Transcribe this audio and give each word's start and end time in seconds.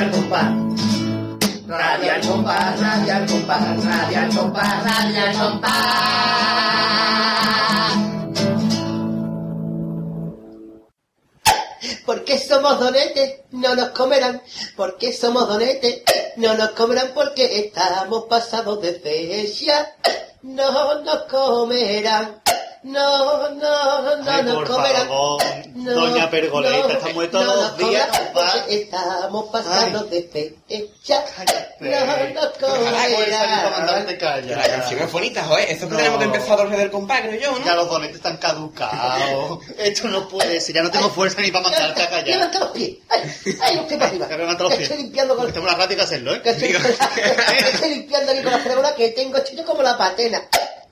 Radio 0.00 0.12
al 0.14 0.20
compás. 0.20 0.50
Radio 1.68 2.12
al 2.12 2.26
compás, 2.26 2.80
radio 2.80 3.14
al 3.14 3.26
compás, 3.26 3.84
somos 12.38 12.80
donetes, 12.80 13.40
no 13.50 13.74
nos 13.74 13.90
comerán. 13.90 14.40
Porque 14.74 15.12
somos 15.12 15.46
donetes, 15.46 16.02
no 16.36 16.54
nos 16.54 16.70
comerán 16.70 17.10
porque 17.14 17.60
estamos 17.60 18.24
pasados 18.24 18.80
de 18.80 18.94
fecha. 18.94 19.96
No 20.42 21.02
nos 21.02 21.24
comerán. 21.24 22.40
No, 22.82 23.50
no, 23.50 24.16
no 24.16 24.30
Ay, 24.30 24.42
nos 24.42 24.54
por 24.54 24.66
comerán. 24.68 25.06
favor, 25.06 25.42
No, 25.74 25.92
doña 25.92 26.30
Pergoleta, 26.30 26.78
no, 26.78 26.88
estamos 26.88 27.24
no 27.24 27.30
todos 27.30 27.46
nos 27.46 27.78
los 27.78 27.90
días, 27.90 28.08
Estamos 28.68 29.50
pasados 29.50 30.08
de 30.10 30.22
fecha. 30.22 31.22
No 31.80 32.06
mandarte 33.70 34.18
comerán. 34.18 34.48
La 34.48 34.68
canción 34.68 35.00
es 35.00 35.12
bonita, 35.12 35.44
joder. 35.44 35.64
Eso 35.70 35.72
es 35.72 35.80
que 35.80 35.88
No. 35.90 35.96
tenemos 35.96 36.18
que 36.18 36.24
empezar 36.24 36.52
a 36.52 36.56
dormir 36.56 36.78
del 36.78 36.90
compás, 36.90 37.20
creo 37.20 37.40
yo, 37.40 37.58
Ya 37.64 37.72
¿no? 37.72 37.76
los 37.82 37.90
donetes 37.90 38.16
están 38.16 38.38
caducados. 38.38 39.58
Esto 39.78 40.08
no 40.08 40.26
puede 40.28 40.60
ser, 40.60 40.74
ya 40.74 40.82
no 40.82 40.90
tengo 40.90 41.10
fuerza 41.10 41.42
ni 41.42 41.50
para 41.50 41.64
mandarte 41.64 42.02
a 42.02 42.08
callar. 42.08 42.26
Levanta 42.28 42.58
los 42.60 42.70
pies. 42.70 42.96
Ay, 43.10 43.20
ay, 43.62 43.76
los 43.76 43.84
pies 43.84 43.98
para 43.98 44.10
arriba. 44.10 44.26
Ya 44.28 44.36
me 44.36 44.42
levanto 44.42 44.64
los 44.64 44.74
pies. 44.74 44.88
Estoy 44.90 45.02
limpiando 45.04 45.36
con... 45.36 45.52
Tengo 45.52 45.66
una 45.66 45.74
rata 45.76 45.92
y 45.92 45.96
que 45.96 46.02
hacerlo, 46.02 46.34
¿eh? 46.34 46.40
Que 46.42 46.50
estoy, 46.50 47.90
limpiando 47.90 48.32
aquí 48.32 48.42
con 48.42 48.52
la 48.52 48.58
fregona 48.58 48.94
que 48.94 49.10
tengo 49.10 49.38
chico 49.40 49.64
como 49.64 49.82
la 49.82 49.98
patena. 49.98 50.42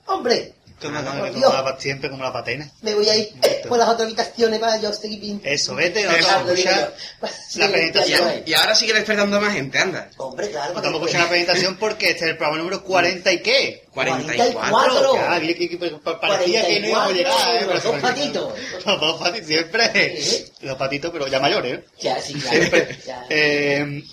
Hombre, 0.07 0.53
No, 0.81 1.03
por 1.03 1.23
que 1.31 1.35
Dios. 1.37 1.51
como 1.51 1.69
la- 1.69 1.79
siempre 1.79 2.09
como 2.09 2.23
la 2.23 2.31
patena. 2.33 2.69
me 2.81 2.93
voy 2.95 3.09
a 3.09 3.15
ir 3.17 3.29
por 3.67 3.77
las 3.77 3.89
otras 3.89 4.05
habitaciones 4.07 4.59
para 4.59 4.77
yo 4.79 4.93
seguir 4.93 5.19
pintando. 5.19 5.49
Eso, 5.49 5.75
vete, 5.75 6.03
no 6.03 6.11
Eso, 6.11 6.19
te 6.27 6.33
vamos 6.33 6.49
a 6.49 6.53
escuchar. 6.53 6.95
la 7.55 7.65
Y, 7.65 7.69
presentación. 7.69 8.43
y 8.45 8.53
ahora 8.53 8.75
sigue 8.75 8.93
despertando 8.93 9.41
más 9.41 9.53
gente, 9.53 9.77
anda. 9.79 10.09
Hombre, 10.17 10.49
claro. 10.49 10.73
No 10.73 10.81
tampoco 10.81 11.05
escuchar 11.05 11.23
la 11.25 11.29
presentación 11.29 11.77
porque 11.77 12.11
este 12.11 12.25
es 12.25 12.31
el 12.31 12.37
programa 12.37 12.57
número 12.59 12.83
40 12.83 13.31
y 13.33 13.39
qué. 13.41 13.83
44. 13.93 14.53
44. 14.59 15.15
Ya, 15.15 15.39
vi 15.39 15.55
que, 15.55 15.77
parecía 16.21 16.65
que 16.65 16.79
no 16.79 16.87
íbamos 16.87 17.09
a 17.11 17.15
llegar, 17.15 17.55
¿eh? 17.63 17.65
Los 17.65 17.83
dos 17.83 17.95
patitos. 17.99 18.53
Los 18.85 18.99
dos 19.01 19.19
patitos, 19.19 19.47
siempre. 19.47 20.19
Los 20.61 20.77
patitos, 20.77 21.11
pero 21.11 21.27
ya 21.27 21.39
mayores, 21.39 21.79
¿eh? 21.79 21.83
Ya, 21.99 22.21
sí, 22.21 22.33
claro. 22.35 22.57
Siempre. 22.57 24.03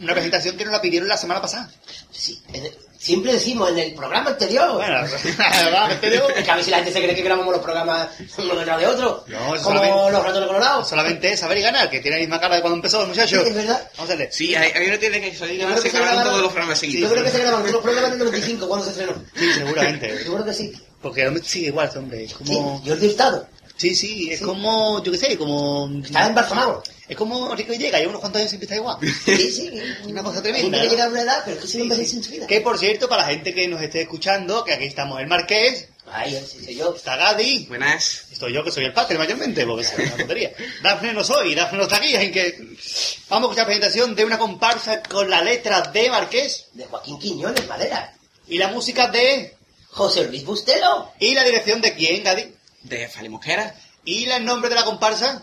Una 0.00 0.12
presentación 0.12 0.56
que 0.56 0.64
nos 0.64 0.72
la 0.72 0.80
pidieron 0.80 1.08
la 1.08 1.16
semana 1.16 1.40
pasada. 1.40 1.70
Sí, 2.10 2.40
en 2.52 2.64
el- 2.66 2.74
siempre 2.98 3.32
decimos 3.34 3.70
en 3.70 3.78
el 3.78 3.94
programa 3.94 4.30
anterior. 4.30 4.72
Bueno, 4.74 4.94
la 5.38 5.62
verdad, 5.64 6.00
te 6.00 6.10
digo, 6.10 6.28
Es 6.30 6.44
que 6.44 6.50
a 6.50 6.56
ver 6.56 6.64
si 6.64 6.70
la 6.72 6.78
gente 6.78 6.92
se 6.92 7.00
cree 7.02 7.14
que 7.14 7.22
grabamos 7.22 7.52
los 7.54 7.62
programas 7.62 8.08
uno 8.38 8.56
detrás 8.56 8.80
de 8.80 8.86
otro. 8.88 9.24
No, 9.28 9.38
como 9.38 9.58
solamente- 9.58 10.12
los 10.12 10.24
ratones 10.24 10.46
colorados. 10.48 10.88
solamente 10.88 11.32
es 11.32 11.38
saber 11.40 11.58
y 11.58 11.62
ganar, 11.62 11.88
que 11.90 12.00
tiene 12.00 12.16
la 12.16 12.20
misma 12.22 12.40
cara 12.40 12.56
de 12.56 12.60
cuando 12.62 12.76
empezó 12.76 13.02
el 13.02 13.08
muchacho. 13.08 13.40
Es 13.42 13.54
verdad. 13.54 13.80
Vamos 13.96 13.98
a 14.10 14.14
hacerle. 14.14 14.32
Sí, 14.32 14.54
hay, 14.56 14.72
hay 14.72 14.88
uno 14.88 14.98
tiene 14.98 15.20
que 15.20 15.36
salir 15.36 15.60
Yo 15.60 15.66
creo 15.68 15.78
se 15.82 15.90
grabaron- 15.92 16.24
todos 16.24 16.42
los 16.42 16.52
programas 16.52 16.80
Yo 16.80 16.86
seguidos. 16.88 17.12
creo 17.12 17.24
que 17.24 17.30
se 17.30 17.38
grabaron 17.38 17.60
todos 17.62 17.72
los 17.74 17.82
programas 17.82 18.08
en 18.08 18.12
el 18.20 18.24
95 18.26 18.68
cuando 18.68 18.84
se 18.86 18.90
estrenó. 18.92 19.24
Sí, 19.36 19.52
seguramente. 19.54 20.18
Seguro 20.24 20.44
que 20.44 20.54
sí. 20.54 20.72
Porque 21.00 21.20
el 21.22 21.28
hombre 21.28 21.42
sigue 21.44 21.66
igual, 21.68 21.90
hombre. 21.96 22.24
Es 22.24 22.30
Sí, 22.30 22.36
como. 22.38 22.82
Jordi 22.84 23.06
Hurtado. 23.06 23.46
Sí, 23.76 23.94
sí, 23.94 24.30
es 24.32 24.38
Sí. 24.38 24.44
como. 24.44 25.02
Yo 25.04 25.12
qué 25.12 25.18
sé, 25.18 25.36
como. 25.36 25.90
Está 26.02 26.26
embalsamado. 26.28 26.82
Es 27.08 27.16
como 27.16 27.54
Rico 27.54 27.72
y 27.74 27.78
llega, 27.78 27.98
lleva 27.98 28.10
unos 28.10 28.20
cuantos 28.20 28.40
años 28.40 28.50
siempre 28.50 28.64
está 28.64 28.76
igual. 28.76 28.96
Sí, 29.24 29.50
sí. 29.50 29.70
Una 30.04 30.22
cosa 30.22 30.42
tremenda, 30.42 30.78
que 30.80 30.84
¿no? 30.84 30.90
llega 30.90 31.04
a 31.04 31.08
una 31.08 31.22
edad, 31.22 31.42
pero 31.44 31.56
es 31.56 31.62
que 31.62 31.68
se 31.68 31.78
lo 31.78 31.84
envejece 31.84 32.16
en 32.16 32.22
su 32.24 32.30
vida. 32.30 32.46
Que 32.46 32.60
por 32.60 32.78
cierto, 32.78 33.08
para 33.08 33.22
la 33.22 33.28
gente 33.28 33.52
que 33.54 33.68
nos 33.68 33.82
esté 33.82 34.02
escuchando, 34.02 34.64
que 34.64 34.72
aquí 34.72 34.84
estamos 34.86 35.20
el 35.20 35.26
Marqués, 35.26 35.88
Ay, 36.06 36.38
sí, 36.46 36.62
soy 36.64 36.74
yo. 36.76 36.94
está 36.94 37.16
Gadi, 37.16 37.64
Buenas. 37.66 38.26
estoy 38.30 38.52
yo 38.52 38.62
que 38.62 38.70
soy 38.70 38.84
el 38.84 38.92
padre 38.92 39.16
mayormente, 39.18 39.64
porque 39.66 39.82
es 39.84 39.92
una 39.98 40.16
tontería. 40.16 40.52
Dafne 40.82 41.12
no 41.14 41.24
soy, 41.24 41.54
Dafne 41.54 41.78
no 41.78 41.84
está 41.84 41.96
aquí, 41.96 42.14
en 42.14 42.30
que 42.30 42.58
vamos 43.28 43.48
a 43.48 43.52
escuchar 43.52 43.56
la 43.58 43.64
presentación 43.66 44.14
de 44.14 44.24
una 44.24 44.38
comparsa 44.38 45.02
con 45.02 45.28
la 45.30 45.40
letra 45.42 45.80
de 45.80 46.10
Marqués 46.10 46.66
De 46.72 46.84
Joaquín 46.84 47.18
Quiñones, 47.18 47.66
Madera. 47.66 48.14
y 48.48 48.58
la 48.58 48.68
música 48.68 49.08
de 49.08 49.54
José 49.88 50.24
Luis 50.26 50.44
Bustelo. 50.44 51.12
y 51.18 51.34
la 51.34 51.42
dirección 51.44 51.80
de 51.80 51.94
quién, 51.94 52.22
Gadi, 52.22 52.54
De 52.82 53.08
Fali 53.08 53.28
Mosquera. 53.30 53.74
y 54.04 54.24
el 54.28 54.44
nombre 54.44 54.68
de 54.68 54.74
la 54.76 54.84
comparsa, 54.84 55.42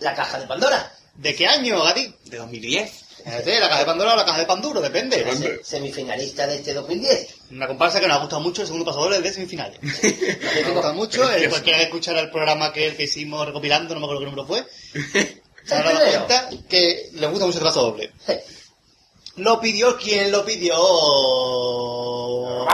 La 0.00 0.14
caja 0.14 0.38
de 0.40 0.46
Pandora. 0.46 0.92
de 1.16 1.34
qué 1.34 1.46
año, 1.46 1.82
Gadi. 1.84 2.14
De 2.24 2.36
2010. 2.38 3.00
Fíjate, 3.24 3.58
la 3.60 3.68
caja 3.68 3.80
de 3.80 3.86
Pandora 3.86 4.12
o 4.14 4.16
la 4.16 4.24
caja 4.24 4.38
de 4.40 4.46
Panduro, 4.46 4.80
depende. 4.82 5.24
Se- 5.36 5.64
semifinalista 5.64 6.46
de 6.46 6.56
este 6.56 6.74
2010. 6.74 7.34
Una 7.52 7.66
comparsa 7.66 8.00
que 8.00 8.06
nos 8.08 8.16
ha 8.16 8.20
gustado 8.20 8.42
mucho, 8.42 8.60
el 8.62 8.66
segundo 8.66 8.84
pasador 8.84 9.16
de 9.22 9.32
semifinales. 9.32 9.78
Nos 9.82 10.66
ha 10.66 10.70
gustado 10.70 10.94
mucho, 10.94 11.32
eh, 11.32 11.48
cualquiera 11.48 11.78
que 11.78 11.84
escuchara 11.84 12.20
el 12.20 12.30
programa 12.30 12.72
que, 12.72 12.94
que 12.96 13.04
hicimos 13.04 13.46
recopilando, 13.46 13.94
no 13.94 14.00
me 14.00 14.06
acuerdo 14.06 14.20
qué 14.20 14.26
número 14.26 14.46
fue, 14.46 14.66
se 15.64 15.74
habrá 15.74 15.92
dado 15.94 16.10
cuenta 16.26 16.50
que 16.68 17.08
le 17.14 17.26
gusta 17.28 17.46
mucho 17.46 17.58
el 17.58 17.64
paso 17.64 17.82
doble. 17.82 18.12
Lo 19.36 19.60
pidió 19.60 19.96
quien 19.96 20.30
lo 20.30 20.44
pidió. 20.44 20.76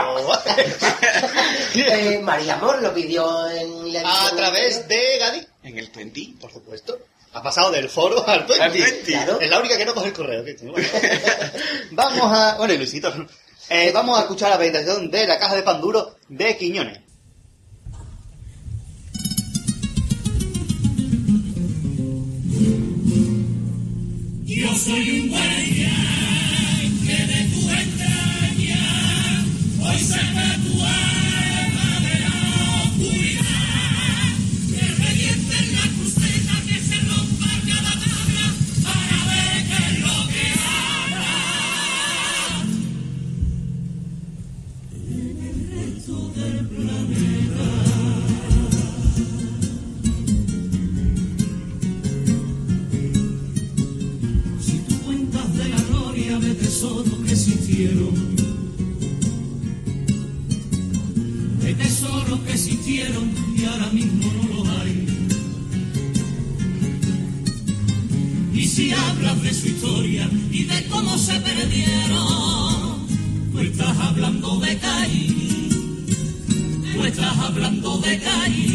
Eh, 1.73 2.19
María 2.21 2.55
Amor 2.55 2.81
lo 2.81 2.93
pidió 2.93 3.49
en 3.49 3.93
la 3.93 4.25
A 4.27 4.35
través 4.35 4.87
de 4.87 5.17
Gadi, 5.19 5.47
En 5.63 5.77
el 5.77 5.89
20. 5.89 6.33
por 6.39 6.51
supuesto. 6.51 6.97
Ha 7.33 7.41
pasado 7.41 7.71
del 7.71 7.89
foro 7.89 8.27
al 8.27 8.45
20. 8.45 8.63
Al 8.63 8.71
20. 8.71 9.03
Claro. 9.03 9.39
Es 9.39 9.49
la 9.49 9.59
única 9.59 9.77
que 9.77 9.85
no 9.85 9.93
coge 9.93 10.07
el 10.07 10.13
correo. 10.13 10.43
vamos 11.91 12.37
a... 12.37 12.55
Bueno, 12.57 12.73
y 12.73 12.77
Luisito. 12.77 13.13
Eh, 13.69 13.91
vamos 13.93 14.17
a 14.17 14.23
escuchar 14.23 14.49
la 14.49 14.57
presentación 14.57 15.09
de 15.09 15.27
la 15.27 15.39
caja 15.39 15.55
de 15.55 15.63
pan 15.63 15.79
duro 15.79 16.17
de 16.27 16.57
Quiñones. 16.57 16.99
Yo 24.43 24.75
soy 24.75 25.21
un 25.21 25.29
guardián 25.29 26.00
existieron, 57.81 58.35
de 61.61 61.73
tesoros 61.73 62.39
que 62.41 62.51
existieron 62.51 63.31
y 63.57 63.65
ahora 63.65 63.87
mismo 63.87 64.31
no 64.33 64.63
lo 64.63 64.71
hay. 64.79 65.07
Y 68.53 68.67
si 68.67 68.91
hablas 68.91 69.41
de 69.41 69.53
su 69.53 69.67
historia 69.69 70.29
y 70.51 70.63
de 70.63 70.85
cómo 70.89 71.17
se 71.17 71.39
perdieron, 71.39 73.07
tú 73.51 73.59
estás 73.59 73.97
hablando 73.97 74.59
de 74.59 74.77
Caín, 74.77 76.05
tú 76.93 77.03
estás 77.03 77.37
hablando 77.37 77.97
de 77.99 78.19
Caín. 78.19 78.70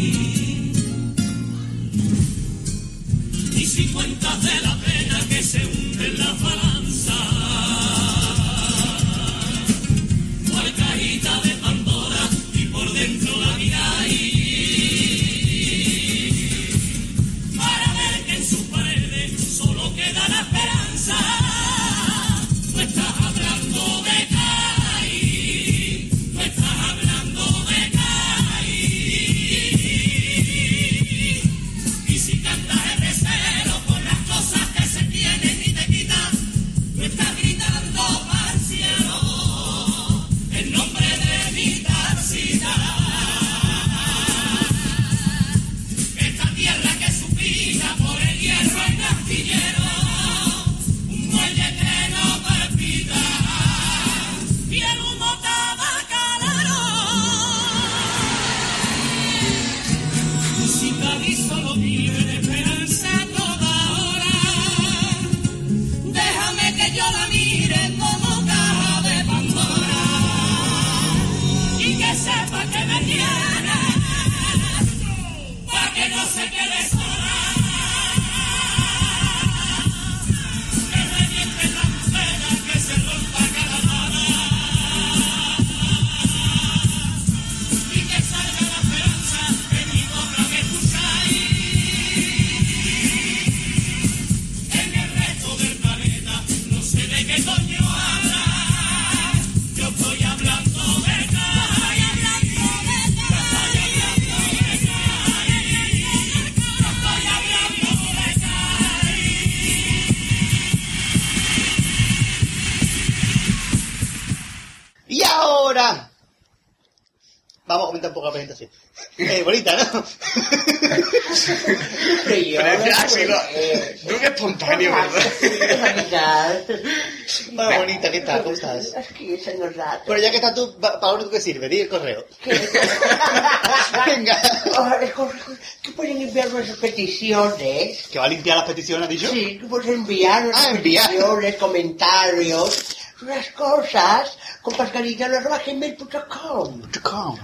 ¿Qué 128.27 128.31
tal? 128.33 128.43
¿Cómo 128.43 128.55
estás? 128.55 128.95
Aquí, 128.95 129.37
señor 129.37 129.75
Rato. 129.75 130.03
Pero 130.07 130.19
ya 130.21 130.29
que 130.29 130.35
estás 130.37 130.53
tú, 130.53 130.75
pa- 130.79 130.99
¿para 130.99 131.11
lo 131.13 131.15
único 131.19 131.31
que 131.31 131.41
sirve? 131.41 131.67
Di 131.69 131.81
el 131.81 131.89
correo. 131.89 132.25
Venga. 134.05 134.41
Ahora, 134.75 134.99
que 134.99 135.91
pueden 135.91 136.21
enviar 136.21 136.49
nuestras 136.49 136.77
peticiones. 136.77 138.07
¿Que 138.11 138.19
va 138.19 138.25
a 138.25 138.29
limpiar 138.29 138.57
las 138.57 138.67
peticiones, 138.67 139.03
has 139.03 139.09
dicho? 139.09 139.29
Sí, 139.29 139.57
que 139.59 139.65
pueden 139.67 139.93
enviar 139.93 140.43
nuestras 140.43 140.67
Ah, 140.67 140.71
enviar. 140.75 141.07
peticiones, 141.07 141.55
comentarios, 141.55 142.85
unas 143.21 143.51
cosas 143.51 144.37
con 144.61 144.75
pascarilla.gmail.com. 144.75 146.81
Com. 147.03 147.37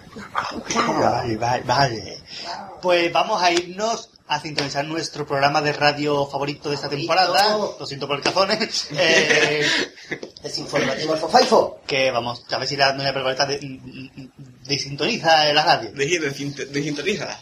Vale, 1.00 1.38
vale, 1.38 1.64
vale. 1.64 2.24
Pues 2.82 3.12
vamos 3.12 3.42
a 3.42 3.52
irnos 3.52 4.10
a 4.28 4.40
sintonizar 4.40 4.86
nuestro 4.86 5.26
programa 5.28 5.62
de 5.62 5.74
radio 5.74 6.26
favorito 6.28 6.70
de 6.70 6.76
esta 6.76 6.88
Favorito. 6.88 7.14
temporada. 7.14 7.58
Lo 7.80 7.86
siento 7.86 8.08
por 8.08 8.18
el 8.18 8.24
cazones. 8.24 8.88
Eh, 8.92 9.68
Desinformativo 10.44 11.14
Alfofaifo. 11.14 11.82
que 11.86 12.12
vamos, 12.12 12.44
a 12.52 12.58
ver 12.58 12.68
si 12.68 12.76
la 12.76 12.94
doña 12.94 13.14
Pergoleta 13.14 13.46
de, 13.46 13.60
desintoniza 14.66 15.50
en 15.50 15.56
la 15.56 15.64
radio. 15.64 15.92
Desintonízala. 15.92 17.40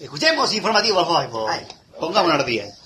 Escuchemos 0.00 0.52
informativo 0.54 1.00
al 1.00 1.06
Fofo. 1.06 1.48
Ay. 1.48 1.66
Pongámonos 1.98 2.44
días. 2.44 2.78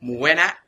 Muy 0.00 0.16
buena 0.16 0.58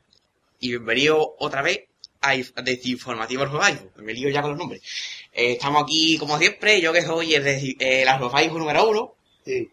y 0.59 0.69
bienvenido 0.69 1.35
otra 1.37 1.61
vez 1.61 1.81
a 2.21 2.35
Inf- 2.35 2.53
Desinformativo 2.63 3.43
Alfabaico. 3.43 3.91
Me 4.01 4.13
lío 4.13 4.29
ya 4.29 4.41
con 4.41 4.51
los 4.51 4.59
nombres. 4.59 4.81
Eh, 5.31 5.51
estamos 5.53 5.83
aquí 5.83 6.17
como 6.17 6.37
siempre, 6.39 6.81
yo 6.81 6.91
que 6.91 7.03
soy 7.03 7.35
el, 7.35 7.43
de, 7.43 7.75
el 7.79 8.07
número 8.57 8.89
uno. 8.89 9.13
Sí. 9.45 9.69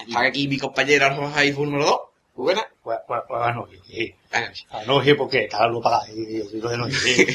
Está 0.00 0.20
aquí 0.26 0.48
mi 0.48 0.58
compañero 0.58 1.06
Alfabaico 1.06 1.64
número 1.64 1.84
dos. 1.84 2.00
Muy 2.34 2.44
buena. 2.44 2.66
Buenas 2.82 3.54
noches. 3.54 3.80
Sí. 3.86 4.14
Venga, 4.30 4.52
A 4.70 4.84
noche 4.84 5.14
porque 5.14 5.44
está 5.44 5.58
algo 5.58 5.82
pagado. 5.82 6.06
Sí, 6.06 6.42
sí, 6.50 6.60
de 6.60 6.76
noche. 6.78 6.96
Sí. 6.96 7.26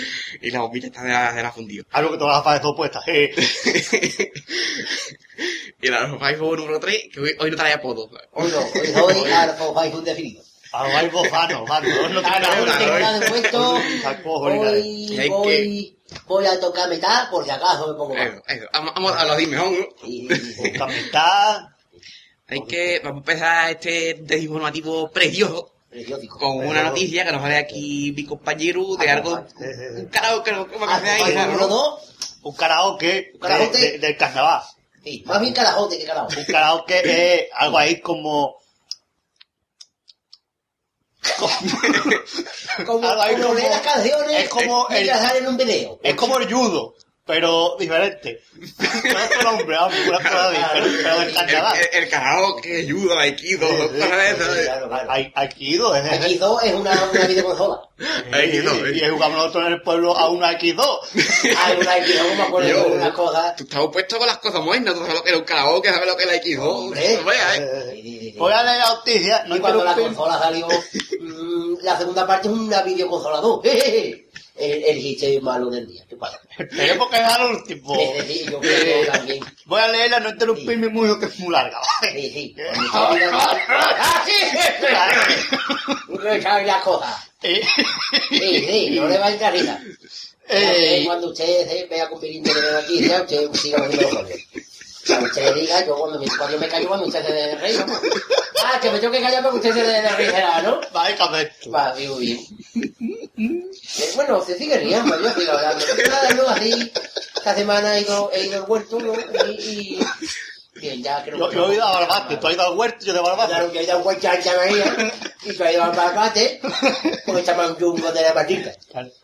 y 0.42 0.50
la 0.50 0.60
bombilla 0.60 0.86
está 0.86 1.02
de 1.02 1.10
la, 1.10 1.32
de 1.32 1.42
la 1.42 1.52
fundido. 1.52 1.84
Algo 1.90 2.12
que 2.12 2.18
todas 2.18 2.44
las 2.44 2.54
de 2.54 2.60
todo 2.60 2.76
puestas. 2.76 3.02
Sí. 3.04 3.30
y 5.82 5.86
el 5.88 5.94
Alfabaico 5.94 6.56
número 6.56 6.78
tres, 6.78 7.08
que 7.12 7.20
hoy, 7.20 7.36
hoy 7.40 7.50
no 7.50 7.56
trae 7.56 7.72
apodo. 7.72 8.08
Hoy 8.32 8.50
no, 8.50 9.04
hoy 9.04 9.14
soy 9.14 9.32
Alfofaifo 9.32 9.98
indefinido. 10.00 10.44
Algo 10.72 10.96
hay 10.96 11.08
bofano, 11.08 11.64
vano. 11.66 11.88
No 12.08 12.20
tiene 12.20 12.28
Ahora, 12.28 12.40
nada. 12.40 12.62
hoy 12.62 12.70
tengo 12.78 12.98
nada 12.98 13.20
de 13.20 13.28
puesto. 13.28 13.78
Saco, 14.02 14.38
jolina. 14.38 14.70
Hoy 14.70 15.28
voy, 15.28 15.98
voy 16.26 16.46
a 16.46 16.58
tocar 16.60 16.88
metal 16.88 17.28
por 17.30 17.44
si 17.44 17.50
acaso 17.50 17.88
me 17.88 17.94
pongo 17.94 18.14
mal. 18.14 18.26
Eso, 18.26 18.42
eso. 18.46 18.66
Vamos, 18.72 18.94
vamos 18.94 19.12
a 19.16 19.24
lo 19.24 19.36
mejor, 19.36 19.70
¿no? 19.70 19.86
Sí, 20.04 20.28
sí, 20.30 20.52
sí. 20.52 20.70
Busca 20.70 20.86
mitad. 20.86 21.73
Hay 22.48 22.60
que, 22.66 23.00
vamos 23.02 23.16
a 23.16 23.30
empezar 23.32 23.70
este 23.70 24.14
desinformativo 24.20 25.10
precioso 25.10 25.72
Periódico. 25.90 26.38
con 26.38 26.58
una 26.66 26.82
noticia 26.82 27.24
que 27.24 27.32
nos 27.32 27.40
sale 27.40 27.56
aquí 27.56 28.12
mi 28.14 28.24
compañero 28.26 28.96
de 28.96 29.08
Ah, 29.08 29.12
algo, 29.14 29.34
ah, 29.36 29.46
un 29.96 30.06
karaoke 30.06 30.50
que 30.50 30.72
que 30.72 30.78
me 30.78 30.86
Ah, 30.86 31.56
dos. 31.68 32.00
Un 32.42 32.54
karaoke, 32.54 33.30
Un 33.34 33.40
karaoke. 33.40 33.78
de- 33.78 33.90
de- 33.92 33.98
del 33.98 34.16
carnaval. 34.18 34.62
Sí, 35.02 35.22
más 35.26 35.40
bien 35.40 35.54
carajote 35.54 35.98
que 35.98 36.04
carajote. 36.04 36.38
Un 36.40 36.44
karaoke 36.46 37.00
es 37.04 37.48
algo 37.54 37.78
ahí 37.78 38.00
como... 38.00 38.56
Como, 41.38 41.50
como 42.84 43.00
como- 43.00 43.54
leer 43.54 43.70
las 43.70 43.80
canciones 43.80 44.40
es 44.42 44.48
como 44.50 44.86
el- 44.90 45.06
salen 45.08 45.44
en 45.44 45.48
un 45.48 45.56
video. 45.56 45.98
Es 46.02 46.14
como 46.16 46.36
el 46.38 46.52
judo, 46.52 46.94
pero 47.26 47.76
diferente. 47.78 48.42
No 48.54 49.18
es 49.18 49.26
otro 49.36 49.42
nombre, 49.52 49.76
vamos, 49.76 49.94
una 50.06 50.18
cosa 50.18 50.50
de- 50.50 50.58
pero, 51.02 51.18
del 51.20 51.28
El, 51.28 51.34
carnaval. 51.34 51.78
el, 51.92 52.02
el 52.04 52.10
karaoke, 52.10 52.86
judo, 52.90 53.18
aikido, 53.18 53.66
Sí, 53.66 53.88
sí, 53.94 53.98
claro, 54.64 54.88
claro. 54.88 55.10
Hay, 55.10 55.32
Aikido, 55.34 55.94
es, 55.96 56.04
es, 56.12 56.40
X2 56.40 56.62
es 56.64 56.74
una, 56.74 57.02
una 57.12 57.26
videoconsola. 57.26 57.80
Aikido, 58.32 58.88
y, 58.90 59.02
y 59.04 59.08
jugamos 59.08 59.38
nosotros 59.38 59.66
en 59.66 59.72
el 59.72 59.82
pueblo 59.82 60.16
a 60.16 60.28
una 60.28 60.48
Aikido. 60.48 61.00
Hay 61.64 61.76
una 61.80 61.96
X2, 61.98 62.36
me 62.36 62.42
acuerdo 62.42 62.68
Yo- 62.68 62.84
de 62.84 62.96
unas 62.96 63.12
cosas. 63.12 63.56
Tú 63.56 63.64
estás 63.64 63.80
opuesto 63.80 64.18
con 64.18 64.26
las 64.26 64.38
cosas 64.38 64.60
modernas, 64.62 64.94
tú 64.94 65.00
sabes 65.00 65.14
lo 65.14 65.22
que 65.22 65.28
era 65.30 65.38
un 65.38 65.44
karaoke, 65.44 65.90
sabes 65.90 66.06
lo 66.06 66.16
que 66.16 66.24
era 66.24 66.32
aikido. 66.32 66.68
Hombre. 66.70 67.16
No 67.16 67.24
veas, 67.24 67.58
¿eh? 67.58 68.34
Voy 68.36 68.52
a 68.52 68.62
leer 68.64 68.78
la 68.78 68.86
noticia, 68.96 69.44
no 69.46 69.56
Y 69.56 69.60
cuando 69.60 69.84
la 69.84 69.94
consola 69.94 70.38
salió, 70.38 70.66
mm, 70.68 71.76
la 71.82 71.96
segunda 71.96 72.26
parte 72.26 72.48
es 72.48 72.54
una 72.54 72.82
videoconsola 72.82 73.38
2. 73.40 73.60
El, 74.56 74.84
el 74.84 75.02
chiste 75.02 75.40
malo 75.40 75.68
del 75.68 75.86
día. 75.88 76.04
¿Qué 76.08 76.14
pasa? 76.16 76.38
Esperemos 76.56 77.10
que 77.10 77.16
sea 77.16 77.36
el 77.36 77.56
último. 77.56 77.94
Sí, 77.96 78.06
sí, 78.28 78.44
yo 78.50 78.60
creo 78.60 79.04
que 79.04 79.10
también. 79.10 79.44
Voy 79.66 79.80
a 79.80 79.88
leerla, 79.88 80.20
no 80.20 80.28
interrumpirme 80.30 80.88
mucho, 80.88 81.18
que 81.18 81.26
es 81.26 81.38
muy 81.40 81.52
larga. 81.52 81.80
¿vale? 82.02 82.12
Sí, 82.22 82.30
sí. 82.32 82.56
¡Ah, 82.92 84.24
sí! 84.24 86.16
Que 86.22 86.42
sabe 86.42 86.64
las 86.66 86.82
cosas. 86.82 87.16
Eh, 87.42 87.62
Sí, 88.30 88.66
sí, 88.66 88.90
no 88.90 89.08
le 89.08 89.18
va 89.18 89.26
a 89.26 89.32
entrar 89.32 89.52
risa. 89.52 89.78
eh, 90.48 91.02
Cuando 91.04 91.28
usted 91.30 91.68
se 91.68 91.86
vea 91.86 92.08
con 92.08 92.20
Pirín 92.20 92.42
de 92.44 92.52
noticia, 92.54 93.22
usted 93.22 93.52
siga 93.54 93.78
poniendo 93.78 94.02
los 94.10 94.14
goles. 94.22 94.46
Cuando 95.06 95.26
usted 95.26 95.54
diga, 95.54 95.84
yo 95.86 95.96
cuando 95.96 96.18
me, 96.18 96.26
cuando 96.38 96.58
me 96.58 96.68
callo, 96.68 96.88
cuando 96.88 97.06
usted 97.06 97.26
se 97.26 97.32
dé 97.32 97.46
de 97.48 97.54
reír, 97.56 97.78
vamos. 97.80 98.00
Ah, 98.64 98.78
que 98.80 98.90
me 98.90 98.98
tengo 98.98 99.12
que 99.12 99.20
callar 99.20 99.42
para 99.42 99.50
que 99.50 99.56
usted 99.68 99.74
se 99.74 99.82
dé 99.82 100.00
de 100.00 100.08
reír, 100.10 100.32
¿no? 100.62 100.80
Vale, 100.92 101.14
Cabeto. 101.16 101.70
Va, 101.70 101.94
digo 101.94 102.16
bien. 102.16 102.38
Eh, 103.36 104.12
bueno, 104.14 104.44
se 104.44 104.56
sigue 104.56 104.78
riendo, 104.78 105.20
yo 105.20 105.32
sigo 105.34 105.52
hablando. 105.52 106.48
Así, 106.48 106.92
esta 107.36 107.54
semana 107.54 107.96
he 107.98 108.02
ido, 108.02 108.30
he 108.32 108.46
ido 108.46 108.62
al 108.64 108.70
huerto, 108.70 108.98
¿no? 109.00 109.12
Y, 109.50 109.98
y... 109.98 110.00
Bien, 110.80 111.02
ya 111.02 111.22
creo 111.24 111.38
Yo, 111.38 111.52
yo 111.52 111.70
he 111.70 111.74
ido 111.76 111.84
a 111.84 112.00
Barbate, 112.00 112.36
tú 112.36 112.46
has 112.46 112.54
ido 112.54 112.62
al 112.66 112.76
huerto, 112.76 113.04
yo 113.04 113.12
de 113.12 113.20
Claro, 113.20 113.36
Barbate. 113.36 113.72
que 113.72 113.78
he 113.80 113.82
ido 113.84 113.92
a 113.92 113.96
un 113.96 114.06
huerto. 114.06 114.20
Y 115.44 115.52
tú 115.56 115.64
has 115.64 115.72
ido 115.72 115.82
al 115.84 115.92
barbate, 115.92 116.60
porque 117.26 117.40
está 117.40 117.54
un 117.66 117.96
de 118.14 118.22
la 118.22 118.34
patita. 118.34 118.72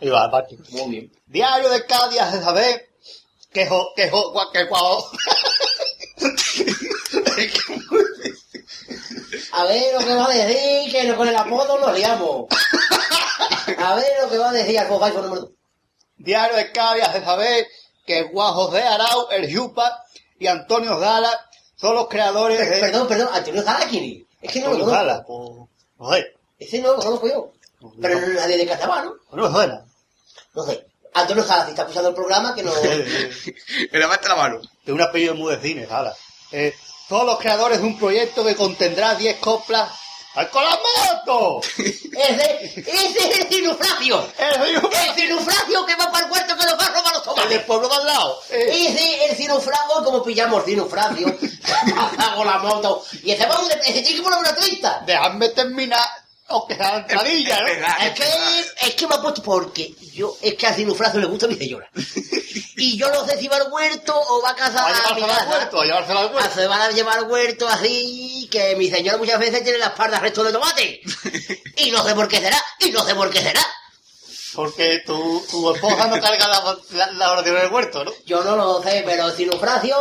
He 0.01 0.07
ido 0.07 0.17
a 0.17 0.29
Barbate. 0.29 0.59
Muy 0.71 0.91
bien. 0.91 1.13
Diario 1.27 1.69
de 1.71 1.85
Cádiz 1.87 2.21
hace 2.21 2.41
saber 2.43 2.91
que 3.53 3.67
jo, 3.67 3.93
que 3.97 4.11
jo, 4.11 4.33
que 4.53 4.65
guau. 4.65 5.05
A 9.53 9.65
ver 9.65 9.95
lo 9.95 10.01
que 10.07 10.15
va 10.15 10.27
a 10.27 10.35
decir, 10.35 10.93
que 10.93 11.05
no- 11.05 11.17
con 11.17 11.29
el 11.29 11.37
apodo 11.37 11.79
nos 11.79 11.97
liamos. 11.97 12.47
A 13.79 13.95
ver 13.95 14.07
lo 14.23 14.29
que 14.31 14.39
va 14.39 14.51
a 14.51 14.53
decir 14.53 14.79
al 14.79 14.89
Fofaifo 14.89 15.23
número 15.23 15.43
2. 15.43 15.51
Diario 16.17 16.57
de 16.57 16.73
Cádiz 16.73 17.05
hace 17.05 17.23
saber 17.25 17.67
que 18.07 18.29
Juan 18.33 18.53
José 18.55 18.83
Arau, 18.83 19.29
el 19.31 19.55
Jupa 19.55 20.05
y 20.39 20.47
Antonio 20.47 20.99
Zala 21.01 21.31
son 21.77 21.95
los 21.95 22.09
creadores 22.09 22.59
de... 22.59 22.67
Perdón, 22.81 23.09
perdón, 23.09 23.29
Antonio 23.33 23.63
Zala, 23.63 23.87
¿quién 23.89 24.05
es? 24.05 24.27
Es 24.43 24.53
que 24.53 24.61
no 24.61 24.67
lo 24.67 24.73
Antonio 24.73 24.95
conozco. 24.95 25.09
Zala, 25.09 25.69
pues... 25.97 26.25
Ese 26.59 26.79
no 26.81 26.93
lo 26.95 26.99
conozco 26.99 27.29
yo. 27.29 27.53
Pero 28.01 28.21
no 28.21 28.27
es 28.27 28.35
nadie 28.35 28.59
de 28.59 28.67
Catabá, 28.67 29.03
¿no? 29.03 29.15
no 29.33 29.49
me 29.49 29.51
suena. 29.55 29.85
No 30.55 30.63
sé. 30.65 30.87
Antonio 31.15 31.43
Zala, 31.43 31.65
si 31.65 31.71
está 31.71 31.83
escuchando 31.83 32.11
el 32.11 32.15
programa, 32.15 32.55
que 32.55 32.63
no... 32.63 32.73
Me 33.93 33.99
levanta 33.99 34.29
la 34.29 34.37
mano. 34.37 34.61
de 34.85 34.93
un 34.93 35.01
apellido 35.01 35.35
muy 35.35 35.55
de 35.57 35.63
cine, 35.63 35.87
Zala. 35.87 36.15
Eh, 36.53 36.75
son 37.11 37.27
los 37.27 37.39
creadores 37.39 37.81
de 37.81 37.87
un 37.87 37.99
proyecto 37.99 38.43
que 38.45 38.57
contendrá 38.57 39.15
10 39.17 39.37
coplas... 39.41 39.91
¡Al 40.33 40.49
con 40.49 40.63
la 40.63 40.79
moto! 40.79 41.61
Ese, 41.77 42.65
ese 42.87 43.19
es 43.19 43.39
el 43.41 43.49
cinufragio. 43.49 44.25
¡El 44.39 44.79
Jupa! 44.81 45.05
El 45.07 45.15
cinufragio 45.17 45.85
que 45.85 45.97
va 45.97 46.09
para 46.13 46.25
el 46.25 46.31
cuarto 46.31 46.57
que 46.57 46.65
nos 46.67 46.79
va 46.79 46.87
a 46.87 46.89
robar 46.91 47.13
los 47.15 47.27
¡El 47.27 47.35
del 47.35 47.35
tomates. 47.35 47.63
pueblo 47.65 47.89
de 47.89 47.95
al 47.97 48.07
lado! 48.07 48.41
Eh, 48.51 48.87
Ese, 48.87 49.25
el 49.25 49.37
cinufragio, 49.37 50.05
como 50.05 50.23
pillamos 50.23 50.65
cinufragio, 50.65 51.37
con 52.37 52.47
la 52.47 52.59
moto. 52.59 53.05
Y 53.25 53.33
ese 53.33 53.45
vamos, 53.45 53.69
ese 53.73 54.03
tiene 54.03 54.15
que 54.19 54.23
poner 54.23 54.39
una 54.39 54.55
30. 54.55 55.03
dejadme 55.05 55.49
terminar, 55.49 56.07
aunque 56.51 56.75
sea 56.75 56.93
la 56.93 56.99
entradilla, 56.99 57.61
¿no? 57.61 57.67
Es 57.67 57.75
verdad. 57.81 58.07
Es 58.07 58.13
que, 58.13 58.87
es 58.87 58.95
que 58.95 59.07
me 59.07 59.15
ha 59.15 59.23
puesto 59.23 59.43
porque 59.43 59.95
yo, 60.13 60.37
es 60.43 60.55
que 60.55 60.67
a 60.67 60.75
Cinufrazo 60.75 61.19
le 61.19 61.27
gusta 61.27 61.47
mi 61.47 61.57
señora. 61.57 61.89
Y 62.77 62.97
yo 62.97 63.13
no 63.13 63.27
sé 63.27 63.39
si 63.39 63.47
va 63.47 63.57
al 63.57 63.71
huerto 63.71 64.19
o 64.19 64.41
va 64.41 64.51
a 64.51 64.57
casa 64.57 64.83
Va 64.83 64.89
a 64.89 65.15
llevársela 65.15 65.37
al 65.37 65.49
huerto, 65.49 65.81
a 65.81 65.85
llevársela 65.85 66.21
al 66.21 66.35
huerto. 66.35 66.51
Se 66.55 66.67
van 66.67 66.81
a 66.81 66.91
llevar 66.91 67.19
al 67.19 67.31
huerto 67.31 67.69
así, 67.69 68.49
que 68.51 68.75
mi 68.75 68.89
señora 68.89 69.19
muchas 69.19 69.39
veces 69.39 69.63
tiene 69.63 69.79
la 69.79 69.89
espalda 69.89 70.19
resto 70.19 70.43
de 70.43 70.53
tomate. 70.53 71.01
Y 71.77 71.91
no 71.91 72.03
sé 72.03 72.15
por 72.15 72.27
qué 72.27 72.41
será, 72.41 72.61
y 72.81 72.91
no 72.91 73.05
sé 73.05 73.15
por 73.15 73.31
qué 73.31 73.41
será. 73.41 73.61
Porque 74.55 75.03
tu, 75.07 75.45
tu 75.51 75.75
esposa 75.75 76.07
no 76.07 76.21
carga 76.21 76.49
la, 76.49 76.79
la, 76.93 77.35
la 77.35 77.43
del 77.43 77.71
huerto, 77.73 78.05
¿no? 78.05 78.13
Yo 78.27 78.43
no 78.43 78.57
lo 78.57 78.83
sé, 78.83 79.03
pero 79.07 79.31
Cinufracio, 79.31 79.97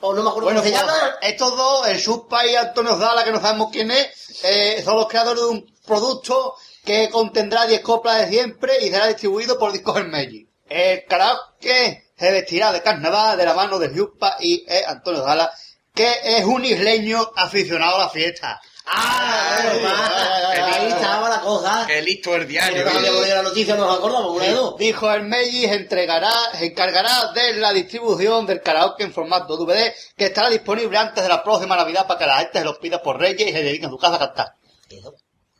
o 0.00 0.14
no 0.14 0.22
me 0.22 0.30
acuerdo 0.30 0.46
Bueno, 0.46 0.60
cómo 0.62 0.72
se 0.72 0.82
pues, 0.82 0.94
llama. 0.94 1.16
estos 1.20 1.56
dos, 1.56 1.88
el 1.88 2.00
Suspa 2.00 2.46
y 2.46 2.54
Antonio 2.56 2.96
Zala, 2.96 3.24
que 3.24 3.32
no 3.32 3.40
sabemos 3.40 3.68
quién 3.72 3.90
es, 3.90 4.06
eh, 4.44 4.82
son 4.84 4.96
los 4.96 5.08
creadores 5.08 5.42
de 5.42 5.48
un 5.48 5.73
producto 5.86 6.54
que 6.84 7.08
contendrá 7.10 7.66
10 7.66 7.80
coplas 7.80 8.20
de 8.20 8.28
siempre 8.28 8.84
y 8.84 8.90
será 8.90 9.06
distribuido 9.06 9.58
por 9.58 9.72
Discos 9.72 9.96
Hermelli. 9.96 10.48
El 10.68 11.04
karaoke 11.04 12.10
se 12.16 12.30
vestirá 12.30 12.72
de 12.72 12.82
carnaval 12.82 13.36
de 13.36 13.44
la 13.44 13.54
mano 13.54 13.78
de 13.78 13.94
Suspa 13.94 14.36
y 14.40 14.64
eh, 14.68 14.82
Antonio 14.86 15.24
Zala, 15.24 15.50
que 15.94 16.12
es 16.24 16.44
un 16.44 16.64
isleño 16.64 17.30
aficionado 17.36 17.96
a 17.96 18.00
la 18.00 18.08
fiesta. 18.08 18.60
Ah, 18.86 20.52
ahí 20.52 20.88
estaba 20.88 21.28
la 21.30 21.40
cosa. 21.40 21.84
Qué 21.86 22.02
listo 22.02 22.34
el 22.34 22.46
diario. 22.46 22.84
la 22.84 23.42
noticia, 23.42 23.76
nos 23.76 23.96
acordamos, 23.96 24.36
una 24.36 24.44
de 24.44 24.52
dos. 24.52 24.76
Dijo 24.76 25.10
Hermelli 25.10 25.62
se 25.62 25.74
entregará, 25.74 26.32
se 26.52 26.66
encargará 26.66 27.32
de 27.32 27.54
la 27.54 27.72
distribución 27.72 28.46
del 28.46 28.60
karaoke 28.60 29.04
en 29.04 29.12
formato 29.12 29.56
DVD 29.56 29.92
que 30.16 30.26
estará 30.26 30.50
disponible 30.50 30.98
antes 30.98 31.22
de 31.22 31.28
la 31.30 31.42
próxima 31.42 31.76
Navidad 31.76 32.06
para 32.06 32.18
que 32.18 32.26
la 32.26 32.38
gente 32.38 32.58
se 32.58 32.64
los 32.64 32.78
pida 32.78 33.02
por 33.02 33.18
Reyes 33.18 33.48
y 33.48 33.52
se 33.52 33.62
dediquen 33.62 33.86
a 33.86 33.90
su 33.90 33.98
casa 33.98 34.16
a 34.16 34.18
cantar. 34.18 34.54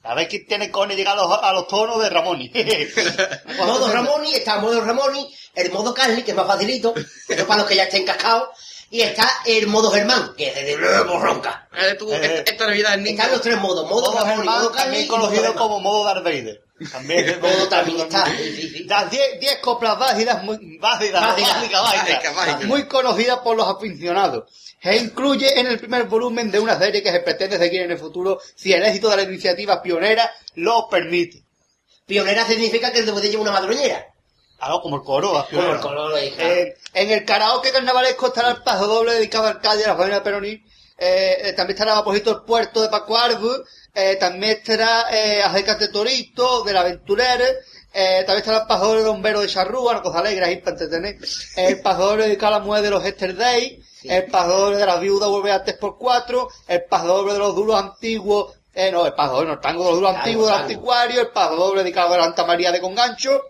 A 0.05 0.15
ver 0.15 0.29
quién 0.29 0.47
tiene 0.47 0.71
con 0.71 0.89
llegar 0.91 1.19
a 1.19 1.23
los, 1.23 1.39
a 1.43 1.53
los 1.53 1.67
tonos 1.67 2.03
de 2.03 2.11
Ramoni. 2.11 2.51
Modo 3.59 3.91
Ramoni, 3.93 4.35
está 4.35 4.59
modo 4.59 4.81
Ramoni, 4.83 5.35
el 5.55 5.71
modo 5.73 5.95
Carly, 5.95 6.23
que 6.23 6.33
es 6.33 6.37
más 6.37 6.47
facilito, 6.47 6.95
eso 7.29 7.47
para 7.47 7.61
los 7.61 7.69
que 7.69 7.77
ya 7.77 7.85
estén 7.85 8.05
cascados, 8.05 8.49
y 8.91 9.01
está 9.01 9.29
el 9.47 9.67
modo 9.67 9.91
Germán, 9.91 10.35
que 10.37 10.49
es 10.49 10.55
de 10.55 10.77
nuevo 10.77 11.19
ronca. 11.19 11.69
Eh, 11.77 11.95
tú, 11.99 12.13
Eh. 12.13 12.21
esta, 12.23 12.51
esta 12.53 12.67
Navidad 12.67 12.95
el 12.95 13.03
niño. 13.03 13.17
Están 13.17 13.33
los 13.33 13.41
tres 13.41 13.59
modos, 13.59 13.89
modo 13.89 14.13
Modo 14.13 14.19
Ramoni, 14.19 14.37
Germán, 14.37 14.59
modo 14.59 14.71
Carly 14.73 14.85
también 14.85 15.09
conocido 15.09 15.55
como 15.55 15.81
modo 15.81 16.05
Darth 16.05 16.23
Vader. 16.25 16.61
También. 16.91 17.41
Modo 17.41 17.69
también 17.69 18.01
está. 18.01 18.27
Las 18.87 19.09
10 19.11 19.41
10 19.41 19.59
coplas 19.61 19.97
básicas, 19.97 20.43
muy, 20.43 20.77
básicas, 20.79 21.21
Básicas, 21.23 21.83
básicas. 22.35 22.65
muy 22.65 22.89
conocidas 22.89 23.39
por 23.39 23.57
los 23.57 23.67
aficionados. 23.69 24.45
Se 24.85 24.97
incluye 24.99 25.59
en 25.59 25.67
el 25.67 25.79
primer 25.79 26.05
volumen 26.05 26.50
de 26.50 26.61
una 26.61 26.79
serie 26.79 27.03
que 27.03 27.11
se 27.11 27.21
pretende 27.21 27.57
seguir 27.57 27.81
en 27.81 27.91
el 27.91 27.99
futuro 27.99 28.38
si 28.55 28.71
el 28.75 28.85
éxito 28.85 29.09
de 29.09 29.17
la 29.17 29.23
iniciativa 29.23 29.81
pionera 29.83 30.31
lo 30.57 30.88
permite. 30.91 31.43
Pionera 32.05 32.45
significa 32.47 32.93
que 32.93 33.00
después 33.00 33.23
de 33.23 33.31
llevar 33.31 33.49
una 33.49 33.53
madroñera. 33.53 34.07
Algo 34.59 34.83
como 34.83 34.97
el 34.97 35.03
coro, 35.03 35.29
Como 35.31 35.47
pionera. 35.49 35.73
el 35.76 35.81
color, 35.81 36.23
hija. 36.23 36.53
Eh, 36.53 36.76
en 36.93 37.11
el 37.11 37.25
karaoke 37.25 37.73
carnavalesco 37.73 38.26
estará 38.26 38.50
el 38.50 38.62
paso 38.62 38.87
doble 38.87 39.14
dedicado 39.14 39.47
al 39.47 39.59
y 39.62 39.83
a 39.83 39.87
la 39.88 39.97
familia 39.97 40.23
Peroní. 40.23 40.62
Eh, 40.99 41.38
eh, 41.49 41.53
también 41.55 41.76
estará 41.76 41.95
Vaporcito 41.95 42.31
el 42.31 42.43
puerto 42.43 42.83
de 42.83 42.91
Paco 42.91 43.17
Arbu. 43.17 43.64
Eh, 43.95 44.17
también 44.17 44.59
estará 44.59 45.07
eh, 45.11 45.43
Acércate 45.43 45.88
Torito, 45.88 46.62
del 46.62 46.76
Aventurero. 46.76 47.45
Eh, 47.95 48.19
también 48.26 48.38
estará 48.41 48.59
el 48.59 48.67
paso 48.67 48.88
doble 48.88 49.03
de 49.03 49.09
Bombero 49.09 49.41
de 49.41 49.49
Charrúa, 49.49 49.93
una 49.93 50.03
cosa 50.03 50.19
alegre 50.19 50.45
ahí 50.45 50.57
para 50.59 50.73
entretener. 50.73 51.17
El 51.57 51.81
paso 51.81 52.05
doble 52.07 52.25
dedicado 52.26 52.55
a 52.57 52.59
la 52.59 52.64
mujer 52.64 52.83
de 52.83 52.91
los 52.91 53.03
Yesterday. 53.03 53.83
Sí. 54.05 54.13
El 54.13 54.27
paso 54.27 54.55
doble 54.55 54.77
de 54.77 54.85
las 54.85 55.01
viudas 55.01 55.31
vuelve 55.31 55.51
antes 55.51 55.79
por 55.79 55.97
cuatro. 55.97 56.49
El 56.69 56.85
paso 56.85 57.07
doble 57.07 57.33
de 57.33 57.39
los 57.39 57.55
duros 57.55 57.77
antiguos. 57.77 58.53
Eh, 58.75 58.91
no, 58.91 59.07
el 59.07 59.15
paso 59.15 59.35
doble, 59.35 59.47
no, 59.47 59.53
el 59.55 59.61
tango 59.61 59.85
de 59.85 59.91
los 59.91 60.01
duros 60.01 60.15
antiguos 60.15 60.47
del 60.49 60.57
anticuario. 60.57 61.21
El 61.23 61.29
paso 61.29 61.57
doble 61.57 61.83
dedicado 61.83 62.13
a 62.13 62.19
la 62.19 62.25
Santa 62.25 62.45
María 62.45 62.71
de 62.71 62.83
Congancho. 62.83 63.41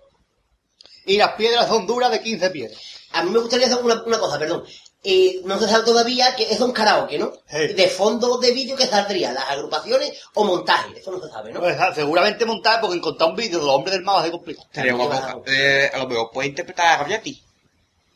Y 1.07 1.17
las 1.17 1.33
piedras 1.33 1.67
son 1.67 1.89
duras 1.89 2.13
de 2.13 2.21
15 2.21 2.51
pies. 2.51 2.73
A 3.13 3.25
mí 3.25 3.31
me 3.31 3.41
gustaría 3.41 3.67
hacer 3.67 3.83
una, 3.83 4.01
una 4.05 4.19
cosa, 4.19 4.39
perdón. 4.39 4.65
Eh, 5.07 5.43
no 5.45 5.59
se 5.59 5.69
sabe 5.69 5.85
todavía 5.85 6.35
que 6.35 6.45
es 6.45 6.59
un 6.61 6.73
karaoke, 6.73 7.19
¿no? 7.19 7.33
Sí. 7.47 7.75
De 7.75 7.89
fondo 7.89 8.39
de 8.39 8.53
vídeo 8.53 8.75
que 8.75 8.87
saldría, 8.87 9.33
las 9.33 9.51
agrupaciones 9.51 10.19
o 10.33 10.45
montaje, 10.45 10.99
eso 10.99 11.11
no 11.11 11.21
se 11.21 11.29
sabe, 11.31 11.53
¿no? 11.53 11.61
Pues, 11.61 11.77
ah, 11.79 11.93
seguramente 11.95 12.47
montar, 12.47 12.81
porque 12.81 12.97
encontrar 12.97 13.29
un 13.29 13.37
vídeo 13.37 13.59
de 13.59 13.67
los 13.67 13.75
hombres 13.75 13.97
del 13.97 14.03
mar 14.05 14.17
va 14.17 14.21
a 14.21 14.23
ser 14.23 14.33
complicado. 14.33 14.67
Guapo. 14.73 15.43
Eh, 15.47 15.91
a 15.93 15.99
lo 15.99 16.09
mejor 16.09 16.31
puede 16.33 16.49
interpretar 16.49 16.87
a 16.87 16.97
Gaviati. 17.03 17.44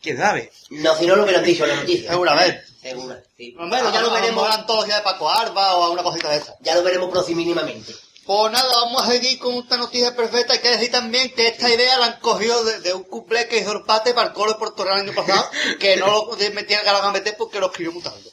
¿Quién 0.02 0.16
sabe? 0.18 0.52
No, 0.70 0.96
si 0.96 1.06
no 1.06 1.16
lo 1.16 1.24
hubieran 1.24 1.42
dicho 1.44 1.64
en 1.64 1.70
la 1.70 1.76
noticia. 1.76 2.10
Seguramente. 2.10 2.64
Segura, 2.80 3.20
sí. 3.36 3.54
Bueno, 3.58 3.92
ya 3.92 4.00
lo 4.00 4.12
veremos, 4.12 4.44
A 4.46 4.48
la 4.48 4.54
antología 4.56 4.96
de 4.96 5.02
Paco 5.02 5.28
Arba 5.28 5.76
o 5.76 5.84
a 5.84 5.90
una 5.90 6.02
cosita 6.02 6.30
de 6.30 6.36
esta. 6.36 6.54
ya 6.60 6.74
lo 6.76 6.82
veremos 6.82 7.10
próximamente. 7.10 7.94
Pues 8.24 8.52
nada, 8.52 8.68
vamos 8.84 9.02
a 9.04 9.10
seguir 9.10 9.38
con 9.38 9.54
esta 9.54 9.76
noticia 9.78 10.14
perfecta. 10.14 10.52
Hay 10.52 10.58
que 10.58 10.70
decir 10.70 10.90
también 10.90 11.32
que 11.34 11.48
esta 11.48 11.68
idea 11.70 11.96
la 11.98 12.06
han 12.06 12.20
cogido 12.20 12.62
de, 12.62 12.80
de 12.80 12.92
un 12.92 13.04
cuplé 13.04 13.48
que 13.48 13.58
hizo 13.58 13.72
el 13.72 13.84
Pate 13.84 14.12
para 14.12 14.28
el 14.28 14.34
coro 14.34 14.52
de 14.52 14.58
Puerto 14.58 14.84
Real 14.84 14.98
el 15.00 15.08
año 15.08 15.14
pasado, 15.14 15.50
que 15.80 15.96
no 15.96 16.06
lo 16.06 16.36
metían 16.52 16.82
que 16.82 16.88
a 16.90 17.10
meter 17.10 17.36
porque 17.38 17.58
lo 17.58 17.66
escribió 17.66 17.92
muy 17.92 18.02
tarde. 18.02 18.30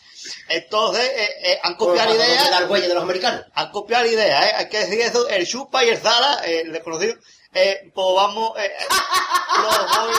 Entonces, 0.50 1.04
eh, 1.04 1.30
eh, 1.44 1.60
han 1.64 1.76
copiado 1.76 2.10
la 2.10 2.16
Como 2.16 2.26
idea. 2.26 2.44
de 2.44 2.50
dar 2.50 2.70
huella 2.70 2.88
de 2.88 2.94
los 2.94 3.04
americanos. 3.04 3.46
han 3.54 3.72
copiado 3.72 4.04
la 4.04 4.12
idea, 4.12 4.50
¿eh? 4.50 4.54
Hay 4.58 4.70
que 4.70 4.80
decir 4.80 5.00
eso, 5.02 5.28
el 5.30 5.48
Chupa 5.48 5.84
y 5.86 5.90
el 5.90 5.98
Zala, 5.98 6.42
eh, 6.46 6.62
el 6.66 6.74
desconocido, 6.74 7.16
eh, 7.56 7.92
pues 7.96 8.08
vamos, 8.16 8.58
eh, 8.58 8.66
eh, 8.66 8.86
los 9.62 9.98
voy... 9.98 10.14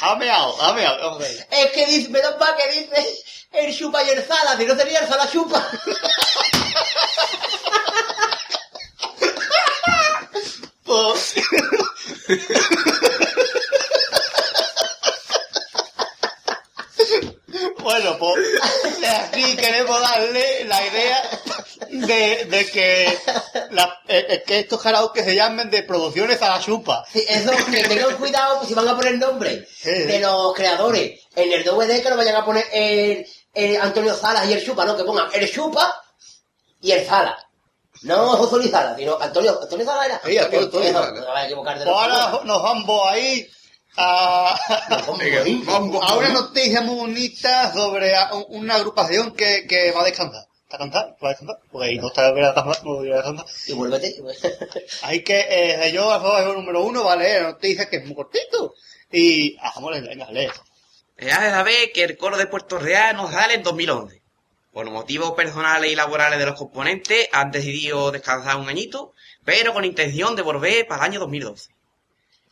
Jameado, 0.00 0.52
jameado, 0.54 0.98
vamos 0.98 1.20
a 1.20 1.22
ver. 1.22 1.46
Es 1.48 1.70
que 1.70 1.86
dice, 1.86 2.08
menos 2.08 2.36
mal 2.40 2.56
que 2.56 2.72
dice 2.72 3.24
el 3.52 3.78
chupa 3.78 4.02
y 4.02 4.10
el 4.10 4.22
zala, 4.24 4.56
si 4.56 4.66
no 4.66 4.74
sería 4.74 4.98
el 4.98 5.06
zala 5.06 5.30
chupa. 5.30 5.64
Pues... 10.84 11.34
Bueno, 17.78 18.18
pues 18.18 18.38
aquí 19.04 19.56
queremos 19.56 20.00
darle 20.00 20.64
la 20.64 20.86
idea 20.86 21.30
de, 21.92 22.44
de 22.46 22.66
que, 22.70 23.18
la- 23.70 24.00
eh, 24.08 24.26
eh, 24.28 24.42
que 24.46 24.60
estos 24.60 24.80
karaoke 24.82 25.22
se 25.22 25.34
llamen 25.34 25.70
de 25.70 25.82
producciones 25.82 26.40
a 26.42 26.48
la 26.50 26.60
chupa. 26.60 27.04
Sí, 27.12 27.24
Eso, 27.28 27.50
que 27.70 27.84
tengan 27.84 28.16
cuidado 28.16 28.56
pues, 28.58 28.68
si 28.68 28.74
van 28.74 28.88
a 28.88 28.96
poner 28.96 29.18
nombre 29.18 29.66
Sí. 29.70 29.90
de 29.90 30.18
los 30.20 30.54
creadores 30.54 31.20
en 31.36 31.52
el 31.52 31.64
DVD 31.64 32.02
que 32.02 32.10
no 32.10 32.16
vayan 32.16 32.36
a 32.36 32.44
poner 32.44 32.64
el, 32.72 33.26
el 33.54 33.80
Antonio 33.80 34.14
Salas 34.14 34.48
y 34.48 34.52
el 34.54 34.64
Chupa, 34.64 34.84
no, 34.84 34.96
que 34.96 35.04
pongan 35.04 35.28
el 35.34 35.50
Chupa 35.50 36.02
y 36.80 36.92
el 36.92 37.04
Zala. 37.06 37.36
No 38.02 38.30
José 38.36 38.56
Luis 38.56 38.70
Zala, 38.70 38.96
sino 38.96 39.16
Antonio, 39.20 39.58
Antonio 39.62 39.86
Zala 39.86 40.06
era. 40.06 40.20
Sí, 40.24 40.36
Antonio, 40.38 40.64
Antonio 40.66 40.88
Eso, 40.88 40.98
Zala. 40.98 41.10
no 41.12 41.20
te 41.20 41.26
vayas 41.26 41.42
a 41.42 41.46
equivocar 41.46 41.78
de 41.78 41.84
los 41.84 41.94
ahora 41.94 42.40
nos 42.44 42.62
vamos 42.62 43.00
a 43.08 43.18
ir 43.18 43.50
a, 43.96 44.58
a 46.08 46.14
una 46.16 46.28
noticia 46.30 46.80
muy 46.80 46.96
bonita 46.96 47.72
sobre 47.72 48.12
una 48.48 48.76
agrupación 48.76 49.32
que, 49.34 49.66
que 49.68 49.92
va 49.92 50.00
a 50.00 50.04
descansar. 50.04 50.44
¿Está 50.72 50.84
cansada? 50.84 51.16
¿Va 51.22 51.28
a 51.28 51.32
descansar? 51.32 51.58
Porque 51.70 51.86
ahí 51.86 51.98
no 51.98 52.06
está 52.06 52.32
que 52.32 52.40
descansar, 52.40 52.84
no 52.84 52.94
voy 52.94 53.12
a 53.12 53.16
descansar. 53.16 53.46
Y 53.66 53.72
vuélvete. 53.74 54.14
y 54.16 54.20
vuélvete. 54.22 54.86
Así 55.02 55.22
que 55.22 55.46
eh, 55.50 55.92
yo 55.92 56.08
favor 56.08 56.56
número 56.56 56.82
uno 56.82 57.04
va 57.04 57.12
a 57.12 57.16
leer 57.16 57.42
la 57.42 57.48
noticia 57.50 57.90
que 57.90 57.96
es 57.96 58.06
muy 58.06 58.14
cortito. 58.14 58.72
Y 59.10 59.58
hagamos 59.60 60.00
venga, 60.00 60.30
lee. 60.30 60.48
Ya 61.18 61.40
se 61.40 61.50
sabe 61.50 61.92
que 61.92 62.04
el 62.04 62.16
coro 62.16 62.38
de 62.38 62.46
Puerto 62.46 62.78
Real 62.78 63.14
nos 63.16 63.32
sale 63.32 63.52
en 63.52 63.62
2011. 63.62 64.22
Por 64.72 64.90
motivos 64.90 65.32
personales 65.32 65.92
y 65.92 65.94
laborales 65.94 66.38
de 66.38 66.46
los 66.46 66.56
componentes, 66.56 67.28
han 67.32 67.50
decidido 67.50 68.10
descansar 68.10 68.56
un 68.56 68.70
añito, 68.70 69.12
pero 69.44 69.74
con 69.74 69.84
intención 69.84 70.34
de 70.36 70.40
volver 70.40 70.86
para 70.86 71.04
el 71.04 71.10
año 71.10 71.20
2012. 71.20 71.68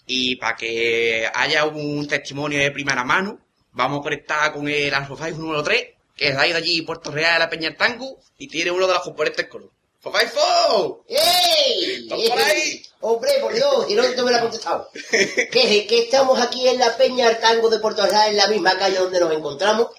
Y 0.05 0.37
para 0.37 0.57
que 0.57 1.27
haya 1.35 1.65
un 1.65 2.07
testimonio 2.07 2.59
de 2.59 2.71
primera 2.71 3.03
mano, 3.03 3.39
vamos 3.73 4.01
a 4.01 4.03
conectar 4.03 4.53
con 4.53 4.69
el 4.69 4.93
Alfofaifu 4.93 5.41
número 5.41 5.63
3, 5.63 6.00
que 6.21 6.29
es 6.29 6.37
de 6.37 6.43
ahí 6.43 6.53
de 6.53 6.59
allí, 6.59 6.83
Puerto 6.83 7.11
Real, 7.11 7.39
la 7.39 7.49
Peña 7.49 7.71
del 7.71 7.79
Tango, 7.79 8.19
y 8.37 8.47
tiene 8.47 8.71
uno 8.71 8.87
de 8.87 8.93
los 8.93 9.03
componentes 9.03 9.39
del 9.39 9.49
coro. 9.49 9.73
¡Fofaifu! 10.01 11.03
¡Ey! 11.09 12.03
¿Estás 12.03 12.21
por 12.29 12.39
ahí? 12.43 12.83
Hombre, 13.01 13.31
por 13.41 13.55
Dios, 13.55 13.87
si 13.89 13.95
no 13.95 14.03
te 14.05 14.23
me 14.23 14.31
lo 14.31 14.37
ha 14.37 14.41
contestado. 14.43 14.91
que, 15.11 15.87
que 15.87 16.03
estamos 16.03 16.39
aquí 16.39 16.69
en 16.69 16.79
la 16.79 16.95
Peña 16.99 17.27
del 17.29 17.41
Tango 17.41 17.71
de 17.71 17.79
Puerto 17.79 18.05
Real, 18.05 18.29
en 18.31 18.37
la 18.37 18.49
misma 18.49 18.77
calle 18.79 18.99
donde 18.99 19.19
nos 19.19 19.33
encontramos. 19.33 19.89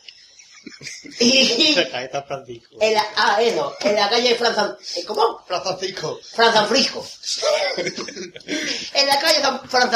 Y 1.19 1.75
Ahí 1.91 2.05
está 2.05 2.21
Francisco. 2.21 2.75
en 2.79 2.93
la, 2.93 3.03
ah, 3.15 3.41
eso, 3.41 3.75
en 3.81 3.95
la 3.95 4.07
calle 4.11 4.35
Fran 4.35 4.53
San, 4.53 4.77
eh, 4.95 5.03
¿cómo? 5.07 5.43
Fran 5.47 5.63
Francisco. 5.63 6.19
Fran 6.23 6.53
en 8.93 9.07
la 9.07 9.19
calle 9.19 9.41
San- 9.41 9.67
Fran 9.67 9.89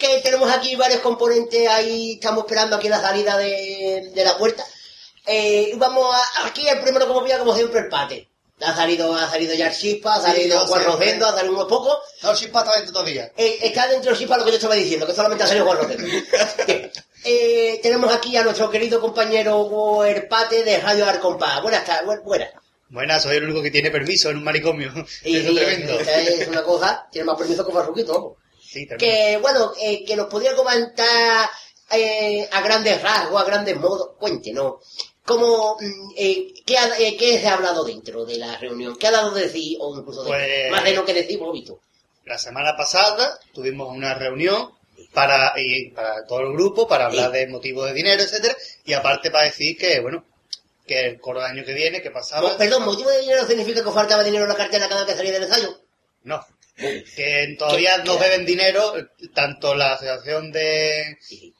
que 0.00 0.20
tenemos 0.22 0.50
aquí 0.50 0.74
varios 0.74 1.00
componentes 1.00 1.68
ahí, 1.68 2.14
estamos 2.14 2.44
esperando 2.44 2.74
aquí 2.76 2.88
la 2.88 3.00
salida 3.00 3.36
de, 3.38 4.10
de 4.12 4.24
la 4.24 4.36
puerta. 4.36 4.64
Eh, 5.26 5.74
vamos 5.76 6.12
a, 6.12 6.46
aquí 6.46 6.66
el 6.66 6.80
primero 6.80 7.06
como 7.06 7.22
veía 7.22 7.38
como 7.38 7.54
siempre 7.54 7.80
el 7.80 7.88
pate. 7.88 8.26
Ha 8.62 8.74
salido, 8.74 9.14
ha 9.14 9.30
salido 9.30 9.54
ya 9.54 9.68
el 9.68 9.74
Chispa, 9.76 10.16
ha 10.16 10.20
salido 10.20 10.58
no, 10.60 10.66
Juan 10.66 10.82
sí, 10.82 10.86
Rosendo, 10.86 11.26
ha 11.26 11.32
salido 11.34 11.54
unos 11.54 11.66
pocos. 11.66 11.96
No, 12.22 12.34
chispa 12.34 12.60
está 12.60 12.74
dentro 12.76 12.92
todavía. 12.92 13.30
Eh, 13.36 13.58
está 13.62 13.86
dentro 13.86 14.10
del 14.10 14.18
Chispa 14.18 14.36
lo 14.36 14.44
que 14.44 14.50
yo 14.50 14.56
estaba 14.56 14.74
diciendo, 14.74 15.06
que 15.06 15.14
solamente 15.14 15.44
ha 15.44 15.46
salido 15.46 15.66
Juan 15.66 15.78
Rosendo. 15.78 16.06
Eh, 17.22 17.80
tenemos 17.82 18.10
aquí 18.14 18.34
a 18.38 18.42
nuestro 18.42 18.70
querido 18.70 18.98
compañero 18.98 20.04
el 20.06 20.26
pate 20.26 20.64
de 20.64 20.78
Radio 20.80 21.04
Arcompá. 21.04 21.60
Buenas 21.60 21.84
tardes, 21.84 22.06
bu- 22.08 22.22
buenas. 22.22 22.48
Buenas, 22.88 23.22
soy 23.22 23.36
el 23.36 23.44
único 23.44 23.60
que 23.62 23.70
tiene 23.70 23.90
permiso 23.90 24.30
en 24.30 24.38
un 24.38 24.44
manicomio. 24.44 24.90
Y, 25.24 25.36
Eso 25.36 25.48
es 25.48 25.52
y, 25.52 25.56
tremendo. 25.56 26.00
esta 26.00 26.18
es 26.18 26.48
una 26.48 26.62
cosa, 26.62 27.06
tiene 27.12 27.26
más 27.26 27.36
permiso 27.36 27.66
que 27.66 27.72
Farruquito. 27.74 28.36
Sí. 28.70 28.86
Que, 28.98 29.36
bueno, 29.42 29.72
eh, 29.80 30.04
que 30.04 30.14
nos 30.16 30.26
podría 30.26 30.54
comentar 30.54 31.48
eh, 31.90 32.48
a 32.52 32.60
grandes 32.60 33.02
rasgos, 33.02 33.40
a 33.40 33.44
grandes 33.44 33.76
modos, 33.76 34.10
cuéntenos, 34.18 34.74
como, 35.24 35.76
mm, 35.80 36.12
eh, 36.16 36.52
¿qué, 36.64 36.78
ha, 36.78 36.98
eh, 36.98 37.16
¿qué 37.16 37.38
se 37.40 37.48
ha 37.48 37.54
hablado 37.54 37.84
dentro 37.84 38.24
de 38.24 38.36
la 38.36 38.56
reunión? 38.58 38.96
¿Qué 38.96 39.08
ha 39.08 39.10
dado 39.10 39.32
de 39.32 39.42
decir, 39.42 39.76
o 39.80 39.96
incluso 39.98 40.22
de, 40.22 40.30
Pues- 40.30 40.70
más 40.70 40.84
de 40.84 40.94
lo 40.94 41.04
que 41.04 41.14
decimos, 41.14 41.52
visto? 41.52 41.80
La 42.26 42.38
semana 42.38 42.76
pasada 42.76 43.40
tuvimos 43.52 43.88
una 43.94 44.14
reunión 44.14 44.70
para, 45.12 45.52
y 45.56 45.90
para 45.90 46.24
todo 46.26 46.40
el 46.40 46.52
grupo, 46.52 46.86
para 46.86 47.06
hablar 47.06 47.32
Sí. 47.32 47.38
de 47.38 47.46
motivos 47.48 47.86
de 47.86 47.94
dinero, 47.94 48.22
etcétera, 48.22 48.56
y 48.84 48.92
aparte 48.92 49.30
para 49.32 49.44
decir 49.46 49.76
que, 49.76 49.98
bueno, 50.00 50.24
que 50.86 51.06
el 51.06 51.20
coro 51.20 51.40
del 51.40 51.50
año 51.50 51.64
que 51.64 51.72
viene, 51.74 52.02
que 52.02 52.10
pasaba, 52.12 52.56
Perdón, 52.56 52.84
¿motivo 52.84 53.10
de 53.10 53.20
dinero 53.22 53.44
significa 53.46 53.82
que 53.82 53.90
faltaba 53.90 54.22
dinero 54.22 54.44
en 54.44 54.50
la 54.50 54.56
cartera 54.56 54.88
cada 54.88 55.00
vez 55.04 55.10
que 55.12 55.16
salía 55.16 55.32
del 55.32 55.42
ensayo? 55.44 55.76
no, 56.22 56.44
que 56.80 57.56
todavía 57.58 57.96
¿Qué- 57.98 58.04
nos 58.04 58.16
qué- 58.16 58.24
deben 58.24 58.46
dinero, 58.46 58.94
tanto 59.34 59.74
la 59.74 59.92
asociación 59.94 60.50
de, 60.52 61.18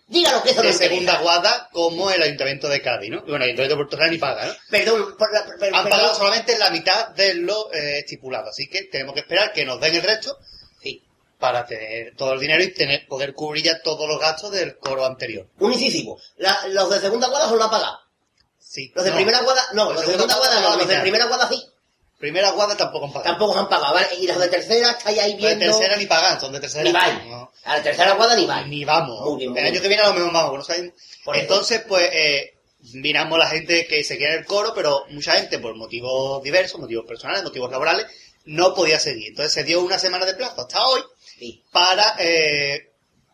Dígalo 0.09 0.43
que 0.43 0.50
eso 0.50 0.59
no 0.62 0.62
de 0.62 0.73
interesa. 0.73 0.79
Segunda 0.95 1.19
Guada 1.21 1.69
como 1.73 2.11
el 2.11 2.23
Ayuntamiento 2.23 2.69
de 2.69 2.81
Cádiz, 2.83 3.11
¿no? 3.11 3.21
Bueno, 3.23 3.37
el 3.37 3.43
Ayuntamiento 3.50 3.75
de 3.75 3.77
Puerto 3.77 3.97
Real 3.97 4.11
ni 4.11 4.19
paga, 4.19 4.47
¿no? 4.47 4.53
Perdón, 4.71 5.15
por 5.19 5.33
la- 5.33 5.45
per- 5.45 5.53
Han 5.75 5.85
perdón. 5.85 5.91
pagado 5.91 6.15
solamente 6.15 6.59
la 6.59 6.71
mitad 6.71 7.09
de 7.11 7.35
lo 7.35 7.73
eh, 7.73 7.99
estipulado, 8.00 8.49
así 8.50 8.69
que 8.69 8.85
tenemos 8.85 9.15
que 9.15 9.21
esperar 9.21 9.53
que 9.53 9.65
nos 9.65 9.81
den 9.81 9.95
el 9.95 10.03
resto 10.03 10.37
Sí. 10.83 11.03
para 11.39 11.65
tener 11.67 12.17
todo 12.17 12.33
el 12.33 12.41
dinero 12.41 12.62
y 12.65 12.73
tener 12.73 13.07
poder 13.07 13.35
cubrir 13.35 13.65
ya 13.65 13.81
todos 13.83 14.09
los 14.09 14.19
gastos 14.19 14.50
del 14.53 14.77
coro 14.79 15.05
anterior. 15.07 15.47
Un 15.59 15.73
incisivo. 15.73 16.19
La- 16.39 16.67
los 16.69 16.91
de 16.91 17.00
segunda 17.00 17.29
guada 17.29 17.47
os 17.47 17.53
lo 17.53 17.62
han 17.65 17.71
pagado. 17.71 17.99
Sí. 18.59 18.93
Los 18.95 19.05
de 19.05 19.11
No, 19.11 19.17
primera 19.17 19.41
guada, 19.43 19.62
no, 19.75 19.85
Los 19.87 19.95
los 19.95 20.07
de 20.07 20.12
segunda 20.12 20.37
guada 20.37 20.61
no, 20.61 20.77
los 20.77 20.89
de 20.89 20.99
primera 21.00 21.27
guada 21.27 21.49
sí. 21.49 21.61
Primera 22.21 22.50
guada 22.50 22.77
tampoco 22.77 23.07
han 23.07 23.12
pagado. 23.12 23.31
Tampoco 23.33 23.59
han 23.59 23.69
pagado, 23.69 23.95
¿vale? 23.95 24.07
Y 24.21 24.27
los 24.27 24.39
de 24.39 24.49
tercera 24.49 24.91
estáis 24.91 25.19
ahí 25.19 25.33
Los 25.33 25.41
de 25.41 25.47
viendo. 25.57 25.65
tercera 25.79 25.97
ni 25.97 26.07
pagan, 26.07 26.39
son 26.41 26.53
de 26.53 26.61
tercera. 26.61 26.85
Ni 26.85 26.93
vais. 26.93 27.25
No. 27.27 27.50
A 27.65 27.77
la 27.79 27.83
tercera 27.83 28.12
guada 28.15 28.37
ni 28.37 28.47
vais. 28.47 28.67
Ni 28.69 28.85
vamos. 28.85 29.21
Muy 29.25 29.39
bien, 29.39 29.50
muy 29.53 29.61
el 29.61 29.67
año 29.67 29.81
que 29.81 29.89
viene 29.89 30.03
a 30.03 30.09
lo 30.09 30.15
mejor 30.15 30.33
vamos. 30.33 30.69
¿no? 30.69 30.75
Por 31.25 31.35
eso. 31.37 31.43
Entonces, 31.43 31.83
pues, 31.89 32.09
eh, 32.12 32.55
miramos 32.93 33.39
la 33.39 33.49
gente 33.49 33.87
que 33.87 34.05
se 34.05 34.16
quiere 34.18 34.35
en 34.35 34.38
el 34.40 34.47
coro, 34.47 34.73
pero 34.75 35.05
mucha 35.11 35.33
gente, 35.33 35.59
por 35.59 35.75
motivos 35.77 36.42
diversos, 36.42 36.79
motivos 36.79 37.07
personales, 37.07 37.42
motivos 37.42 37.71
laborales, 37.71 38.07
no 38.44 38.75
podía 38.75 39.01
seguir. 39.01 39.29
Entonces 39.31 39.53
se 39.55 39.64
dio 39.64 39.81
una 39.81 39.99
semana 39.99 40.27
de 40.27 40.35
plazo 40.35 40.61
hasta 40.61 40.87
hoy 40.87 41.01
Sí, 41.38 41.62
para, 41.73 42.16
eh, 42.18 42.90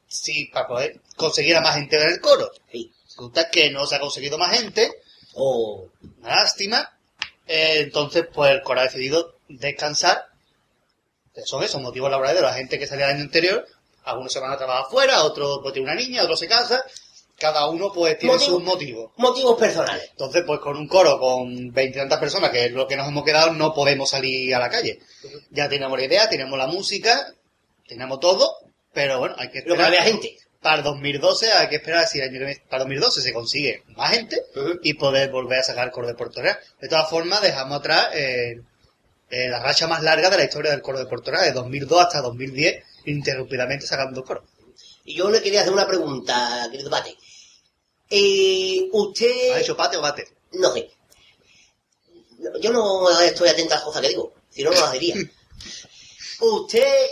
sí, 0.06 0.48
para 0.52 0.68
poder 0.68 1.00
conseguir 1.16 1.56
a 1.56 1.60
más 1.60 1.74
gente 1.74 1.96
en 1.96 2.08
el 2.08 2.20
coro. 2.20 2.50
sí. 2.70 2.92
Resulta 3.04 3.48
que 3.50 3.70
no 3.70 3.86
se 3.86 3.94
ha 3.96 4.00
conseguido 4.00 4.36
más 4.38 4.56
gente, 4.58 4.92
Oh, 5.34 5.86
una 6.20 6.36
lástima. 6.36 6.95
Eh, 7.46 7.80
entonces, 7.80 8.26
pues 8.32 8.52
el 8.52 8.62
coro 8.62 8.80
ha 8.80 8.84
decidido 8.84 9.36
descansar. 9.48 10.26
Son 11.44 11.62
esos 11.62 11.80
motivos 11.82 12.10
laborales 12.10 12.40
de 12.40 12.46
la 12.46 12.54
gente 12.54 12.78
que 12.78 12.86
salía 12.86 13.06
el 13.10 13.16
año 13.16 13.24
anterior. 13.24 13.66
Algunos 14.04 14.32
se 14.32 14.40
van 14.40 14.52
a 14.52 14.56
trabajar 14.56 14.86
fuera, 14.90 15.22
otros 15.24 15.58
pues 15.62 15.74
tiene 15.74 15.90
una 15.90 16.00
niña, 16.00 16.22
otros 16.22 16.38
se 16.40 16.48
casa. 16.48 16.82
Cada 17.38 17.68
uno 17.68 17.92
pues 17.92 18.18
tiene 18.18 18.34
Motivo. 18.34 18.50
sus 18.56 18.64
motivos. 18.64 19.12
motivos 19.18 19.58
personales. 19.58 20.08
Entonces, 20.12 20.42
pues 20.46 20.58
con 20.60 20.76
un 20.76 20.88
coro 20.88 21.18
con 21.18 21.70
veintitantas 21.70 22.18
personas, 22.18 22.50
que 22.50 22.64
es 22.66 22.72
lo 22.72 22.86
que 22.88 22.96
nos 22.96 23.06
hemos 23.08 23.24
quedado, 23.24 23.52
no 23.52 23.74
podemos 23.74 24.08
salir 24.08 24.54
a 24.54 24.58
la 24.58 24.70
calle. 24.70 25.00
Ya 25.50 25.68
tenemos 25.68 25.98
la 25.98 26.04
idea, 26.06 26.28
tenemos 26.30 26.56
la 26.58 26.66
música, 26.66 27.34
tenemos 27.86 28.20
todo, 28.20 28.56
pero 28.94 29.18
bueno, 29.18 29.34
hay 29.38 29.50
que 29.50 29.60
Lo 29.66 29.76
que 29.76 29.82
había 29.82 29.98
esperar. 29.98 30.22
gente. 30.22 30.38
Para 30.66 30.78
el 30.78 30.82
2012 30.82 31.52
hay 31.52 31.68
que 31.68 31.76
esperar 31.76 32.08
si 32.08 32.18
el 32.18 32.24
año 32.24 32.32
que 32.32 32.38
viene- 32.44 32.62
para 32.68 32.82
2012 32.82 33.22
se 33.22 33.32
consigue 33.32 33.84
más 33.94 34.10
gente 34.10 34.42
y 34.82 34.94
poder 34.94 35.30
volver 35.30 35.60
a 35.60 35.62
sacar 35.62 35.84
el 35.86 35.92
coro 35.92 36.08
de 36.08 36.14
Puerto 36.14 36.42
Real. 36.42 36.58
De 36.80 36.88
todas 36.88 37.08
formas, 37.08 37.40
dejamos 37.40 37.78
atrás 37.78 38.08
eh, 38.14 38.60
eh, 39.30 39.48
la 39.48 39.60
racha 39.62 39.86
más 39.86 40.02
larga 40.02 40.28
de 40.28 40.38
la 40.38 40.42
historia 40.42 40.72
del 40.72 40.82
coro 40.82 40.98
de 40.98 41.06
Puerto 41.06 41.30
Real, 41.30 41.44
de 41.44 41.52
2002 41.52 42.00
hasta 42.02 42.20
2010, 42.20 42.82
ininterrumpidamente 43.04 43.86
sacando 43.86 44.24
coro. 44.24 44.42
Y 45.04 45.14
yo 45.14 45.30
le 45.30 45.40
quería 45.40 45.60
hacer 45.60 45.72
una 45.72 45.86
pregunta, 45.86 46.66
querido 46.68 46.90
Pate. 46.90 47.16
Eh, 48.10 48.88
usted... 48.90 49.52
¿Ha 49.54 49.60
hecho 49.60 49.76
pate 49.76 49.96
o 49.98 50.00
bate? 50.00 50.26
No 50.50 50.72
sé. 50.72 50.90
Yo 52.60 52.72
no 52.72 53.20
estoy 53.20 53.50
atenta 53.50 53.74
a 53.74 53.78
las 53.78 53.84
cosas 53.84 54.02
que 54.02 54.08
digo, 54.08 54.34
si 54.50 54.64
no, 54.64 54.72
no 54.72 54.80
las 54.80 54.92
diría. 54.94 55.14
¿Usted 56.40 57.06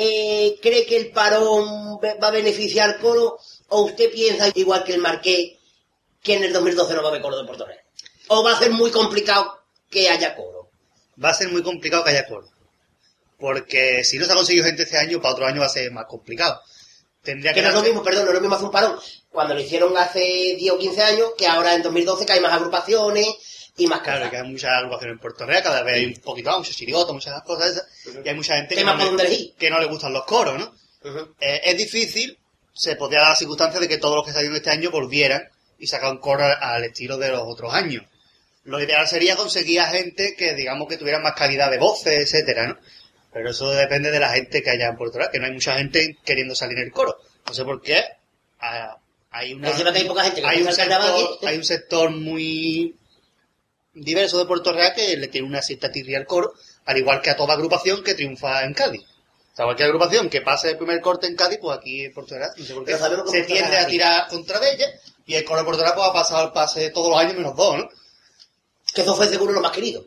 eh, 0.00 0.58
cree 0.62 0.86
que 0.86 0.96
el 0.96 1.10
parón 1.12 1.98
va 2.02 2.28
a 2.28 2.30
beneficiar 2.30 2.98
coro 2.98 3.38
o 3.68 3.82
usted 3.82 4.10
piensa, 4.10 4.50
igual 4.54 4.82
que 4.82 4.94
el 4.94 5.00
Marqués, 5.00 5.58
que 6.22 6.34
en 6.34 6.44
el 6.44 6.52
2012 6.52 6.94
no 6.94 7.02
va 7.02 7.08
a 7.08 7.10
haber 7.10 7.22
coro 7.22 7.42
de 7.42 7.64
Real? 7.66 7.80
¿O 8.28 8.42
va 8.42 8.52
a 8.52 8.58
ser 8.58 8.70
muy 8.70 8.90
complicado 8.90 9.60
que 9.90 10.08
haya 10.08 10.34
coro? 10.34 10.70
Va 11.22 11.30
a 11.30 11.34
ser 11.34 11.50
muy 11.50 11.62
complicado 11.62 12.02
que 12.02 12.10
haya 12.10 12.26
coro. 12.26 12.48
Porque 13.38 14.02
si 14.04 14.18
no 14.18 14.26
se 14.26 14.32
ha 14.32 14.36
conseguido 14.36 14.66
gente 14.66 14.82
este 14.82 14.98
año, 14.98 15.20
para 15.20 15.34
otro 15.34 15.46
año 15.46 15.60
va 15.60 15.66
a 15.66 15.70
ser 15.70 15.90
más 15.92 16.06
complicado. 16.06 16.60
Tendría 17.22 17.52
Que 17.52 17.60
que 17.60 17.62
no 17.62 17.68
es 17.68 17.74
lo 17.74 17.82
mismo, 17.82 18.02
perdón, 18.02 18.24
no 18.24 18.30
es 18.30 18.34
lo 18.34 18.40
mismo 18.40 18.54
hacer 18.54 18.66
un 18.66 18.72
parón 18.72 18.98
cuando 19.30 19.54
lo 19.54 19.60
hicieron 19.60 19.96
hace 19.96 20.56
10 20.58 20.72
o 20.72 20.78
15 20.78 21.02
años 21.02 21.30
que 21.36 21.46
ahora 21.46 21.74
en 21.74 21.82
2012 21.82 22.26
que 22.26 22.32
hay 22.32 22.40
más 22.40 22.52
agrupaciones 22.52 23.26
y 23.80 23.86
más 23.86 24.00
Claro, 24.00 24.30
que 24.30 24.36
hay 24.36 24.48
muchas 24.48 24.70
agrupaciones 24.70 25.14
en 25.14 25.18
Puerto 25.20 25.46
Real, 25.46 25.62
cada 25.62 25.82
vez 25.82 25.94
hay 25.96 26.06
un 26.06 26.14
poquito 26.16 26.50
más, 26.50 26.58
muchos 26.60 26.76
chirigotos, 26.76 27.14
muchas 27.14 27.42
cosas 27.42 27.70
esas, 27.70 28.24
y 28.24 28.28
hay 28.28 28.34
mucha 28.34 28.56
gente 28.56 28.74
que 28.74 28.84
no, 28.84 28.96
le, 28.96 29.04
donde 29.04 29.24
elegir. 29.26 29.54
que 29.58 29.70
no 29.70 29.78
le 29.80 29.86
gustan 29.86 30.12
los 30.12 30.24
coros, 30.24 30.58
¿no? 30.58 30.74
Eh, 31.40 31.60
es 31.64 31.76
difícil, 31.76 32.38
se 32.72 32.96
podría 32.96 33.20
dar 33.20 33.30
la 33.30 33.36
circunstancia 33.36 33.80
de 33.80 33.88
que 33.88 33.98
todos 33.98 34.16
los 34.16 34.26
que 34.26 34.32
salieron 34.32 34.56
este 34.56 34.70
año 34.70 34.90
volvieran 34.90 35.48
y 35.78 35.86
sacaran 35.86 36.18
coro 36.18 36.44
al- 36.44 36.84
estilo 36.84 37.16
de 37.18 37.30
los 37.30 37.42
otros 37.44 37.72
años. 37.72 38.04
Lo 38.64 38.78
ideal 38.82 39.08
sería 39.08 39.36
conseguir 39.36 39.80
a 39.80 39.86
gente 39.86 40.34
que, 40.36 40.54
digamos, 40.54 40.86
que 40.88 40.98
tuviera 40.98 41.18
más 41.20 41.32
calidad 41.34 41.70
de 41.70 41.78
voces, 41.78 42.14
etcétera, 42.20 42.66
¿no? 42.68 42.78
Pero 43.32 43.50
eso 43.50 43.70
depende 43.70 44.10
de 44.10 44.20
la 44.20 44.30
gente 44.34 44.62
que 44.62 44.70
haya 44.70 44.88
en 44.88 44.96
Puerto 44.96 45.16
Real, 45.18 45.30
que 45.30 45.38
no 45.38 45.46
hay 45.46 45.52
mucha 45.52 45.76
gente 45.76 46.18
queriendo 46.24 46.54
salir 46.54 46.76
en 46.78 46.84
el 46.84 46.92
coro. 46.92 47.16
No 47.46 47.54
sé 47.54 47.64
por 47.64 47.80
qué. 47.80 48.04
ah, 48.60 48.96
hay 49.30 49.54
una, 49.54 49.70
Encima 49.70 49.92
que 49.92 49.98
hay 50.00 50.04
poca 50.08 50.24
gente 50.24 50.40
que 50.42 50.46
hay 50.48 50.56
un 50.58 50.62
piensa 50.64 50.82
el 50.82 50.88
carnaval, 50.88 51.16
sector, 51.20 51.38
¿eh? 51.40 51.46
hay 51.48 51.56
un 51.56 51.64
sector 51.64 52.10
muy 52.10 52.96
diverso 53.92 54.38
de 54.38 54.46
Puerto 54.46 54.72
Real 54.72 54.92
que 54.94 55.16
le 55.16 55.28
tiene 55.28 55.46
una 55.46 55.62
cierta 55.62 55.90
tirria 55.90 56.18
al 56.18 56.26
coro, 56.26 56.54
al 56.84 56.96
igual 56.98 57.20
que 57.20 57.30
a 57.30 57.36
toda 57.36 57.54
agrupación 57.54 58.02
que 58.02 58.14
triunfa 58.14 58.64
en 58.64 58.74
Cádiz. 58.74 59.02
O 59.52 59.56
sea, 59.56 59.64
cualquier 59.64 59.88
agrupación 59.88 60.30
que 60.30 60.42
pase 60.42 60.70
el 60.70 60.76
primer 60.76 61.00
corte 61.00 61.26
en 61.26 61.36
Cádiz, 61.36 61.58
pues 61.60 61.78
aquí 61.78 62.04
en 62.04 62.12
Puerto 62.12 62.36
Real, 62.36 62.50
no 62.56 62.64
sé 62.64 62.74
por 62.74 62.84
qué, 62.84 62.96
Pero 62.96 63.26
se 63.26 63.42
tiende 63.42 63.76
a 63.76 63.86
tirar 63.86 64.28
contra 64.28 64.60
de 64.60 64.72
ella, 64.72 64.86
y 65.26 65.34
el 65.34 65.44
coro 65.44 65.60
de 65.60 65.64
Puerto 65.64 65.82
Real 65.82 65.94
pues, 65.94 66.08
ha 66.08 66.12
pasado 66.12 66.46
el 66.46 66.52
pase 66.52 66.90
todos 66.90 67.10
los 67.10 67.18
años 67.18 67.34
menos 67.34 67.56
dos, 67.56 67.76
¿no? 67.76 67.88
Que 68.94 69.02
eso 69.02 69.14
fue 69.14 69.28
seguro 69.28 69.52
lo 69.52 69.60
más 69.60 69.72
querido. 69.72 70.04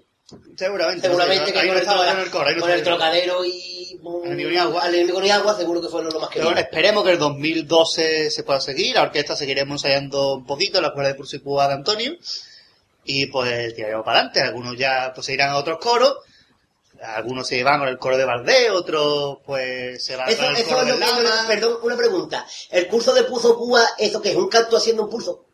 Seguramente. 0.58 1.08
Seguramente 1.08 1.52
no 1.52 1.60
que 1.60 1.68
con, 1.68 1.68
no 1.68 1.80
estaba 1.80 2.00
estaba 2.02 2.12
en 2.12 2.26
el 2.26 2.32
coro, 2.32 2.52
no 2.52 2.62
con 2.62 2.84
trocadero 2.84 3.46
y... 3.46 4.00
Al 4.04 4.26
enemigo 4.26 4.50
ni 4.50 4.58
agua. 4.58 4.84
Al 4.84 4.96
enemigo 4.96 5.22
ni 5.22 5.30
agua, 5.30 5.56
seguro 5.56 5.82
que 5.82 5.88
fue 5.88 6.04
lo 6.04 6.10
más 6.10 6.14
Pero 6.14 6.30
querido. 6.30 6.46
bueno, 6.48 6.60
esperemos 6.60 7.04
que 7.06 7.12
el 7.12 7.20
2012 7.20 8.32
se 8.32 8.44
pueda 8.44 8.60
seguir. 8.60 8.96
La 8.96 9.04
orquesta 9.04 9.36
seguiremos 9.36 9.84
ensayando 9.84 10.36
un 10.36 10.46
poquito 10.46 10.78
en 10.78 10.82
la 10.82 10.88
escuela 10.90 11.10
de 11.10 11.16
Pulso 11.16 11.36
y 11.38 11.40
Púa 11.40 11.68
de 11.68 11.76
Antonio. 11.76 12.14
Y 13.06 13.28
pues 13.28 13.76
tiraremos 13.76 14.06
para 14.06 14.20
adelante. 14.20 14.42
Algunos 14.42 14.78
ya 14.78 15.12
pues 15.14 15.26
se 15.26 15.34
irán 15.34 15.50
a 15.50 15.58
otros 15.58 15.78
coros. 15.80 16.18
Algunos 17.02 17.48
se 17.48 17.62
van 17.64 17.80
con 17.80 17.90
el 17.90 17.98
coro 17.98 18.18
de 18.18 18.24
Valdés, 18.24 18.70
otros 18.72 19.40
pues 19.46 20.04
se 20.04 20.16
van 20.16 20.30
Eso, 20.30 20.46
con 20.46 20.56
el 20.56 20.64
coro 20.64 20.86
de 20.86 20.98
Lama. 20.98 21.46
Perdón, 21.48 21.80
una 21.84 21.98
pregunta. 21.98 22.48
¿El 22.70 22.88
curso 22.88 23.14
de 23.14 23.24
Puzo 23.24 23.58
Púa, 23.58 23.86
eso 23.98 24.22
que 24.22 24.30
es 24.30 24.36
un 24.36 24.48
canto 24.48 24.78
haciendo 24.78 25.04
un 25.04 25.10
pulso? 25.10 25.46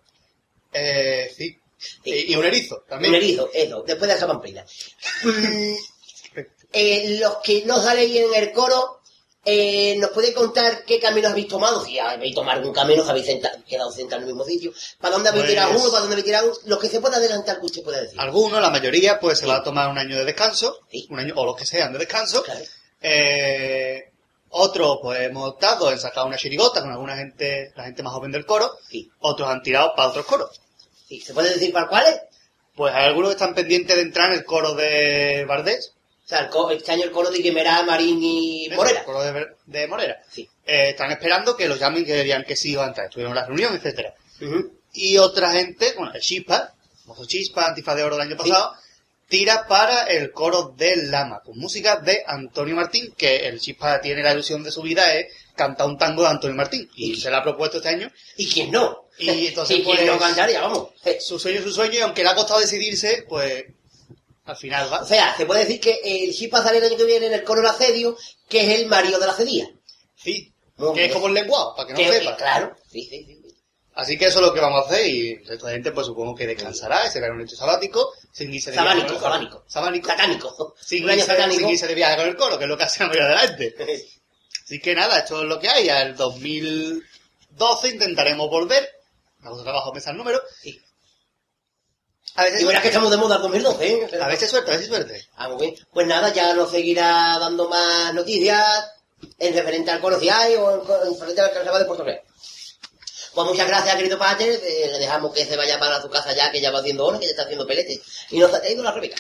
Eh, 0.72 1.32
sí. 1.36 1.58
Sí. 1.78 2.26
Y, 2.28 2.36
un 2.36 2.46
erizo 2.46 2.84
también. 2.88 3.14
Un 3.14 3.18
erizo, 3.18 3.50
eso, 3.54 3.84
después 3.84 4.10
de 4.10 4.16
esa 4.16 4.28
pamplina. 4.28 4.66
Mm, 5.24 5.74
eh, 6.72 7.18
los 7.20 7.38
que 7.38 7.66
no 7.66 7.82
salen 7.82 8.16
en 8.16 8.34
el 8.36 8.52
coro, 8.52 8.99
eh, 9.46 9.96
¿nos 9.98 10.10
puede 10.12 10.34
contar 10.34 10.84
qué 10.86 11.00
caminos 11.00 11.32
habéis 11.32 11.48
tomado? 11.48 11.84
Si 11.84 11.98
habéis 11.98 12.36
tomado 12.36 12.58
algún 12.60 12.74
camino, 12.74 13.04
os 13.04 13.10
habéis 13.10 13.26
quedado 13.68 13.92
sentados 13.92 14.24
en 14.24 14.30
el 14.30 14.36
mismo 14.36 14.44
sitio. 14.44 14.72
¿Para 15.00 15.14
dónde 15.14 15.30
habéis 15.30 15.44
Pues- 15.46 15.52
tirado 15.54 15.72
uno? 15.72 15.90
¿Para 15.90 16.00
dónde 16.02 16.14
habéis 16.14 16.26
tirado 16.26 16.48
uno? 16.48 16.58
Lo 16.66 16.80
que 16.80 16.90
se 16.90 17.00
pueda 17.00 17.18
adelantar 17.18 17.60
que 17.60 17.66
usted 17.66 17.84
pueda 17.84 18.02
decir. 18.02 18.20
Algunos, 18.20 18.62
la 18.62 18.70
mayoría, 18.70 19.20
pues 19.20 19.40
se 19.40 19.46
va 19.48 19.58
a 19.58 19.64
tomar 19.64 19.90
un 19.90 19.98
año 19.98 20.18
de 20.18 20.26
descanso. 20.26 20.80
Sí. 20.92 21.08
Un 21.10 21.20
año, 21.20 21.34
o 21.38 21.46
los 21.46 21.56
que 21.56 21.66
sean 21.66 21.94
de 21.94 22.00
descanso. 22.00 22.44
Claro. 22.44 22.60
Eh, 23.02 24.12
otros, 24.50 25.00
pues 25.02 25.22
hemos 25.22 25.48
optado 25.50 25.92
en 25.92 26.00
sacar 26.00 26.26
una 26.26 26.38
chirigota 26.38 26.82
con 26.82 26.92
alguna 26.92 27.16
gente, 27.16 27.72
la 27.76 27.84
gente 27.86 28.04
más 28.04 28.14
joven 28.14 28.32
del 28.32 28.46
coro. 28.46 28.78
Sí. 28.90 29.10
Otros 29.20 29.48
han 29.50 29.62
tirado 29.64 29.94
para 29.96 30.10
otros 30.10 30.26
coros. 30.26 30.60
Sí, 31.08 31.22
¿Se 31.22 31.34
puede 31.34 31.50
decir 31.54 31.72
para 31.72 31.88
cuáles? 31.88 32.20
Pues 32.76 32.94
hay 32.94 33.06
algunos 33.06 33.30
que 33.30 33.34
están 33.34 33.56
pendientes 33.56 33.96
de 33.96 34.02
entrar 34.04 34.32
en 34.32 34.40
el 34.40 34.46
coro 34.46 34.74
de 34.76 35.44
Vardés. 35.48 35.94
O 36.30 36.32
sea, 36.32 36.42
el 36.42 36.50
co- 36.50 36.70
este 36.70 36.92
año 36.92 37.06
el 37.06 37.12
coro 37.12 37.32
de 37.32 37.40
Guimerá, 37.40 37.82
Marín 37.82 38.20
y 38.22 38.70
Morera. 38.76 39.00
El 39.00 39.06
coro 39.06 39.24
de, 39.66 39.88
Morera. 39.88 40.22
Sí. 40.30 40.48
Eh, 40.64 40.90
están 40.92 41.10
esperando 41.12 41.58
que 41.58 41.68
los 41.68 41.80
llamen, 41.80 42.06
que 42.06 42.24
digan 42.24 42.44
que 42.46 42.56
sí 42.56 42.76
van 42.76 42.86
a 42.86 42.88
entrar. 42.90 43.08
Estuvieron 43.08 43.32
en 43.32 43.42
la 43.42 43.48
reunión, 43.48 43.76
etcétera. 43.76 44.14
Y 44.94 45.18
otra 45.18 45.52
gente, 45.54 45.94
bueno, 45.98 46.14
el 46.14 46.22
Chispa, 46.22 46.72
Mozo 47.06 47.26
Chispa, 47.26 47.66
Antifa 47.66 47.96
de 47.96 48.04
Oro 48.04 48.16
del 48.16 48.28
año 48.28 48.36
Sí. 48.44 48.48
pasado, 48.48 48.74
tira 49.28 49.66
para 49.68 50.04
el 50.04 50.32
coro 50.32 50.72
del 50.78 51.10
Lama, 51.10 51.42
con 51.44 51.58
música 51.58 51.96
de 51.96 52.22
Antonio 52.28 52.76
Martín, 52.76 53.12
que 53.18 53.48
el 53.48 53.60
Chispa 53.60 54.00
tiene 54.00 54.22
la 54.22 54.32
ilusión 54.34 54.64
de 54.64 54.70
su 54.70 54.84
vida 54.84 55.16
es 55.16 55.34
cantar 55.56 55.88
un 55.88 55.98
tango 55.98 56.22
de 56.22 56.30
Antonio 56.30 56.56
Martín. 56.56 56.88
Y 56.96 57.14
¿Y 57.14 57.16
se 57.20 57.32
la 57.32 57.40
ha 57.40 57.44
propuesto 57.44 57.78
este 57.78 57.90
año. 57.90 58.12
¿Y 58.38 58.48
quién 58.48 58.70
no? 58.70 59.06
Y 59.18 59.48
entonces, 59.48 59.78
¿Y 59.80 59.84
quién 59.84 59.98
pues, 59.98 60.08
no 60.08 60.20
cantaría? 60.20 60.62
Vamos. 60.62 60.90
Su 61.22 61.40
sueño 61.40 61.58
es 61.58 61.64
su 61.64 61.72
sueño, 61.72 61.96
y 61.96 62.02
aunque 62.02 62.22
le 62.24 62.30
ha 62.30 62.36
costado 62.36 62.60
decidirse, 62.60 63.26
pues 63.28 63.66
al 64.50 64.58
final 64.58 64.92
va. 64.92 65.02
O 65.02 65.06
sea, 65.06 65.36
se 65.38 65.46
puede 65.46 65.62
decir 65.66 65.80
que 65.80 66.00
el 66.04 66.34
Chispa 66.34 66.62
sale 66.64 66.80
el 66.80 66.84
año 66.86 66.98
que 66.98 67.06
viene 67.06 67.28
en 67.28 67.34
el 67.34 67.44
coro 67.44 67.62
del 67.62 67.70
asedio, 67.72 68.18
que 68.48 68.62
es 68.62 68.80
el 68.80 68.88
marido 68.88 69.20
de 69.20 69.28
la 69.28 69.34
cedía. 69.34 69.70
Sí. 70.16 70.54
Que 70.96 71.06
es 71.06 71.12
como 71.14 71.28
el 71.28 71.34
lenguado, 71.34 71.76
para 71.76 71.88
que 71.88 71.94
no 71.94 72.00
Que- 72.00 72.20
sepa. 72.20 72.36
Claro. 72.38 72.76
Sí, 72.90 73.04
sí, 73.10 73.26
sí. 73.26 73.40
sí. 73.44 73.56
Así 73.96 74.18
que 74.18 74.28
eso 74.28 74.40
es 74.40 74.46
lo 74.46 74.54
que 74.54 74.62
vamos 74.62 74.82
a 74.84 74.88
hacer 74.88 75.06
y 75.08 75.36
de 75.36 75.58
gente 75.60 75.92
pues 75.92 76.08
supongo 76.08 76.34
que 76.34 76.48
descansará 76.48 77.06
y 77.06 77.10
será 77.10 77.30
un 77.34 77.42
hecho 77.42 77.58
sabático 77.58 78.14
sin 78.32 78.54
irse 78.54 78.72
de 78.72 78.78
viaje 78.78 78.88
Sabánico, 78.88 79.08
con 79.08 79.16
el 79.16 79.20
coro. 79.50 79.64
sabánico. 79.68 80.08
Sabánico. 80.08 80.08
Satánico. 80.08 80.76
Sin 80.82 81.04
un 81.04 81.10
año 81.10 81.20
irse, 81.20 81.32
satánico. 81.32 81.60
sin 81.60 81.70
irse 81.70 81.88
de 81.88 81.96
viaje 81.96 82.16
con 82.16 82.28
el 82.30 82.36
coro, 82.38 82.58
que 82.58 82.64
es 82.64 82.70
lo 82.70 82.78
que 82.78 82.84
hace 82.84 83.04
la 83.04 83.10
mayoría 83.10 83.40
gente. 83.40 83.76
Así 84.64 84.80
que 84.80 84.96
nada, 84.96 85.20
esto 85.20 85.42
es 85.42 85.48
lo 85.50 85.60
que 85.60 85.68
hay. 85.68 85.90
Al 85.90 86.16
2012 86.16 87.90
intentaremos 87.90 88.50
volver. 88.50 88.88
Vamos 89.40 89.60
a 89.60 89.64
trabajar 89.64 89.92
pensar 89.92 90.12
el 90.14 90.18
número. 90.18 90.42
Sí. 90.62 90.80
A 92.40 92.44
veces, 92.44 92.62
Y 92.62 92.66
verás 92.66 92.82
que 92.82 92.88
estamos 92.88 93.12
de 93.12 93.18
moda 93.18 93.36
el 93.36 93.42
2012, 93.42 93.88
¿eh? 93.88 94.10
a 94.22 94.28
veces 94.28 94.50
suerte, 94.50 94.72
a 94.72 94.76
veces 94.76 94.88
suerte. 94.88 95.28
Ah, 95.36 95.50
muy 95.50 95.58
bien. 95.62 95.76
Pues 95.92 96.08
nada, 96.08 96.32
ya 96.32 96.54
nos 96.54 96.72
seguirá 96.72 97.38
dando 97.40 97.68
más 97.68 98.14
noticias 98.14 98.64
en 99.38 99.54
referente 99.54 99.92
al 99.92 100.00
Conociay 100.00 100.56
o 100.56 100.76
en, 100.76 101.08
en 101.08 101.14
referente 101.14 101.42
al 101.42 101.52
Carnaval 101.52 101.82
de 101.82 101.86
Puerto 101.86 102.04
Real. 102.06 102.22
Pues 103.34 103.48
muchas 103.48 103.68
gracias, 103.68 103.96
querido 103.98 104.18
Pater. 104.18 104.60
Eh, 104.64 104.90
le 104.92 105.00
dejamos 105.00 105.34
que 105.34 105.46
se 105.46 105.58
vaya 105.58 105.78
para 105.80 106.02
su 106.02 106.10
casa 106.10 106.34
ya, 106.34 106.50
que 106.52 106.62
ya 106.62 106.72
va 106.72 106.80
haciendo 106.80 107.06
hora, 107.06 107.20
que 107.20 107.26
ya 107.26 107.32
está 107.32 107.44
haciendo 107.44 107.68
pelete. 107.68 108.00
Y 108.30 108.40
nos 108.40 108.54
ha 108.54 108.62
traído 108.62 108.84
la 108.84 108.92
Rebeca. 108.92 109.18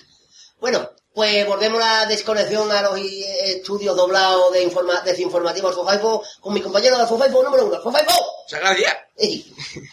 Bueno, 0.60 0.89
pues 1.13 1.45
volvemos 1.45 1.82
a 1.84 2.03
la 2.03 2.05
desconexión 2.05 2.71
a 2.71 2.82
los 2.82 2.97
i- 2.99 3.23
estudios 3.43 3.95
doblados 3.97 4.53
de, 4.53 4.63
informa 4.63 5.01
desinformativo 5.01 5.67
al 5.67 5.73
Fofaifo 5.73 6.23
con 6.39 6.53
mi 6.53 6.62
compañero 6.62 6.97
del 6.97 7.08
Fofaifo 7.08 7.43
número 7.43 7.65
uno. 7.65 7.82
¡Fofaifo! 7.82 8.13
Muchas 8.43 8.60
gracias. 8.62 8.95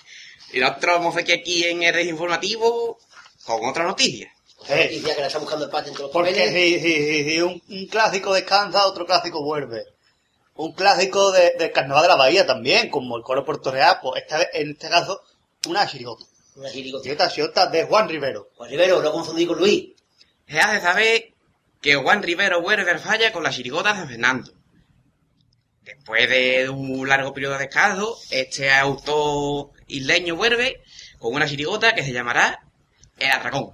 Y 0.53 0.61
nosotros 0.61 0.97
vamos 0.99 1.17
aquí, 1.17 1.33
aquí 1.33 1.65
en 1.65 1.83
el 1.83 1.95
Desinformativo 1.95 2.99
con 3.47 3.65
otra 3.69 3.85
noticia. 3.85 4.33
otra 4.59 4.77
noticia 4.77 5.15
que 5.15 5.21
la 5.21 5.27
está 5.29 5.39
buscando 5.39 5.65
el 5.65 5.71
Pater 5.71 5.89
entre 5.91 6.03
los 6.03 6.13
Porque 6.13 6.35
si, 6.49 6.79
si, 6.81 7.01
si, 7.25 7.31
si 7.31 7.41
un, 7.41 7.63
un 7.69 7.87
clásico 7.87 8.35
descansa, 8.35 8.87
otro 8.87 9.07
clásico 9.07 9.43
vuelve. 9.43 9.85
Un 10.55 10.73
clásico 10.73 11.33
de- 11.33 11.55
del 11.59 11.71
Carnaval 11.73 12.03
de 12.03 12.09
la 12.09 12.17
Bahía 12.17 12.47
también, 12.47 12.89
como 12.91 13.17
el 13.17 13.23
coro 13.23 13.45
Puerto 13.45 13.71
Real, 13.71 13.99
pues 14.03 14.23
esta 14.23 14.43
en 14.53 14.71
este 14.71 14.89
caso, 14.89 15.21
una 15.69 15.87
chirigota. 15.87 16.25
Una 16.57 16.71
chirigota. 16.71 17.03
Chirigota, 17.05 17.29
chirigota 17.31 17.67
de 17.67 17.85
Juan 17.85 18.09
Rivero. 18.09 18.49
Juan 18.57 18.71
Rivero, 18.71 19.03
no 19.03 19.13
confundí 19.13 19.47
con 19.47 19.59
Luis. 19.59 19.93
Se 20.49 20.59
hace 20.59 20.81
saber 20.81 21.33
que 21.83 21.95
Juan 21.97 22.23
Rivero 22.23 22.63
vuelve 22.63 22.91
al 22.91 22.99
falla 23.01 23.33
con 23.33 23.43
la 23.43 23.51
chirigota 23.51 23.93
de 23.93 23.99
San 23.99 24.09
Fernando. 24.09 24.53
Después 25.83 26.29
de 26.29 26.69
un 26.69 27.07
largo 27.09 27.33
periodo 27.33 27.53
de 27.55 27.61
descanso, 27.67 28.19
este 28.31 28.73
autor 28.73 29.71
isleño 29.87 30.35
vuelve 30.35 30.83
con 31.19 31.35
una 31.35 31.47
chirigota 31.47 31.95
que 31.95 32.03
se 32.03 32.13
llamará 32.13 32.66
El 33.19 33.31
Atracón. 33.31 33.71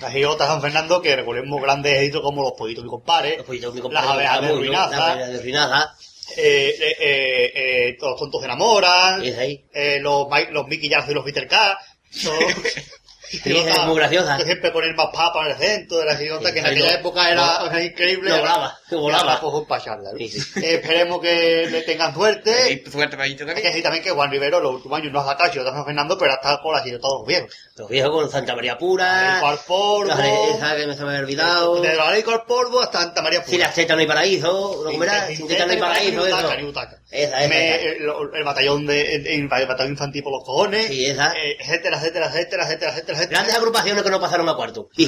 La 0.00 0.08
chirigota 0.12 0.44
de 0.44 0.50
San 0.50 0.60
Fernando, 0.62 1.00
que 1.00 1.14
recordemos 1.16 1.62
grandes 1.62 1.96
éxitos 1.98 2.22
como 2.22 2.42
Los 2.42 2.52
Pollitos 2.52 2.84
Mi 2.84 2.90
Compadre, 2.90 3.36
Los 3.36 3.46
pollitos, 3.46 3.72
mi 3.74 3.80
Las 3.80 3.82
compañero, 3.84 4.12
abejas 4.12 4.40
de 4.42 4.52
Ruinaza. 4.52 5.14
Las 5.16 5.32
de 5.32 5.42
Ruinaza. 5.42 5.94
eh, 6.36 6.74
eh, 6.80 6.96
eh, 7.00 7.52
eh, 7.90 7.96
los 8.00 8.18
tontos 8.18 8.40
se 8.40 8.46
enamoran, 8.46 9.22
eh, 9.24 9.98
los, 10.00 10.26
los 10.50 10.66
Mickey 10.66 10.88
Jazz 10.90 11.08
y 11.08 11.14
los 11.14 11.24
Peter 11.24 11.46
K. 11.48 11.78
son- 12.10 12.34
es 13.32 13.84
muy 13.86 13.96
graciosa. 13.96 14.38
Siempre 14.40 14.70
poner 14.70 14.94
más 14.94 15.08
papa 15.12 15.44
en 15.46 15.52
el 15.52 15.56
centro 15.58 15.98
de 15.98 16.04
la 16.06 16.16
chirigota, 16.16 16.48
Sí, 16.48 16.54
que 16.54 16.60
en 16.60 16.66
aquella 16.66 16.86
lo- 16.92 16.98
época 16.98 17.30
era, 17.30 17.82
increíble. 17.84 18.30
volaba, 18.38 18.78
que 18.88 18.96
volaba. 18.96 19.40
pues, 19.40 19.54
un 19.54 19.66
pacharla, 19.66 20.10
¿no? 20.12 20.18
Sí, 20.18 20.28
sí. 20.28 20.40
Eh, 20.60 20.74
esperemos 20.74 21.20
que 21.20 21.68
le 21.70 21.82
tengan 21.82 22.14
suerte. 22.14 22.72
Y 22.72 22.90
suerte 22.90 23.16
para 23.16 23.26
ellos 23.26 23.40
Hay 23.42 23.54
que 23.54 23.62
también. 23.62 23.82
también 23.82 24.04
que 24.04 24.10
Juan 24.10 24.30
Rivero 24.30 24.60
los 24.60 24.74
últimos 24.76 24.98
años 24.98 25.12
no 25.12 25.20
ha 25.20 25.34
de 25.34 25.70
San 25.70 25.84
Fernando, 25.84 26.16
pero 26.18 26.32
está 26.32 26.60
con 26.62 26.74
la 26.74 26.82
chirigota 26.82 27.08
de 27.08 27.14
los 27.14 27.26
viejos. 27.26 27.50
Los 27.76 27.88
viejos 27.88 28.10
con 28.12 28.30
Santa 28.30 28.54
María 28.56 28.76
Pura. 28.78 29.34
El 29.36 29.40
Cual 29.40 29.58
Polvo. 29.66 30.12
Esa 30.54 30.76
que 30.76 30.86
me 30.86 30.94
se 30.96 31.02
me 31.02 31.08
había 31.10 31.20
olvidado. 31.20 31.80
De 31.80 31.94
la 31.94 32.10
ley 32.10 32.22
con 32.22 32.34
el 32.34 32.40
polvo 32.42 32.80
hasta 32.80 33.00
Santa 33.02 33.22
María 33.22 33.40
Pura. 33.40 33.50
Si 33.50 33.58
las 33.58 33.74
tetas 33.74 33.96
no 33.96 34.00
hay 34.00 34.06
paraíso, 34.06 34.82
¿lo 34.84 34.90
comerás? 34.90 35.28
No 35.38 35.46
hay 35.70 35.76
paraíso, 35.76 36.10
Ni 36.10 36.16
butaca, 36.32 36.48
eso. 36.48 36.56
ni 36.56 36.62
butaca. 36.64 36.98
Esa, 37.10 37.38
esa, 37.40 37.48
Me- 37.48 37.74
esa. 37.76 37.84
el, 37.88 38.10
el 38.34 38.44
batallón 38.44 38.86
de 38.86 39.14
el, 39.14 39.26
el 39.26 39.48
batallón 39.48 39.92
infantil 39.92 40.22
por 40.22 40.32
los 40.32 40.44
cojones. 40.44 40.86
Sí, 40.86 41.06
esa. 41.06 41.32
eh, 41.36 41.56
etcétera, 41.60 41.98
etcétera, 41.98 42.26
etcétera, 42.26 42.64
etcétera, 42.64 42.90
etcétera. 42.92 43.17
Grandes 43.26 43.54
agrupaciones 43.54 44.02
que 44.02 44.10
no 44.10 44.20
pasaron 44.20 44.48
a 44.48 44.54
cuarto. 44.54 44.88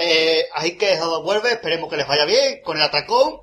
Eh, 0.00 0.46
así 0.54 0.78
que 0.78 0.92
eso 0.92 1.24
vuelve, 1.24 1.50
esperemos 1.50 1.90
que 1.90 1.96
les 1.96 2.06
vaya 2.06 2.24
bien 2.24 2.62
con 2.62 2.76
el 2.76 2.84
atracón 2.84 3.40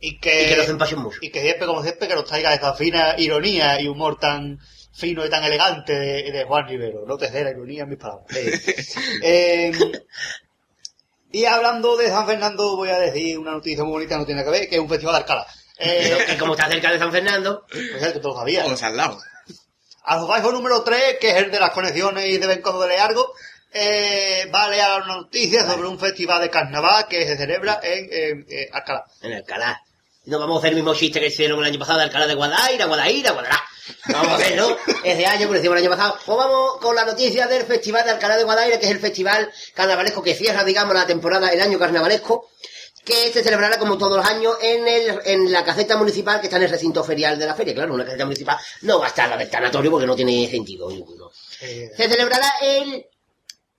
y 0.00 0.18
que, 0.18 0.42
Y 0.42 0.48
que 0.48 0.56
no 0.56 0.64
se 0.64 0.72
empachen 0.72 0.98
mucho. 0.98 1.18
y 1.22 1.30
que 1.30 1.42
siempre, 1.42 1.68
como 1.68 1.80
siempre, 1.80 2.08
que 2.08 2.14
nos 2.16 2.24
traiga 2.24 2.52
esa 2.52 2.74
fina 2.74 3.14
ironía 3.18 3.80
y 3.80 3.86
humor 3.86 4.18
tan 4.18 4.58
fino 4.92 5.24
y 5.24 5.30
tan 5.30 5.44
elegante 5.44 5.92
de, 5.92 6.32
de 6.32 6.44
Juan 6.44 6.66
Rivero. 6.66 7.04
No 7.06 7.16
te 7.16 7.30
sé 7.30 7.44
la 7.44 7.50
ironía 7.50 7.84
en 7.84 7.88
mis 7.90 7.98
palabras. 7.98 8.26
Eh, 9.22 9.70
y 11.30 11.44
hablando 11.44 11.96
de 11.96 12.08
San 12.08 12.26
Fernando, 12.26 12.76
voy 12.76 12.90
a 12.90 12.98
decir 12.98 13.38
una 13.38 13.52
noticia 13.52 13.82
muy 13.82 13.92
bonita, 13.92 14.18
no 14.18 14.26
tiene 14.26 14.44
que 14.44 14.50
ver, 14.50 14.68
que 14.68 14.74
es 14.74 14.80
un 14.80 14.88
festival 14.88 15.14
de 15.14 15.20
Alcalá. 15.20 15.46
Eh, 15.78 16.18
que 16.28 16.38
como 16.38 16.54
está 16.54 16.68
cerca 16.68 16.92
de 16.92 16.98
San 16.98 17.10
Fernando, 17.10 17.64
pues 17.68 18.02
es 18.02 18.12
que 18.12 18.22
sabías. 18.22 18.82
O 18.82 18.86
al 18.86 18.96
lado. 18.96 19.18
Alfafaijo 20.04 20.52
número 20.52 20.82
3, 20.82 21.18
que 21.20 21.30
es 21.30 21.36
el 21.36 21.50
de 21.50 21.58
las 21.58 21.70
conexiones 21.70 22.26
y 22.26 22.38
de 22.38 22.46
Bencodo 22.46 22.82
de 22.82 22.88
Leargo, 22.88 23.32
eh, 23.72 24.48
va 24.54 24.66
a 24.66 24.96
una 24.98 25.16
noticia 25.16 25.66
sobre 25.66 25.88
un 25.88 25.98
festival 25.98 26.40
de 26.42 26.50
carnaval 26.50 27.08
que 27.08 27.26
se 27.26 27.36
celebra 27.36 27.80
en 27.82 28.46
eh, 28.48 28.68
Alcalá. 28.72 29.04
en 29.22 29.32
Alcalá. 29.32 29.82
No 30.26 30.38
vamos 30.38 30.56
a 30.56 30.58
hacer 30.60 30.70
el 30.70 30.76
mismo 30.76 30.94
chiste 30.94 31.20
que 31.20 31.26
hicieron 31.26 31.58
el 31.58 31.64
año 31.66 31.78
pasado 31.78 31.98
de 31.98 32.04
Alcalá 32.04 32.26
de 32.26 32.34
Guadaira, 32.34 32.86
Guadaira, 32.86 33.32
Guadalá. 33.32 33.62
Vamos 34.06 34.28
a 34.28 34.36
verlo. 34.38 34.78
Ese 35.02 35.26
año, 35.26 35.46
como 35.46 35.54
decimos 35.54 35.76
el 35.76 35.82
año 35.82 35.90
pasado. 35.90 36.18
Pues 36.24 36.38
vamos 36.38 36.76
con 36.80 36.94
la 36.94 37.04
noticia 37.04 37.46
del 37.46 37.64
Festival 37.64 38.04
de 38.04 38.12
Alcalá 38.12 38.36
de 38.36 38.44
Guadaira, 38.44 38.78
que 38.78 38.86
es 38.86 38.92
el 38.92 39.00
festival 39.00 39.50
carnavalesco 39.74 40.22
que 40.22 40.34
cierra, 40.34 40.64
digamos, 40.64 40.94
la 40.94 41.06
temporada, 41.06 41.48
el 41.48 41.60
año 41.60 41.78
carnavalesco, 41.78 42.50
que 43.04 43.32
se 43.32 43.42
celebrará 43.42 43.78
como 43.78 43.98
todos 43.98 44.16
los 44.16 44.26
años 44.26 44.56
en, 44.62 44.86
el, 44.88 45.20
en 45.24 45.52
la 45.52 45.64
caseta 45.64 45.96
municipal 45.96 46.40
que 46.40 46.46
está 46.46 46.56
en 46.56 46.62
el 46.64 46.70
recinto 46.70 47.04
ferial 47.04 47.38
de 47.38 47.46
la 47.46 47.54
feria. 47.54 47.74
Claro, 47.74 47.94
una 47.94 48.04
caseta 48.04 48.24
municipal 48.24 48.56
no 48.82 48.98
va 48.98 49.06
a 49.06 49.08
estar 49.08 49.28
la 49.28 49.36
del 49.36 49.50
tanatorio 49.50 49.90
porque 49.90 50.06
no 50.06 50.16
tiene 50.16 50.48
sentido 50.50 50.88
ninguno. 50.90 51.30
Eh, 51.60 51.90
Se 51.96 52.08
celebrará 52.08 52.50
el 52.62 53.06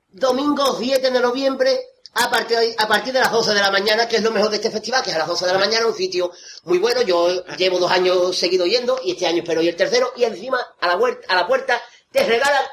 domingo 0.10 0.76
7 0.80 1.12
de 1.12 1.20
noviembre 1.20 1.80
a 2.14 2.30
partir, 2.30 2.58
a 2.78 2.88
partir 2.88 3.12
de 3.14 3.20
las 3.20 3.32
12 3.32 3.54
de 3.54 3.60
la 3.60 3.72
mañana, 3.72 4.08
que 4.08 4.16
es 4.18 4.24
lo 4.24 4.32
mejor 4.32 4.50
de 4.50 4.56
este 4.58 4.72
festival, 4.72 5.04
que 5.04 5.10
es 5.10 5.16
a 5.16 5.20
las 5.20 5.28
12 5.28 5.46
de 5.48 5.54
la 5.54 5.60
mañana, 5.60 5.86
un 5.86 5.94
sitio 5.96 6.32
muy 6.64 6.78
bueno. 6.78 7.02
Yo 7.02 7.44
llevo 7.58 7.78
dos 7.78 7.92
años 7.92 8.38
seguido 8.38 8.66
yendo 8.66 9.00
y 9.04 9.12
este 9.12 9.26
año 9.28 9.40
espero 9.42 9.62
ir 9.62 9.70
el 9.70 9.76
tercero. 9.76 10.14
Y 10.16 10.24
encima, 10.24 10.60
a 10.80 10.88
la, 10.88 10.98
huer- 10.98 11.20
a 11.28 11.36
la 11.36 11.46
puerta, 11.46 11.82
te 12.12 12.24
regalan 12.24 12.64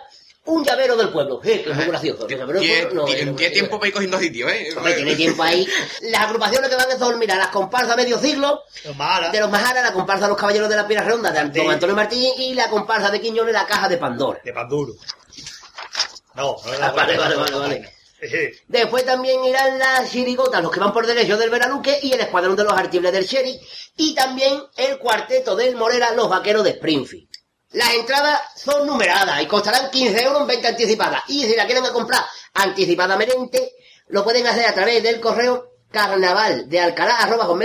un 0.45 0.65
llavero 0.65 0.97
del 0.97 1.11
pueblo. 1.11 1.41
Eh, 1.45 1.63
que 1.63 1.71
es 1.71 1.77
muy 1.77 1.87
gracioso. 1.87 2.27
El 2.29 2.39
llavero 2.39 2.59
del 2.61 2.69
Tiene 2.69 2.83
pueblo, 2.87 3.01
no, 3.03 3.07
tiene- 3.07 3.21
es 3.21 3.27
muy 3.29 3.37
tiene 3.37 3.53
tiempo 3.55 3.87
ir 3.87 3.93
cogiendo 3.93 4.19
sitio, 4.19 4.49
¿eh? 4.49 4.75
Hombre, 4.77 4.95
tiene 4.95 5.15
tiempo 5.17 5.43
ahí. 5.43 5.67
Las 6.03 6.23
agrupaciones 6.23 6.69
que 6.71 6.77
van 6.77 6.91
a 6.91 6.99
son, 6.99 7.19
mira, 7.19 7.37
las 7.37 7.49
comparsas 7.49 7.97
medio 7.97 8.19
siglo, 8.19 8.61
los 8.85 8.97
Mahara, 8.97 9.31
de 9.31 9.41
los 9.41 9.51
Majara, 9.51 9.83
la 9.83 9.93
comparsa 9.93 10.25
de 10.25 10.31
los 10.31 10.39
Caballeros 10.39 10.69
de 10.69 10.77
la 10.77 10.87
Pira 10.89 11.03
Redonda, 11.03 11.31
de 11.31 11.43
Don 11.45 11.53
Sí. 11.53 11.61
Antonio 11.73 11.95
Martín, 11.97 12.33
y 12.39 12.55
la 12.55 12.69
comparsa 12.69 13.11
de 13.11 13.21
Quiñones, 13.21 13.53
la 13.55 13.67
Caja 13.67 13.89
de 13.89 13.99
Pandora. 13.99 14.41
de 14.45 14.53
Panduro. 14.53 14.95
No, 16.35 16.57
no 16.57 16.73
Ah, 16.81 16.91
vale, 16.93 17.17
vale, 17.19 17.37
vale, 17.37 17.57
vale. 17.57 17.93
Eh, 18.25 18.53
Después 18.69 19.05
también 19.05 19.45
irán 19.45 19.79
las 19.79 20.11
chirigotas, 20.11 20.63
los 20.63 20.71
que 20.71 20.79
van 20.81 20.93
por 20.93 21.05
derecho 21.07 21.37
del 21.37 21.51
Veraluque 21.51 21.99
y 22.03 22.13
el 22.13 22.21
escuadrón 22.21 22.55
de 22.57 22.63
los 22.65 22.73
artibles 22.73 23.13
del 23.13 23.27
Sherry 23.27 23.61
y 23.97 24.15
también 24.15 24.63
el 24.77 24.99
cuarteto 24.99 25.57
del 25.57 25.75
Morera, 25.77 26.13
los 26.15 26.29
vaqueros 26.29 26.63
de 26.65 26.71
Springfield. 26.71 27.29
Las 27.73 27.95
entradas 27.95 28.41
son 28.57 28.87
numeradas 28.87 29.43
y 29.43 29.47
costarán 29.47 29.91
15 29.91 30.23
euros 30.23 30.43
en 30.43 30.47
venta 30.47 30.69
anticipada. 30.69 31.25
Y 31.29 31.45
si 31.45 31.57
la 31.57 31.67
quieren 31.67 31.85
comprar 31.93 32.25
anticipadamente, 32.55 33.75
lo 34.09 34.25
pueden 34.25 34.47
hacer 34.47 34.67
a 34.67 34.75
través 34.75 35.03
del 35.03 35.21
correo 35.21 35.69
carnavaldealcalá.com 35.91 37.61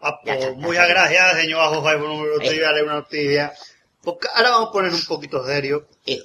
ah, 0.00 0.18
pues, 0.22 0.36
está, 0.38 0.52
muchas 0.52 0.88
está. 0.88 0.94
gracias, 0.94 1.36
señor 1.40 1.60
Alfafaijo 1.60 2.06
número 2.06 2.38
3, 2.38 2.50
Eh. 2.52 2.54
voy 2.56 2.64
a 2.64 2.72
leer 2.72 2.84
una 2.84 2.94
noticia. 2.94 3.52
Porque 4.02 4.28
ahora 4.32 4.50
vamos 4.50 4.68
a 4.68 4.72
poner 4.72 4.92
un 4.94 5.04
poquito 5.06 5.44
serio. 5.44 5.88
Eh, 6.06 6.22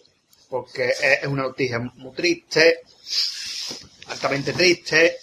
porque 0.50 0.90
es 1.02 1.26
una 1.28 1.42
noticia 1.44 1.80
muy 1.80 2.14
triste, 2.14 2.82
altamente 4.08 4.54
triste, 4.54 5.18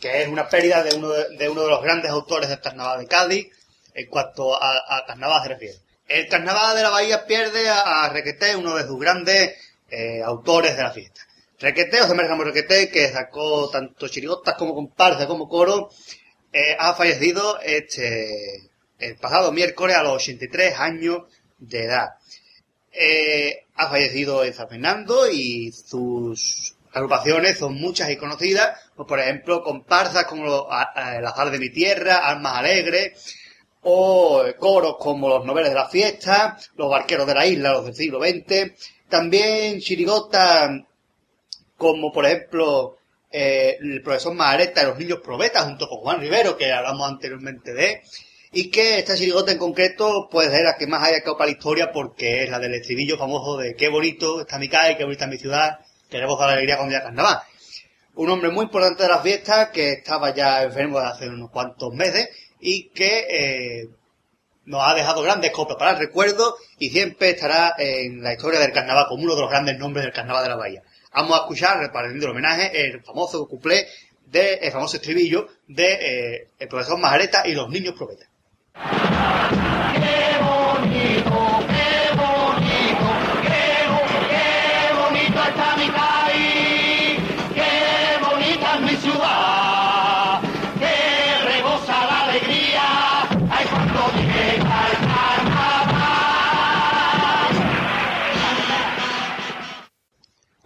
que 0.00 0.22
es 0.22 0.28
una 0.28 0.48
pérdida 0.48 0.82
de 0.82 0.94
uno 0.96 1.10
de, 1.10 1.36
de 1.36 1.48
uno 1.48 1.62
de 1.62 1.70
los 1.70 1.82
grandes 1.82 2.10
autores 2.10 2.48
del 2.48 2.60
carnaval 2.60 2.98
de 3.00 3.06
Cádiz, 3.06 3.46
en 3.94 4.06
cuanto 4.06 4.54
a, 4.60 4.96
a 4.98 5.04
carnaval 5.06 5.42
se 5.42 5.48
refiere. 5.48 5.78
El 6.08 6.28
carnaval 6.28 6.76
de 6.76 6.82
la 6.82 6.90
Bahía 6.90 7.26
pierde 7.26 7.68
a, 7.68 8.04
a 8.04 8.08
Requeté, 8.10 8.54
uno 8.56 8.74
de 8.76 8.86
sus 8.86 8.98
grandes 8.98 9.54
eh, 9.90 10.22
autores 10.22 10.76
de 10.76 10.82
la 10.82 10.90
fiesta. 10.92 11.20
Requeté, 11.58 11.98
José 12.00 12.14
María 12.14 12.30
Ramos 12.30 12.46
Requeté, 12.46 12.90
que 12.90 13.08
sacó 13.10 13.68
tanto 13.70 14.08
chirigotas 14.08 14.54
como 14.56 14.74
comparsa 14.74 15.26
como 15.26 15.48
coro, 15.48 15.90
eh, 16.52 16.76
ha 16.78 16.94
fallecido 16.94 17.58
este 17.60 18.70
el 18.98 19.16
pasado 19.16 19.52
miércoles 19.52 19.94
a 19.96 20.02
los 20.02 20.14
83 20.14 20.78
años 20.78 21.22
de 21.58 21.84
edad 21.84 22.10
eh, 22.92 23.64
ha 23.74 23.88
fallecido 23.90 24.42
en 24.42 24.54
San 24.54 24.68
Fernando 24.70 25.30
y 25.30 25.70
sus 25.72 26.74
agrupaciones 26.94 27.58
son 27.58 27.74
muchas 27.74 28.08
y 28.10 28.16
conocidas, 28.16 28.78
como 28.94 29.06
por 29.06 29.20
ejemplo 29.20 29.62
comparsas 29.62 30.24
como 30.24 30.44
lo- 30.46 30.72
a- 30.72 30.92
a- 30.94 31.16
El 31.18 31.26
Azar 31.26 31.50
de 31.50 31.58
mi 31.58 31.68
Tierra, 31.68 32.26
Almas 32.26 32.54
Alegres, 32.56 33.34
o 33.88 34.42
coros 34.58 34.96
como 34.98 35.28
los 35.28 35.44
noveles 35.44 35.70
de 35.70 35.76
la 35.76 35.88
fiesta, 35.88 36.58
los 36.74 36.90
barqueros 36.90 37.24
de 37.24 37.34
la 37.34 37.46
isla, 37.46 37.72
los 37.72 37.84
del 37.84 37.94
siglo 37.94 38.18
XX, 38.18 38.72
también 39.08 39.78
chirigotas 39.78 40.80
como 41.76 42.10
por 42.12 42.26
ejemplo 42.26 42.96
eh, 43.30 43.76
el 43.80 44.02
profesor 44.02 44.34
Mahareta 44.34 44.80
de 44.80 44.88
los 44.88 44.98
niños 44.98 45.20
probetas 45.22 45.66
junto 45.66 45.88
con 45.88 46.00
Juan 46.00 46.20
Rivero, 46.20 46.56
que 46.56 46.72
hablamos 46.72 47.08
anteriormente 47.08 47.74
de 47.74 48.02
y 48.50 48.70
que 48.72 48.98
esta 48.98 49.14
chirigota 49.14 49.52
en 49.52 49.58
concreto 49.58 50.28
pues 50.32 50.52
es 50.52 50.64
la 50.64 50.76
que 50.76 50.88
más 50.88 51.04
haya 51.04 51.20
quedado 51.20 51.36
para 51.36 51.50
la 51.50 51.56
historia 51.56 51.92
porque 51.92 52.42
es 52.42 52.50
la 52.50 52.58
del 52.58 52.74
estribillo 52.74 53.16
famoso 53.16 53.56
de 53.56 53.76
qué 53.76 53.88
bonito 53.88 54.40
está 54.40 54.58
mi 54.58 54.68
calle, 54.68 54.96
qué 54.96 55.04
bonita 55.04 55.28
mi 55.28 55.38
ciudad, 55.38 55.78
queremos 56.10 56.36
dar 56.40 56.50
alegría 56.50 56.76
cuando 56.76 56.92
ya 56.92 57.04
carnaval. 57.04 57.38
Un 58.16 58.30
hombre 58.30 58.50
muy 58.50 58.64
importante 58.64 59.04
de 59.04 59.10
las 59.10 59.22
fiestas 59.22 59.68
que 59.68 59.92
estaba 59.92 60.34
ya 60.34 60.64
enfermo 60.64 60.98
de 60.98 61.06
hace 61.06 61.28
unos 61.28 61.50
cuantos 61.50 61.94
meses 61.94 62.28
y 62.60 62.88
que 62.90 63.26
eh, 63.30 63.88
nos 64.64 64.82
ha 64.86 64.94
dejado 64.94 65.22
grandes 65.22 65.50
copias 65.52 65.78
para 65.78 65.92
el 65.92 65.98
recuerdo 65.98 66.56
y 66.78 66.90
siempre 66.90 67.30
estará 67.30 67.74
en 67.78 68.22
la 68.22 68.34
historia 68.34 68.60
del 68.60 68.72
carnaval 68.72 69.06
como 69.08 69.22
uno 69.22 69.34
de 69.34 69.40
los 69.42 69.50
grandes 69.50 69.78
nombres 69.78 70.04
del 70.04 70.12
carnaval 70.12 70.42
de 70.42 70.48
la 70.50 70.56
bahía. 70.56 70.82
Vamos 71.14 71.38
a 71.38 71.42
escuchar, 71.42 71.78
repartiendo 71.78 72.26
el 72.26 72.32
homenaje, 72.32 72.70
el 72.84 73.02
famoso 73.02 73.46
cuplé 73.46 73.86
del 74.26 74.58
el 74.60 74.72
famoso 74.72 74.96
estribillo 74.96 75.48
de 75.68 75.92
eh, 75.92 76.48
el 76.58 76.68
profesor 76.68 76.98
Majareta 76.98 77.46
y 77.46 77.54
los 77.54 77.68
niños 77.70 77.94
probetas. 77.94 78.28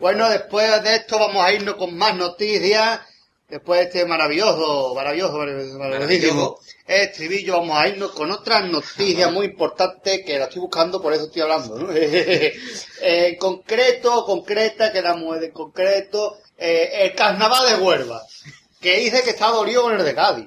Bueno, 0.00 0.30
después 0.30 0.82
de 0.82 0.96
esto 0.96 1.18
vamos 1.18 1.44
a 1.44 1.52
irnos 1.52 1.74
con 1.74 1.94
más 1.94 2.16
noticias. 2.16 3.00
Después 3.46 3.80
de 3.80 3.86
este 3.86 4.06
maravilloso, 4.06 4.94
maravilloso, 4.94 5.36
maravilloso, 5.76 6.58
estribillo, 6.86 7.58
vamos 7.58 7.76
a 7.76 7.88
irnos 7.88 8.12
con 8.12 8.30
otras 8.30 8.64
noticias 8.64 9.30
muy 9.30 9.46
importantes 9.46 10.22
que 10.24 10.38
la 10.38 10.44
estoy 10.44 10.62
buscando, 10.62 11.02
por 11.02 11.12
eso 11.12 11.24
estoy 11.24 11.42
hablando. 11.42 11.76
¿no? 11.80 11.88
en 13.02 13.36
concreto, 13.36 14.24
concreta, 14.24 14.90
que 14.90 15.02
la 15.02 15.14
en 15.14 15.50
concreto, 15.50 16.38
eh, 16.56 16.90
el 17.02 17.14
carnaval 17.14 17.68
de 17.68 17.84
Huelva, 17.84 18.22
que 18.80 19.00
dice 19.00 19.22
que 19.22 19.30
está 19.30 19.48
dolido 19.48 19.82
con 19.82 19.98
el 19.98 20.04
de 20.04 20.14
Cádiz. 20.14 20.46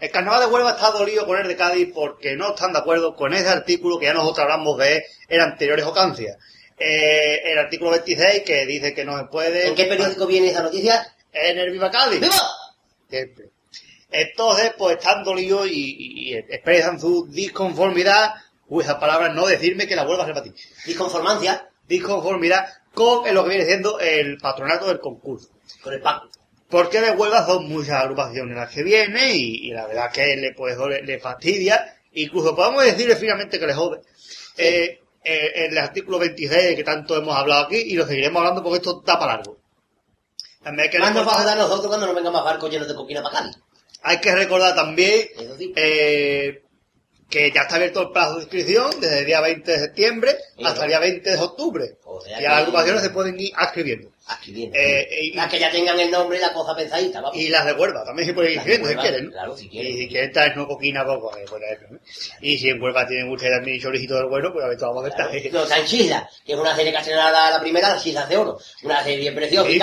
El 0.00 0.10
carnaval 0.10 0.40
de 0.40 0.46
Huelva 0.46 0.70
está 0.70 0.92
dolido 0.92 1.26
con 1.26 1.38
el 1.38 1.48
de 1.48 1.56
Cádiz 1.56 1.88
porque 1.92 2.36
no 2.36 2.54
están 2.54 2.72
de 2.72 2.78
acuerdo 2.78 3.16
con 3.16 3.34
ese 3.34 3.48
artículo 3.48 3.98
que 3.98 4.06
ya 4.06 4.14
nosotros 4.14 4.44
hablamos 4.44 4.78
de 4.78 5.04
en 5.28 5.40
anteriores 5.40 5.84
ocancias. 5.84 6.38
Eh, 6.78 7.42
el 7.52 7.58
artículo 7.58 7.90
26 7.90 8.42
que 8.42 8.66
dice 8.66 8.94
que 8.94 9.04
no 9.04 9.18
se 9.18 9.24
puede... 9.24 9.68
¿En 9.68 9.74
qué 9.74 9.86
periódico 9.86 10.26
viene 10.26 10.48
esa 10.48 10.62
noticia? 10.62 11.14
En 11.32 11.58
el 11.58 11.70
Viva 11.70 11.90
Cádiz. 11.90 12.20
¡Viva! 12.20 12.40
Siempre. 13.08 13.50
Entonces, 14.10 14.74
pues 14.76 14.96
están 14.98 15.24
dolidos 15.24 15.66
y, 15.70 16.34
expresan 16.34 17.00
su 17.00 17.26
disconformidad. 17.28 18.34
Uy, 18.68 18.84
esa 18.84 19.00
palabra 19.00 19.30
no 19.30 19.46
decirme 19.46 19.86
que 19.86 19.96
la 19.96 20.04
vuelva 20.04 20.24
a 20.24 20.26
repetir. 20.26 20.54
Disconformancia 20.84 21.68
Disconformidad 21.88 22.66
con 22.94 23.34
lo 23.34 23.42
que 23.42 23.50
viene 23.50 23.64
siendo 23.64 23.98
el 23.98 24.38
patronato 24.38 24.86
del 24.86 25.00
concurso. 25.00 25.48
con 25.82 25.94
el 25.94 26.00
Paco. 26.00 26.28
Porque 26.68 27.00
de 27.00 27.10
Huelva 27.10 27.44
son 27.44 27.68
muchas 27.68 28.02
agrupaciones 28.02 28.56
las 28.56 28.70
que 28.70 28.82
vienen 28.82 29.30
y, 29.30 29.68
y 29.68 29.70
la 29.72 29.86
verdad 29.86 30.10
que 30.10 30.36
le, 30.36 30.54
pues, 30.54 30.78
le, 30.78 31.02
le 31.02 31.18
fastidia. 31.18 31.96
Incluso 32.12 32.56
podemos 32.56 32.84
decirle 32.84 33.16
finalmente 33.16 33.58
que 33.58 33.66
le 33.66 33.74
jode. 33.74 34.00
Eh, 34.56 35.01
eh, 35.24 35.66
el 35.66 35.78
artículo 35.78 36.18
26 36.18 36.76
que 36.76 36.84
tanto 36.84 37.16
hemos 37.16 37.36
hablado 37.36 37.64
aquí 37.66 37.76
y 37.76 37.94
lo 37.94 38.06
seguiremos 38.06 38.40
hablando 38.40 38.62
porque 38.62 38.78
esto 38.78 39.02
da 39.04 39.18
para 39.18 39.36
largo. 39.36 39.58
También 40.62 40.84
hay 40.86 40.90
que 40.90 40.98
Más 40.98 41.14
nos 41.14 41.26
va 41.26 41.40
a 41.40 41.44
dar 41.44 41.58
nosotros 41.58 41.86
cuando 41.88 42.06
nos 42.06 42.14
vengan 42.14 42.32
más 42.32 42.44
barcos 42.44 42.70
llenos 42.70 42.88
de 42.88 42.94
coquina 42.94 43.22
para 43.22 43.38
Cádiz. 43.40 43.56
Hay 44.04 44.18
que 44.20 44.34
recordar 44.34 44.74
también 44.74 45.28
Eso 45.36 45.56
sí. 45.56 45.72
eh, 45.76 46.62
que 47.32 47.50
ya 47.50 47.62
está 47.62 47.76
abierto 47.76 48.02
el 48.02 48.10
plazo 48.10 48.34
de 48.34 48.42
inscripción 48.42 48.90
desde 49.00 49.20
el 49.20 49.26
día 49.26 49.40
20 49.40 49.72
de 49.72 49.78
septiembre 49.78 50.36
Sí, 50.56 50.64
hasta 50.64 50.82
el 50.82 50.88
día 50.88 50.98
20 50.98 51.30
de 51.30 51.38
octubre. 51.38 51.96
O 52.04 52.20
sea 52.20 52.38
y 52.38 52.44
las 52.44 52.58
agrupaciones 52.58 53.02
se 53.02 53.10
pueden 53.10 53.40
ir 53.40 53.52
escribiendo. 53.60 54.12
Viene. 54.46 54.72
Eh, 54.78 55.08
y, 55.22 55.32
Las 55.32 55.50
que 55.50 55.58
ya 55.58 55.70
tengan 55.70 55.98
el 55.98 56.10
nombre 56.10 56.38
y 56.38 56.40
la 56.40 56.52
cosa 56.52 56.74
pensadita, 56.74 57.20
vamos. 57.20 57.36
y 57.36 57.48
las 57.48 57.66
de 57.66 57.72
Huelva 57.72 58.04
también 58.04 58.28
se 58.28 58.34
pueden 58.34 58.52
ir 58.52 58.56
inscribiendo 58.56 58.88
si 58.88 58.96
quieren. 58.96 59.24
¿no? 59.26 59.30
claro, 59.32 59.56
si 59.56 59.68
quieren. 59.68 59.92
Y 59.92 59.98
si 59.98 60.08
quieren 60.08 60.32
traer 60.32 60.56
no 60.56 60.68
coquina, 60.68 61.04
poco, 61.04 61.36
eh, 61.36 61.44
pues 61.48 61.62
eso, 61.70 61.84
¿no? 61.90 61.98
Y 62.40 62.58
si 62.58 62.68
en 62.68 62.80
Huelva 62.80 63.06
tienen 63.06 63.30
ustedes 63.30 63.52
también 63.56 63.80
choricito 63.80 64.14
del 64.14 64.26
bueno, 64.26 64.52
pues 64.52 64.64
a 64.64 64.68
ver, 64.68 64.78
vamos 64.78 65.00
a 65.00 65.08
ver. 65.08 65.12
Claro. 65.12 65.32
No, 65.52 65.66
San 65.66 65.84
Chisla, 65.84 66.28
que 66.46 66.52
es 66.52 66.58
una 66.58 66.74
serie 66.76 66.92
que 66.92 66.98
ha 66.98 67.30
la, 67.30 67.50
la 67.50 67.60
primera, 67.60 67.88
las 67.90 68.02
Chislas 68.02 68.28
de 68.28 68.36
Oro. 68.36 68.58
Una 68.82 69.02
serie 69.02 69.32
preciosa. 69.32 69.68
Sí, 69.68 69.78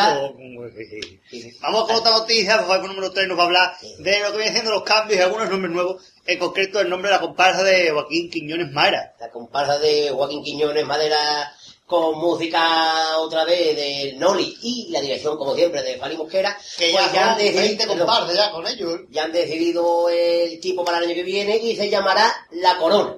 pues, 0.55 0.71
pues, 0.73 0.87
sí. 1.29 1.57
Vamos 1.61 1.85
con 1.85 1.95
otra 1.97 2.11
noticia, 2.11 2.63
pues, 2.65 2.79
el 2.79 2.87
número 2.87 3.11
3 3.11 3.27
nos 3.27 3.37
va 3.37 3.43
a 3.43 3.45
hablar 3.45 3.75
de 3.99 4.19
lo 4.19 4.31
que 4.31 4.37
vienen 4.37 4.53
siendo 4.53 4.71
los 4.71 4.83
cambios 4.83 5.19
y 5.19 5.23
algunos 5.23 5.49
nombres 5.49 5.71
nuevos, 5.71 6.13
en 6.31 6.39
concreto 6.39 6.79
el 6.79 6.89
nombre 6.89 7.09
de 7.09 7.15
la 7.15 7.21
comparsa 7.21 7.63
de 7.63 7.89
Joaquín 7.91 8.29
Quiñones 8.29 8.71
Mara. 8.71 9.15
La 9.19 9.31
comparsa 9.31 9.77
de 9.79 10.11
Joaquín 10.11 10.43
Quiñones 10.43 10.85
Madera 10.85 11.51
con 11.85 12.19
música 12.19 13.17
otra 13.17 13.45
vez 13.45 13.75
de 13.75 14.13
Noli 14.17 14.55
y 14.61 14.89
la 14.91 15.01
dirección, 15.01 15.37
como 15.37 15.55
siempre, 15.55 15.81
de 15.81 15.97
Fali 15.97 16.15
Mosquera. 16.17 16.55
Que 16.77 16.91
pues 16.91 17.11
ya, 17.11 17.31
han 17.33 17.37
son 17.37 17.37
20 17.37 17.83
decidido- 17.85 18.33
ya 18.33 18.51
con 18.51 18.67
ellos. 18.67 18.93
¿eh? 18.93 19.05
ya 19.09 19.23
han 19.23 19.31
decidido 19.31 20.09
el 20.09 20.59
tipo 20.59 20.85
para 20.85 20.99
el 20.99 21.05
año 21.05 21.15
que 21.15 21.23
viene 21.23 21.57
y 21.57 21.75
se 21.75 21.89
llamará 21.89 22.31
La 22.51 22.77
Corona. 22.77 23.17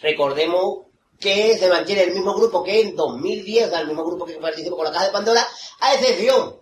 Recordemos 0.00 0.86
que 1.20 1.56
se 1.56 1.68
mantiene 1.68 2.02
el 2.02 2.12
mismo 2.14 2.34
grupo 2.34 2.62
que 2.64 2.80
en 2.80 2.96
2010, 2.96 3.72
el 3.72 3.86
mismo 3.86 4.04
grupo 4.04 4.26
que 4.26 4.34
participó 4.34 4.76
con 4.76 4.84
la 4.86 4.92
Caja 4.92 5.06
de 5.06 5.12
Pandora, 5.12 5.46
a 5.80 5.94
excepción 5.94 6.56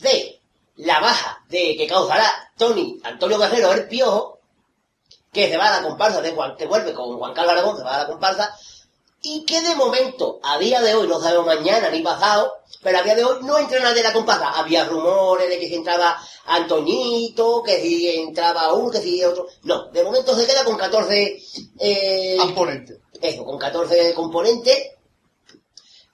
de 0.00 0.40
la 0.76 1.00
baja 1.00 1.44
de 1.48 1.76
que 1.76 1.86
causará 1.86 2.52
Tony 2.56 2.98
Antonio 3.02 3.38
Guerrero 3.38 3.72
el 3.72 3.88
Piojo, 3.88 4.38
que 5.32 5.48
se 5.48 5.56
va 5.56 5.68
a 5.68 5.80
la 5.80 5.88
comparsa 5.88 6.20
de 6.20 6.32
Juan, 6.32 6.56
que 6.56 6.66
vuelve 6.66 6.92
con 6.92 7.16
Juan 7.16 7.32
Carlos 7.32 7.52
Aragón, 7.52 7.76
se 7.76 7.82
va 7.82 7.94
a 7.94 7.98
la 7.98 8.06
comparsa, 8.06 8.54
y 9.22 9.44
que 9.44 9.62
de 9.62 9.74
momento, 9.76 10.40
a 10.42 10.58
día 10.58 10.82
de 10.82 10.94
hoy, 10.94 11.06
no 11.06 11.20
sabemos 11.20 11.46
mañana 11.46 11.88
ni 11.88 12.02
pasado, 12.02 12.52
pero 12.82 12.98
a 12.98 13.02
día 13.02 13.14
de 13.14 13.24
hoy 13.24 13.38
no 13.42 13.56
entra 13.56 13.78
nadie 13.78 14.02
de 14.02 14.08
la 14.08 14.12
comparsa. 14.12 14.50
Había 14.50 14.84
rumores 14.84 15.48
de 15.48 15.58
que 15.58 15.68
si 15.68 15.76
entraba 15.76 16.20
Antoñito, 16.46 17.62
que 17.62 17.80
si 17.80 18.08
entraba 18.08 18.72
uno, 18.74 18.90
que 18.90 19.00
si 19.00 19.24
otro. 19.24 19.46
No, 19.62 19.84
de 19.90 20.02
momento 20.02 20.34
se 20.34 20.44
queda 20.46 20.64
con 20.64 20.76
14, 20.76 21.40
eh, 21.78 22.36
Componente. 22.38 23.00
eso, 23.20 23.44
con 23.44 23.58
14 23.58 24.12
componentes. 24.14 24.90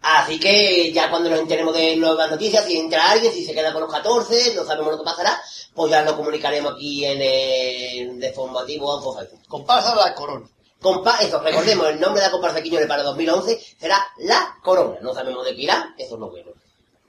Así 0.00 0.38
que 0.38 0.92
ya 0.92 1.11
cuando 1.11 1.28
nos 1.28 1.40
enteremos 1.40 1.74
de 1.74 1.96
nuevas 1.96 2.30
noticias, 2.30 2.64
si 2.64 2.78
entra 2.78 3.11
alguien, 3.11 3.32
si 3.32 3.44
se 3.44 3.52
queda 3.52 3.72
con 3.72 3.82
los 3.82 3.92
14, 3.92 4.54
no 4.54 4.64
sabemos 4.64 4.92
lo 4.92 4.98
que 4.98 5.04
pasará, 5.04 5.40
pues 5.74 5.90
ya 5.90 6.02
lo 6.02 6.16
comunicaremos 6.16 6.74
aquí 6.74 7.04
en 7.04 7.20
el 7.20 8.20
deformativo 8.20 8.96
Anfo 8.96 9.16
Facebook. 9.16 9.40
Comparsa 9.48 9.90
de 9.90 10.02
la 10.02 10.14
corona. 10.14 10.48
Compa 10.80 11.18
eso, 11.20 11.40
recordemos, 11.40 11.88
el 11.88 11.98
nombre 11.98 12.20
de 12.20 12.28
la 12.28 12.30
comparsa 12.30 12.62
Quiñones 12.62 12.87
para 12.87 13.02
2011 13.02 13.61
será 13.78 13.98
La 14.18 14.56
Corona. 14.62 14.98
No 15.02 15.12
sabemos 15.12 15.44
de 15.44 15.56
qué 15.56 15.62
irá, 15.62 15.92
eso 15.98 16.14
es 16.14 16.20
lo 16.20 16.30
bueno. 16.30 16.52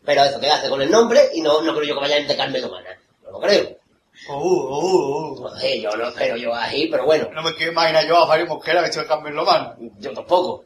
Pero 0.04 0.24
eso, 0.24 0.40
quedarse 0.40 0.70
con 0.70 0.82
el 0.82 0.90
nombre 0.90 1.30
y 1.36 1.42
no, 1.42 1.62
no 1.62 1.74
creo 1.76 1.90
yo 1.90 1.94
que 1.94 2.02
vayan 2.02 2.28
de 2.28 2.36
Carmelo 2.36 2.70
Mana. 2.70 3.00
No 3.24 3.32
lo 3.32 3.40
creo. 3.40 3.78
Uh, 4.28 4.34
uh, 4.34 5.34
uh. 5.34 5.42
No 5.42 5.56
sé, 5.56 5.80
yo 5.80 5.92
no 5.96 6.08
espero 6.08 6.36
yo 6.36 6.54
así, 6.54 6.88
pero 6.88 7.06
bueno, 7.06 7.30
No 7.32 7.44
me 7.44 7.54
quiero 7.54 7.72
imaginar 7.74 8.08
yo 8.08 8.18
a 8.18 8.28
Fari 8.28 8.46
Mosquera 8.46 8.82
vestido 8.82 9.04
de 9.04 9.10
Carmen 9.10 9.36
Lomana. 9.36 9.76
yo 10.00 10.14
tampoco. 10.14 10.66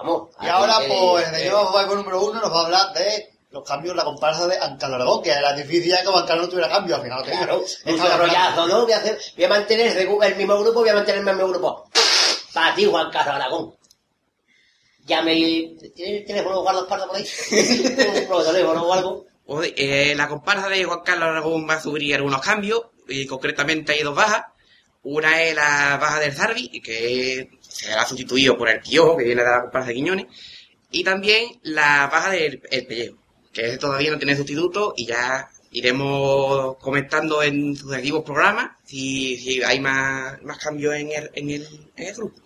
Vamos. 0.00 0.30
Y 0.40 0.46
ahora, 0.46 0.78
que, 0.80 0.88
pues, 0.88 1.28
el 1.28 1.34
eh, 1.34 1.38
señor 1.40 1.66
Juan 1.66 1.88
número 1.88 2.22
uno 2.22 2.40
nos 2.40 2.52
va 2.52 2.60
a 2.60 2.64
hablar 2.64 2.92
de 2.94 3.30
los 3.50 3.64
cambios 3.64 3.90
en 3.90 3.96
la 3.98 4.04
comparsa 4.04 4.46
de 4.46 4.58
Ancalo 4.58 4.94
Aragón, 4.94 5.22
que 5.22 5.30
era 5.30 5.52
difícil 5.52 5.90
ya 5.90 6.02
que 6.02 6.08
Ancalo 6.08 6.42
no 6.42 6.48
tuviera 6.48 6.68
cambio, 6.68 6.96
al 6.96 7.02
final. 7.02 7.22
Claro, 7.22 7.62
rollazo, 8.16 8.66
¿no? 8.66 8.82
Voy 8.84 8.92
a, 8.92 8.98
hacer, 8.98 9.18
voy 9.36 9.44
a 9.44 9.48
mantener 9.48 9.96
el 9.98 10.36
mismo 10.36 10.58
grupo, 10.58 10.80
voy 10.80 10.88
a 10.88 10.94
mantener 10.94 11.20
el 11.20 11.26
mismo 11.26 11.48
grupo. 11.48 11.90
Para 12.54 12.74
ti, 12.74 12.86
Juan 12.86 13.10
Carlos 13.10 13.34
Aragón. 13.34 13.74
Ya 15.04 15.22
me... 15.22 15.34
¿Tienes 15.34 16.20
el 16.20 16.24
teléfono 16.24 16.62
guardo 16.62 16.82
espalda 16.82 17.06
por 17.06 17.16
ahí? 17.16 17.26
¿Un 18.30 18.44
teléfono 18.44 18.82
o 18.84 18.92
algo? 18.92 19.26
Pues, 19.44 19.72
eh, 19.76 20.14
la 20.16 20.28
comparsa 20.28 20.68
de 20.68 20.84
Juan 20.84 21.00
Carlos 21.04 21.28
Aragón 21.28 21.68
va 21.68 21.74
a 21.74 21.80
sufrir 21.80 22.14
algunos 22.14 22.40
cambios, 22.40 22.82
y 23.08 23.26
concretamente 23.26 23.92
hay 23.92 24.02
dos 24.02 24.14
bajas. 24.14 24.44
Una 25.02 25.42
es 25.42 25.54
la 25.54 25.98
baja 26.00 26.20
del 26.20 26.32
Zarbi, 26.32 26.80
que 26.80 27.48
será 27.70 28.04
sustituido 28.06 28.58
por 28.58 28.68
el 28.68 28.80
Piojo, 28.80 29.16
que 29.16 29.24
viene 29.24 29.42
de 29.42 29.48
la 29.50 29.62
comparsa 29.62 29.88
de 29.88 29.94
Quiñones. 29.94 30.26
Y 30.90 31.04
también 31.04 31.58
la 31.62 32.08
baja 32.12 32.30
del 32.30 32.60
el 32.70 32.86
Pellejo, 32.86 33.16
que 33.52 33.66
ese 33.68 33.78
todavía 33.78 34.10
no 34.10 34.18
tiene 34.18 34.36
sustituto 34.36 34.92
y 34.96 35.06
ya 35.06 35.48
iremos 35.72 36.76
comentando 36.78 37.42
en 37.42 37.76
sucesivos 37.76 38.24
programas 38.24 38.72
si, 38.84 39.36
si 39.38 39.62
hay 39.62 39.78
más, 39.80 40.42
más 40.42 40.58
cambios 40.58 40.94
en 40.96 41.12
el, 41.12 41.30
en, 41.34 41.50
el, 41.50 41.90
en 41.96 42.06
el 42.08 42.14
grupo. 42.14 42.40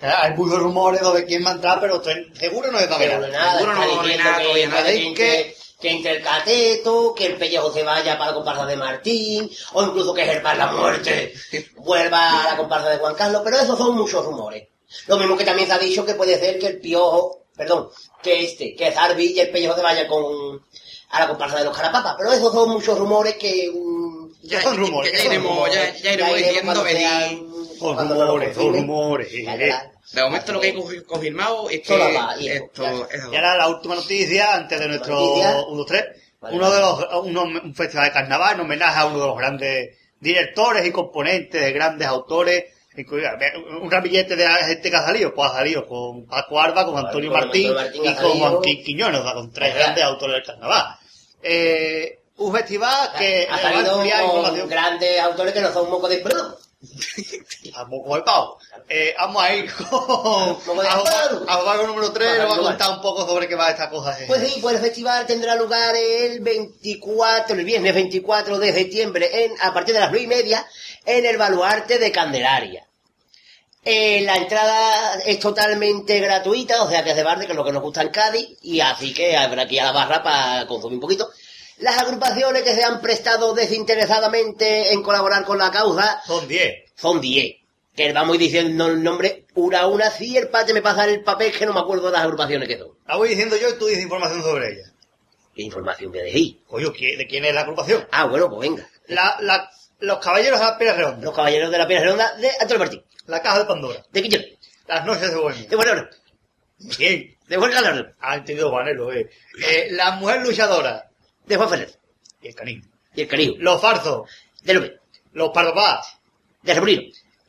Hay 0.00 0.34
muchos 0.34 0.58
rumores 0.58 1.00
de 1.14 1.24
quién 1.24 1.44
va 1.44 1.50
a 1.50 1.54
entrar, 1.54 1.80
pero 1.80 2.02
seguro 2.02 2.70
no 2.72 2.78
es 2.78 2.86
Pero 2.86 2.98
Gabriel. 2.98 3.32
nada, 3.32 3.58
Seguro 3.58 3.74
no 3.74 4.02
diciendo 4.02 4.24
nada 4.24 4.42
todavía, 4.42 4.68
nada. 4.68 4.84
que, 4.84 5.08
Es 5.10 5.14
que- 5.16 5.56
que 5.84 5.90
entre 5.90 6.12
el 6.16 6.22
cateto, 6.22 7.14
que 7.14 7.26
el 7.26 7.36
pellejo 7.36 7.70
se 7.70 7.82
vaya 7.82 8.16
para 8.16 8.30
la 8.30 8.36
comparsa 8.36 8.64
de 8.64 8.74
Martín, 8.78 9.50
o 9.74 9.82
incluso 9.82 10.14
que 10.14 10.24
Germán 10.24 10.56
la 10.56 10.72
muerte 10.72 11.34
vuelva 11.76 12.40
a 12.42 12.44
la 12.52 12.56
comparsa 12.56 12.88
de 12.88 12.96
Juan 12.96 13.14
Carlos, 13.14 13.42
pero 13.44 13.58
esos 13.58 13.76
son 13.76 13.94
muchos 13.94 14.24
rumores. 14.24 14.66
Lo 15.08 15.18
mismo 15.18 15.36
que 15.36 15.44
también 15.44 15.68
se 15.68 15.74
ha 15.74 15.78
dicho 15.78 16.06
que 16.06 16.14
puede 16.14 16.38
ser 16.38 16.58
que 16.58 16.68
el 16.68 16.80
piojo, 16.80 17.48
perdón, 17.54 17.90
que 18.22 18.44
este, 18.44 18.74
que 18.74 18.92
Zarbi 18.92 19.32
y 19.32 19.40
el 19.40 19.50
pellejo 19.50 19.76
se 19.76 19.82
vaya 19.82 20.08
con 20.08 20.64
a 21.10 21.20
la 21.20 21.28
comparsa 21.28 21.58
de 21.58 21.64
los 21.66 21.76
carapapas, 21.76 22.14
pero 22.16 22.32
esos 22.32 22.50
son 22.50 22.70
muchos 22.70 22.98
rumores 22.98 23.34
que... 23.36 23.70
mm, 23.70 24.30
Ya, 24.42 24.62
Son 24.62 24.76
rumores, 24.78 25.12
ya, 25.12 25.24
iremos, 25.26 25.68
ya, 25.70 25.94
ya 25.98 26.12
iremos 26.14 26.34
diciendo 26.38 26.82
Rumores, 27.80 28.56
rumores. 28.56 29.32
De 30.12 30.22
momento 30.22 30.52
lo 30.52 30.60
que 30.60 30.66
hay 30.68 30.72
confi- 30.74 31.04
confirmado 31.06 31.68
es 31.70 31.80
que 31.80 32.56
esto 32.56 32.84
Y 33.32 33.36
ahora 33.36 33.56
la 33.56 33.68
última 33.68 33.94
noticia, 33.94 34.54
antes 34.54 34.78
de 34.78 34.88
nuestro 34.88 35.14
Noticia. 35.18 35.50
1, 35.68 35.76
2, 35.76 35.86
3. 35.86 36.04
Vale, 36.40 36.56
uno 36.56 36.70
de 36.70 36.80
los, 36.80 37.06
uno- 37.24 37.42
un 37.64 37.74
festival 37.74 38.06
de 38.06 38.12
carnaval 38.12 38.54
en 38.54 38.60
homenaje 38.60 38.98
a 39.00 39.06
uno 39.06 39.20
de 39.20 39.26
los 39.26 39.36
grandes 39.38 39.98
directores 40.20 40.86
y 40.86 40.90
componentes 40.92 41.60
de 41.60 41.72
grandes 41.72 42.06
autores. 42.06 42.64
Un 43.82 43.90
ramillete 43.90 44.36
de 44.36 44.46
gente 44.46 44.88
que 44.90 44.96
ha 44.96 45.04
salido, 45.04 45.34
pues 45.34 45.50
ha 45.50 45.54
salido 45.54 45.84
con 45.88 46.26
Paco 46.26 46.60
Arba, 46.60 46.84
con 46.86 46.96
Antonio 46.96 47.30
con 47.32 47.40
Martín, 47.40 47.72
y 47.94 48.14
con. 48.14 48.38
Joaquín 48.38 48.84
Quiñones, 48.84 49.20
o 49.20 49.24
sea, 49.24 49.34
con 49.34 49.52
tres 49.52 49.70
Ajá. 49.70 49.78
grandes 49.80 50.04
autores 50.04 50.34
del 50.36 50.44
carnaval. 50.44 50.96
Eh, 51.42 52.20
un 52.36 52.52
festival 52.54 53.10
que 53.18 53.48
ha 53.50 53.58
salido 53.58 53.96
ampliar 53.96 54.20
con 54.20 54.36
información. 54.36 54.68
grandes 54.68 55.20
autores 55.20 55.52
que 55.54 55.60
no 55.60 55.72
son 55.72 55.84
un 55.86 55.90
moco 55.90 56.08
de 56.08 56.18
pelo. 56.18 56.56
A 57.74 57.84
moco 57.86 58.16
de 58.16 58.22
pavo. 58.22 58.58
Eh, 58.88 59.14
vamos 59.18 59.42
a 59.42 59.54
ir 59.54 59.72
con 59.72 59.88
a 60.86 60.96
jugar, 60.96 61.78
con 61.78 61.86
número 61.86 62.12
3, 62.12 62.28
Vale, 62.28 62.42
nos 62.42 62.50
va 62.50 62.54
a 62.54 62.58
contar 62.58 62.90
un 62.90 63.00
poco 63.00 63.26
sobre 63.26 63.48
qué 63.48 63.54
va 63.54 63.70
esta 63.70 63.90
cosa. 63.90 64.18
eh. 64.20 64.24
Pues 64.26 64.48
sí, 64.48 64.60
pues 64.60 64.76
el 64.76 64.82
festival 64.82 65.26
tendrá 65.26 65.54
lugar 65.56 65.94
el 65.96 66.40
24, 66.40 67.56
el 67.56 67.64
viernes 67.64 67.94
24 67.94 68.58
de 68.58 68.72
septiembre, 68.72 69.44
en, 69.44 69.52
a 69.62 69.72
partir 69.72 69.94
de 69.94 70.00
las 70.00 70.10
9 70.10 70.24
y 70.24 70.28
media, 70.28 70.66
en 71.04 71.24
el 71.26 71.36
Baluarte 71.36 71.98
de 71.98 72.12
Candelaria. 72.12 72.86
Eh, 73.86 74.22
la 74.22 74.36
entrada 74.36 75.16
es 75.26 75.38
totalmente 75.38 76.18
gratuita, 76.18 76.82
o 76.82 76.88
sea 76.88 77.04
que 77.04 77.10
es 77.10 77.16
de 77.16 77.22
barde, 77.22 77.44
que 77.44 77.52
es 77.52 77.56
lo 77.56 77.64
que 77.64 77.72
nos 77.72 77.82
gusta 77.82 78.00
en 78.00 78.08
Cádiz, 78.08 78.56
y 78.62 78.80
así 78.80 79.12
que 79.12 79.36
habrá 79.36 79.64
aquí 79.64 79.78
a 79.78 79.84
la 79.84 79.92
barra 79.92 80.22
para 80.22 80.66
consumir 80.66 80.94
un 80.94 81.00
poquito. 81.02 81.30
Las 81.78 81.98
agrupaciones 81.98 82.62
que 82.62 82.74
se 82.74 82.84
han 82.84 83.00
prestado 83.00 83.54
desinteresadamente 83.54 84.92
en 84.92 85.02
colaborar 85.02 85.44
con 85.44 85.58
la 85.58 85.70
causa 85.70 86.20
Son 86.26 86.46
10. 86.46 86.92
son 86.94 87.20
10. 87.20 87.56
Que 87.96 88.12
vamos 88.12 88.38
diciendo 88.38 88.86
el 88.88 89.02
nombre 89.02 89.46
una 89.54 89.80
a 89.80 89.86
una, 89.86 90.10
si 90.10 90.36
el 90.36 90.48
pate 90.48 90.72
me 90.74 90.82
pasa 90.82 91.04
el 91.04 91.22
papel 91.22 91.52
que 91.52 91.64
no 91.66 91.72
me 91.72 91.80
acuerdo 91.80 92.06
de 92.06 92.12
las 92.12 92.22
agrupaciones 92.22 92.68
que 92.68 92.78
son. 92.78 92.88
La 93.06 93.16
voy 93.16 93.28
diciendo 93.28 93.56
yo 93.56 93.68
y 93.70 93.78
tú 93.78 93.86
dices 93.86 94.02
información 94.02 94.42
sobre 94.42 94.72
ella. 94.72 94.92
¿Qué 95.54 95.62
información 95.62 96.10
voy 96.10 96.20
a 96.20 96.24
decir? 96.24 96.60
Coño, 96.66 96.92
¿qui- 96.92 97.16
¿de 97.16 97.26
quién 97.28 97.44
es 97.44 97.54
la 97.54 97.60
agrupación? 97.60 98.06
Ah, 98.10 98.24
bueno, 98.26 98.48
pues 98.50 98.68
venga. 98.68 98.88
La, 99.06 99.36
la, 99.40 99.70
los 100.00 100.18
Caballeros 100.18 100.58
de 100.58 100.64
la 100.66 100.76
Pera 100.78 100.94
Redonda. 100.94 101.24
Los 101.24 101.34
Caballeros 101.34 101.70
de 101.70 101.78
la 101.78 101.86
Piedra 101.86 102.04
Redonda 102.04 102.34
de 102.36 102.50
Antonio 102.50 102.78
Martín. 102.80 103.04
La 103.26 103.40
Caja 103.40 103.60
de 103.60 103.64
Pandora. 103.66 104.04
De 104.10 104.22
Quillón. 104.22 104.42
Las 104.88 105.04
Noches 105.06 105.30
de 105.30 105.36
Bohemia. 105.36 105.68
De 105.68 105.76
Bolero. 105.76 106.08
¿Quién? 106.96 107.36
De 107.46 107.56
Juan 107.56 107.70
Calderón. 107.70 108.14
Ha 108.20 108.34
entendido 108.36 108.70
Vanelo, 108.72 109.12
eh. 109.12 109.30
eh. 109.64 109.88
La 109.92 110.12
Mujer 110.12 110.40
Luchadora. 110.42 111.08
De 111.46 111.56
Juan 111.56 111.68
Ferrer. 111.68 111.98
Y 112.42 112.48
el 112.48 112.54
Canino. 112.54 112.84
Y 113.14 113.22
el 113.22 113.28
Caribe. 113.28 113.54
Los 113.58 113.80
Farzos. 113.80 114.28
De 114.62 114.74
López. 114.74 114.92
Los 115.32 115.50
Pardopás. 115.50 116.16
De 116.62 116.74
Remolino. 116.74 117.02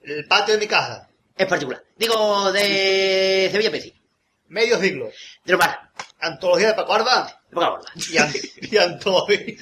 El 0.03 0.25
Patio 0.27 0.53
de 0.55 0.59
mi 0.59 0.67
Casa. 0.67 1.09
Es 1.35 1.47
particular. 1.47 1.83
Digo, 1.97 2.51
de 2.51 3.49
Sevilla 3.51 3.71
Peci. 3.71 3.93
Medio 4.47 4.79
Siglo. 4.79 5.09
De 5.43 5.51
Lomar. 5.53 5.89
Antología 6.19 6.67
de 6.67 6.73
Paco 6.75 6.93
Arba. 6.93 7.41
De 7.49 7.55
Borda. 7.55 7.79
Y, 8.09 8.17
an 8.17 8.33
y 8.61 8.77
Antología. 8.77 9.37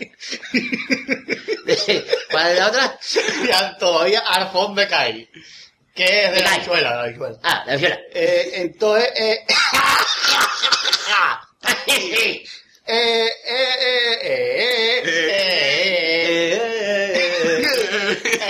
¿Cuál 2.32 2.52
es 2.52 2.60
la 2.60 2.68
otra? 2.68 3.00
y 3.48 3.52
Antología 3.52 4.20
Arfón 4.20 4.76
de. 4.76 5.30
Que 5.96 6.26
es 6.26 6.32
de 6.32 6.38
De 6.38 6.42
la 6.42 6.50
Cai. 6.50 6.58
habichuela, 6.58 6.96
la 6.96 7.04
habichuela. 7.04 7.38
Ah, 7.44 7.64
la 7.68 7.76
Viola. 7.76 8.00
Eh, 8.14 8.52
entonces, 8.56 9.10
eh, 9.16 9.46
eh, 12.86 13.30
eh, 13.46 14.18
eh. 14.24 15.04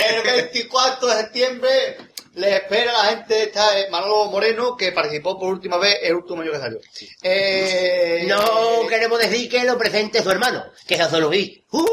El 0.09 0.23
24 0.23 1.07
de 1.07 1.15
septiembre 1.17 1.97
le 2.35 2.55
espera 2.55 2.91
a 2.91 3.03
la 3.03 3.09
gente 3.11 3.43
esta 3.43 3.79
eh, 3.79 3.89
Manolo 3.91 4.25
Moreno 4.25 4.75
que 4.75 4.91
participó 4.91 5.39
por 5.39 5.53
última 5.53 5.77
vez 5.77 5.99
el 6.01 6.15
último 6.15 6.41
año 6.41 6.51
que 6.51 6.59
salió. 6.59 6.79
Eh, 7.21 8.25
No 8.27 8.87
queremos 8.87 9.19
decir 9.19 9.49
que 9.49 9.63
lo 9.63 9.77
presente 9.77 10.23
su 10.23 10.31
hermano, 10.31 10.63
que 10.87 10.95
es 10.95 11.11
Luis. 11.13 11.61
¡Uh! 11.71 11.85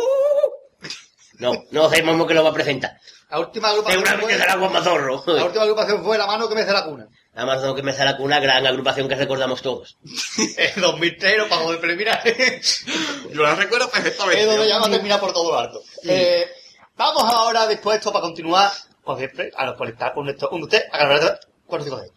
No, 1.38 1.64
no 1.70 1.88
sabemos 1.90 2.26
que 2.26 2.34
lo 2.34 2.44
va 2.44 2.50
a 2.50 2.54
presentar. 2.54 2.98
La 3.30 3.38
última 3.38 3.68
agrupación 3.68 4.04
Seguramente 4.04 4.38
será 4.38 4.56
la 4.56 5.44
última 5.44 5.62
agrupación 5.62 6.04
fue 6.04 6.18
La 6.18 6.26
Mano 6.26 6.48
que 6.48 6.54
me 6.54 6.62
hace 6.62 6.72
la 6.72 6.84
cuna. 6.84 7.06
La 7.34 7.46
mano 7.46 7.74
que 7.74 7.82
me 7.82 7.92
sale 7.92 8.16
una 8.18 8.40
gran 8.40 8.66
agrupación 8.66 9.08
que 9.08 9.14
recordamos 9.14 9.62
todos. 9.62 9.96
En 10.56 10.80
2003 10.80 11.38
no 11.38 11.48
pasó 11.48 11.72
de 11.72 11.78
preliminar. 11.78 12.22
Yo 13.30 13.42
lo 13.42 13.54
recuerdo 13.54 13.88
perfectamente. 13.88 14.40
es 14.40 14.46
donde 14.46 14.68
ya 14.68 14.78
va 14.78 14.86
a 14.86 14.90
terminar 14.90 15.20
por 15.20 15.32
todo 15.32 15.52
lo 15.52 15.58
alto. 15.58 15.80
Eh, 16.04 16.46
vamos 16.96 17.22
ahora, 17.22 17.70
esto, 17.70 18.12
para 18.12 18.22
continuar, 18.22 18.70
como 19.04 19.18
siempre, 19.18 19.52
a 19.56 19.74
conectar 19.76 20.12
con 20.12 20.24
nuestro, 20.24 20.50
un 20.50 20.64
usted, 20.64 20.82
a 20.90 20.98
grabar 20.98 21.40
cuatro 21.66 21.84
cinco 21.84 22.00
seis, 22.00 22.12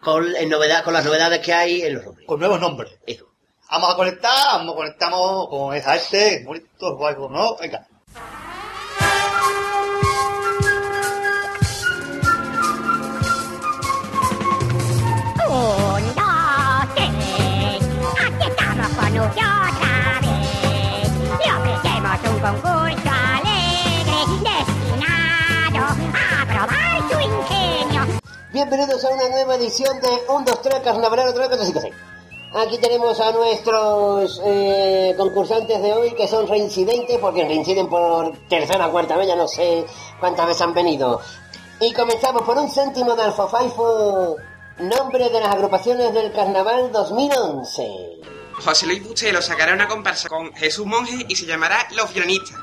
Con, 0.00 0.34
en 0.34 0.48
novedad, 0.48 0.82
con 0.82 0.94
las 0.94 1.04
novedades 1.04 1.38
que 1.40 1.52
hay 1.52 1.82
en 1.82 1.94
los 1.94 2.04
nombres. 2.04 2.26
con 2.26 2.40
nuevos 2.40 2.60
nombres. 2.60 2.92
Eso. 3.06 3.26
Vamos 3.70 3.92
a 3.92 3.96
conectar, 3.96 4.58
vamos, 4.58 4.74
conectamos 4.74 5.48
con 5.48 5.74
esa 5.76 5.96
este, 5.96 6.42
bonito, 6.44 6.96
guay, 6.96 7.14
¿no? 7.30 7.56
Venga. 7.56 7.86
Otra. 19.20 19.56
Bienvenidos 28.52 29.04
a 29.04 29.08
una 29.10 29.28
nueva 29.28 29.56
edición 29.56 30.00
de 30.00 30.08
1, 30.28 30.44
2, 30.46 30.62
3, 30.62 30.80
Carnavalero 30.80 31.34
3, 31.34 31.46
4, 31.48 31.66
5, 31.66 31.80
6. 31.80 31.94
Aquí 32.54 32.78
tenemos 32.78 33.20
a 33.20 33.32
nuestros 33.32 34.40
eh, 34.44 35.14
concursantes 35.18 35.82
de 35.82 35.92
hoy 35.92 36.14
que 36.14 36.26
son 36.26 36.48
reincidentes 36.48 37.18
porque 37.18 37.44
reinciden 37.44 37.88
por 37.88 38.32
tercera 38.48 38.86
o 38.86 38.92
cuarta 38.92 39.16
vez, 39.16 39.28
ya 39.28 39.36
no 39.36 39.46
sé 39.46 39.84
cuántas 40.20 40.46
veces 40.46 40.62
han 40.62 40.72
venido. 40.72 41.20
Y 41.80 41.92
comenzamos 41.92 42.42
por 42.42 42.56
un 42.56 42.70
céntimo 42.70 43.14
de 43.14 43.24
alfafaifo, 43.24 44.36
nombre 44.78 45.28
de 45.28 45.40
las 45.40 45.54
agrupaciones 45.54 46.14
del 46.14 46.32
Carnaval 46.32 46.90
2011. 46.92 48.35
José 48.64 48.86
Luis 48.86 49.02
Bustelo 49.02 49.42
sacará 49.42 49.74
una 49.74 49.88
comparsa 49.88 50.28
con 50.28 50.54
Jesús 50.54 50.86
Monje 50.86 51.26
y 51.28 51.36
se 51.36 51.46
llamará 51.46 51.86
Los 51.92 52.12
Violinistas. 52.12 52.58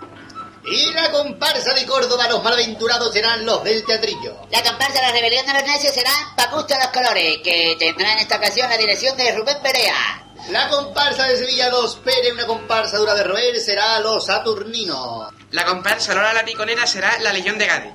Y 0.65 0.93
la 0.93 1.11
comparsa 1.11 1.73
de 1.73 1.85
Córdoba, 1.85 2.27
los 2.29 2.41
malaventurados 2.41 3.13
serán 3.13 3.45
los 3.45 3.63
del 3.63 3.85
teatrillo. 3.85 4.47
La 4.49 4.63
comparsa 4.63 4.93
de 4.93 5.01
la 5.01 5.11
rebelión 5.11 5.45
de 5.45 5.53
los 5.53 5.63
necios 5.63 5.93
será 5.93 6.11
Papusto 6.37 6.73
los 6.77 6.87
Colores, 6.87 7.39
que 7.43 7.75
tendrá 7.77 8.13
en 8.13 8.19
esta 8.19 8.37
ocasión 8.37 8.69
la 8.69 8.77
dirección 8.77 9.17
de 9.17 9.35
Rubén 9.35 9.57
Perea. 9.61 10.23
La 10.49 10.69
comparsa 10.69 11.25
de 11.27 11.37
Sevilla, 11.37 11.69
los 11.69 11.95
Pérez, 11.97 12.33
una 12.33 12.45
comparsa 12.45 12.97
dura 12.97 13.13
de 13.13 13.23
roer, 13.23 13.59
será 13.59 13.99
los 13.99 14.25
Saturninos. 14.25 15.33
La 15.51 15.65
comparsa 15.65 16.13
Lola 16.13 16.33
la 16.33 16.45
Piconera 16.45 16.87
será 16.87 17.17
La 17.19 17.33
Legión 17.33 17.57
de 17.57 17.65
Gade. 17.65 17.93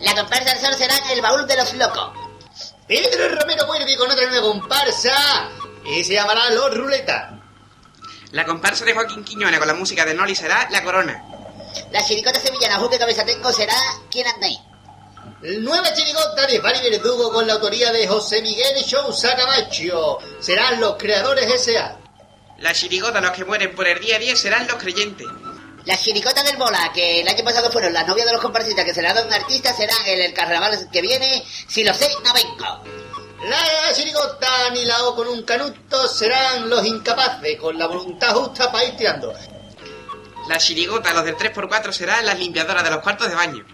La 0.00 0.14
comparsa 0.14 0.52
del 0.52 0.60
sol 0.60 0.74
será 0.74 0.94
El 1.12 1.20
Baúl 1.20 1.46
de 1.46 1.56
los 1.56 1.74
Locos. 1.74 2.12
Pedro 2.86 3.36
Romero 3.36 3.66
vuelve 3.66 3.96
con 3.96 4.10
otra 4.10 4.26
nueva 4.28 4.46
comparsa 4.48 5.50
y 5.84 6.04
se 6.04 6.14
llamará 6.14 6.50
Los 6.50 6.76
Ruleta. 6.76 7.40
La 8.32 8.44
comparsa 8.44 8.84
de 8.84 8.94
Joaquín 8.94 9.24
Quiñones 9.24 9.58
con 9.58 9.68
la 9.68 9.74
música 9.74 10.04
de 10.04 10.14
Noli 10.14 10.34
será 10.34 10.68
La 10.70 10.82
Corona. 10.82 11.24
La 11.90 12.04
chiricota 12.04 12.38
sevillana 12.38 12.78
Juque 12.78 12.98
Cabezatenco 12.98 13.52
será 13.52 13.74
¿Quién 14.10 14.26
anda 14.26 14.46
ahí? 14.46 14.58
Nueva 15.60 15.92
chirigota 15.94 16.46
de 16.46 16.60
Fari 16.60 16.90
Verdugo 16.90 17.32
con 17.32 17.46
la 17.46 17.54
autoría 17.54 17.90
de 17.92 18.06
José 18.06 18.42
Miguel 18.42 18.84
Sousa 18.84 19.34
Camacho. 19.34 20.18
Serán 20.38 20.80
los 20.80 20.96
creadores 20.96 21.46
S.A. 21.46 21.96
La 22.58 22.74
chirigota 22.74 23.20
Los 23.20 23.30
que 23.32 23.44
mueren 23.44 23.74
por 23.74 23.86
el 23.86 23.98
día 24.00 24.16
a 24.16 24.18
día 24.18 24.36
serán 24.36 24.66
Los 24.66 24.76
Creyentes. 24.76 25.26
La 25.86 25.96
chiricota 25.96 26.42
del 26.42 26.58
Bola, 26.58 26.92
que 26.92 27.22
el 27.22 27.28
año 27.28 27.42
pasado 27.42 27.72
fueron 27.72 27.94
las 27.94 28.06
novias 28.06 28.26
de 28.26 28.32
los 28.32 28.42
comparsistas 28.42 28.84
que 28.84 28.92
serán 28.92 29.26
un 29.26 29.32
artista, 29.32 29.72
serán 29.74 29.96
en 30.06 30.20
el 30.20 30.34
carnaval 30.34 30.88
que 30.92 31.00
viene. 31.00 31.42
Si 31.66 31.82
lo 31.82 31.94
sé, 31.94 32.10
no 32.22 32.32
vengo. 32.34 32.84
La 33.42 33.94
chirigota 33.94 34.70
ni 34.70 34.84
la 34.84 35.04
O 35.04 35.16
con 35.16 35.26
un 35.26 35.42
canuto 35.44 36.06
serán 36.08 36.68
los 36.68 36.84
incapaces 36.84 37.58
con 37.58 37.78
la 37.78 37.86
voluntad 37.86 38.34
justa 38.34 38.70
para 38.70 38.84
ir 38.84 38.96
tirando. 38.96 39.32
La 40.48 40.58
chirigota 40.58 41.14
Los 41.14 41.24
del 41.24 41.36
3x4 41.36 41.92
será 41.92 42.20
Las 42.22 42.38
limpiadoras 42.38 42.84
de 42.84 42.90
los 42.90 43.00
cuartos 43.00 43.28
de 43.28 43.34
baño. 43.34 43.64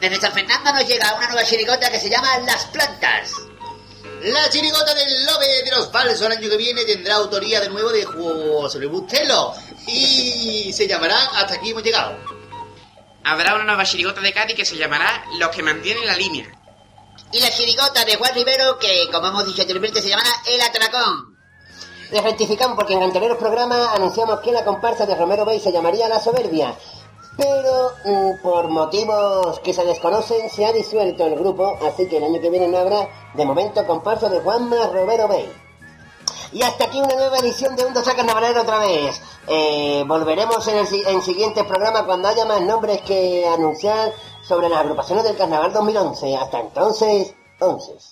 Desde 0.00 0.20
San 0.20 0.32
Fernando 0.32 0.72
nos 0.72 0.86
llega 0.86 1.14
una 1.14 1.26
nueva 1.26 1.44
chiricota 1.44 1.90
que 1.90 1.98
se 1.98 2.08
llama 2.08 2.38
Las 2.38 2.66
Plantas. 2.66 3.32
La 4.22 4.48
chirigota 4.50 4.94
del 4.94 5.24
lobe 5.24 5.62
de 5.64 5.70
los 5.70 5.90
falsos 5.90 6.20
el 6.26 6.32
año 6.32 6.48
que 6.48 6.56
viene 6.56 6.84
tendrá 6.84 7.16
autoría 7.16 7.60
de 7.60 7.70
nuevo 7.70 7.90
de 7.90 8.04
José 8.04 8.78
Luis 8.78 8.90
Bustelo 8.90 9.54
y 9.86 10.72
se 10.72 10.86
llamará 10.86 11.16
Hasta 11.34 11.54
aquí 11.54 11.70
hemos 11.70 11.82
llegado. 11.82 12.18
Habrá 13.24 13.54
una 13.54 13.64
nueva 13.64 13.84
chirigota 13.84 14.20
de 14.20 14.32
Cádiz 14.32 14.56
que 14.56 14.64
se 14.64 14.76
llamará 14.76 15.24
Los 15.38 15.48
que 15.50 15.62
mantienen 15.62 16.06
la 16.06 16.16
línea. 16.16 16.59
Y 17.32 17.40
la 17.40 17.50
chirigota 17.50 18.04
de 18.04 18.16
Juan 18.16 18.34
Rivero, 18.34 18.76
que 18.78 19.08
como 19.12 19.28
hemos 19.28 19.46
dicho 19.46 19.62
anteriormente, 19.62 20.02
se 20.02 20.08
llamará 20.08 20.30
El 20.48 20.60
Atracón. 20.60 21.38
Les 22.10 22.24
rectificamos 22.24 22.74
porque 22.74 22.94
en 22.94 23.04
anteriores 23.04 23.38
programas 23.38 23.94
anunciamos 23.94 24.40
que 24.40 24.50
la 24.50 24.64
comparsa 24.64 25.06
de 25.06 25.14
Romero 25.14 25.44
Bay 25.44 25.60
se 25.60 25.70
llamaría 25.70 26.08
La 26.08 26.18
Soberbia. 26.18 26.74
Pero 27.36 27.92
mm, 28.04 28.42
por 28.42 28.68
motivos 28.68 29.60
que 29.60 29.72
se 29.72 29.84
desconocen 29.84 30.50
se 30.50 30.66
ha 30.66 30.72
disuelto 30.72 31.24
el 31.24 31.36
grupo, 31.36 31.78
así 31.86 32.08
que 32.08 32.16
el 32.16 32.24
año 32.24 32.40
que 32.40 32.50
viene 32.50 32.66
no 32.66 32.78
habrá 32.78 33.08
de 33.34 33.44
momento 33.44 33.86
comparsa 33.86 34.28
de 34.28 34.40
Juanma 34.40 34.88
Romero 34.88 35.28
Bay. 35.28 35.48
Y 36.52 36.62
hasta 36.62 36.86
aquí 36.86 37.00
una 37.00 37.14
nueva 37.14 37.38
edición 37.38 37.76
de 37.76 37.84
Un 37.84 37.94
Dos 37.94 38.02
Carnavalero 38.02 38.62
otra 38.62 38.80
vez. 38.80 39.22
Eh, 39.46 40.02
volveremos 40.04 40.66
en 40.66 40.78
el 40.78 40.86
en 41.06 41.22
siguiente 41.22 41.62
programa 41.62 42.04
cuando 42.04 42.26
haya 42.26 42.44
más 42.44 42.60
nombres 42.60 43.02
que 43.02 43.46
anunciar 43.46 44.12
sobre 44.50 44.68
las 44.68 44.80
agrupaciones 44.80 45.22
del 45.22 45.36
Carnaval 45.36 45.72
2011. 45.72 46.36
Hasta 46.36 46.58
entonces, 46.58 47.32
11. 47.60 48.09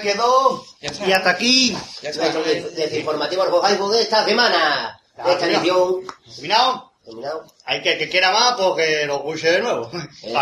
Quedó. 0.00 0.64
Y 0.80 1.12
hasta 1.12 1.30
aquí. 1.30 1.76
Ya 2.02 2.10
está. 2.10 2.30
Desinformativo 2.32 3.42
al 3.42 3.90
de 3.90 4.02
esta 4.02 4.24
semana. 4.24 5.00
Esta 5.16 5.46
edición. 5.46 6.06
¿Terminado? 6.34 6.92
Terminado. 7.04 7.46
Hay 7.64 7.82
que 7.82 7.98
que 7.98 8.08
quiera 8.08 8.30
más 8.30 8.52
porque 8.52 9.04
lo 9.06 9.16
escuche 9.16 9.50
de 9.50 9.60
nuevo. 9.60 9.90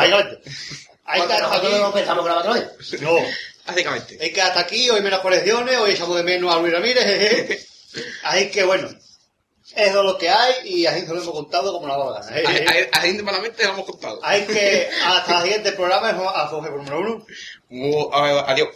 Ahí 1.09 1.21
hasta 1.21 1.39
nosotros 1.39 1.79
no 1.79 1.87
aquí. 1.87 1.95
pensamos 1.99 2.25
grabar 2.25 2.47
otra 2.49 2.61
vez. 2.61 3.01
No. 3.01 3.17
Básicamente. 3.65 4.19
Hay 4.21 4.33
que 4.33 4.43
hasta 4.43 4.61
aquí, 4.61 4.91
hoy 4.91 5.01
menos 5.03 5.21
colecciones, 5.21 5.77
hoy 5.79 5.93
echamos 5.93 6.17
de 6.17 6.25
menos 6.25 6.53
a 6.53 6.59
Luis 6.59 6.73
Ramírez. 6.73 7.67
Así 8.25 8.51
que 8.51 8.65
bueno, 8.65 8.89
eso 8.89 9.99
es 9.99 10.05
lo 10.05 10.19
que 10.19 10.29
hay 10.29 10.55
y 10.65 10.87
así 10.87 11.01
se 11.01 11.09
lo 11.09 11.21
hemos 11.21 11.35
contado 11.35 11.73
como 11.73 11.89
la 11.89 11.97
boda. 11.97 12.21
A, 12.21 12.23
a, 12.23 12.99
a 12.99 13.01
gente 13.03 13.23
malamente 13.23 13.65
lo 13.65 13.71
hemos 13.71 13.87
contado. 13.87 14.21
Hay 14.23 14.43
que, 14.43 14.89
hasta 15.05 15.39
el 15.39 15.43
siguiente 15.45 15.73
programa, 15.73 16.11
a 16.11 16.47
Jorge 16.49 16.71
por 16.71 16.79
número 16.79 17.01
uno. 17.01 18.13
Adiós. 18.47 18.69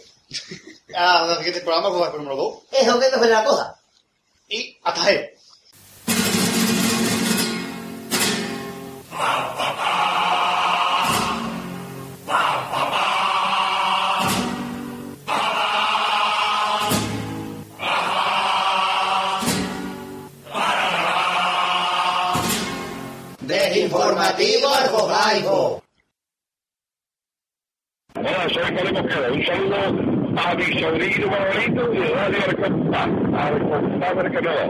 Hasta 0.95 1.31
el 1.31 1.37
siguiente 1.37 1.61
programa, 1.61 1.89
Jorge 1.89 2.11
por 2.11 2.19
número 2.21 2.35
dos. 2.35 2.63
Eso 2.71 2.99
que 2.99 3.09
no 3.09 3.23
se 3.23 3.29
la 3.29 3.43
cosa. 3.43 3.75
Y 4.47 4.77
hasta 4.83 5.11
él. 5.11 5.29
Desinformativo 23.41 24.69
al 24.69 24.89
Bojaibo. 24.91 25.83
Hola, 28.15 28.49
soy 28.53 28.75
Pablo 28.75 28.93
Mosqueda. 28.93 29.31
Un 29.31 29.45
saludo 29.45 30.20
a 30.37 30.55
mi 30.55 30.79
sobrino 30.79 31.29
favorito 31.29 31.87
de 31.87 32.09
Radio 32.09 32.37
Arcontá. 32.47 33.03
Arcontá 33.03 34.31
Canadá. 34.31 34.69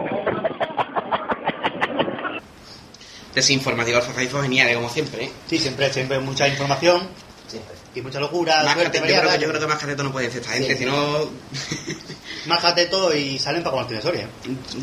Desinformativo 3.34 3.98
al 3.98 4.04
Fafaizo 4.04 4.42
genial, 4.42 4.74
como 4.76 4.90
siempre, 4.90 5.26
¿eh? 5.26 5.32
Sí, 5.50 5.58
siempre, 5.58 5.92
siempre 5.94 6.20
mucha 6.20 6.48
información 6.50 7.02
Siempre. 7.48 7.76
y 7.96 8.02
mucha 8.02 8.20
locura. 8.20 8.62
Más 8.64 8.74
suerte 8.74 9.00
cateto, 9.00 9.14
yo, 9.14 9.20
creo 9.22 9.32
que, 9.32 9.40
yo 9.40 9.48
creo 9.50 9.62
que 9.62 9.68
más 9.68 9.78
cateto 9.80 10.04
no 10.04 10.12
pueden 10.12 10.32
ser 10.32 10.42
esta 10.42 10.54
gente, 10.54 10.74
Sí. 10.74 10.80
si 10.80 10.86
no... 10.86 11.30
Más 12.48 12.60
cateto 12.60 13.16
y 13.16 13.38
salen 13.38 13.62
para 13.62 13.76
conocer 13.76 13.98
historia. 13.98 14.28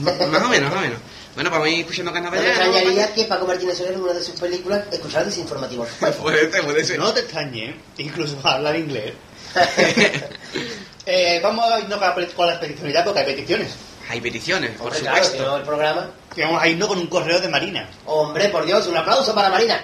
más 0.01 0.14
o 0.20 0.49
menos, 0.49 0.70
más 0.70 0.79
o 0.79 0.81
menos. 0.81 0.99
Bueno, 1.35 1.51
para 1.51 1.64
mí 1.64 1.81
escuchando 1.81 2.12
No 2.12 2.20
me 2.20 2.22
carnaval 2.31 2.49
extrañaría 2.49 3.12
que 3.12 3.24
Paco 3.24 3.47
Martínez 3.49 3.76
Soler 3.79 3.95
en 3.95 4.01
una 4.03 4.12
de 4.12 4.22
sus 4.22 4.39
películas 4.39 4.85
escuchara 4.93 5.24
Desinformativo 5.24 5.83
al 5.83 5.89
Bojaibo. 5.91 6.18
Puede 6.22 6.53
ser, 6.53 6.64
puede 6.64 6.85
ser. 6.85 6.99
No 7.01 7.12
te 7.12 7.20
extrañe, 7.20 7.74
incluso 7.97 8.39
hablar 8.47 8.76
inglés. 8.76 9.12
Eh, 11.11 11.40
vamos 11.42 11.64
a 11.72 11.80
irnos 11.80 11.99
con 11.99 12.07
la, 12.07 12.28
con 12.34 12.46
la 12.46 12.61
petición 12.61 12.92
ya 12.92 13.03
porque 13.03 13.20
hay 13.20 13.26
peticiones. 13.26 13.68
Hay 14.11 14.20
peticiones, 14.20 14.72
por 14.72 14.88
Hombre, 14.88 15.01
claro, 15.01 15.16
supuesto. 15.24 15.38
si 15.42 15.49
no, 15.51 15.57
el 15.57 15.62
programa. 15.62 16.11
Y 16.36 16.42
vamos 16.42 16.62
a 16.62 16.68
irnos 16.68 16.86
con 16.88 16.99
un 16.99 17.07
correo 17.07 17.40
de 17.40 17.49
Marina. 17.49 17.88
Hombre, 18.05 18.51
por 18.51 18.66
Dios, 18.66 18.86
un 18.88 18.96
aplauso 18.99 19.34
para 19.34 19.49
Marina. 19.49 19.80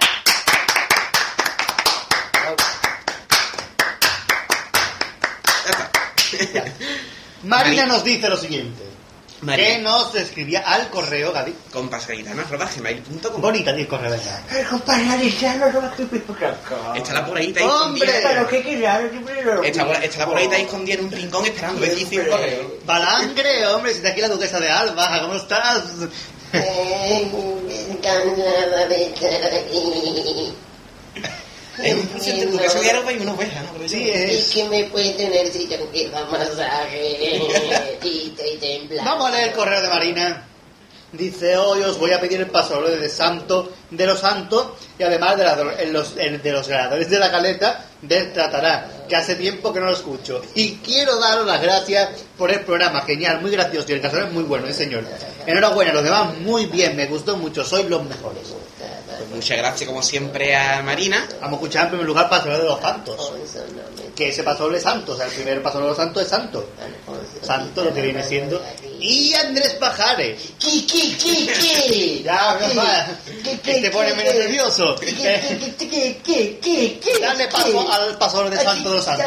Marina 7.43 7.83
Mari- 7.83 7.87
nos 7.91 8.03
dice 8.03 8.29
lo 8.29 8.37
siguiente. 8.37 8.83
Marina. 9.45 9.67
Que 9.69 9.77
nos 9.81 10.15
escribía 10.15 10.61
al 10.61 10.89
correo, 10.89 11.31
Gaby. 11.31 11.55
Con 11.71 11.89
pasagaitana.gmail.com 11.89 13.41
Bonita 13.41 13.71
el 13.71 13.87
correo, 13.87 14.11
¿verdad? 14.11 14.41
No 14.49 14.57
me 14.57 14.63
Estará 16.95 17.25
por 17.25 17.37
ahí, 17.37 17.47
está 17.47 17.65
¡Hombre! 17.65 18.09
escondida. 18.09 18.47
Pero 18.47 18.47
qué 18.47 19.43
lo 19.43 19.63
Estará 19.63 20.25
por, 20.25 20.37
ahí, 20.37 20.43
está 20.45 20.57
escondida 20.57 20.95
en 20.95 21.05
un 21.05 21.11
rincón 21.11 21.45
esperando 21.45 21.81
que 21.81 21.89
dice 21.91 22.15
el 22.15 22.27
correo. 22.27 22.77
Balangre, 22.85 23.67
hombre, 23.67 23.91
si 23.91 23.97
está 23.97 24.09
aquí 24.09 24.21
la 24.21 24.29
duquesa 24.29 24.59
de 24.59 24.69
Alba, 24.69 25.21
¿cómo 25.21 25.35
estás? 25.35 25.83
Eh, 26.53 27.29
encantada 27.89 28.85
de 28.87 29.05
estar 29.05 29.53
aquí. 29.53 30.53
Es 31.83 31.93
un 31.93 32.07
presente 32.07 32.45
de 32.45 32.57
que 32.57 32.79
de 32.79 32.89
aroma 32.89 33.11
y 33.13 33.17
una 33.17 33.33
oveja, 33.33 33.61
¿no? 33.63 33.69
Pero 33.73 33.89
Sí, 33.89 34.09
es. 34.09 34.49
Y 34.49 34.53
que 34.53 34.69
me 34.69 34.83
puede 34.85 35.11
tener 35.11 35.51
si 35.51 35.65
te 35.65 35.75
empieza 35.75 36.25
masaje 36.25 37.39
y 38.03 38.29
te. 38.29 38.89
Vamos 39.03 39.27
a 39.27 39.31
leer 39.31 39.49
el 39.49 39.53
correo 39.53 39.81
de 39.81 39.89
Marina. 39.89 40.47
Dice, 41.11 41.55
hoy 41.57 41.81
os 41.81 41.97
voy 41.97 42.11
a 42.11 42.19
pedir 42.19 42.41
el 42.41 42.47
paso 42.47 42.81
de 42.81 43.09
santo 43.09 43.71
de 43.91 44.07
los 44.07 44.19
santos 44.19 44.67
y 44.97 45.03
además 45.03 45.37
de, 45.37 45.43
la- 45.43 45.75
en 45.79 45.93
los, 45.93 46.15
en- 46.17 46.41
de 46.41 46.51
los 46.51 46.67
ganadores 46.67 47.09
de 47.09 47.19
la 47.19 47.29
caleta 47.31 47.85
del 48.01 48.31
Tratará, 48.33 48.87
que 49.07 49.15
hace 49.15 49.35
tiempo 49.35 49.71
que 49.73 49.79
no 49.79 49.87
lo 49.87 49.93
escucho. 49.93 50.41
Y 50.55 50.75
quiero 50.77 51.19
daros 51.19 51.45
las 51.45 51.61
gracias 51.61 52.09
por 52.37 52.51
el 52.51 52.61
programa, 52.61 53.01
genial, 53.01 53.41
muy 53.41 53.51
gracioso 53.51 53.87
y 53.89 53.93
el 53.93 54.01
casero 54.01 54.25
es 54.27 54.31
muy 54.31 54.43
bueno, 54.43 54.67
¿eh, 54.67 54.73
señor. 54.73 55.03
Enhorabuena, 55.45 55.93
los 55.93 56.03
demás 56.03 56.37
muy 56.39 56.65
bien, 56.67 56.95
me 56.95 57.05
gustó 57.07 57.35
mucho, 57.37 57.63
sois 57.63 57.87
los 57.89 58.03
mejores. 58.03 58.43
Pues 59.17 59.29
muchas 59.29 59.57
gracias, 59.57 59.87
como 59.87 60.01
siempre, 60.03 60.55
a 60.55 60.81
Marina. 60.83 61.25
Vamos 61.39 61.53
a 61.53 61.55
escuchar 61.55 61.83
en 61.83 61.89
primer 61.89 62.05
lugar 62.07 62.29
Paso 62.29 62.49
de 62.49 62.57
los 62.57 62.79
Santos, 62.81 63.31
que 64.15 64.29
ese 64.29 64.43
Paso 64.43 64.67
de 64.69 64.79
Santos, 64.79 65.15
o 65.15 65.17
sea, 65.17 65.25
el 65.27 65.31
primer 65.31 65.61
Paso 65.63 65.79
de 65.79 65.87
los 65.87 65.95
Santos 65.97 66.23
es 66.23 66.29
Santo. 66.29 66.67
Santo 67.41 67.83
lo 67.85 67.93
que 67.93 68.01
viene 68.01 68.21
siendo. 68.23 68.61
Y 68.99 69.33
Andrés 69.35 69.73
Pajares. 69.79 70.39
¿Qué, 70.59 70.85
qué, 70.85 71.15
qué, 71.17 71.47
qué? 71.47 72.23
Ya, 72.23 72.57
¿Qué? 73.89 73.91
papá, 73.91 74.05
¿Qué, 74.05 74.13
que 74.13 74.13
te 74.13 74.13
pone 74.13 74.13
menos 74.15 74.33
nervioso. 74.35 74.95
¿Qué, 74.99 75.05
qué, 75.15 75.75
qué, 75.75 75.75
qué, 75.89 76.21
qué, 76.23 76.59
qué, 76.61 76.99
qué? 76.99 77.19
Dale 77.19 77.47
paso 77.47 77.91
al 77.91 78.17
paso 78.17 78.49
de 78.49 78.57
Santo 78.57 78.89
de 78.89 78.95
los 78.95 79.05
Santos. 79.05 79.25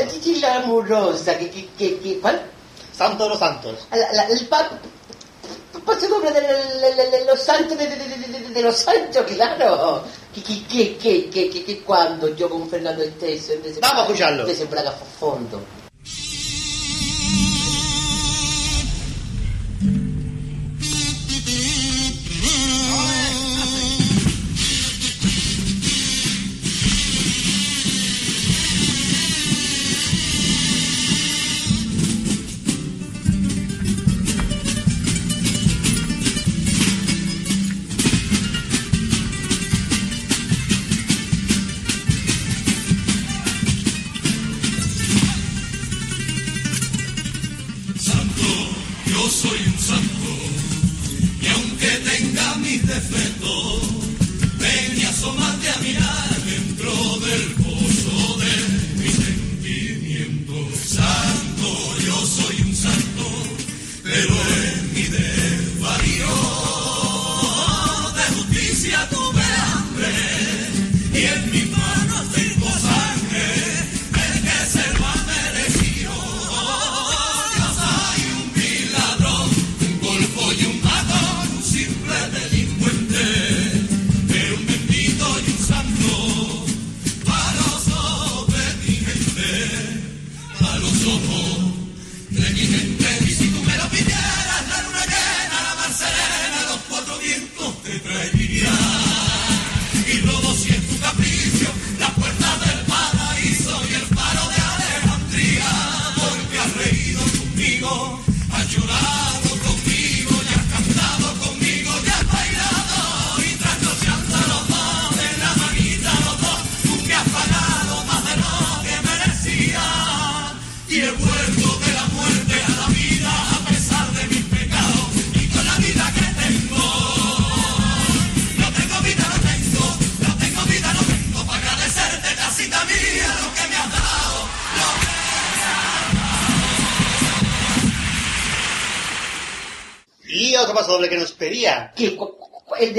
¿Cuál? 2.21 2.43
Santo 2.97 3.25
de 3.25 3.31
los 3.31 3.39
Santos. 3.39 3.75
El 3.93 4.47
pa- 4.49 4.71
paso 5.87 6.09
doble 6.09 6.31
de, 6.33 7.25
los 7.27 7.41
santos, 7.41 7.79
de, 7.79 8.63
los 8.63 8.77
santos, 8.77 9.25
claro. 9.27 10.03
¿Qué, 10.35 10.43
qué, 10.43 10.65
qué, 10.67 10.97
qué, 10.99 11.31
qué, 11.31 11.51
qué, 11.51 11.65
qué, 11.65 11.81
cuando 11.83 12.35
yo 12.35 12.51
con 12.51 12.69
Fernando 12.69 13.03
Esteso 13.03 13.53
Vamos 13.81 13.99
a 13.99 14.03
escucharlo. 14.03 14.45
de 14.45 14.55
fondo. 15.19 15.61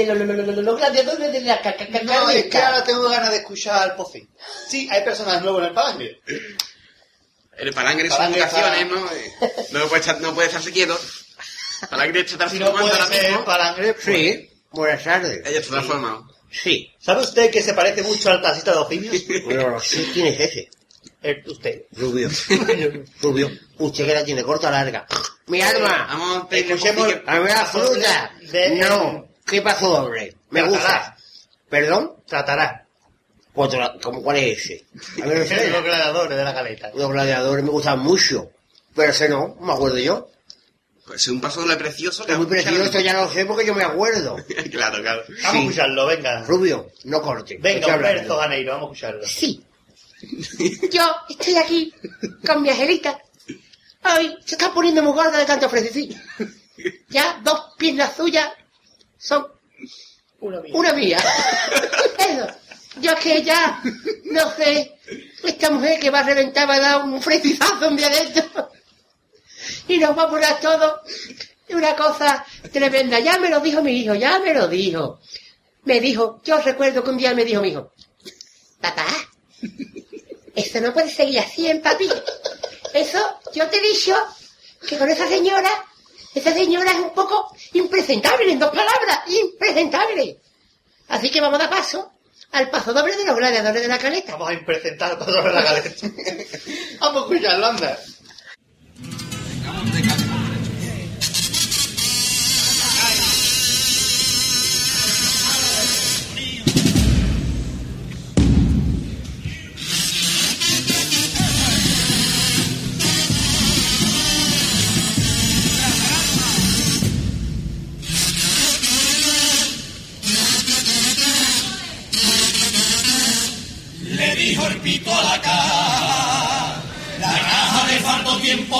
De 0.06 0.14
los, 0.14 0.26
los, 0.36 0.46
los, 0.46 0.56
los 0.64 0.76
gladiadores 0.76 1.32
de 1.32 1.40
la 1.42 1.60
ca- 1.60 1.76
ca- 1.76 1.86
ca- 1.88 2.02
No, 2.02 2.30
es 2.30 2.46
que 2.46 2.58
ahora 2.58 2.82
tengo 2.84 3.08
ganas 3.08 3.30
de 3.30 3.36
escuchar 3.38 3.82
al 3.82 3.96
Pocín. 3.96 4.28
Sí, 4.68 4.88
hay 4.90 5.02
personas 5.04 5.42
nuevas 5.42 5.62
en 5.62 5.68
el 5.68 5.74
palangre. 5.74 6.20
El 7.56 7.72
palangre 7.74 8.08
son 8.08 8.18
Palangre 8.18 8.42
ocasiones, 8.42 8.80
está- 8.80 8.94
¿no? 8.94 9.12
Eh, 9.12 9.66
No 9.72 9.86
puede, 9.88 10.00
estar, 10.00 10.20
no 10.20 10.34
puede 10.34 10.48
estarse 10.48 10.72
quieto. 10.72 10.98
Palangre 11.90 12.20
está 12.20 12.48
Si 12.48 12.58
no 12.58 12.66
transformando 12.70 13.06
puede 13.08 13.20
ser 13.20 13.44
palangre, 13.44 13.94
pues- 13.94 14.04
Sí, 14.04 14.50
buenas 14.70 15.04
tardes. 15.04 15.40
Ella 15.46 15.58
está 15.60 15.70
transformado. 15.72 16.26
Sí. 16.50 16.90
¿Sabe 16.98 17.22
usted 17.22 17.50
que 17.50 17.62
se 17.62 17.74
parece 17.74 18.02
mucho 18.02 18.30
al 18.30 18.42
taxista 18.42 18.72
de 18.72 18.78
Ocimios? 18.78 19.14
Bueno, 19.44 19.70
no 19.70 19.80
sé 19.80 20.04
quién 20.12 20.26
es 20.26 20.40
ese. 20.40 20.68
Eh, 21.22 21.42
usted. 21.46 21.82
Rubio. 21.92 22.30
Rubio. 23.20 23.50
Usted 23.78 24.06
que 24.06 24.14
la 24.14 24.24
tiene 24.24 24.42
corta 24.42 24.68
o 24.68 24.70
larga. 24.70 25.06
Mi 25.46 25.60
arma. 25.60 26.06
Vamos 26.08 26.46
Escuchemos- 26.50 27.14
A 27.26 27.38
ver 27.40 27.52
la 27.52 27.66
fruta. 27.66 28.32
De- 28.50 28.70
No. 28.76 29.28
¿Qué 29.50 29.62
pasó, 29.62 29.88
doble? 30.02 30.36
Me 30.50 30.60
Tratará. 30.60 30.68
gusta. 30.78 31.16
¿Perdón? 31.68 32.12
Tratará. 32.26 32.86
Pues, 33.52 33.70
¿cómo 34.02 34.22
cuál 34.22 34.36
es 34.38 34.58
ese? 34.64 34.84
A 35.22 35.26
los 35.26 35.84
gladiadores 35.84 36.36
de 36.38 36.44
la 36.44 36.54
caleta. 36.54 36.90
Los 36.94 37.10
gladiadores 37.10 37.64
me 37.64 37.70
gustan 37.70 37.98
mucho. 37.98 38.50
Pero 38.94 39.10
ese 39.10 39.28
no, 39.28 39.56
no 39.60 39.66
me 39.66 39.72
acuerdo 39.72 39.98
yo. 39.98 40.28
Pues 41.06 41.22
es 41.22 41.28
un 41.28 41.40
paso 41.40 41.60
doble 41.62 41.76
precioso. 41.76 42.24
que 42.24 42.32
Es 42.32 42.38
muy 42.38 42.46
precioso, 42.46 43.00
ya 43.00 43.12
lo 43.14 43.28
sé 43.28 43.44
porque 43.44 43.66
yo 43.66 43.74
me 43.74 43.82
acuerdo. 43.82 44.36
claro, 44.70 45.02
claro. 45.02 45.22
Vamos 45.28 45.44
a 45.44 45.50
Sí. 45.52 45.58
escucharlo, 45.58 46.06
venga. 46.06 46.42
Rubio, 46.44 46.90
no 47.04 47.20
corte. 47.20 47.58
Venga. 47.60 47.96
Humberto 47.96 48.36
Ganeiro, 48.36 48.72
vamos 48.74 48.90
a 48.90 48.92
escucharlo. 48.92 49.26
Sí. 49.26 49.64
Yo 50.92 51.02
estoy 51.28 51.56
aquí 51.56 51.94
con 52.46 52.62
mi 52.62 52.68
angelita. 52.70 53.18
Ay, 54.02 54.36
se 54.44 54.54
está 54.54 54.72
poniendo 54.72 55.02
muy 55.02 55.12
gorda 55.12 55.38
de 55.38 55.44
tanto 55.46 55.66
ofrecer. 55.66 56.08
Ya 57.08 57.40
dos 57.42 57.74
piernas 57.76 58.14
suyas 58.16 58.48
son 59.20 59.46
Una 60.40 60.60
mía. 60.60 60.72
una 60.74 60.92
mía. 60.94 61.18
Eso. 62.18 62.46
Yo 63.00 63.12
es 63.12 63.20
que 63.20 63.42
ya, 63.42 63.80
no 64.24 64.50
sé, 64.56 64.98
esta 65.44 65.70
mujer 65.70 66.00
que 66.00 66.10
va 66.10 66.20
a 66.20 66.24
reventar 66.24 66.68
va 66.68 66.74
a 66.74 66.80
dar 66.80 67.04
un 67.04 67.22
fresizazo 67.22 67.88
un 67.88 67.96
día 67.96 68.08
de 68.08 68.18
esto. 68.18 68.70
Y 69.86 69.98
nos 69.98 70.18
va 70.18 70.24
a 70.24 70.28
poner 70.30 70.58
todo 70.60 71.00
una 71.68 71.94
cosa 71.94 72.44
tremenda. 72.72 73.20
Ya 73.20 73.38
me 73.38 73.48
lo 73.48 73.60
dijo 73.60 73.80
mi 73.82 73.92
hijo, 73.92 74.14
ya 74.14 74.40
me 74.40 74.52
lo 74.52 74.66
dijo. 74.66 75.20
Me 75.84 76.00
dijo, 76.00 76.40
yo 76.44 76.60
recuerdo 76.60 77.04
que 77.04 77.10
un 77.10 77.16
día 77.16 77.32
me 77.32 77.44
dijo 77.44 77.62
mi 77.62 77.68
hijo, 77.68 77.92
papá, 78.80 79.06
esto 80.54 80.80
no 80.80 80.92
puede 80.92 81.10
seguir 81.10 81.38
así 81.38 81.68
en 81.68 81.80
papi. 81.80 82.08
Eso, 82.92 83.18
yo 83.54 83.68
te 83.68 83.78
he 83.78 83.82
dicho 83.82 84.16
que 84.86 84.98
con 84.98 85.08
esa 85.08 85.28
señora, 85.28 85.70
esa 86.34 86.52
señora 86.52 86.92
es 86.92 86.98
un 86.98 87.14
poco 87.14 87.52
impresentable, 87.72 88.52
en 88.52 88.58
dos 88.58 88.70
palabras, 88.70 89.20
impresentable. 89.28 90.38
Así 91.08 91.30
que 91.30 91.40
vamos 91.40 91.58
a 91.58 91.64
dar 91.64 91.70
paso 91.70 92.12
al 92.52 92.70
paso 92.70 92.92
doble 92.92 93.16
de 93.16 93.24
los 93.24 93.36
gladiadores 93.36 93.82
de 93.82 93.88
la 93.88 93.98
caleta. 93.98 94.32
Vamos 94.32 94.50
a 94.50 94.54
impresentar 94.54 95.18
todo 95.18 95.42
de 95.42 95.52
la 95.52 95.64
caleta. 95.64 95.90
vamos 97.00 97.22
a 97.22 97.34
escucharlo, 97.34 97.66
anda. 97.66 97.98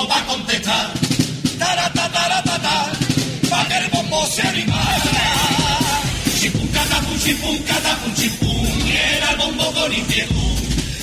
Tiempo 0.01 0.07
para 0.07 0.25
contestar. 0.25 0.91
Tarata, 1.57 2.09
tarata, 2.09 2.59
ta, 2.59 2.91
pa' 3.49 3.67
que 3.67 3.77
el 3.77 3.87
bombo 3.89 4.25
se 4.27 4.41
animara. 4.41 4.99
Chipun, 6.39 6.67
catapum, 6.67 7.19
chipun, 7.19 7.57
catapum, 7.63 8.13
chipun, 8.15 8.87
y 8.87 8.91
era 8.91 9.31
el 9.31 9.37
bombo 9.37 9.71
con 9.73 9.93
inquietud, 9.93 10.57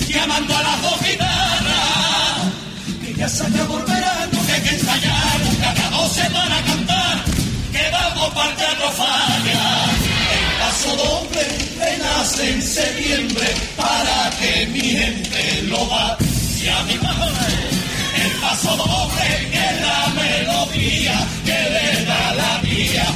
llamando 0.07 0.55
a 0.57 0.63
las 0.63 0.81
dos 0.81 1.01
guitarras. 1.01 2.39
Que 3.01 3.13
ya 3.13 3.29
se 3.29 3.45
el 3.45 3.51
verano, 3.53 4.45
que 4.45 4.53
hay 4.53 4.61
que 4.61 4.69
ensayar, 4.69 5.39
cada 5.61 5.89
dos 5.91 6.11
semanas 6.11 6.61
cantar, 6.65 7.23
que 7.71 7.89
vamos 7.91 8.29
para 8.33 8.49
el 8.49 8.55
teatro 8.57 8.91
falla. 8.91 9.63
El 10.35 10.45
paso 10.59 10.95
doble 10.97 11.47
renace 11.79 12.49
en 12.49 12.61
septiembre 12.61 13.47
para 13.77 14.29
que 14.39 14.67
mi 14.67 14.81
gente 14.81 15.61
lo 15.69 15.85
vaya 15.87 16.79
a 16.79 16.83
mi 16.83 16.95
madre. 16.95 17.88
Paso 18.49 18.73
doble 18.77 19.29
que 19.51 19.67
la 19.85 20.01
melodía 20.19 21.17
que 21.45 21.59
le 21.75 21.89
da 22.03 22.33
la 22.33 22.57
vía 22.63 23.05
a 23.05 23.07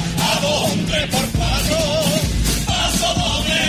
hombre 0.46 1.08
por 1.08 1.26
cuatro. 1.32 1.78
Paso 2.64 3.14
doble, 3.14 3.62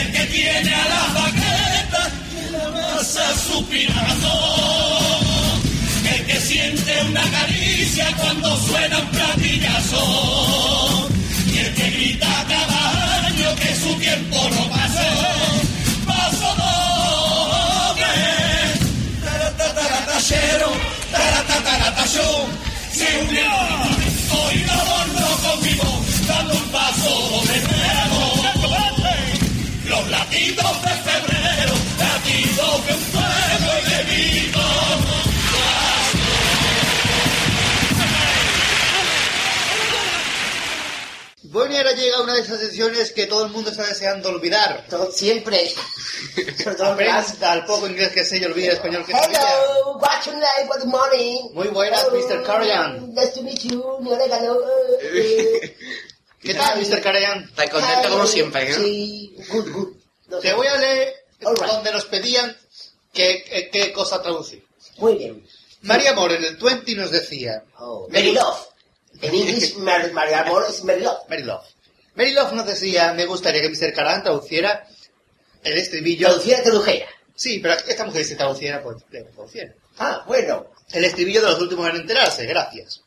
el 0.00 0.06
que 0.12 0.24
tiene 0.26 0.72
a 0.72 0.84
las 0.94 1.08
baquetas 1.18 2.08
y 2.38 2.40
la 2.52 2.66
masa 2.70 3.26
suspirando. 3.36 4.32
El 6.14 6.20
que 6.24 6.40
siente 6.40 6.92
una 7.08 7.24
caricia 7.28 8.06
cuando 8.16 8.56
suena 8.58 8.96
un 8.96 9.08
platillazo. 9.08 11.08
Y 11.52 11.58
el 11.58 11.74
que 11.74 11.90
grita 11.90 12.46
cada 12.48 13.26
año 13.26 13.56
que 13.56 13.74
su 13.74 13.92
tiempo 13.94 14.38
no. 14.50 14.79
borracho 22.10 22.46
se 22.92 23.18
unió. 23.22 23.42
Hoy 24.32 24.64
no 24.66 25.50
conmigo, 25.50 25.84
dando 26.26 26.54
un 26.54 26.68
paso 26.70 27.42
de 27.46 27.60
nuevo. 27.60 28.40
Los 29.88 30.10
latidos 30.10 30.82
de 30.82 30.88
febrero, 30.88 31.72
latidos 31.98 32.86
de 32.86 32.94
un 32.94 33.04
pueblo 33.10 33.72
y 33.80 33.90
de 33.90 34.02
vivo. 34.04 34.60
Bueno, 41.42 41.74
y 41.74 41.76
ahora 41.78 41.92
llega 41.92 42.22
una 42.22 42.34
de 42.34 42.42
esas 42.42 42.60
sesiones 42.60 43.10
que 43.10 43.26
todo 43.26 43.46
el 43.46 43.52
mundo 43.52 43.70
está 43.70 43.84
deseando 43.84 44.28
olvidar. 44.28 44.86
Todo, 44.88 45.10
Siempre. 45.10 45.72
Sobre 46.62 46.74
todo 46.76 46.96
al 47.48 47.64
poco 47.64 47.86
inglés 47.88 48.10
que 48.10 48.24
sé 48.24 48.38
y 48.38 48.44
olvida 48.44 48.72
español 48.72 49.04
que. 49.06 49.12
Hello, 49.12 49.96
what's 49.98 50.26
your 50.26 50.34
name? 50.36 50.68
Good 50.68 50.84
morning. 50.86 51.50
Muy 51.54 51.68
buenas, 51.68 52.04
Oh, 52.08 52.14
Mr. 52.14 52.42
Karajan. 52.42 53.14
Nice 53.14 53.28
to 53.32 53.42
meet 53.42 53.60
you, 53.60 53.98
mi 54.00 54.12
orégano. 54.12 54.56
Eh, 55.02 55.76
¿Qué 56.40 56.54
tal, 56.54 56.78
Mr. 56.80 57.00
Karajan? 57.00 57.44
Está 57.44 57.68
contento 57.70 58.08
como 58.10 58.26
siempre, 58.26 58.68
¿no? 58.70 58.76
Sí, 58.76 59.36
good, 59.50 59.70
good. 59.72 59.88
No 60.28 60.38
Te 60.38 60.48
sé. 60.48 60.54
voy 60.54 60.66
a 60.66 60.76
leer 60.76 61.14
right. 61.40 61.58
donde 61.58 61.92
nos 61.92 62.04
pedían 62.06 62.56
qué, 63.12 63.42
qué- 63.48 63.70
qué 63.70 63.92
cosa 63.92 64.22
traducir. 64.22 64.64
Muy 64.98 65.14
bien. 65.16 65.46
María 65.82 66.10
Amor 66.10 66.32
en 66.32 66.44
el 66.44 66.56
20 66.56 66.94
nos 66.94 67.10
decía... 67.10 67.64
Oh, 67.78 68.06
Mary 68.10 68.32
Love. 68.32 68.66
En 69.22 69.34
inglés, 69.34 69.76
Mar- 69.76 70.12
María 70.12 70.40
Amor 70.42 70.64
es 70.68 70.82
Mary 70.84 71.00
Love. 71.02 71.18
Mary 71.28 71.42
Love. 71.42 71.64
Mary 72.14 72.30
Love 72.32 72.52
nos 72.52 72.66
decía, 72.66 73.12
me 73.12 73.26
gustaría 73.26 73.60
que 73.60 73.68
Mr. 73.68 73.92
Karajan 73.92 74.22
traduciera 74.22 74.86
el 75.64 75.78
estribillo... 75.78 76.28
Traducida, 76.28 76.62
tradujera. 76.62 77.06
Sí, 77.34 77.58
pero 77.58 77.74
esta 77.74 78.04
mujer 78.04 78.22
dice 78.22 78.36
traduciera, 78.36 78.82
pues 78.82 78.98
le 79.10 79.22
traduciera. 79.22 79.72
Ah, 79.98 80.24
bueno. 80.26 80.66
El 80.92 81.04
estribillo 81.04 81.40
de 81.42 81.48
los 81.50 81.60
últimos 81.60 81.88
en 81.88 81.96
enterarse, 81.96 82.46
gracias. 82.46 83.02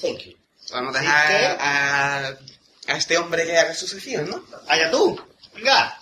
Thank 0.00 0.18
you. 0.18 0.32
Vamos 0.72 0.94
a 0.96 1.00
dejar 1.00 1.56
a, 1.60 2.26
a 2.88 2.96
este 2.96 3.16
hombre 3.16 3.46
que 3.46 3.56
haga 3.56 3.74
su 3.74 3.86
sección, 3.86 4.28
¿no? 4.28 4.42
Allá 4.68 4.90
tú, 4.90 5.18
venga. 5.54 5.98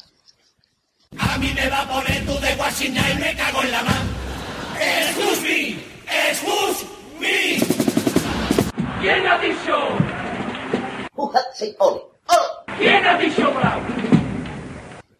A 1.18 1.38
mí 1.38 1.52
me 1.54 1.68
va 1.68 1.82
a 1.82 1.88
poner 1.88 2.26
tú 2.26 2.38
de 2.40 2.54
guasina 2.56 3.10
y 3.10 3.14
me 3.18 3.36
cago 3.36 3.62
en 3.62 3.70
la 3.70 3.82
mano. 3.82 4.10
¡Excuse 4.80 5.40
me! 5.40 5.78
¡Excuse 6.30 6.84
me! 7.20 7.58
¿Quién 9.00 9.26
ha 9.26 9.38
dicho? 9.38 9.98
Who 11.14 11.32
say 11.54 11.74
ole? 11.78 12.00
Ole. 12.26 12.78
¿Quién 12.78 13.06
ha 13.06 13.16
dicho 13.18 13.50
bravo? 13.52 13.82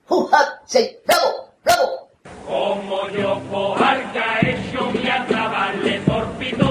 Who 0.09 0.31
say 0.67 0.97
bravo? 1.05 1.51
Bravo. 1.65 2.09
Como 2.47 3.09
yo 3.11 3.43
cobarca 3.51 4.39
hecho 4.41 4.91
mi 4.93 5.09
atrabarle 5.09 6.01
torpito. 6.07 6.69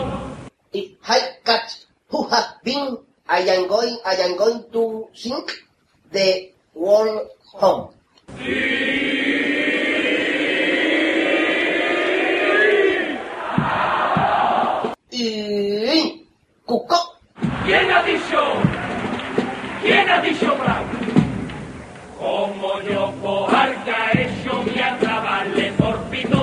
If 0.71 0.91
I 1.07 1.19
catch 1.43 1.85
who 2.09 2.23
has 2.29 2.45
been, 2.63 2.97
I 3.27 3.39
am 3.39 3.67
going, 3.67 3.97
I 4.05 4.15
am 4.15 4.37
going 4.37 4.63
to 4.71 5.09
sink 5.13 5.51
the 6.11 6.51
world 6.73 7.27
home. 7.53 7.89
Y 15.11 16.27
cuco. 16.65 17.17
¿Quién 17.65 17.91
ha 17.91 18.03
dicho? 18.03 18.39
¿Quién 19.81 20.09
ha 20.09 20.21
dicho 20.21 20.55
bravo? 20.55 21.04
Como 22.25 22.81
yo 22.81 23.13
cobarca 23.21 24.09
hecho 24.17 24.63
mi 24.63 24.81
atrabarle 24.81 25.71
torpito. 25.77 26.41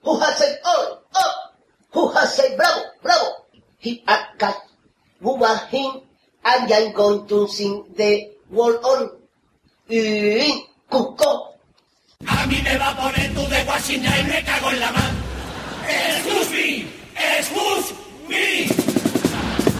Who 0.00 0.20
has 0.20 0.38
said 0.38 0.58
ole? 0.64 1.04
Oh. 1.14 1.32
Who 1.92 2.08
has 2.16 2.34
said 2.34 2.56
bravo? 2.56 2.80
Bravo. 3.02 3.44
He 3.78 4.02
got 4.38 4.56
who 5.20 5.36
was 5.36 5.60
him, 5.68 6.00
and 6.46 6.72
I 6.72 6.78
am 6.80 6.92
going 6.94 7.28
to 7.28 7.46
sing 7.46 7.84
the 7.94 8.32
world 8.48 8.80
on. 8.84 9.10
Y 9.86 10.64
cuco. 10.88 11.60
A 12.26 12.46
mí 12.46 12.56
me 12.64 12.78
va 12.78 12.88
a 12.88 12.96
poner 12.96 13.34
tú 13.34 13.46
de 13.50 13.64
guasina 13.64 14.18
y 14.18 14.24
me 14.24 14.42
cago 14.44 14.70
en 14.70 14.80
la 14.80 14.92
mano. 14.92 15.18
¡Excuse 15.86 16.50
me! 16.52 16.86
¡Excuse 17.36 18.03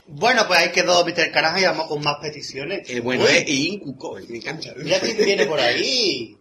Bueno, 0.06 0.46
pues 0.46 0.60
ahí 0.60 0.72
quedó 0.72 1.04
Mr. 1.04 1.32
Karajan 1.32 1.60
y 1.60 1.64
vamos 1.64 1.88
con 1.88 2.02
más 2.02 2.16
peticiones. 2.20 2.88
El 2.88 3.02
bueno 3.02 3.26
es 3.26 3.48
Incuco, 3.48 4.18
me 4.28 4.36
encanta. 4.38 4.72
Mira 4.76 5.00
quién 5.00 5.16
viene 5.18 5.46
por 5.46 5.60
ahí. 5.60 6.36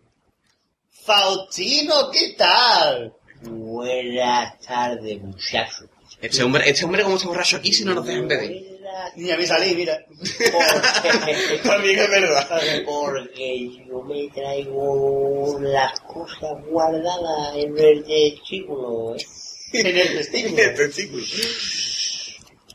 Faustino, 1.05 2.09
¿qué 2.11 2.33
tal? 2.37 3.13
Buenas 3.41 4.59
tardes, 4.59 5.19
muchachos. 5.21 5.85
Este 6.21 6.43
hombre, 6.43 6.69
este 6.69 6.85
hombre 6.85 7.03
como 7.03 7.17
está 7.17 7.27
borracho 7.27 7.57
aquí 7.57 7.73
si 7.73 7.83
no 7.83 7.93
nos 7.93 8.05
dejan 8.05 8.27
beber. 8.27 8.49
Buenas 8.51 9.15
Ni 9.17 9.31
a 9.31 9.37
mí 9.37 9.45
salí, 9.45 9.75
mira. 9.75 9.99
Porque, 10.07 11.57
También 11.63 11.99
es 11.99 12.09
verdad. 12.09 12.61
porque 12.85 13.69
yo 13.85 14.01
me 14.03 14.29
traigo 14.33 15.59
las 15.59 15.99
cosas 16.01 16.51
guardadas 16.69 17.55
en 17.57 17.77
el 17.77 18.05
testículo. 18.05 19.15
¿eh? 19.17 19.25
En 19.73 19.97
el 19.97 20.75
testículo. 20.75 21.23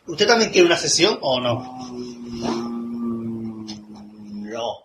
¿Usted 0.09 0.27
también 0.27 0.51
quiere 0.51 0.67
una 0.67 0.77
sesión 0.77 1.19
o 1.21 1.41
no? 1.41 1.89
No. 3.69 4.85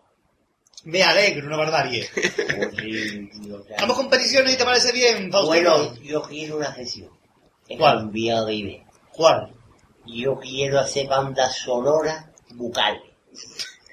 Me 0.84 1.01
alegro, 1.01 1.47
una 1.47 1.57
barbarie. 1.57 2.07
Horrible, 2.74 3.53
o 3.55 3.63
sea, 3.63 3.78
Vamos 3.80 3.95
con 3.97 4.09
peticiones 4.09 4.53
y 4.53 4.57
te 4.57 4.65
parece 4.65 4.91
bien, 4.91 5.32
Faustino. 5.32 5.78
Bueno, 5.78 5.95
yo 6.01 6.21
quiero 6.24 6.57
una 6.57 6.74
sesión. 6.76 7.09
He 7.69 7.78
¿Cuál? 7.78 7.99
cambiado 7.99 8.45
de 8.47 8.53
idea. 8.55 8.84
¿Cuál? 9.13 9.53
Yo 10.05 10.38
quiero 10.39 10.80
hacer 10.80 11.07
banda 11.07 11.49
sonora 11.49 12.32
bucal. 12.55 13.01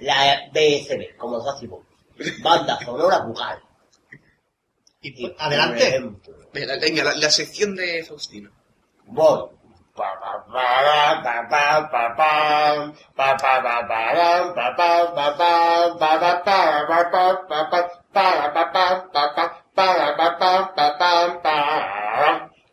La 0.01 0.51
BSB, 0.53 1.16
como 1.16 1.39
Boys. 1.41 2.43
Banda 2.43 2.78
sonora 2.85 3.20
bucal. 3.20 3.61
Y, 5.01 5.24
Y, 5.26 5.28
por 5.31 5.37
adelante. 5.43 5.89
ejemplo, 5.89 6.35
Venga, 6.53 6.76
venga, 6.81 7.05
la, 7.05 7.14
la 7.14 7.31
sección 7.31 7.76
de 7.76 8.05
Faustino. 8.05 8.51
Voy 9.07 9.49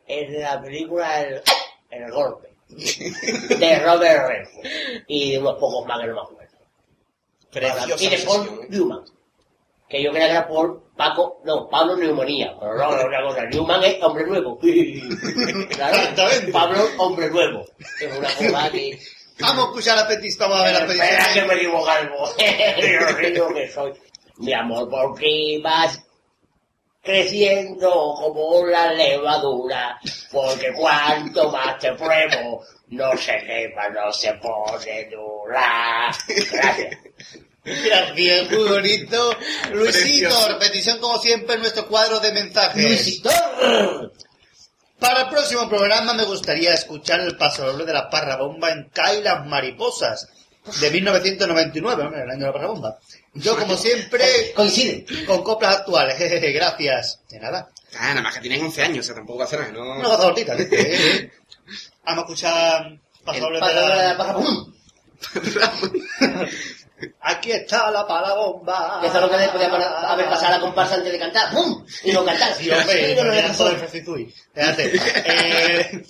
en 0.07 0.41
la 0.41 0.61
película 0.61 1.21
el, 1.21 1.41
el 1.89 2.11
golpe 2.11 2.47
de 2.67 3.79
Robert 3.79 4.27
Redford 4.27 4.65
y 5.07 5.31
de 5.33 5.39
unos 5.39 5.55
pocos 5.55 5.85
más 5.85 5.99
que 5.99 6.07
no 6.07 6.15
me 6.15 6.21
acuerdo. 6.21 6.47
Y 7.99 8.09
de 8.09 8.17
Paul 8.19 8.47
¿eh? 8.47 8.67
Newman. 8.69 9.16
Que 9.89 10.03
yo 10.03 10.11
creía 10.11 10.27
que 10.27 10.31
era 10.31 10.47
Paul 10.47 10.83
Paco, 10.97 11.41
no, 11.45 11.69
Pablo 11.69 11.95
Neumonía. 11.95 12.55
Pero 12.59 12.75
no, 12.75 12.91
no 12.91 13.05
una 13.05 13.21
cosa. 13.21 13.45
Newman 13.45 13.83
es 13.83 14.01
hombre 14.01 14.25
nuevo. 14.25 14.59
claro, 14.59 15.95
Exactamente. 15.95 16.51
Pablo, 16.51 16.79
hombre 16.97 17.29
nuevo. 17.29 17.65
Es 18.01 18.17
una 18.17 18.27
cosa 18.33 18.71
que. 18.71 18.99
Vamos 19.39 19.65
a 19.65 19.67
escuchar 19.67 19.97
la 19.97 20.07
petición, 20.07 20.49
vamos 20.49 20.61
a 20.61 20.71
ver 20.71 20.73
la 20.73 20.93
Espera 20.93 21.33
que 21.33 21.41
me 21.43 21.53
equivoco 21.53 21.87
algo. 21.87 22.25
Mío 23.31 23.53
que 23.53 23.69
soy. 23.69 23.93
Mi 24.37 24.53
amor, 24.53 24.89
¿por 24.89 25.19
qué 25.19 25.59
vas 25.63 26.03
creciendo 27.03 27.89
como 28.17 28.65
la 28.65 28.91
levadura? 28.93 29.99
Porque 30.31 30.73
cuanto 30.73 31.51
más 31.51 31.77
te 31.77 31.93
pruebo, 31.93 32.63
no 32.87 33.15
se 33.15 33.35
eleva, 33.35 33.89
no 33.89 34.11
se 34.11 34.33
pone 34.33 35.09
dura. 35.11 36.11
Gracias. 36.51 36.97
Gracias, 37.67 38.51
muy 38.51 38.69
bonito. 38.69 39.31
Luisito, 39.73 40.29
Precioso. 40.29 40.59
petición 40.59 40.99
como 40.99 41.19
siempre 41.19 41.55
en 41.55 41.61
nuestro 41.61 41.87
cuadro 41.87 42.19
de 42.19 42.31
mensajes. 42.31 42.83
Luisito. 42.83 43.29
Para 44.99 45.23
el 45.23 45.29
próximo 45.29 45.69
programa 45.69 46.13
me 46.13 46.23
gustaría 46.23 46.73
escuchar 46.73 47.19
el 47.19 47.37
pasodoble 47.37 47.85
de 47.85 47.93
la 47.93 48.09
parra 48.09 48.37
bomba 48.37 48.71
en 48.71 48.89
Kai 48.89 49.21
las 49.21 49.45
mariposas 49.45 50.27
de 50.81 50.91
1999, 50.91 52.03
hombre, 52.03 52.23
el 52.23 52.29
año 52.29 52.39
de 52.39 52.45
la 52.47 52.53
parra 52.53 52.67
bomba. 52.67 52.97
Yo 53.33 53.55
como 53.57 53.75
siempre 53.77 54.53
Coincide. 54.55 55.05
con 55.25 55.43
coplas 55.43 55.77
actuales. 55.77 56.17
Gracias. 56.53 57.19
De 57.29 57.39
nada. 57.39 57.69
Ah, 57.99 58.09
nada 58.09 58.21
más 58.21 58.33
que 58.35 58.41
tienen 58.41 58.63
11 58.63 58.81
años, 58.83 58.99
o 58.99 59.07
sea, 59.07 59.15
tampoco 59.15 59.43
hace 59.43 59.57
nada, 59.57 59.71
¿no? 59.71 59.81
Una 59.83 60.03
cosa 60.03 60.23
cortita, 60.23 60.55
¿viste? 60.55 61.31
Vamos 62.05 62.23
a 62.23 62.25
escuchar 62.27 62.99
pasodoble 63.23 63.59
El 63.59 63.65
de 63.65 63.73
paso 63.73 63.87
la 63.87 64.17
paja, 64.17 64.33
¡pum! 64.33 64.73
Aquí 67.21 67.51
está 67.51 67.91
la 67.91 68.07
para 68.07 68.33
bomba. 68.33 69.01
Eso 69.03 69.15
es 69.17 69.21
lo 69.21 69.29
que 69.29 69.37
le 69.37 69.49
podía 69.49 69.67
haber 69.67 70.25
pasado 70.25 70.47
a 70.47 70.57
la 70.57 70.59
comparsa 70.59 70.95
antes 70.95 71.11
de 71.11 71.19
cantar. 71.19 71.51
¡Pum! 71.53 71.85
Y 72.03 72.11
no 72.11 72.25
cantar. 72.25 72.53
Sí, 72.55 72.69
hombre, 72.71 73.15
no 73.15 73.67
el 73.67 73.77
Fefizui. 73.77 74.33
Fíjate. 74.53 74.91
Eh, 75.25 76.03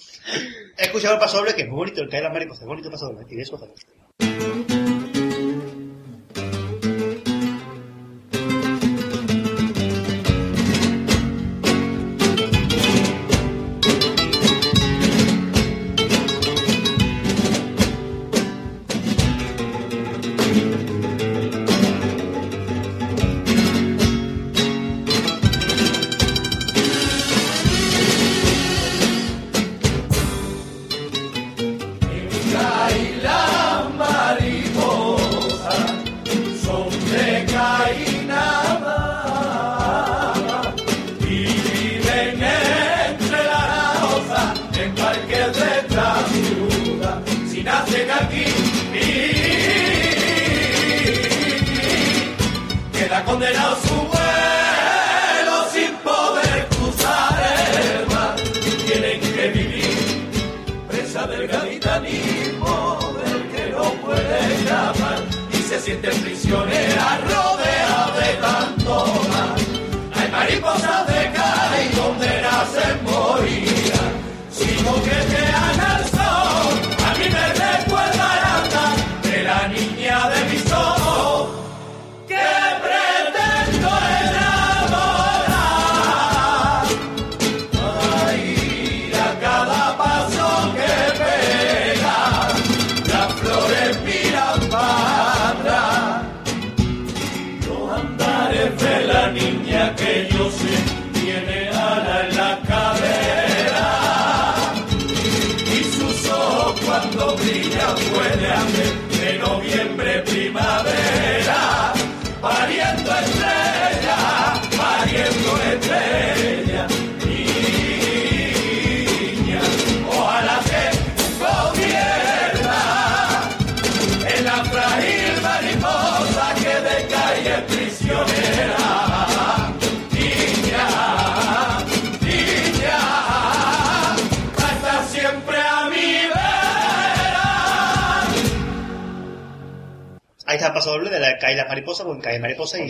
he 0.78 0.86
escuchado 0.86 1.16
el 1.16 1.20
pasodoble 1.20 1.56
que 1.56 1.64
es 1.64 1.68
muy 1.68 1.78
bonito, 1.78 2.02
el 2.02 2.14
en 2.14 2.24
las 2.24 2.34
mariposas, 2.34 2.62
es 2.62 2.68
bonito 2.68 2.90
pasodoble, 2.90 3.26
tienes 3.26 3.50
cosas. 3.50 3.70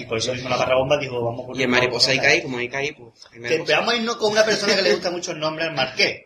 Por 0.08 0.18
eso 0.18 0.34
mismo 0.34 0.50
la 0.50 0.58
barra 0.58 0.76
bomba 0.76 0.98
dijo, 0.98 1.24
vamos 1.24 1.46
por 1.46 1.60
Y 1.60 1.64
en 1.64 1.70
mariposa 1.70 2.14
y 2.14 2.20
caí, 2.20 2.42
como 2.42 2.58
ahí 2.58 2.70
caí, 2.70 2.92
pues. 2.94 3.14
hay 3.34 3.64
Que 3.66 3.74
a 3.74 3.96
irnos 3.96 4.18
con 4.18 4.32
una 4.32 4.44
persona 4.44 4.76
que 4.76 4.82
le 4.82 4.94
gusta 4.94 5.12
mucho 5.12 5.32
el 5.32 5.40
nombre 5.40 5.66
al 5.66 5.74
marqués. 5.74 6.26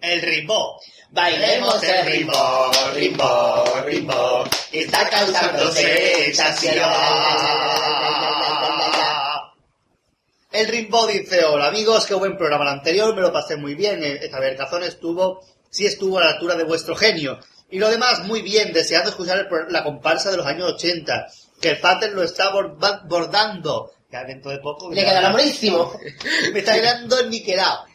El 0.00 0.20
rimbo. 0.20 0.80
Bailemos 1.10 1.82
el 1.82 2.06
rimbo, 2.06 2.70
rimbo, 2.94 3.64
rimbo, 3.84 4.44
que 4.70 4.80
está 4.80 5.08
causando 5.08 5.70
sensación. 5.70 6.74
El 10.52 10.68
Rimbo 10.68 11.06
dice, 11.06 11.44
hola 11.44 11.68
amigos, 11.68 12.04
qué 12.04 12.12
buen 12.12 12.36
programa 12.36 12.64
el 12.64 12.78
anterior, 12.78 13.14
me 13.14 13.22
lo 13.22 13.32
pasé 13.32 13.56
muy 13.56 13.74
bien, 13.74 14.04
Eh, 14.04 14.20
esta 14.22 14.38
vez 14.38 14.56
Cazón 14.58 14.82
estuvo, 14.82 15.40
sí 15.70 15.86
estuvo 15.86 16.18
a 16.18 16.24
la 16.24 16.30
altura 16.32 16.56
de 16.56 16.64
vuestro 16.64 16.94
genio. 16.94 17.38
Y 17.70 17.78
lo 17.78 17.88
demás, 17.88 18.26
muy 18.26 18.42
bien, 18.42 18.70
deseando 18.70 19.08
escuchar 19.08 19.38
el 19.38 19.72
la 19.72 19.82
comparsa 19.82 20.30
de 20.30 20.36
los 20.36 20.46
años 20.46 20.74
80, 20.74 21.26
que 21.62 21.70
el 21.70 21.80
pater 21.80 22.12
lo 22.12 22.22
está 22.22 22.52
borda- 22.52 23.02
bordando. 23.06 23.92
Ya 24.10 24.24
dentro 24.24 24.50
de 24.50 24.58
poco... 24.58 24.92
Le 24.92 25.02
quedará 25.02 25.32
buenísimo. 25.32 25.90
me 26.52 26.58
está 26.58 26.74
quedando 26.74 27.24
niquelado. 27.28 27.86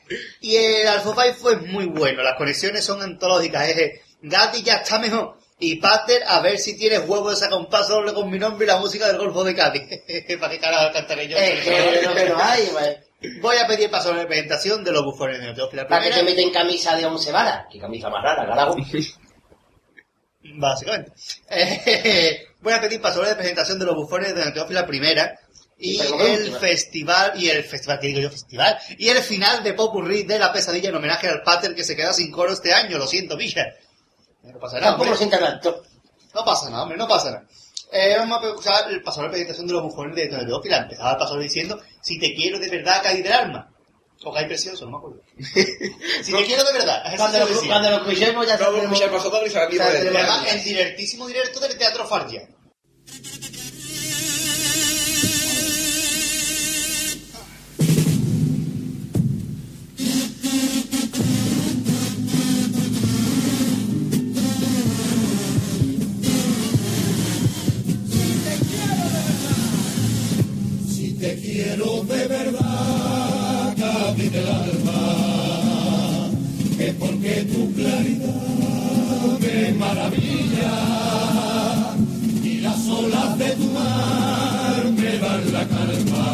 Y 0.42 0.56
el 0.56 0.88
Alpha 0.88 1.14
Five 1.14 1.34
fue 1.36 1.58
muy 1.58 1.86
bueno, 1.86 2.24
las 2.24 2.38
conexiones 2.38 2.84
son 2.84 3.02
antológicas. 3.04 3.70
Es 3.70 4.02
Gatti 4.22 4.64
ya 4.64 4.78
está 4.78 4.98
mejor. 4.98 5.38
Y 5.60 5.76
Pater, 5.76 6.24
a 6.26 6.40
ver 6.40 6.58
si 6.58 6.78
tienes 6.78 7.08
huevo 7.08 7.30
de 7.30 7.36
sacar 7.36 7.58
un 7.58 7.68
paso 7.68 7.96
doble 7.96 8.14
con 8.14 8.30
mi 8.30 8.40
nombre 8.40 8.66
y 8.66 8.68
la 8.68 8.78
música 8.78 9.08
del 9.08 9.18
Golfo 9.18 9.44
de 9.44 9.54
Cádiz. 9.56 9.84
¿Para 10.40 10.52
qué 10.54 10.60
carajo 10.60 10.94
cantaré 10.94 11.28
yo? 11.28 11.38
Es 11.38 11.64
que 11.64 12.00
que 12.16 12.30
no 12.30 12.38
hay, 12.40 12.70
pues. 12.72 12.98
Voy 13.42 13.58
a 13.58 13.68
pedir 13.68 13.90
paso 13.90 14.14
de 14.14 14.26
presentación 14.26 14.84
de 14.84 14.92
los 14.92 15.04
bufones 15.04 15.42
de 15.42 15.54
Teófila 15.54 15.88
Para 15.88 16.04
que 16.04 16.12
te 16.12 16.24
meten 16.24 16.52
camisa 16.52 16.96
de 16.96 17.06
once 17.06 17.32
varas. 17.32 17.66
Qué 17.72 17.80
camisa 17.80 18.10
más 18.10 18.24
rara, 18.24 18.48
carajo. 18.48 18.76
básicamente. 20.56 21.12
Eh, 21.50 22.47
voy 22.62 22.74
a 22.74 22.82
pedir 22.82 23.02
paso 23.02 23.22
de 23.22 23.36
presentación 23.36 23.80
de 23.80 23.86
los 23.86 23.96
bufones 23.96 24.34
de 24.36 24.52
Teófila 24.52 24.86
primera 24.86 25.40
y 25.78 26.00
el 26.00 26.56
festival, 26.58 27.34
y 27.36 27.50
el 27.50 27.64
festival, 27.64 28.00
que 28.00 28.08
digo 28.08 28.22
yo, 28.22 28.30
festival, 28.30 28.78
y 28.98 29.10
el 29.10 29.20
final 29.20 29.64
de 29.64 29.74
Popurrí 29.74 30.24
de 30.24 30.40
la 30.40 30.52
pesadilla 30.52 30.90
en 30.90 30.96
homenaje 30.96 31.28
al 31.28 31.44
Pater 31.44 31.76
que 31.76 31.84
se 31.84 31.96
queda 31.96 32.14
sin 32.14 32.32
coro 32.32 32.52
este 32.52 32.74
año, 32.74 32.98
lo 32.98 33.06
siento, 33.06 33.38
Villa. 33.38 33.76
No 34.44 34.60
pasa 34.60 34.78
nada, 34.78 34.92
Tampoco 34.92 35.12
lo 35.12 35.18
sientan 35.18 35.40
tanto. 35.40 35.84
No 36.34 36.44
pasa 36.44 36.70
nada, 36.70 36.84
hombre, 36.84 36.98
no 36.98 37.08
pasa 37.08 37.32
nada. 37.32 37.48
Eh, 37.92 38.16
vamos 38.18 38.44
a 38.44 38.54
usar 38.54 38.92
el 38.92 39.02
paso 39.02 39.22
de 39.22 39.30
presentación 39.30 39.68
de 39.68 39.74
los 39.74 39.84
bufones 39.84 40.16
de 40.16 40.28
Teófila. 40.28 40.78
Empezaba 40.78 41.12
el 41.12 41.18
paso 41.18 41.38
diciendo, 41.38 41.80
si 42.02 42.20
te 42.20 42.34
quiero 42.34 42.60
de 42.60 42.70
verdad, 42.70 43.02
caí 43.04 43.22
del 43.22 43.34
alma. 43.34 43.72
O 44.24 44.34
caí 44.34 44.46
precioso, 44.48 44.86
no 44.86 44.92
me 44.92 44.98
acuerdo. 44.98 45.22
si 46.24 46.32
te 46.32 46.46
quiero 46.46 46.64
de 46.64 46.74
verdad. 46.74 47.04
Cuando 47.18 47.40
lo, 47.40 47.48
cuando 47.68 47.90
lo 47.92 47.96
escuchemos 47.98 48.48
ya 48.48 48.54
Vamos 48.58 48.62
a 48.62 48.66
sabremos. 48.66 48.84
escuchar 49.00 49.12
paso 49.16 49.30
doble 49.30 49.48
y 49.48 49.52
se 49.52 49.58
la 49.60 49.70
misma 49.70 49.86
Sabe- 49.86 50.00
de- 50.00 50.06
Y 50.06 50.18
además, 50.18 50.54
en 50.54 50.64
directísimo 50.64 51.28
directo 51.28 51.60
del 51.60 51.78
Teatro 51.78 52.08
Fargia. 52.08 52.50
Si 70.90 71.14
te 71.20 71.36
quiero 71.42 72.04
de 72.04 72.28
verdad, 72.28 72.67
es 76.88 76.94
porque 76.96 77.34
tu 77.52 77.74
claridad 77.74 79.40
me 79.42 79.74
maravilla 79.74 80.74
y 82.44 82.60
las 82.62 82.88
olas 82.88 83.38
de 83.38 83.50
tu 83.52 83.66
mar 83.72 84.84
me 84.96 85.18
dan 85.18 85.54
la 85.54 85.68
calma 85.68 86.28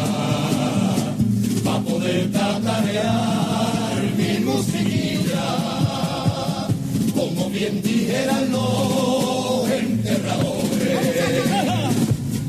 para 1.64 1.80
poder 1.80 2.30
tatarear 2.30 4.02
mi 4.16 4.44
musiquilla, 4.44 5.46
como 7.14 7.50
bien 7.50 7.82
dijeran 7.82 8.52
los 8.52 9.70
enterradores. 9.70 11.00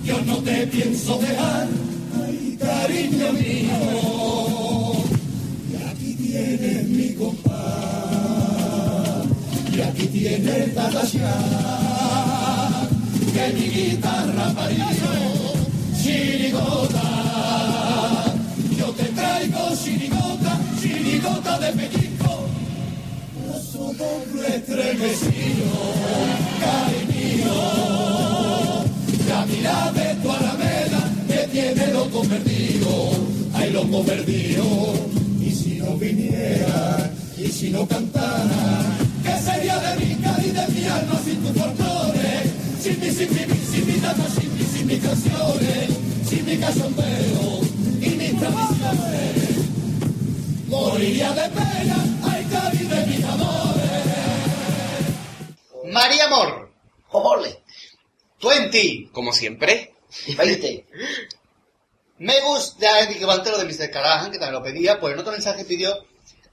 Yo 0.04 0.22
no 0.26 0.38
te 0.38 0.68
pienso 0.68 1.18
dejar, 1.18 1.68
ay, 2.24 2.58
cariño 2.60 3.34
mío. 3.34 4.94
Y 5.72 5.74
aquí 5.90 6.14
tienes 6.14 6.88
mi 6.88 7.14
compás, 7.16 7.55
y 9.76 9.82
aquí 9.82 10.08
tienes 10.08 10.74
Tatashá, 10.74 11.36
que 13.34 13.54
mi 13.54 13.70
guitarra 13.70 14.54
parió, 14.56 14.86
chirigota. 16.02 17.02
Yo 18.78 18.86
te 18.92 19.04
traigo 19.04 19.60
chirigota, 19.84 20.60
chirigota 20.82 21.60
de 21.60 21.72
pellizco, 21.74 22.48
los 23.48 23.76
ojos 23.76 24.46
estremecidos, 24.48 25.96
cariño. 26.62 27.60
La 29.28 29.46
mirada 29.46 29.92
de 29.92 30.16
tu 30.22 30.32
alameda 30.32 31.12
me 31.28 31.48
tiene 31.48 31.88
loco 31.92 32.22
perdido, 32.22 33.12
ay 33.54 33.72
loco 33.72 34.04
perdido. 34.04 34.94
Y 35.42 35.52
si 35.52 35.80
no 35.80 35.98
viniera, 35.98 37.12
y 37.38 37.48
si 37.48 37.72
no 37.72 37.86
cantara, 37.86 38.96
¿qué 39.26 39.38
sería 39.40 39.78
de 39.80 39.96
mi 40.00 40.12
y 40.12 40.52
de 40.52 40.68
mi 40.68 40.86
alma 40.88 41.22
sin 41.24 41.44
tus 41.44 41.62
folclores? 41.62 42.52
Sin 42.82 43.00
mi, 43.00 43.10
sin 43.12 43.30
mi, 43.34 43.56
sin 43.72 43.88
mi 43.88 44.00
danza, 44.00 44.30
sin 44.40 44.58
mi, 44.58 44.64
sin 44.64 44.88
mis 44.88 45.04
canciones, 45.04 45.90
sin 46.30 46.46
mi 46.46 46.58
cachondeo 46.58 47.62
y 48.02 48.10
mis 48.10 48.40
tradiciones. 48.40 49.58
Moriría 50.68 51.32
de 51.32 51.50
pena, 51.50 51.98
ay 52.24 52.46
cari 52.52 52.78
de 52.78 53.06
mis 53.08 53.26
amores. 53.26 53.86
María 55.92 56.26
Amor, 56.26 56.72
Jobole. 57.08 57.64
20. 58.42 59.10
Como 59.12 59.34
siempre. 59.34 59.94
20. 60.38 60.86
Me 62.18 62.40
gusta 62.42 63.00
el 63.02 63.20
de 63.20 63.66
Mr. 63.66 63.92
Callahan, 63.92 64.32
que 64.32 64.38
también 64.38 64.54
lo 64.54 64.64
pedía, 64.64 65.00
pues 65.00 65.14
en 65.14 65.20
otro 65.20 65.34
mensaje 65.34 65.66
pidió, 65.66 66.06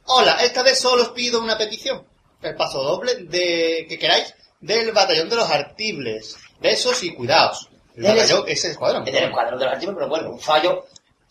hola, 0.07 0.43
esta 0.43 0.65
vez 0.65 0.81
solo 0.81 1.03
os 1.03 1.09
pido 1.11 1.41
una 1.41 1.57
petición, 1.57 2.05
el 2.43 2.57
paso 2.57 2.83
doble 2.83 3.15
de 3.25 3.87
que 3.89 3.99
queráis 3.99 4.35
del 4.61 4.93
batallón 4.93 5.29
de 5.29 5.37
los 5.37 5.51
artibles. 5.51 6.37
Besos 6.61 7.03
y 7.03 7.15
cuidados. 7.15 7.69
El 7.97 8.07
es- 8.07 8.31
es 8.47 8.65
el 8.65 8.71
escuadrón. 8.73 9.07
Es 9.07 9.13
del 9.13 9.25
escuadrón 9.25 9.59
de 9.59 9.65
los 9.65 9.75
artistas, 9.75 9.95
pero 9.97 10.09
bueno, 10.09 10.31
un 10.31 10.41
fallo, 10.41 10.87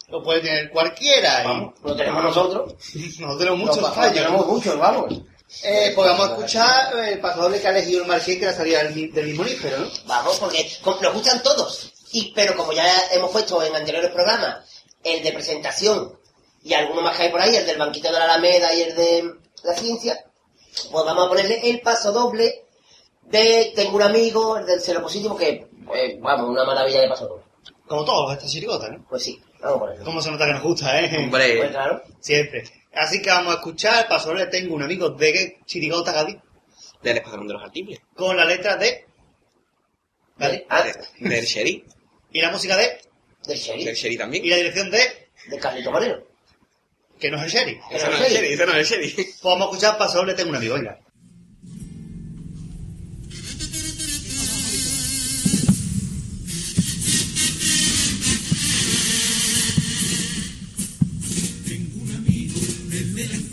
Lo 0.09 0.21
puede 0.21 0.41
tener 0.41 0.69
cualquiera. 0.71 1.41
y- 1.43 1.47
vamos, 1.47 1.73
lo 1.83 1.95
tenemos 1.95 2.23
nosotros. 2.23 2.73
Nosotros 2.95 3.37
tenemos 3.37 3.59
muchos 3.59 3.77
lo 3.81 3.91
fallos. 3.93 4.13
tenemos 4.13 4.45
muchos, 4.45 4.77
vamos. 4.77 5.21
Eh, 5.63 5.91
pues 5.95 6.09
vamos 6.09 6.27
a 6.29 6.31
escuchar 6.33 6.97
el 7.07 7.19
paso 7.19 7.41
doble 7.43 7.59
que 7.61 7.67
ha 7.67 7.71
elegido 7.71 8.01
el 8.03 8.07
Marqués, 8.07 8.37
que 8.37 8.45
la 8.45 8.53
salida 8.53 8.83
del, 8.83 9.11
del 9.13 9.25
mismo 9.27 9.43
nífero, 9.43 9.79
¿no? 9.79 9.87
Vamos, 10.05 10.37
porque 10.39 10.69
nos 11.01 11.13
gustan 11.13 11.41
todos. 11.43 11.91
Y, 12.13 12.31
pero 12.33 12.55
como 12.55 12.71
ya 12.73 12.85
hemos 13.11 13.31
puesto 13.31 13.61
en 13.63 13.75
anteriores 13.75 14.11
programas, 14.11 14.65
el 15.03 15.23
de 15.23 15.31
presentación 15.33 16.17
y 16.63 16.73
alguno 16.73 17.01
más 17.01 17.15
que 17.17 17.23
hay 17.23 17.29
por 17.29 17.41
ahí, 17.41 17.55
el 17.55 17.65
del 17.65 17.77
banquito 17.77 18.07
de 18.09 18.13
la 18.19 18.25
Alameda 18.25 18.73
y 18.73 18.81
el 18.81 18.95
de 18.95 19.31
la 19.63 19.73
ciencia, 19.75 20.23
pues 20.91 21.05
vamos 21.05 21.25
a 21.25 21.29
ponerle 21.29 21.69
el 21.69 21.81
paso 21.81 22.11
doble 22.11 22.65
de 23.23 23.71
Tengo 23.75 23.95
un 23.95 24.01
amigo, 24.01 24.57
el 24.57 24.65
del 24.65 24.81
cero 24.81 25.01
positivo, 25.01 25.35
que, 25.37 25.67
pues, 25.85 26.19
vamos, 26.19 26.49
una 26.49 26.65
maravilla 26.65 27.01
de 27.01 27.07
paso 27.07 27.27
doble. 27.27 27.43
Como 27.87 28.05
todos, 28.05 28.33
esta 28.33 28.47
chirigota, 28.47 28.89
¿no? 28.89 29.05
Pues 29.09 29.23
sí, 29.23 29.41
vamos 29.61 29.77
a 29.77 29.79
ponerlo. 29.79 30.05
¿Cómo 30.05 30.21
se 30.21 30.31
nota 30.31 30.45
que 30.45 30.53
nos 30.53 30.63
gusta, 30.63 30.99
eh? 30.99 31.07
Pues 31.09 31.23
Hombre, 31.23 31.69
claro. 31.69 32.01
Siempre. 32.19 32.63
Así 32.93 33.21
que 33.21 33.29
vamos 33.29 33.53
a 33.53 33.57
escuchar 33.57 34.03
el 34.03 34.07
paso 34.07 34.29
doble. 34.29 34.47
Tengo 34.47 34.75
un 34.75 34.83
amigo 34.83 35.09
de 35.09 35.59
chirigota 35.65 36.11
Gadí 36.11 36.37
del 37.01 37.17
escuadrón 37.17 37.47
de 37.47 37.53
los 37.53 37.63
artibles. 37.63 37.99
con 38.15 38.35
la 38.37 38.45
letra 38.45 38.75
de... 38.77 39.05
¿Vale? 40.37 40.65
Ah, 40.69 40.83
Del 41.19 41.45
Sherry. 41.45 41.83
Y 42.31 42.41
la 42.41 42.51
música 42.51 42.75
de... 42.77 42.99
del 43.45 43.57
sheriff, 43.57 43.85
Del 43.85 43.95
Sherry 43.95 44.17
también. 44.17 44.45
Y 44.45 44.49
la 44.49 44.55
dirección 44.57 44.89
de... 44.91 45.29
de 45.47 45.59
Carlito 45.59 45.91
Moreno. 45.91 46.17
Que 47.21 47.29
no 47.29 47.37
es 47.37 47.43
el 47.43 47.59
sheriff. 47.59 47.83
Ese 47.91 48.07
no 48.07 48.15
es 48.15 48.21
el 48.21 48.33
Sherry, 48.33 48.53
ese 48.53 48.65
no 48.65 48.71
es 48.73 48.91
el 48.91 48.99
Sherry. 48.99 49.13
Pues 49.13 49.39
vamos 49.43 49.61
a 49.61 49.69
escuchar 49.69 49.97
paso 49.99 50.17
doble. 50.17 50.33
Tengo 50.33 50.49
un 50.49 50.55
amigo, 50.55 50.73
oiga. 50.73 50.99
Y 62.27 63.50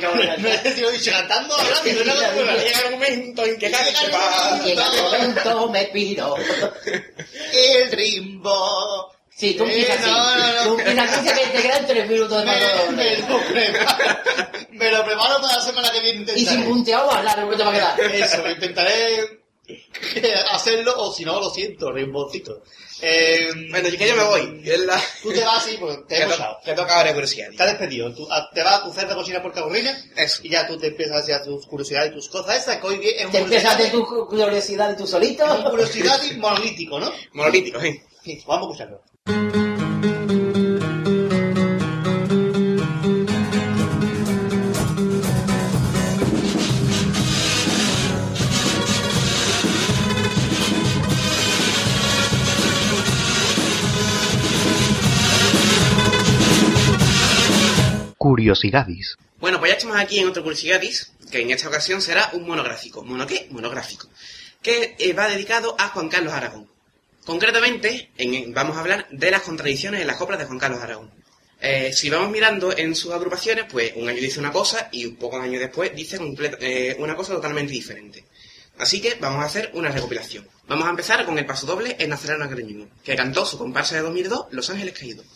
No 0.82 0.90
dicho 0.90 1.10
cantando, 1.10 1.54
hablando. 1.54 1.84
Llega 2.56 2.80
el 2.86 2.92
momento 2.92 3.44
en 3.44 3.58
que 3.58 3.68
se 3.68 4.10
va. 4.10 4.60
Llega 4.64 4.86
el 4.86 5.02
momento, 5.02 5.68
me 5.68 5.84
pido. 5.86 6.36
El 7.52 7.90
rimbo. 7.92 9.12
Sí, 9.36 9.52
tú 9.54 9.64
Eh, 9.64 9.80
empiezas 9.80 9.98
así. 10.00 10.10
Tú 10.64 10.78
empiezas 10.78 11.12
así 11.12 11.28
que 11.28 11.46
te 11.48 11.62
quedan 11.62 11.86
tres 11.86 12.08
minutos 12.08 12.38
de 12.38 12.46
Me, 12.92 13.16
lo 13.18 13.38
preparo. 13.46 14.18
Me 14.70 14.90
lo 14.90 15.04
preparo 15.04 15.40
para 15.42 15.56
la 15.56 15.60
semana 15.62 15.90
que 15.90 16.00
viene. 16.00 16.32
Y 16.34 16.46
sin 16.46 16.64
punteado 16.64 17.10
hablar, 17.10 17.38
no 17.44 17.54
te 17.56 17.62
va 17.62 17.70
a 17.70 17.74
quedar. 17.74 18.00
Eso, 18.00 18.48
intentaré 18.48 19.42
hacerlo, 20.52 20.94
o 20.96 21.12
si 21.12 21.24
no, 21.24 21.38
lo 21.40 21.50
siento, 21.50 21.92
rimboncito. 21.92 22.62
Eh, 23.02 23.50
Bueno, 23.70 23.88
yo 23.88 23.98
que 23.98 24.08
yo 24.08 24.16
me 24.16 24.24
voy. 24.24 24.62
La... 24.86 25.00
Tú 25.22 25.32
te 25.32 25.44
vas 25.44 25.64
así, 25.66 25.76
porque 25.78 25.98
te 26.08 26.16
he 26.16 26.24
echado. 26.24 26.58
que 26.64 26.72
toca 26.72 26.96
ahora 26.96 27.12
curiosidad. 27.12 27.48
Te 27.56 27.62
has 27.62 27.68
despedido. 27.70 28.14
Tú, 28.14 28.26
a- 28.30 28.50
te 28.52 28.62
vas 28.62 28.80
a 28.80 28.84
tu 28.84 28.92
cerda 28.92 29.14
cochina 29.14 29.42
por 29.42 29.52
Caburrina 29.52 29.96
Eso. 30.16 30.40
y 30.42 30.50
ya 30.50 30.66
tú 30.66 30.78
te 30.78 30.88
empiezas 30.88 31.16
a 31.16 31.18
hacer 31.20 31.44
tus 31.44 31.66
curiosidades 31.66 32.10
y 32.12 32.14
tus 32.14 32.28
cosas 32.28 32.56
esas, 32.62 32.78
que 32.78 32.86
hoy 32.86 32.96
vie- 32.98 33.14
es 33.18 33.26
un 33.26 33.32
Te 33.32 33.38
empiezas 33.38 33.76
de 33.78 33.90
curiosidad- 33.90 34.18
tu 34.18 34.26
curiosidad 34.28 34.88
de 34.90 34.94
tu 34.96 35.06
solito. 35.06 35.44
es 35.44 35.50
un 35.52 35.64
curiosidad 35.70 36.20
y 36.22 36.36
monolítico, 36.38 36.98
¿no? 36.98 37.12
Monolítico, 37.32 37.80
sí. 37.80 38.00
Sí, 38.24 38.42
vamos 38.46 38.68
a 38.80 38.84
escucharlo. 38.84 39.65
Curiosidades. 58.30 59.16
Bueno, 59.38 59.60
pues 59.60 59.70
ya 59.70 59.76
estamos 59.76 59.96
aquí 59.98 60.18
en 60.18 60.26
otro 60.26 60.42
Curiosidades, 60.42 61.12
que 61.30 61.42
en 61.42 61.50
esta 61.52 61.68
ocasión 61.68 62.02
será 62.02 62.30
un 62.32 62.44
monográfico. 62.46 63.04
¿Mono 63.04 63.24
qué? 63.24 63.46
Monográfico. 63.50 64.08
Que 64.60 64.96
eh, 64.98 65.12
va 65.12 65.28
dedicado 65.28 65.76
a 65.78 65.88
Juan 65.90 66.08
Carlos 66.08 66.32
Aragón. 66.32 66.66
Concretamente, 67.24 68.10
en- 68.18 68.52
vamos 68.52 68.76
a 68.76 68.80
hablar 68.80 69.06
de 69.12 69.30
las 69.30 69.42
contradicciones 69.42 70.00
en 70.00 70.08
las 70.08 70.16
coplas 70.16 70.40
de 70.40 70.46
Juan 70.46 70.58
Carlos 70.58 70.80
Aragón. 70.80 71.10
Eh, 71.60 71.92
si 71.92 72.10
vamos 72.10 72.30
mirando 72.30 72.76
en 72.76 72.96
sus 72.96 73.12
agrupaciones, 73.12 73.66
pues 73.70 73.92
un 73.94 74.08
año 74.08 74.20
dice 74.20 74.40
una 74.40 74.50
cosa 74.50 74.88
y 74.90 75.06
un 75.06 75.14
pocos 75.16 75.40
años 75.40 75.60
después 75.60 75.94
dice 75.94 76.18
eh, 76.60 76.96
una 76.98 77.14
cosa 77.14 77.32
totalmente 77.34 77.72
diferente. 77.72 78.24
Así 78.78 79.00
que 79.00 79.14
vamos 79.20 79.40
a 79.42 79.46
hacer 79.46 79.70
una 79.74 79.88
recopilación. 79.90 80.46
Vamos 80.66 80.84
a 80.86 80.90
empezar 80.90 81.24
con 81.24 81.38
el 81.38 81.46
paso 81.46 81.64
doble 81.64 81.94
en 81.98 82.10
Nazareno 82.10 82.44
Agreñuno, 82.44 82.88
que 83.04 83.14
cantó 83.14 83.46
su 83.46 83.56
comparsa 83.56 83.94
de 83.94 84.02
2002, 84.02 84.46
Los 84.50 84.68
Ángeles 84.68 84.98
Caídos. 84.98 85.26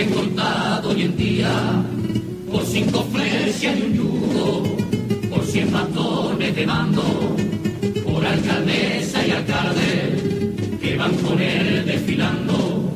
Sigue 0.00 0.14
cortado 0.14 0.90
hoy 0.90 1.02
en 1.02 1.16
día 1.16 1.82
por 2.50 2.64
cinco 2.64 3.04
flechas 3.12 3.76
y 3.78 3.82
un 3.82 3.94
yugo, 3.94 4.76
por 5.30 5.44
cien 5.44 5.70
bastones 5.70 6.56
de 6.56 6.66
mando, 6.66 7.02
por 8.04 8.24
alcaldesa 8.24 9.26
y 9.26 9.30
alcalde 9.30 10.78
que 10.80 10.96
van 10.96 11.14
con 11.16 11.40
él 11.40 11.84
desfilando 11.84 12.92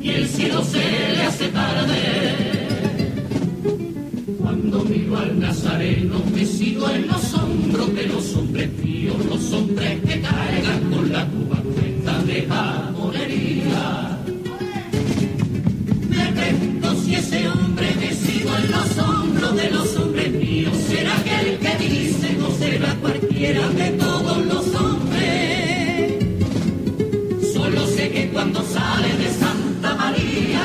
y 0.00 0.10
el 0.10 0.28
cielo 0.28 0.62
se 0.62 0.78
le 0.78 1.22
hace 1.22 1.48
tarde. 1.48 2.68
Cuando 4.38 4.84
miro 4.84 5.18
al 5.18 5.40
nazareno 5.40 6.22
mecido 6.34 6.90
en 6.90 7.08
los 7.08 7.34
hombros 7.34 7.94
de 7.94 8.06
los 8.06 8.34
hombres 8.36 8.68
píos, 8.82 9.16
los 9.26 9.52
hombres 9.52 10.00
que 10.02 10.20
cargan 10.20 10.90
con 10.90 11.12
la 11.12 11.26
cuba 11.26 11.62
cuenta 11.74 12.22
de 12.22 12.46
jamonería. 12.46 14.13
Ese 17.16 17.48
hombre 17.48 17.94
mecido 18.00 18.56
en 18.56 18.70
los 18.70 18.98
hombros 18.98 19.56
de 19.56 19.70
los 19.70 19.96
hombres 19.96 20.32
míos 20.32 20.76
será 20.88 21.16
aquel 21.16 21.58
que 21.58 21.88
dice 21.88 22.36
o 22.42 22.50
será 22.58 22.94
cualquiera 22.96 23.68
de 23.68 23.90
todos 23.92 24.46
los 24.46 24.74
hombres. 24.74 26.24
Solo 27.52 27.86
sé 27.86 28.10
que 28.10 28.28
cuando 28.30 28.62
sale 28.62 29.08
de 29.16 29.28
Santa 29.32 29.94
María 29.94 30.64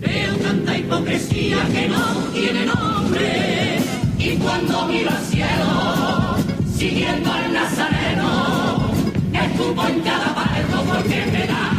Veo 0.00 0.34
tanta 0.36 0.78
hipocresía 0.78 1.58
que 1.72 1.88
no 1.88 2.04
tiene 2.34 2.66
nombre 2.66 3.78
y 4.18 4.36
cuando 4.36 4.86
miro 4.88 5.10
al 5.10 5.24
cielo, 5.24 6.36
siguiendo 6.76 7.32
al 7.32 7.52
nazareno, 7.52 8.90
escupo 9.32 9.86
en 9.86 10.00
cada 10.00 10.34
parto 10.34 10.82
porque 10.84 11.26
me 11.32 11.46
da 11.46 11.75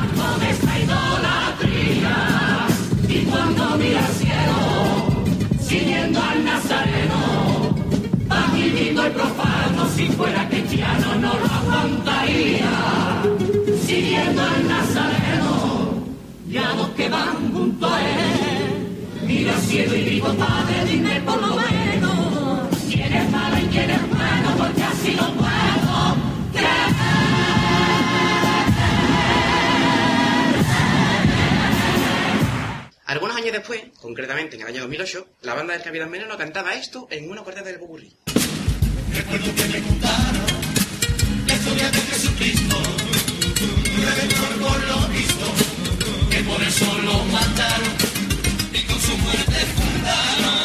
siguiendo 5.68 6.22
al 6.22 6.46
nazareno, 6.46 7.76
viviendo 8.54 9.06
y 9.06 9.10
profano, 9.12 9.90
si 9.96 10.06
fuera 10.08 10.48
cristiano 10.48 11.16
no 11.16 11.34
lo 11.34 11.46
aguantaría. 11.46 12.72
Siguiendo 13.86 14.42
al 14.42 14.68
nazareno, 14.68 15.94
ya 16.50 16.74
los 16.74 16.90
que 16.90 17.10
van 17.10 17.52
junto 17.54 17.86
a 17.86 18.02
él, 18.02 19.26
mira 19.26 19.54
cielo 19.60 19.96
y 19.96 20.04
digo, 20.04 20.28
Padre, 20.34 20.86
dime 20.90 21.22
por 21.22 21.42
lo 21.42 21.56
menos, 21.56 22.68
quién 22.90 23.14
es 23.14 23.32
malo 23.32 23.58
y 23.58 23.68
quién 23.68 23.90
es 23.90 24.10
bueno, 24.10 24.50
porque 24.58 24.84
así 24.84 25.12
lo 25.14 25.37
años 33.38 33.54
después, 33.54 33.82
concretamente 34.02 34.56
en 34.56 34.64
el 34.64 34.68
año 34.68 34.82
2008, 34.82 35.28
la 35.42 35.54
banda 35.54 35.74
del 35.74 35.84
Capitán 35.84 36.10
Veneno 36.10 36.36
cantaba 36.38 36.74
esto 36.74 37.08
en 37.12 37.30
una 37.30 37.44
cuarteta 37.44 37.68
del 37.68 37.80
Popurrí. 37.80 38.12
Recuerdo 39.14 39.56
que 39.56 39.66
me 39.66 39.82
contaron 39.84 40.46
la 41.46 41.54
historia 41.54 41.92
de 41.92 42.00
Jesucristo, 42.00 42.76
redentor 44.06 44.60
por 44.60 44.88
lo 44.88 45.08
visto, 45.10 45.46
que 46.32 46.40
por 46.44 46.64
eso 46.64 46.98
lo 47.04 47.26
mataron 47.26 47.94
y 48.74 48.82
con 48.86 49.00
su 49.00 49.16
muerte 49.18 49.66
fundaron 49.76 50.57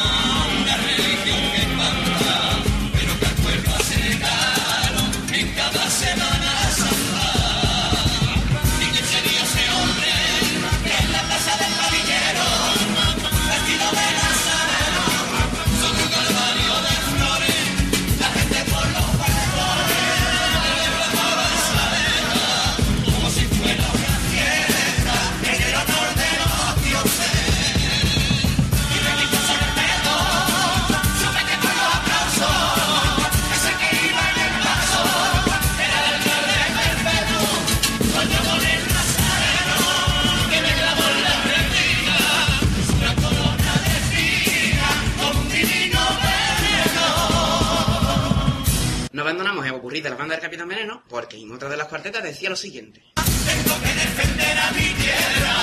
de 50.03 50.11
la 50.11 50.16
banda 50.16 50.34
del 50.34 50.42
Capitán 50.42 50.68
Veneno 50.68 51.03
porque 51.09 51.36
en 51.38 51.53
otra 51.53 51.68
de 51.68 51.76
las 51.76 51.88
cuartetas 51.88 52.22
decía 52.22 52.50
lo 52.50 52.57
siguiente. 52.57 53.03
Tengo 53.14 53.80
que 53.80 53.94
defender 53.94 54.59
a 54.59 54.70
mi 54.72 54.88
tierra 54.94 55.57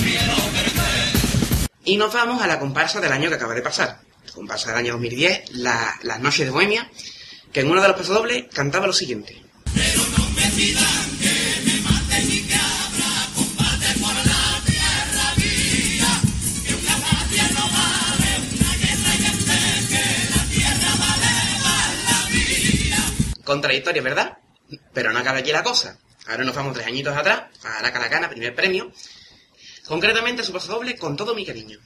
perder. 0.51 1.13
Y 1.85 1.97
nos 1.97 2.13
vamos 2.13 2.41
a 2.41 2.47
la 2.47 2.59
comparsa 2.59 2.99
del 2.99 3.11
año 3.11 3.29
que 3.29 3.35
acaba 3.35 3.53
de 3.53 3.61
pasar. 3.61 3.99
La 4.25 4.31
comparsa 4.33 4.69
del 4.69 4.77
año 4.79 4.93
2010, 4.93 5.51
la- 5.53 5.95
Las 6.03 6.19
Noches 6.19 6.45
de 6.45 6.51
Bohemia, 6.51 6.89
que 7.51 7.61
en 7.61 7.71
uno 7.71 7.81
de 7.81 7.87
los 7.87 7.97
pasodobles 7.97 8.45
cantaba 8.53 8.87
lo 8.87 8.93
siguiente. 8.93 9.41
Contradictorio, 23.49 24.03
¿verdad? 24.03 24.37
Pero 24.93 25.11
no 25.11 25.17
acaba 25.17 25.39
aquí 25.39 25.51
la 25.51 25.63
cosa. 25.63 25.97
Ahora 26.27 26.43
nos 26.43 26.53
vamos 26.53 26.75
tres 26.75 26.85
añitos 26.85 27.17
atrás, 27.17 27.45
a 27.63 27.81
la 27.81 27.91
Calacana, 27.91 28.29
primer 28.29 28.53
premio. 28.53 28.91
Concretamente 29.87 30.43
su 30.43 30.53
pasodoble 30.53 30.95
con 30.95 31.17
todo 31.17 31.33
mi 31.33 31.43
cariño. 31.43 31.79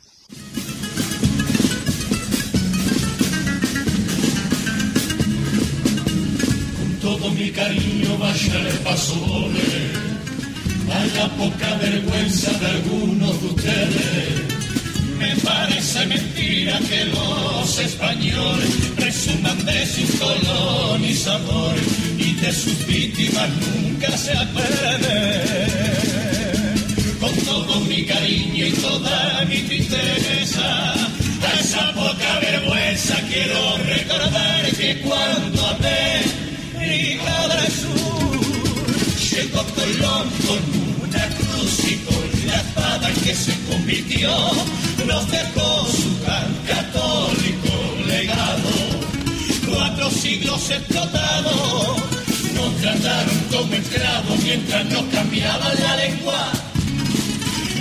Todo 7.04 7.30
mi 7.32 7.51
cariño 7.51 8.18
vaya 8.18 8.60
el 8.60 8.78
paso 8.80 9.14
doble 9.16 9.70
a 10.89 11.06
la 11.18 11.28
poca 11.36 11.76
vergüenza 11.82 12.49
de 12.60 12.66
algunos 12.66 13.41
de 13.41 13.47
ustedes. 13.47 14.41
Me 15.20 15.36
parece 15.43 16.06
mentira 16.06 16.80
que 16.89 17.06
los 17.06 17.80
españoles 17.80 18.70
presuman 18.95 19.66
de 19.66 19.86
sus 19.86 20.12
colonizadores 20.18 21.84
y 22.18 22.34
de 22.36 22.54
sus 22.54 22.88
víctimas 22.88 23.49
nunca 23.64 24.18
se 24.18 24.32
acuerden. 24.38 25.01
Con 27.20 27.36
todo 27.51 27.82
mi 27.82 28.06
cariño 28.06 28.66
y 28.66 28.72
toda 28.72 29.45
mi 29.49 29.58
tristeza, 29.64 30.93
a 30.93 31.60
esa 31.60 31.91
poca 31.93 32.39
vergüenza 32.39 33.16
quiero 33.30 33.78
recordar 33.78 34.72
que 34.78 35.01
cuando 35.01 35.64
América 36.94 37.48
del 37.48 37.72
Sur 37.72 37.94
con 40.46 40.60
una 41.10 41.28
cruz 41.38 41.91
y 41.91 41.96
con 42.06 42.48
la 42.48 42.56
espada 42.56 43.10
que 43.24 43.36
se 43.36 43.54
convirtió, 43.68 44.30
nos 45.08 45.32
dejó 45.32 45.88
su 45.88 46.22
gran 46.24 46.54
católico 46.68 47.74
legado. 48.08 48.70
Cuatro 49.68 50.12
siglos 50.12 50.70
explotados, 50.70 51.98
nos 52.54 52.78
trataron 52.78 53.39
como 53.52 53.74
esclavos 53.74 54.39
mientras 54.44 54.86
nos 54.86 55.04
cambiaban 55.06 55.84
la 55.84 55.96
lengua 55.96 56.52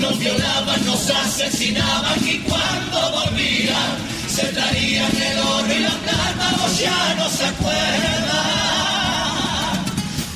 nos 0.00 0.18
violaban, 0.18 0.84
nos 0.84 1.10
asesinaban 1.10 2.18
y 2.26 2.38
cuando 2.38 3.12
volvían 3.12 3.92
se 4.26 4.46
traían 4.46 5.16
el 5.16 5.38
oro 5.38 5.72
y 5.72 5.78
la 5.78 5.90
plata, 5.90 6.56
vos 6.60 6.78
ya 6.80 7.14
no 7.18 7.28
se 7.28 7.44
acuerdan. 7.44 9.01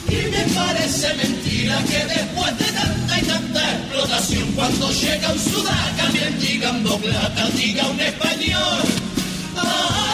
Y 0.08 0.30
me 0.30 0.54
parece 0.54 1.14
mentira 1.14 1.82
que 1.84 2.04
después 2.06 2.58
de 2.58 2.64
tanta 2.66 3.18
y 3.18 3.22
tanta 3.22 3.72
explotación, 3.72 4.52
cuando 4.52 4.90
llega 4.90 5.32
un 5.32 5.38
sudaca 5.38 6.08
mendigando 6.12 6.98
plata, 6.98 7.48
diga 7.56 7.86
un 7.88 8.00
español. 8.00 8.82
¡Ah! 9.56 10.05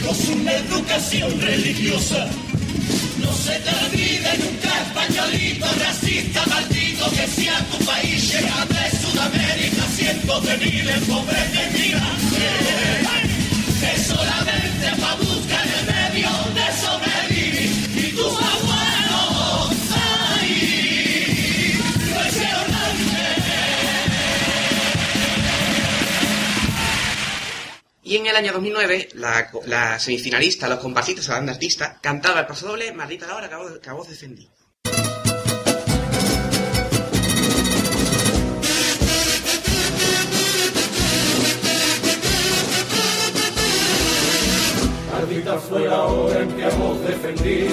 Hijos 0.00 0.28
una 0.28 0.52
educación 0.52 1.40
religiosa. 1.40 2.28
No 3.18 3.32
se 3.34 3.52
te 3.60 3.70
olvide 3.86 4.38
nunca, 4.38 4.82
españolito, 4.82 5.66
racista, 5.78 6.46
maldito, 6.46 7.10
que 7.10 7.26
si 7.26 7.48
a 7.48 7.58
tu 7.66 7.84
país 7.84 8.32
llega 8.32 8.66
de 8.66 8.96
Sudamérica 8.98 9.82
cientos 9.96 10.46
de 10.46 10.56
miles 10.58 11.00
pobres 11.04 11.52
de 11.52 11.78
migrantes. 11.78 12.89
Y 28.10 28.16
en 28.16 28.26
el 28.26 28.34
año 28.34 28.52
2009, 28.52 29.10
la, 29.66 29.96
semifinalista, 30.00 30.68
los 30.68 30.80
comparsistas, 30.80 31.28
la 31.28 31.36
banda 31.36 31.52
artista, 31.52 31.96
cantaba 32.00 32.40
el 32.40 32.46
paso 32.46 32.66
doble, 32.66 32.90
maldita 32.90 33.28
la 33.28 33.36
hora 33.36 33.48
que 33.48 33.54
a 33.54 33.58
vos, 33.58 33.78
que 33.78 33.88
a 33.88 33.92
vos 33.92 34.08
defendí. 34.08 34.50
Maldita 45.12 45.56
fue 45.58 45.86
la 45.86 46.02
hora 46.02 46.40
en 46.40 46.56
que 46.56 46.64
a 46.64 46.70
vos 46.70 47.00
defendí, 47.02 47.68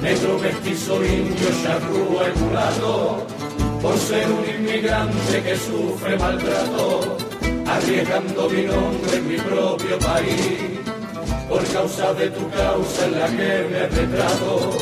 negro, 0.00 0.38
mestizo, 0.38 1.04
indio, 1.04 1.48
charrúa 1.62 2.30
y 2.34 2.38
mulato, 2.38 3.26
por 3.82 3.98
ser 3.98 4.26
un 4.30 4.48
inmigrante 4.48 5.42
que 5.42 5.54
sufre 5.54 6.16
maltrato 6.16 7.27
arriesgando 7.68 8.48
mi 8.48 8.62
nombre 8.62 9.16
en 9.16 9.28
mi 9.28 9.36
propio 9.36 9.98
país, 9.98 10.80
por 11.48 11.64
causa 11.72 12.14
de 12.14 12.30
tu 12.30 12.48
causa 12.50 13.06
en 13.06 13.20
la 13.20 13.26
que 13.26 13.68
me 13.70 13.86
retrato. 13.88 14.76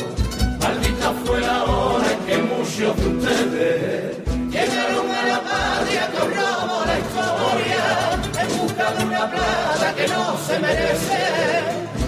Maldita 0.59 1.13
fue 1.25 1.41
la 1.41 1.63
hora 1.63 2.11
en 2.11 2.19
que 2.25 2.37
muchos 2.37 2.95
de 2.97 3.07
ustedes 3.07 4.17
llegaron 4.49 5.11
a 5.11 5.25
la 5.27 5.41
patria 5.41 6.09
con 6.15 6.29
robo 6.29 6.85
la 6.85 6.99
historia, 7.03 7.83
en 8.41 8.57
busca 8.57 8.91
de 8.93 9.05
una 9.05 9.31
plata 9.31 9.95
que 9.95 10.07
no 10.07 10.37
se 10.47 10.59
merece, 10.59 11.23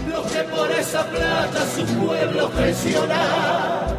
los 0.09 0.31
que 0.31 0.43
por 0.43 0.71
esa 0.71 1.05
plata 1.09 1.59
su 1.75 1.85
pueblo 1.85 2.47
traiciona. 2.49 3.95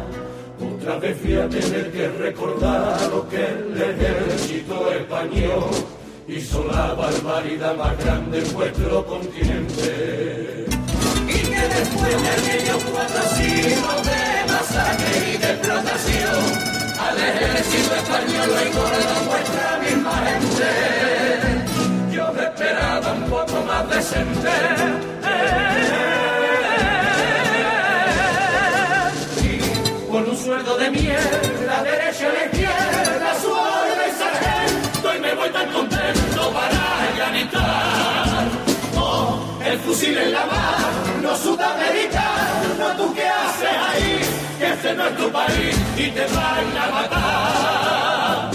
Otra 0.75 0.97
vez 0.97 1.17
fui 1.21 1.35
a 1.35 1.47
tener 1.47 1.91
que 1.91 2.07
recordar 2.07 3.01
lo 3.09 3.27
que 3.29 3.45
el 3.45 3.81
ejército 3.81 4.91
español 4.91 5.69
hizo 6.31 6.63
la 6.65 6.93
barbaridad 6.93 7.75
más 7.75 7.97
grande 7.97 8.39
en 8.39 8.53
vuestro 8.53 9.05
continente. 9.05 10.65
Y 11.27 11.33
que 11.33 11.61
después 11.77 12.23
de 12.23 12.29
aquellos 12.29 12.83
cuatro 12.85 13.21
siglos 13.35 14.05
de 14.05 14.51
masacre 14.51 15.33
y 15.33 15.37
de 15.37 15.51
explotación, 15.51 16.43
al 16.99 17.17
ejército 17.17 17.95
español 17.95 18.47
lo 18.47 18.59
engordó 18.59 19.15
vuestra 19.27 19.79
misma 19.79 20.15
gente. 20.25 20.69
Yo 22.15 22.33
me 22.33 22.43
esperaba 22.43 23.13
un 23.13 23.23
poco 23.29 23.63
más 23.65 23.89
decente. 23.89 24.51
Con 30.09 30.29
un 30.29 30.37
sueldo 30.37 30.77
de 30.77 30.91
mierda, 30.91 31.83
derecha 31.83 32.27
a 32.29 32.33
la 32.33 32.45
izquierda, 32.45 33.39
su 33.41 33.49
orden 33.49 34.11
sargento, 34.17 35.15
y 35.15 35.19
me 35.21 35.33
voy 35.35 35.49
tan 35.49 35.71
fusil 39.91 40.17
en 40.17 40.31
la 40.31 40.45
mano, 40.45 41.35
sudamericano, 41.35 42.85
¿tú 42.97 43.13
qué 43.13 43.27
haces 43.27 43.75
ahí? 43.89 44.19
Que 44.57 44.67
este 44.73 44.93
no 44.95 45.05
es 45.07 45.17
tu 45.17 45.29
país 45.29 45.75
y 45.97 46.09
te 46.11 46.25
van 46.27 46.77
a 46.83 46.85
matar. 46.95 48.51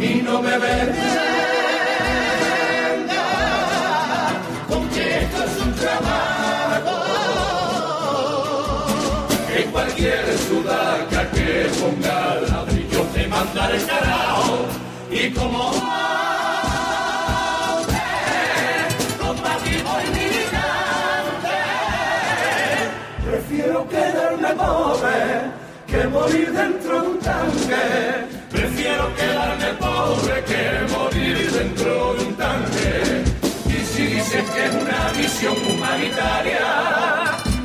Y 0.00 0.22
no 0.22 0.40
me 0.40 0.56
vengas 0.58 1.00
con 4.68 4.88
que 4.90 5.18
esto 5.22 5.44
es 5.44 5.62
un 5.64 5.74
trabajo. 5.74 6.94
En 9.56 9.70
cualquier 9.72 10.38
sudaca 10.46 11.30
que 11.32 11.68
ponga 11.80 12.34
ladrillo 12.48 13.02
te 13.12 13.26
mandaré 13.26 13.76
el 13.76 13.86
carajo. 13.86 14.66
Y 15.10 15.30
como 15.30 15.72
que 26.00 26.08
morir 26.08 26.50
dentro 26.52 27.02
de 27.02 27.08
un 27.08 27.18
tanque. 27.18 27.84
Prefiero 28.50 29.14
quedarme 29.16 29.70
pobre 29.78 30.44
que 30.44 30.62
morir 30.94 31.50
dentro 31.52 32.14
de 32.14 32.24
un 32.24 32.34
tanque. 32.36 33.24
Y 33.66 33.78
si 33.92 34.02
dices 34.06 34.44
que 34.50 34.64
es 34.66 34.74
una 34.74 35.12
misión 35.16 35.56
humanitaria, 35.70 36.66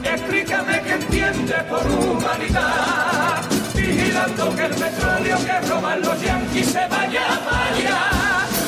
explícame 0.03 0.81
qué 0.81 0.93
entiendes 0.93 1.63
por 1.63 1.85
humanidad. 1.87 3.41
Vigilando 3.73 4.55
que 4.55 4.65
el 4.65 4.75
petróleo 4.75 5.37
que 5.45 5.67
roban 5.69 6.01
los 6.01 6.21
yanquis 6.21 6.67
se 6.67 6.87
vaya 6.87 7.27
para 7.47 7.65
allá. 7.67 8.01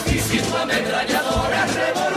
Y 0.06 0.20
si 0.20 0.38
tu 0.40 0.56
ametralladora 0.56 1.66
revolucionaria 1.66 2.17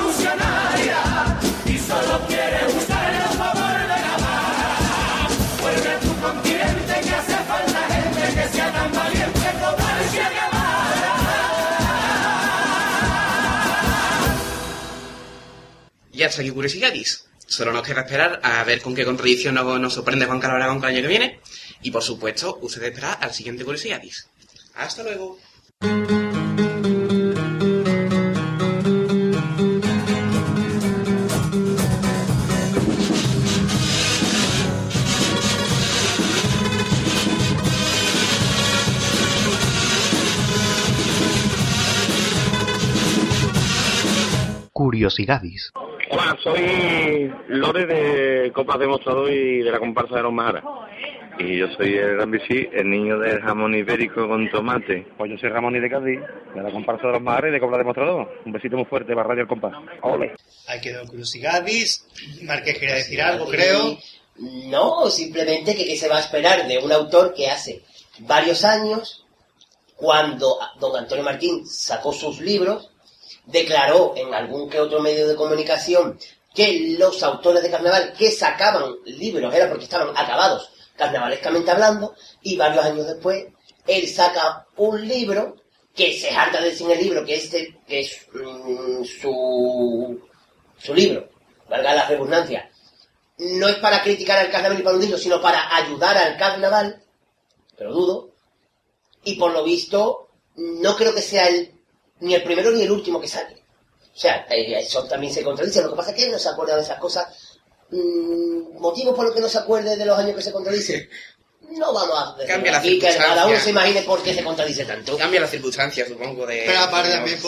Y 16.20 16.22
hasta 16.22 16.42
aquí 16.42 16.50
curiosidades. 16.50 17.24
Solo 17.46 17.72
nos 17.72 17.82
queda 17.82 18.02
esperar 18.02 18.40
a 18.42 18.62
ver 18.64 18.82
con 18.82 18.94
qué 18.94 19.06
contradicción 19.06 19.54
nos, 19.54 19.80
nos 19.80 19.94
sorprende 19.94 20.26
Juan 20.26 20.38
Carlos 20.38 20.56
Aragón 20.56 20.76
el 20.76 20.84
año 20.84 21.00
que 21.00 21.08
viene. 21.08 21.40
Y 21.80 21.90
por 21.90 22.02
supuesto, 22.02 22.58
usted 22.60 22.82
esperar 22.82 23.16
al 23.22 23.32
siguiente 23.32 23.64
curiosidades. 23.64 24.28
Hasta 24.74 25.02
luego. 25.02 25.38
Curiosidades. 44.70 45.72
Hola, 46.12 46.36
soy 46.42 47.32
Lore 47.46 47.86
de 47.86 48.52
Copas 48.52 48.80
Demostrador 48.80 49.30
y 49.30 49.62
de 49.62 49.70
la 49.70 49.78
comparsa 49.78 50.16
de 50.16 50.22
los 50.22 50.32
Majaras. 50.32 50.64
Y 51.38 51.58
yo 51.58 51.68
soy 51.76 51.94
el 51.94 52.16
Gran 52.16 52.32
Bici, 52.32 52.68
el 52.72 52.90
niño 52.90 53.16
del 53.16 53.40
jamón 53.40 53.76
ibérico 53.76 54.26
con 54.26 54.50
tomate. 54.50 55.06
Pues 55.16 55.30
yo 55.30 55.38
soy 55.38 55.50
Ramón 55.50 55.76
y 55.76 55.78
de 55.78 55.88
Cádiz, 55.88 56.18
de 56.52 56.62
la 56.62 56.72
comparsa 56.72 57.06
de 57.06 57.12
los 57.12 57.22
Mares 57.22 57.50
y 57.50 57.52
de 57.52 57.60
Cobra 57.60 57.78
Demostrador. 57.78 58.28
Un 58.44 58.52
besito 58.52 58.76
muy 58.76 58.86
fuerte 58.86 59.14
para 59.14 59.28
Radio 59.28 59.42
El 59.42 59.48
Compás. 59.48 59.72
Ole. 60.02 60.34
Hay 60.66 60.80
que 60.80 60.92
dar 60.92 61.06
curiosidades. 61.06 62.08
Marqués 62.42 62.78
quería 62.78 62.96
decir 62.96 63.22
algo, 63.22 63.46
creo. 63.46 63.96
No, 64.66 65.08
simplemente 65.10 65.76
que 65.76 65.84
qué 65.84 65.96
se 65.96 66.08
va 66.08 66.16
a 66.16 66.20
esperar 66.20 66.66
de 66.66 66.78
un 66.78 66.90
autor 66.90 67.34
que 67.34 67.48
hace 67.48 67.82
varios 68.18 68.64
años, 68.64 69.24
cuando 69.94 70.58
don 70.80 70.96
Antonio 70.96 71.22
Martín 71.22 71.64
sacó 71.66 72.12
sus 72.12 72.40
libros, 72.40 72.90
declaró 73.50 74.14
en 74.16 74.32
algún 74.34 74.68
que 74.68 74.80
otro 74.80 75.00
medio 75.00 75.28
de 75.28 75.36
comunicación 75.36 76.18
que 76.54 76.96
los 76.98 77.22
autores 77.22 77.62
de 77.62 77.70
carnaval 77.70 78.14
que 78.18 78.30
sacaban 78.30 78.96
libros 79.04 79.54
era 79.54 79.68
porque 79.68 79.84
estaban 79.84 80.10
acabados 80.16 80.70
carnavalescamente 81.00 81.70
hablando, 81.70 82.14
y 82.42 82.56
varios 82.56 82.84
años 82.84 83.06
después 83.06 83.46
él 83.86 84.06
saca 84.06 84.66
un 84.76 85.08
libro 85.08 85.56
que 85.94 86.12
se 86.12 86.30
harta 86.30 86.60
de 86.60 86.70
decir 86.70 86.90
el 86.90 87.02
libro 87.02 87.24
que 87.24 87.36
este 87.36 87.78
que 87.88 88.00
es 88.00 88.26
mm, 88.34 89.04
su 89.04 90.20
su 90.78 90.94
libro, 90.94 91.28
valga 91.68 91.94
la 91.94 92.06
redundancia, 92.06 92.70
no 93.38 93.68
es 93.68 93.76
para 93.76 94.02
criticar 94.02 94.38
al 94.38 94.50
carnaval 94.50 94.80
y 94.80 94.82
para 94.82 94.96
hundirlo, 94.96 95.18
sino 95.18 95.40
para 95.40 95.74
ayudar 95.74 96.16
al 96.16 96.36
carnaval, 96.36 97.02
pero 97.76 97.92
dudo, 97.92 98.30
y 99.24 99.36
por 99.36 99.52
lo 99.52 99.64
visto 99.64 100.28
no 100.56 100.96
creo 100.96 101.14
que 101.14 101.22
sea 101.22 101.48
el, 101.48 101.79
ni 102.20 102.34
el 102.34 102.42
primero 102.42 102.70
ni 102.70 102.82
el 102.82 102.90
último 102.90 103.20
que 103.20 103.28
sale. 103.28 103.56
O 104.14 104.18
sea, 104.18 104.46
eh, 104.50 104.78
eso 104.80 105.04
también 105.04 105.32
se 105.32 105.42
contradice. 105.42 105.82
Lo 105.82 105.90
que 105.90 105.96
pasa 105.96 106.10
es 106.10 106.16
que 106.16 106.24
él 106.24 106.32
no 106.32 106.38
se 106.38 106.48
acuerda 106.48 106.76
de 106.76 106.82
esas 106.82 106.98
cosas. 106.98 107.26
Mm, 107.90 108.78
¿Motivo 108.80 109.14
por 109.14 109.26
lo 109.26 109.34
que 109.34 109.40
no 109.40 109.48
se 109.48 109.58
acuerde 109.58 109.96
de 109.96 110.04
los 110.04 110.18
años 110.18 110.36
que 110.36 110.42
se 110.42 110.52
contradice? 110.52 111.08
No 111.72 111.92
vamos 111.92 112.18
a 112.18 112.32
decir 112.36 112.48
Cambia 112.52 112.72
la 112.72 112.78
aquí 112.78 112.98
que 112.98 113.14
cada 113.16 113.46
uno 113.46 113.60
se 113.60 113.70
imagine 113.70 114.02
por 114.02 114.20
qué 114.24 114.34
se 114.34 114.42
contradice 114.42 114.84
tanto. 114.86 115.16
Cambia 115.16 115.40
las 115.40 115.50
circunstancias, 115.50 116.08
supongo, 116.08 116.44
de... 116.44 116.64
Pero 116.66 116.80
aparte 116.80 117.10
de- 117.10 117.14
también, 117.14 117.38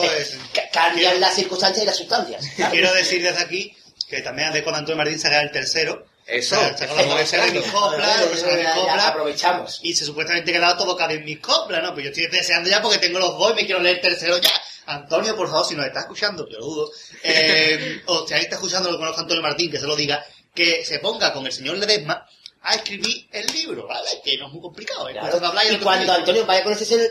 Ca- 0.55 0.69
Cambian 0.73 1.19
las 1.21 1.35
circunstancias 1.35 1.83
y 1.83 1.87
las 1.87 1.97
sustancias. 1.97 2.47
claro. 2.55 2.71
quiero 2.73 2.95
decir 2.95 3.21
desde 3.21 3.43
aquí 3.43 3.77
que 4.09 4.21
también 4.21 4.53
de 4.53 4.63
cuando 4.63 4.79
Antonio 4.79 4.99
Martín 4.99 5.19
saca 5.19 5.43
el 5.43 5.51
tercero. 5.51 6.07
Eso. 6.27 6.57
Los 6.57 6.73
personajes 6.73 7.31
de 7.33 7.61
mis 7.61 7.71
coplas, 7.71 8.43
ya 8.43 8.75
coplas. 8.75 9.07
aprovechamos. 9.07 9.81
Y 9.83 9.95
se 9.95 10.05
supuestamente 10.05 10.53
quedaba 10.53 10.77
todo 10.77 10.97
cabe 10.97 11.15
en 11.15 11.25
mis 11.25 11.41
coplas, 11.41 11.83
¿no? 11.83 11.93
Pues 11.93 12.05
yo 12.05 12.11
estoy 12.11 12.27
deseando 12.29 12.71
ya 12.71 12.81
porque 12.81 12.99
tengo 12.99 13.19
los 13.19 13.37
dos 13.39 13.53
y 13.53 13.55
me 13.55 13.67
quiero 13.67 13.81
leer 13.81 13.97
el 13.97 14.03
tercero 14.03 14.39
ya. 14.39 14.51
Antonio, 14.87 15.37
por 15.37 15.49
favor, 15.49 15.65
si 15.65 15.75
nos 15.75 15.87
está 15.87 16.01
escuchando, 16.01 16.47
que 16.47 16.55
lo 16.55 16.65
dudo, 16.65 16.91
eh, 17.23 18.03
o 18.07 18.27
si 18.27 18.35
alguien 18.35 18.43
está 18.43 18.57
escuchando 18.57 18.91
lo 18.91 18.97
que 18.97 19.01
conozca 19.01 19.21
a 19.21 19.23
Antonio 19.23 19.43
Martín, 19.43 19.71
que 19.71 19.79
se 19.79 19.87
lo 19.87 19.97
diga, 19.97 20.25
que 20.55 20.85
se 20.85 20.99
ponga 20.99 21.33
con 21.33 21.47
el 21.47 21.53
señor 21.53 21.77
Ledesma 21.79 22.27
a 22.63 22.75
escribir 22.75 23.29
el 23.33 23.47
libro, 23.53 23.87
¿vale? 23.87 24.09
Que 24.25 24.39
no 24.39 24.47
es 24.47 24.53
muy 24.53 24.63
complicado, 24.63 25.09
¿eh? 25.09 25.13
Claro. 25.13 25.29
Cuando 25.29 25.49
habláis 25.49 25.73
Y 25.73 25.77
que 25.77 25.83
cuando. 25.83 26.13
Antonio 26.13 26.47
vaya 26.47 26.63
con 26.63 26.73
ese 26.73 26.85
señor, 26.85 27.09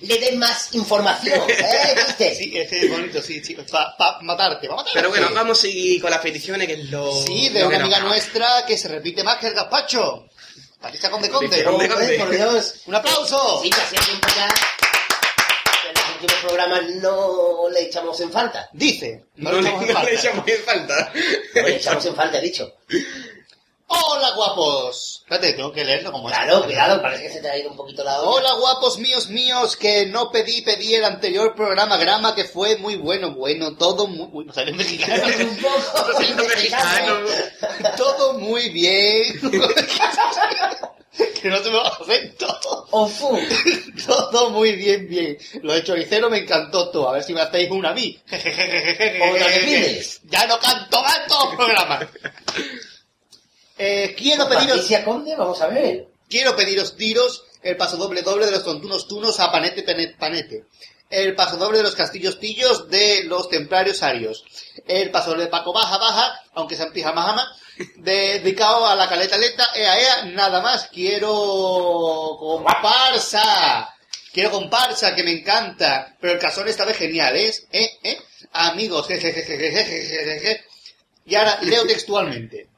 le 0.00 0.18
den 0.18 0.38
más 0.38 0.74
información. 0.74 1.40
¿Eh? 1.48 1.94
¿Viste? 2.06 2.34
Sí, 2.34 2.52
este 2.56 2.84
es 2.86 2.90
bonito, 2.90 3.22
sí, 3.22 3.42
sí, 3.44 3.54
para 3.54 3.94
matarte, 4.22 4.66
para 4.68 4.76
matarte. 4.76 4.90
Pero 4.94 5.08
bueno, 5.08 5.28
vamos 5.32 5.58
a 5.58 5.62
seguir 5.62 6.00
con 6.00 6.10
las 6.10 6.20
peticiones, 6.20 6.66
que 6.66 6.74
es 6.74 6.90
lo... 6.90 7.12
Sí, 7.24 7.48
de 7.48 7.60
lo 7.60 7.68
una 7.68 7.78
amiga 7.78 7.98
nos- 8.00 8.08
nuestra 8.10 8.64
que 8.66 8.76
se 8.76 8.88
repite 8.88 9.22
más 9.24 9.36
que 9.38 9.48
el 9.48 9.54
gazpacho. 9.54 10.28
Patricia 10.80 11.10
Conde 11.10 11.30
Conde. 11.30 11.64
Conde 11.64 11.88
Conde. 11.88 12.18
por 12.18 12.30
Dios. 12.30 12.74
Un 12.86 12.94
aplauso. 12.94 13.60
Sí, 13.62 13.70
hacía 13.72 14.00
tiempo 14.00 14.28
ya 14.36 14.48
que 14.48 16.22
últimos 16.24 16.42
programas 16.42 16.82
no 17.02 17.68
le 17.72 17.80
echamos 17.82 18.20
en 18.20 18.30
falta. 18.30 18.68
Dice, 18.72 19.24
No, 19.36 19.52
le- 19.52 19.62
no 19.70 20.02
le 20.04 20.14
echamos 20.14 20.46
en 20.46 20.62
falta. 20.64 21.12
No 21.54 21.62
le 21.62 21.76
echamos 21.76 22.04
en 22.06 22.14
falta, 22.14 22.38
he 22.38 22.42
dicho. 22.42 22.74
Hola 23.88 24.32
guapos. 24.34 25.20
Espérate, 25.22 25.52
tengo 25.52 25.72
que 25.72 25.84
leerlo 25.84 26.10
como 26.10 26.28
es. 26.28 26.36
Claro, 26.36 26.64
cuidado, 26.64 27.00
parece 27.00 27.24
que 27.24 27.32
se 27.34 27.40
te 27.40 27.48
ha 27.48 27.56
ido 27.56 27.70
un 27.70 27.76
poquito 27.76 28.02
la. 28.02 28.20
Hola 28.20 28.54
guapos 28.54 28.98
míos 28.98 29.28
míos, 29.28 29.76
que 29.76 30.06
no 30.06 30.30
pedí, 30.30 30.62
pedí 30.62 30.94
el 30.94 31.04
anterior 31.04 31.54
programa 31.54 31.96
grama 31.96 32.34
que 32.34 32.44
fue 32.44 32.76
muy 32.78 32.96
bueno, 32.96 33.32
bueno, 33.32 33.76
todo 33.76 34.08
muy, 34.08 34.28
uy, 34.32 34.44
no 34.44 34.52
sale 34.52 34.72
mexicano. 34.72 35.22
un 35.24 35.56
poco 35.56 36.18
mexicano. 36.48 37.18
todo 37.96 38.34
muy 38.34 38.70
bien. 38.70 39.40
que 41.40 41.48
no 41.48 41.58
se 41.58 41.70
me 41.70 41.76
va 41.76 41.86
a 41.86 42.02
acento. 42.02 42.86
Ofu. 42.90 43.38
Todo 44.06 44.50
muy 44.50 44.72
bien, 44.72 45.08
bien. 45.08 45.38
Lo 45.62 45.74
de 45.74 45.84
choricero 45.84 46.28
me 46.28 46.38
encantó 46.38 46.90
todo. 46.90 47.08
A 47.08 47.12
ver 47.12 47.22
si 47.22 47.32
me 47.32 47.40
hacéis 47.40 47.70
una 47.70 47.90
a 47.90 47.94
mí. 47.94 48.20
Otra 48.26 48.42
que 48.42 49.60
pides. 49.64 50.20
Ya 50.24 50.46
no 50.46 50.58
canto 50.58 51.00
más 51.02 51.26
todo 51.26 51.50
el 51.50 51.56
programa. 51.56 52.08
Eh, 53.78 54.14
quiero 54.16 54.48
pediros 54.48 54.68
Patricia 54.76 55.04
Conde, 55.04 55.36
vamos 55.36 55.60
a 55.60 55.66
ver. 55.68 56.08
Quiero 56.28 56.56
pediros 56.56 56.96
tiros 56.96 57.44
el 57.62 57.76
paso 57.76 57.96
doble 57.96 58.22
doble 58.22 58.46
de 58.46 58.52
los 58.52 58.64
tontunos 58.64 59.06
tunos 59.08 59.38
a 59.40 59.50
panete 59.52 59.82
Pene- 59.82 60.14
panete. 60.18 60.64
El 61.10 61.34
paso 61.36 61.56
doble 61.56 61.78
de 61.78 61.84
los 61.84 61.94
castillos 61.94 62.40
tillos 62.40 62.88
de 62.90 63.24
los 63.24 63.48
templarios 63.48 64.02
arios. 64.02 64.44
El 64.86 65.10
paso 65.10 65.30
doble 65.30 65.44
de 65.44 65.50
Paco 65.50 65.72
baja 65.72 65.98
baja, 65.98 66.40
aunque 66.54 66.74
sea 66.74 66.86
en 66.86 66.92
pijama 66.92 67.22
jama, 67.22 67.48
dedicado 67.96 68.86
a 68.86 68.96
la 68.96 69.08
caleta 69.08 69.36
leta, 69.38 69.68
ea 69.76 70.00
ea, 70.00 70.24
nada 70.26 70.60
más. 70.60 70.88
Quiero 70.92 72.36
comparsa. 72.40 73.92
Quiero 74.32 74.50
comparsa, 74.50 75.14
que 75.14 75.22
me 75.22 75.32
encanta. 75.32 76.14
Pero 76.20 76.32
el 76.34 76.38
casón 76.40 76.66
esta 76.68 76.84
vez 76.84 76.96
genial, 76.96 77.36
¿es? 77.36 77.66
¿Eh? 77.72 77.88
¿Eh? 78.02 78.18
Amigos, 78.52 79.06
jejejejejejeje. 79.06 80.64
Y 81.24 81.34
ahora 81.36 81.58
leo 81.62 81.86
textualmente. 81.86 82.68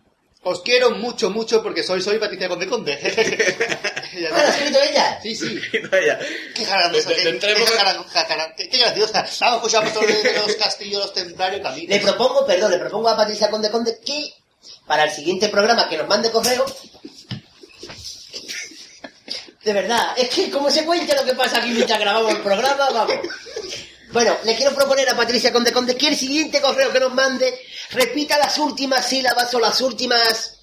Os 0.43 0.62
quiero 0.62 0.93
mucho, 0.93 1.31
mucho 1.31 1.62
porque 1.62 1.82
soy, 1.82 2.01
soy 2.01 2.19
Patricia 2.19 2.48
Conde 2.48 2.69
Conde. 2.69 2.94
Ah, 2.94 4.31
¿la 4.31 4.36
ha 4.36 4.44
está. 4.44 4.56
escrito 4.56 4.78
ella? 4.82 5.19
Sí, 5.23 5.35
sí. 5.36 5.60
Qué 5.73 6.65
graciosa, 6.65 7.10
qué, 8.56 8.69
qué 8.69 8.78
graciosa. 8.78 9.27
Vamos 9.40 9.56
escuchar 9.56 9.93
por 9.93 10.06
de 10.06 10.32
los 10.35 10.56
castillos, 10.56 11.02
los 11.02 11.12
templarios, 11.12 11.59
Le 11.59 11.62
caminos. 11.62 12.01
propongo, 12.01 12.47
perdón, 12.47 12.70
le 12.70 12.78
propongo 12.78 13.09
a 13.09 13.16
Patricia 13.16 13.51
Conde 13.51 13.70
Conde 13.70 13.98
que 14.05 14.32
para 14.86 15.05
el 15.05 15.10
siguiente 15.10 15.48
programa 15.48 15.89
que 15.89 15.98
nos 15.98 16.09
mande 16.09 16.31
correo. 16.31 16.65
De 19.65 19.73
verdad, 19.73 20.15
es 20.16 20.31
que 20.31 20.51
como 20.51 20.70
se 20.70 20.85
cuenta 20.86 21.15
lo 21.15 21.24
que 21.24 21.35
pasa 21.35 21.59
aquí 21.59 21.70
mientras 21.70 22.01
grabamos 22.01 22.32
el 22.32 22.40
programa, 22.40 22.90
vamos. 22.90 23.16
Bueno, 24.12 24.36
le 24.44 24.56
quiero 24.56 24.74
proponer 24.74 25.09
a 25.09 25.16
Patricia 25.16 25.52
Conde 25.52 25.72
Conde 25.72 25.97
que 25.97 26.09
el 26.09 26.16
siguiente 26.16 26.60
correo 26.60 26.93
que 26.93 27.01
nos 27.01 27.12
mande 27.12 27.60
repita 27.90 28.39
las 28.39 28.59
últimas 28.59 29.06
sílabas 29.09 29.52
o 29.55 29.60
las 29.60 29.80
últimas 29.80 30.55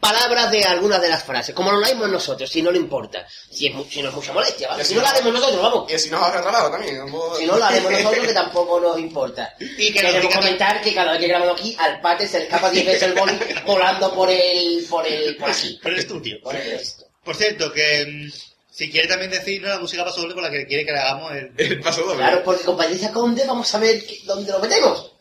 palabras 0.00 0.50
de 0.50 0.64
algunas 0.64 1.00
de 1.00 1.08
las 1.08 1.24
frases, 1.24 1.54
como 1.54 1.72
lo 1.72 1.80
leímos 1.80 2.08
nosotros, 2.08 2.48
si 2.48 2.62
no 2.62 2.70
le 2.70 2.78
importa. 2.78 3.26
Si, 3.50 3.66
es, 3.66 3.74
mu- 3.74 3.84
si 3.84 4.00
no 4.00 4.08
es 4.10 4.14
mucha 4.14 4.32
molestia, 4.32 4.68
¿vale? 4.68 4.84
Si 4.84 4.94
no 4.94 5.00
lo 5.00 5.08
haremos 5.08 5.32
nosotros, 5.32 5.60
vamos. 5.62 5.92
Y 5.92 5.98
si 5.98 6.08
no, 6.10 6.30
regalado 6.30 6.70
también. 6.70 7.00
Si 7.36 7.46
no 7.46 7.56
lo 7.56 7.64
haremos 7.64 7.90
nosotros, 7.92 8.26
que 8.26 8.32
tampoco 8.32 8.80
nos 8.80 8.98
importa. 8.98 9.54
Y 9.60 9.92
que 9.92 10.00
Queremos 10.00 10.34
comentar 10.34 10.80
que 10.80 10.94
cada 10.94 11.12
vez 11.12 11.20
que 11.20 11.26
grabamos 11.28 11.58
aquí, 11.60 11.76
al 11.78 12.00
pate 12.00 12.26
se 12.28 12.38
le 12.38 12.44
escapa 12.44 12.70
10 12.70 12.86
veces 12.86 13.02
el 13.02 13.14
boli 13.14 13.38
volando 13.66 14.14
por 14.14 14.30
el, 14.30 14.86
por 14.88 15.06
el, 15.06 15.36
por 15.36 15.50
aquí. 15.50 15.78
Por 15.82 15.92
el 15.92 15.98
estudio. 15.98 16.40
Por 16.42 16.54
el 16.56 16.72
esto. 16.72 17.04
Por 17.24 17.36
cierto, 17.36 17.72
que 17.72 18.06
mm, 18.06 18.32
si 18.78 18.90
quiere 18.92 19.08
también 19.08 19.30
decirnos 19.32 19.70
la 19.70 19.80
música 19.80 20.04
paso 20.04 20.20
doble 20.20 20.34
con 20.34 20.44
la 20.44 20.50
que 20.52 20.64
quiere 20.66 20.86
que 20.86 20.92
le 20.92 20.98
hagamos 21.00 21.32
el... 21.32 21.52
El 21.56 21.80
paso 21.80 22.02
doble. 22.02 22.18
Claro, 22.18 22.44
porque 22.44 22.62
con 22.64 22.76
Patricia 22.76 23.10
Conde 23.10 23.44
vamos 23.44 23.74
a 23.74 23.78
ver 23.78 24.06
qué- 24.06 24.20
dónde 24.24 24.52
lo 24.52 24.60
metemos. 24.60 25.12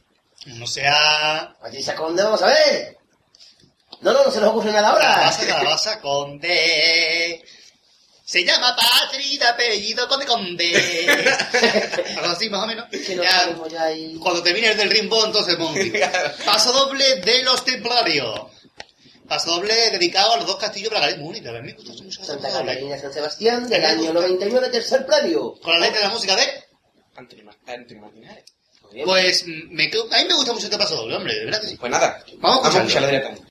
No 0.46 0.68
sea... 0.68 1.56
Patricia 1.60 1.96
Conde, 1.96 2.22
vamos 2.22 2.40
a 2.44 2.48
ver. 2.48 2.98
No, 4.02 4.14
no, 4.14 4.24
no 4.26 4.32
se 4.32 4.40
nos 4.40 4.50
ocurre 4.52 4.72
nada 4.72 4.90
ahora. 4.90 5.06
Calabaza, 5.12 5.48
calabaza, 5.48 6.02
conde. 6.02 7.44
Se 8.24 8.44
llama 8.46 8.76
Patri 8.76 9.38
de 9.40 9.46
apellido 9.48 10.08
Conde 10.08 10.26
Conde. 10.28 11.08
Algo 12.18 12.28
así, 12.32 12.50
más 12.52 12.64
o 12.64 12.68
menos. 12.68 12.86
Que 12.90 13.16
no 13.16 13.24
Ya, 13.24 13.32
sabemos 13.32 13.72
ya 13.72 13.84
ahí. 13.86 14.16
Cuando 14.22 14.44
termine 14.44 14.68
el 14.68 14.78
del 14.78 14.92
rimbo, 14.92 15.26
entonces 15.26 15.58
Monty. 15.58 15.92
Paso 16.46 16.72
doble 16.74 17.16
de 17.22 17.42
los 17.42 17.64
templarios. 17.66 18.42
Paso 19.28 19.52
doble 19.52 19.74
dedicado 19.91 20.34
a 20.34 20.38
los 20.38 20.48
dos 20.48 20.56
castillos 20.58 20.90
de 20.90 20.95
la 20.95 21.02
Galería 21.02 21.24
Múnica. 21.24 21.49
A 21.49 21.54
mí 21.62 21.68
me 21.68 21.74
gusta 21.74 22.04
mucho 22.04 22.24
Santa. 22.24 22.49
Catalina 22.49 22.98
San 22.98 23.12
Sebastián 23.14 23.68
del 23.68 23.86
año 23.86 24.14
99, 24.14 24.70
tercer 24.70 25.06
premio. 25.06 25.56
Con 25.62 25.74
la 25.74 25.80
letra 25.80 25.99
de 26.02 26.08
la 26.08 26.14
música 26.14 26.36
de... 26.36 26.44
Martínez. 27.16 28.45
Bien. 28.94 29.06
Pues 29.06 29.45
mm, 29.45 29.74
me, 29.76 29.90
quedo- 29.90 30.08
a 30.14 30.18
mí 30.20 30.26
me 30.28 30.34
gusta 30.36 30.54
mucho 30.54 30.66
este 30.66 30.78
paso 30.78 30.95
doble, 30.95 31.16
hombre, 31.18 31.34
de 31.36 31.45
verdad 31.45 31.60
que 31.62 31.68
sí. 31.68 31.76
Pues 31.76 31.91
nada. 31.91 32.24
Vamos 32.38 32.64
a 32.64 32.68
escucharlo. 32.70 32.80
escucharlo 32.88 33.08
directamente. 33.08 33.47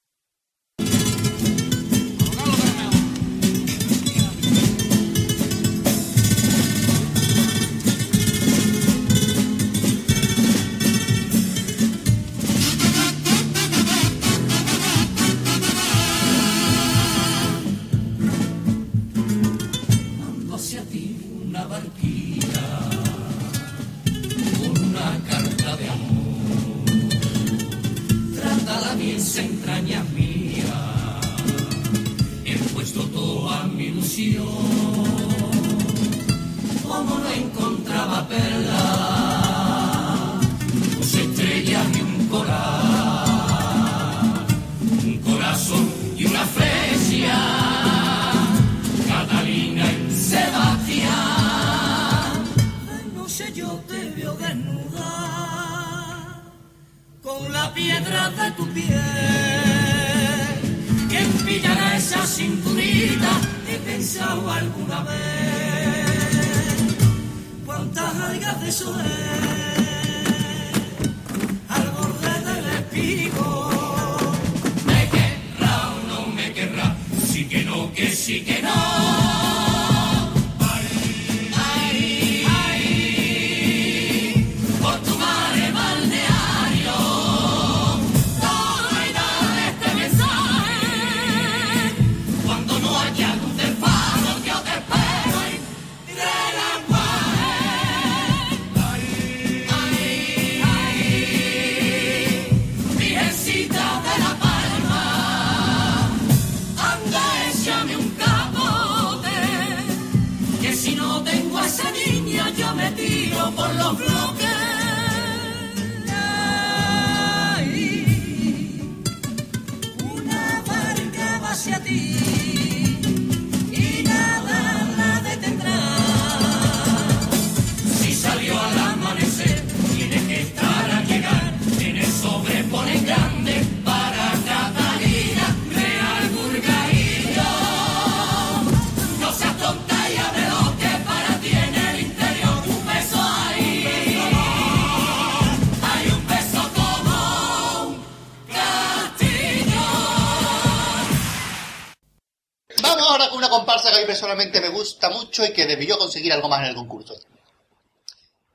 Personalmente 154.16 154.60
me 154.62 154.70
gusta 154.70 155.10
mucho 155.10 155.44
y 155.44 155.52
que 155.52 155.66
debió 155.66 155.98
conseguir 155.98 156.32
algo 156.32 156.48
más 156.48 156.60
en 156.60 156.66
el 156.68 156.74
concurso. 156.74 157.14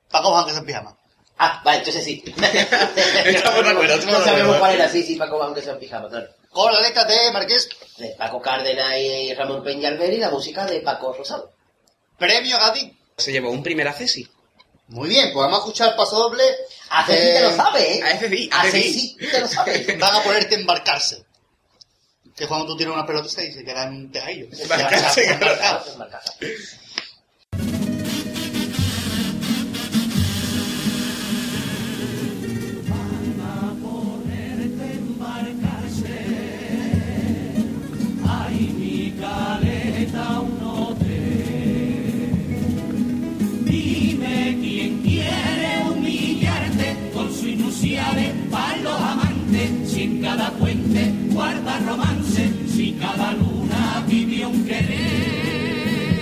Paco 0.10 0.32
Juan 0.32 0.46
que 0.46 0.54
se 0.54 0.58
en 0.60 0.66
pijama. 0.66 0.98
Ah, 1.38 1.62
vale, 1.64 1.80
entonces 1.80 2.04
sí. 2.04 2.24
Estamos 3.26 3.64
de 3.64 3.70
acuerdo, 3.70 3.94
estamos 3.94 4.20
No 4.20 4.26
sabemos 4.26 4.58
cuál 4.58 4.74
era, 4.76 4.90
sí, 4.90 5.04
sí, 5.04 5.16
Paco 5.16 5.38
Van 5.38 5.54
que 5.54 5.62
se 5.62 5.70
en 5.70 5.80
pijama, 5.80 6.10
claro. 6.10 6.28
Con 6.50 6.74
la 6.74 6.82
letra 6.82 7.06
de 7.06 7.32
Marqués, 7.32 7.70
De 7.98 8.10
Paco 8.18 8.42
Cárdenas 8.42 8.98
y 8.98 9.34
Ramón 9.36 9.64
Peñalver 9.64 10.12
y 10.12 10.18
la 10.18 10.30
música 10.32 10.66
de 10.66 10.82
Paco 10.82 11.14
Rosado. 11.14 11.52
premio 12.18 12.58
Gadi. 12.58 12.98
Se 13.18 13.32
llevó 13.32 13.52
un 13.52 13.62
primer 13.64 13.88
ACESI. 13.88 14.28
Muy 14.88 15.10
bien, 15.10 15.32
pues 15.32 15.44
vamos 15.46 15.60
a 15.60 15.62
escuchar 15.62 15.90
el 15.90 15.96
paso 15.96 16.18
doble. 16.20 16.44
Así 16.90 17.12
Eh, 17.14 17.34
te 17.38 17.42
lo 17.44 17.56
sabes, 17.56 17.84
¿eh? 17.84 18.50
ACSI. 18.52 18.94
sí 18.94 19.18
te 19.32 19.40
lo 19.40 19.48
sabes. 19.48 20.00
Van 20.00 20.16
a 20.16 20.24
ponerte 20.24 20.56
a 20.56 20.60
embarcarse. 20.60 21.24
Que 22.36 22.48
cuando 22.48 22.66
tú 22.68 22.78
tienes 22.78 22.94
una 22.96 23.06
pelota 23.06 23.28
y 23.44 23.52
se 23.52 23.64
queda 23.64 23.84
en 23.88 23.94
un 23.94 24.12
tejadillo. 24.12 24.48
Embarcarse, 24.60 25.26
Ya, 25.26 25.38
claro. 25.40 25.84
embarcado. 25.94 26.24
Dime 43.66 44.58
quién 44.62 45.02
quiere 45.02 45.84
humillarte 45.92 46.96
con 47.14 47.34
su 47.34 47.48
inusiales 47.48 48.32
para 48.50 48.78
los 48.78 49.00
amantes. 49.02 49.92
Si 49.92 50.04
en 50.04 50.22
cada 50.22 50.52
puente 50.52 51.12
guarda 51.42 51.80
romance, 51.90 52.44
si 52.68 52.92
cada 53.02 53.34
luna 53.34 54.04
vive 54.08 54.46
un 54.46 54.64
querer. 54.64 56.22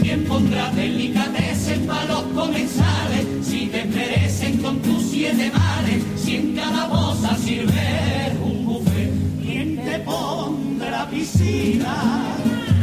¿Quién 0.00 0.24
pondrá 0.24 0.70
delicateces 0.70 1.78
para 1.80 2.06
los 2.06 2.22
comensales? 2.38 3.24
Si 3.42 3.66
te 3.66 3.84
merecen 3.84 4.56
con 4.62 4.78
tus 4.80 5.02
siete 5.10 5.52
mares, 5.52 6.02
si 6.16 6.36
en 6.36 6.54
cada 6.56 6.86
boza 6.86 7.36
sirve 7.36 7.88
un 8.42 8.64
buffet. 8.64 9.12
¿Quién 9.44 9.76
te 9.84 9.98
pondrá 9.98 11.06
piscina 11.10 11.96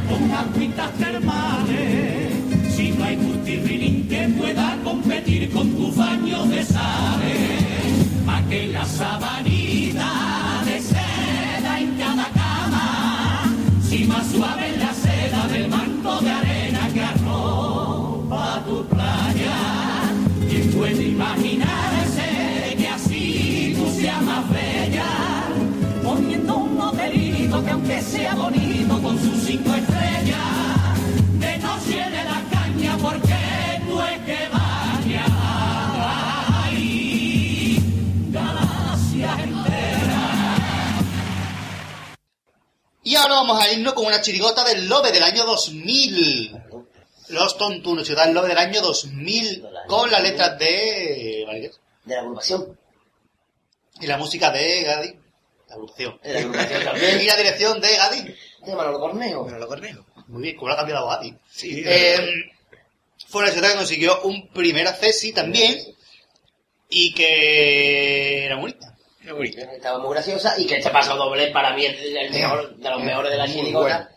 con 0.08 0.22
agüitas 0.32 0.92
termales? 1.04 2.32
Si 2.76 2.92
no 2.92 3.04
hay 3.06 3.18
multirilín 3.18 4.08
que 4.08 4.22
pueda 4.38 4.78
competir 4.84 5.50
con 5.50 5.68
tus 5.72 5.96
baños 5.96 6.48
de 6.48 6.64
sales, 6.64 7.66
pa' 8.24 8.44
que 8.50 8.68
la 8.68 8.86
sabanita 8.86 10.27
más 14.18 14.28
suave 14.32 14.78
la 14.78 14.94
seda 14.94 15.48
del 15.48 15.68
manto 15.68 16.20
de 16.22 16.32
arena 16.32 16.90
que 16.92 17.02
arropa 17.02 18.64
tu 18.66 18.84
playa, 18.86 19.58
¿quién 20.50 20.72
puede 20.72 21.04
imaginarse 21.10 21.87
ahora 43.28 43.42
vamos 43.42 43.62
a 43.62 43.72
irnos 43.72 43.94
con 43.94 44.06
una 44.06 44.22
chirigota 44.22 44.64
del 44.64 44.88
Lobe 44.88 45.12
del 45.12 45.24
año 45.24 45.44
2000. 45.46 46.64
Los 47.30 47.58
Tontunos, 47.58 48.08
ciudad 48.08 48.26
del 48.26 48.34
Lobe 48.34 48.48
del 48.48 48.58
año 48.58 48.82
2000, 48.82 49.68
con 49.88 50.10
las 50.10 50.24
letras 50.24 50.58
de. 50.58 51.46
De 52.06 52.16
la 52.16 52.22
agrupación. 52.22 52.80
y 54.00 54.08
la 54.08 54.18
música 54.18 54.50
de 54.52 54.84
Gadi. 54.84 55.20
La 55.68 55.76
agrupación. 55.76 56.20
De 56.24 56.34
la 56.34 56.40
agrupación 56.40 56.84
también. 56.86 57.22
y 57.22 57.26
la 57.26 57.36
dirección 57.36 57.82
de 57.82 57.98
Gadi. 57.98 58.36
De 58.66 58.76
Manolo 58.76 59.00
Cornejo. 59.00 59.44
Bueno, 59.44 59.60
lo 59.60 59.68
cornejo. 59.68 60.06
Muy 60.28 60.44
bien, 60.44 60.56
como 60.56 60.70
lo 60.70 60.76
ha 60.76 60.78
cambiado 60.78 61.08
Gadi. 61.08 61.36
Sí. 61.52 61.84
Eh, 61.86 62.50
fue 63.28 63.44
una 63.44 63.52
ciudad 63.52 63.72
que 63.72 63.78
consiguió 63.78 64.22
un 64.22 64.48
primer 64.50 64.88
accesi 64.88 65.34
también 65.34 65.78
y 66.90 67.14
que 67.14 68.46
era 68.46 68.56
bonita. 68.56 68.97
Qué 69.28 69.34
bonito. 69.34 69.60
Estaba 69.60 70.00
muy 70.00 70.12
graciosa 70.12 70.54
y 70.58 70.66
que 70.66 70.78
este 70.78 70.90
paso 70.90 71.18
doble 71.18 71.52
para 71.52 71.76
mí 71.76 71.84
es 71.84 71.98
el 72.00 72.32
mejor, 72.32 72.78
de 72.78 72.90
los 72.90 73.04
mejores 73.04 73.30
de 73.30 73.38
la 73.38 73.46
chirigota. 73.46 74.10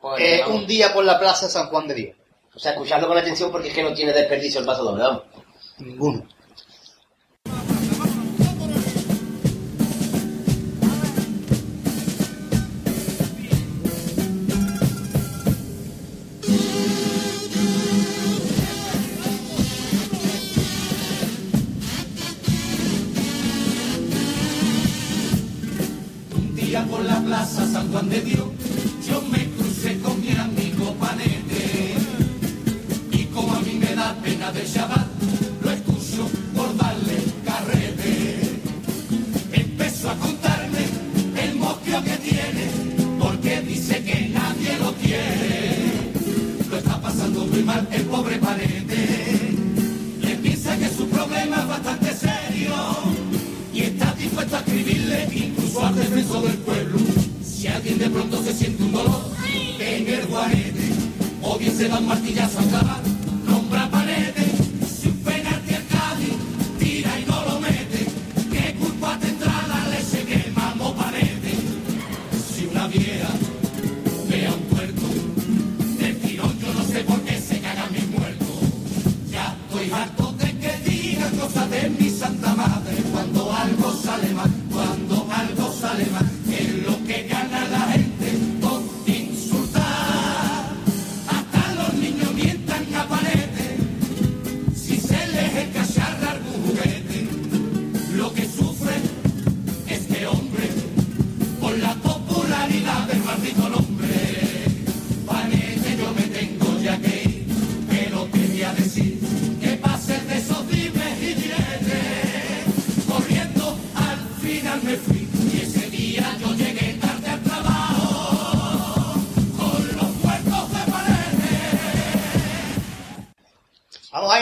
Pues, 0.00 0.20
Eh, 0.20 0.42
un 0.44 0.66
día 0.66 0.92
por 0.92 1.04
la 1.04 1.20
plaza 1.20 1.48
San 1.48 1.68
Juan 1.68 1.86
de 1.86 1.94
Dios. 1.94 2.16
O 2.52 2.58
sea, 2.58 2.72
escucharlo 2.72 3.06
con 3.06 3.16
atención 3.16 3.52
porque 3.52 3.68
es 3.68 3.74
que 3.74 3.84
no 3.84 3.94
tiene 3.94 4.12
desperdicio 4.12 4.58
el 4.58 4.66
paso 4.66 4.82
doble, 4.82 5.04
vamos. 5.04 5.22
Ninguno. 5.78 6.26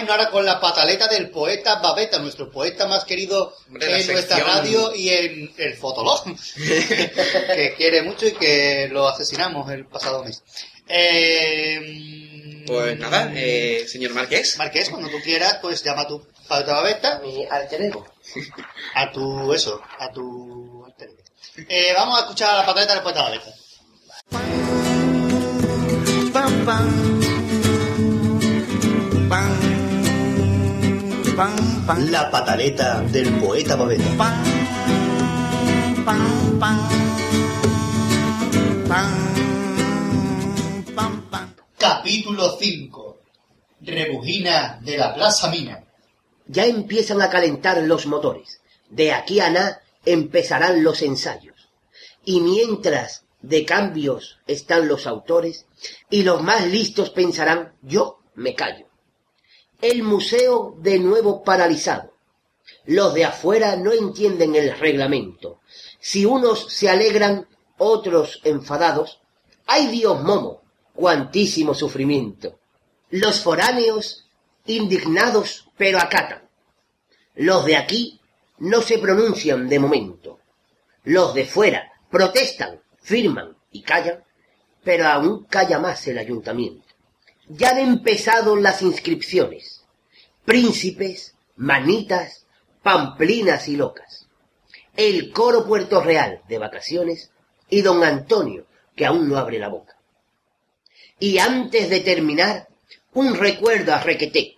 Ahora 0.09 0.31
con 0.31 0.45
la 0.45 0.59
pataleta 0.59 1.07
del 1.07 1.29
poeta 1.31 1.77
Babeta, 1.81 2.19
nuestro 2.19 2.51
poeta 2.51 2.87
más 2.87 3.05
querido 3.05 3.55
Hombre, 3.69 4.01
en 4.01 4.07
nuestra 4.07 4.39
radio 4.39 4.95
y 4.95 5.11
en 5.11 5.53
el 5.59 5.75
Fotolog, 5.77 6.25
que 6.57 7.75
quiere 7.77 8.03
mucho 8.03 8.27
y 8.27 8.33
que 8.33 8.89
lo 8.91 9.07
asesinamos 9.09 9.71
el 9.71 9.85
pasado 9.87 10.25
mes. 10.25 10.43
Eh, 10.89 12.65
Pues 12.67 12.99
nada, 12.99 13.31
eh, 13.35 13.85
señor 13.87 14.15
Marqués. 14.15 14.57
Marqués, 14.57 14.89
cuando 14.89 15.09
tú 15.11 15.19
quieras, 15.23 15.59
pues 15.61 15.85
llama 15.85 16.03
a 16.03 16.07
tu 16.09 16.27
poeta 16.49 16.73
Babeta, 16.73 17.21
Mi 17.23 17.45
alter 17.45 17.83
ego. 17.83 18.07
a 18.95 19.13
tu 19.13 19.53
eso, 19.53 19.81
a 19.99 20.11
tu 20.11 20.85
alter 20.87 21.11
ego. 21.11 21.19
Eh, 21.69 21.93
vamos 21.95 22.19
a 22.19 22.23
escuchar 22.23 22.55
la 22.57 22.65
pataleta 22.65 22.95
del 22.95 23.03
poeta 23.03 23.23
Babeta. 23.25 23.53
pam, 26.33 26.65
pam. 26.65 27.19
Pam, 29.29 29.29
pam, 29.29 29.29
pam. 29.29 29.68
La 31.39 32.29
pataleta 32.33 33.01
del 33.01 33.33
poeta 33.35 33.79
pam. 33.79 34.43
Capítulo 41.79 42.57
5. 42.59 43.19
Rebujina 43.83 44.81
de 44.83 44.99
la 44.99 45.15
Plaza 45.15 45.49
Mina. 45.49 45.85
Ya 46.49 46.67
empiezan 46.67 47.23
a 47.23 47.31
calentar 47.31 47.81
los 47.85 48.07
motores. 48.07 48.61
De 48.91 49.13
aquí 49.13 49.39
a 49.39 49.49
nada 49.51 49.81
empezarán 50.05 50.83
los 50.83 51.03
ensayos. 51.03 51.69
Y 52.25 52.41
mientras 52.41 53.23
de 53.43 53.65
cambios 53.65 54.41
están 54.49 54.89
los 54.89 55.07
autores, 55.07 55.67
y 56.11 56.25
los 56.25 56.43
más 56.43 56.67
listos 56.67 57.11
pensarán, 57.11 57.75
yo 57.83 58.19
me 58.35 58.57
callo. 58.57 58.88
El 59.81 60.03
museo 60.03 60.75
de 60.79 60.99
nuevo 60.99 61.45
paralizado. 61.45 62.13
Los 62.85 63.15
de 63.15 63.25
afuera 63.25 63.77
no 63.77 63.93
entienden 63.93 64.57
el 64.57 64.77
reglamento. 64.77 65.61
Si 66.01 66.25
unos 66.25 66.73
se 66.73 66.89
alegran, 66.89 67.47
otros 67.77 68.41
enfadados. 68.43 69.21
¡Ay 69.69 69.87
Dios 69.87 70.21
momo! 70.23 70.63
¡Cuantísimo 70.95 71.75
sufrimiento! 71.75 72.59
Los 73.11 73.41
foráneos, 73.41 74.27
indignados, 74.67 75.69
pero 75.77 75.99
acatan. 75.99 76.49
Los 77.37 77.65
de 77.65 77.77
aquí 77.77 78.21
no 78.59 78.83
se 78.83 78.99
pronuncian 78.99 79.69
de 79.69 79.79
momento. 79.79 80.41
Los 81.05 81.35
de 81.35 81.47
fuera 81.47 81.93
protestan, 82.11 82.81
firman 82.99 83.57
y 83.71 83.83
callan, 83.83 84.25
pero 84.83 85.07
aún 85.07 85.45
calla 85.45 85.79
más 85.79 86.05
el 86.09 86.19
ayuntamiento. 86.19 86.88
Ya 87.49 87.71
han 87.71 87.79
empezado 87.79 88.57
las 88.57 88.83
inscripciones. 88.83 89.85
Príncipes, 90.45 91.35
manitas, 91.57 92.47
pamplinas 92.83 93.69
y 93.69 93.77
locas. 93.77 94.29
El 94.97 95.33
coro 95.33 95.67
Puerto 95.67 96.03
Real 96.03 96.43
de 96.49 96.59
vacaciones 96.59 97.31
y 97.71 97.83
don 97.83 98.03
Antonio, 98.05 98.67
que 98.97 99.07
aún 99.07 99.29
no 99.29 99.37
abre 99.37 99.59
la 99.59 99.69
boca. 99.69 99.97
Y 101.19 101.39
antes 101.39 101.91
de 101.91 102.01
terminar, 102.01 102.69
un 103.15 103.35
recuerdo 103.35 103.95
a 103.95 104.01
Requeté. 104.01 104.57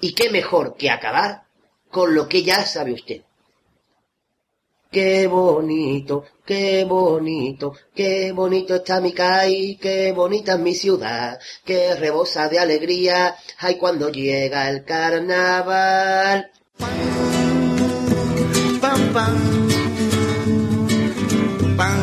Y 0.00 0.14
qué 0.14 0.30
mejor 0.30 0.76
que 0.76 0.90
acabar 0.90 1.42
con 1.90 2.14
lo 2.14 2.28
que 2.28 2.42
ya 2.42 2.64
sabe 2.64 2.92
usted. 2.92 3.22
Qué 4.90 5.26
bonito, 5.26 6.24
qué 6.46 6.84
bonito, 6.84 7.74
qué 7.94 8.32
bonito 8.32 8.76
está 8.76 9.02
mi 9.02 9.12
caí, 9.12 9.76
qué 9.76 10.12
bonita 10.12 10.54
es 10.54 10.60
mi 10.60 10.74
ciudad, 10.74 11.38
qué 11.62 11.94
rebosa 11.94 12.48
de 12.48 12.58
alegría, 12.58 13.36
ay 13.58 13.76
cuando 13.76 14.08
llega 14.08 14.70
el 14.70 14.84
carnaval. 14.84 16.50
Pam, 18.80 19.12
pam. 19.12 19.68
Pam, 21.76 21.96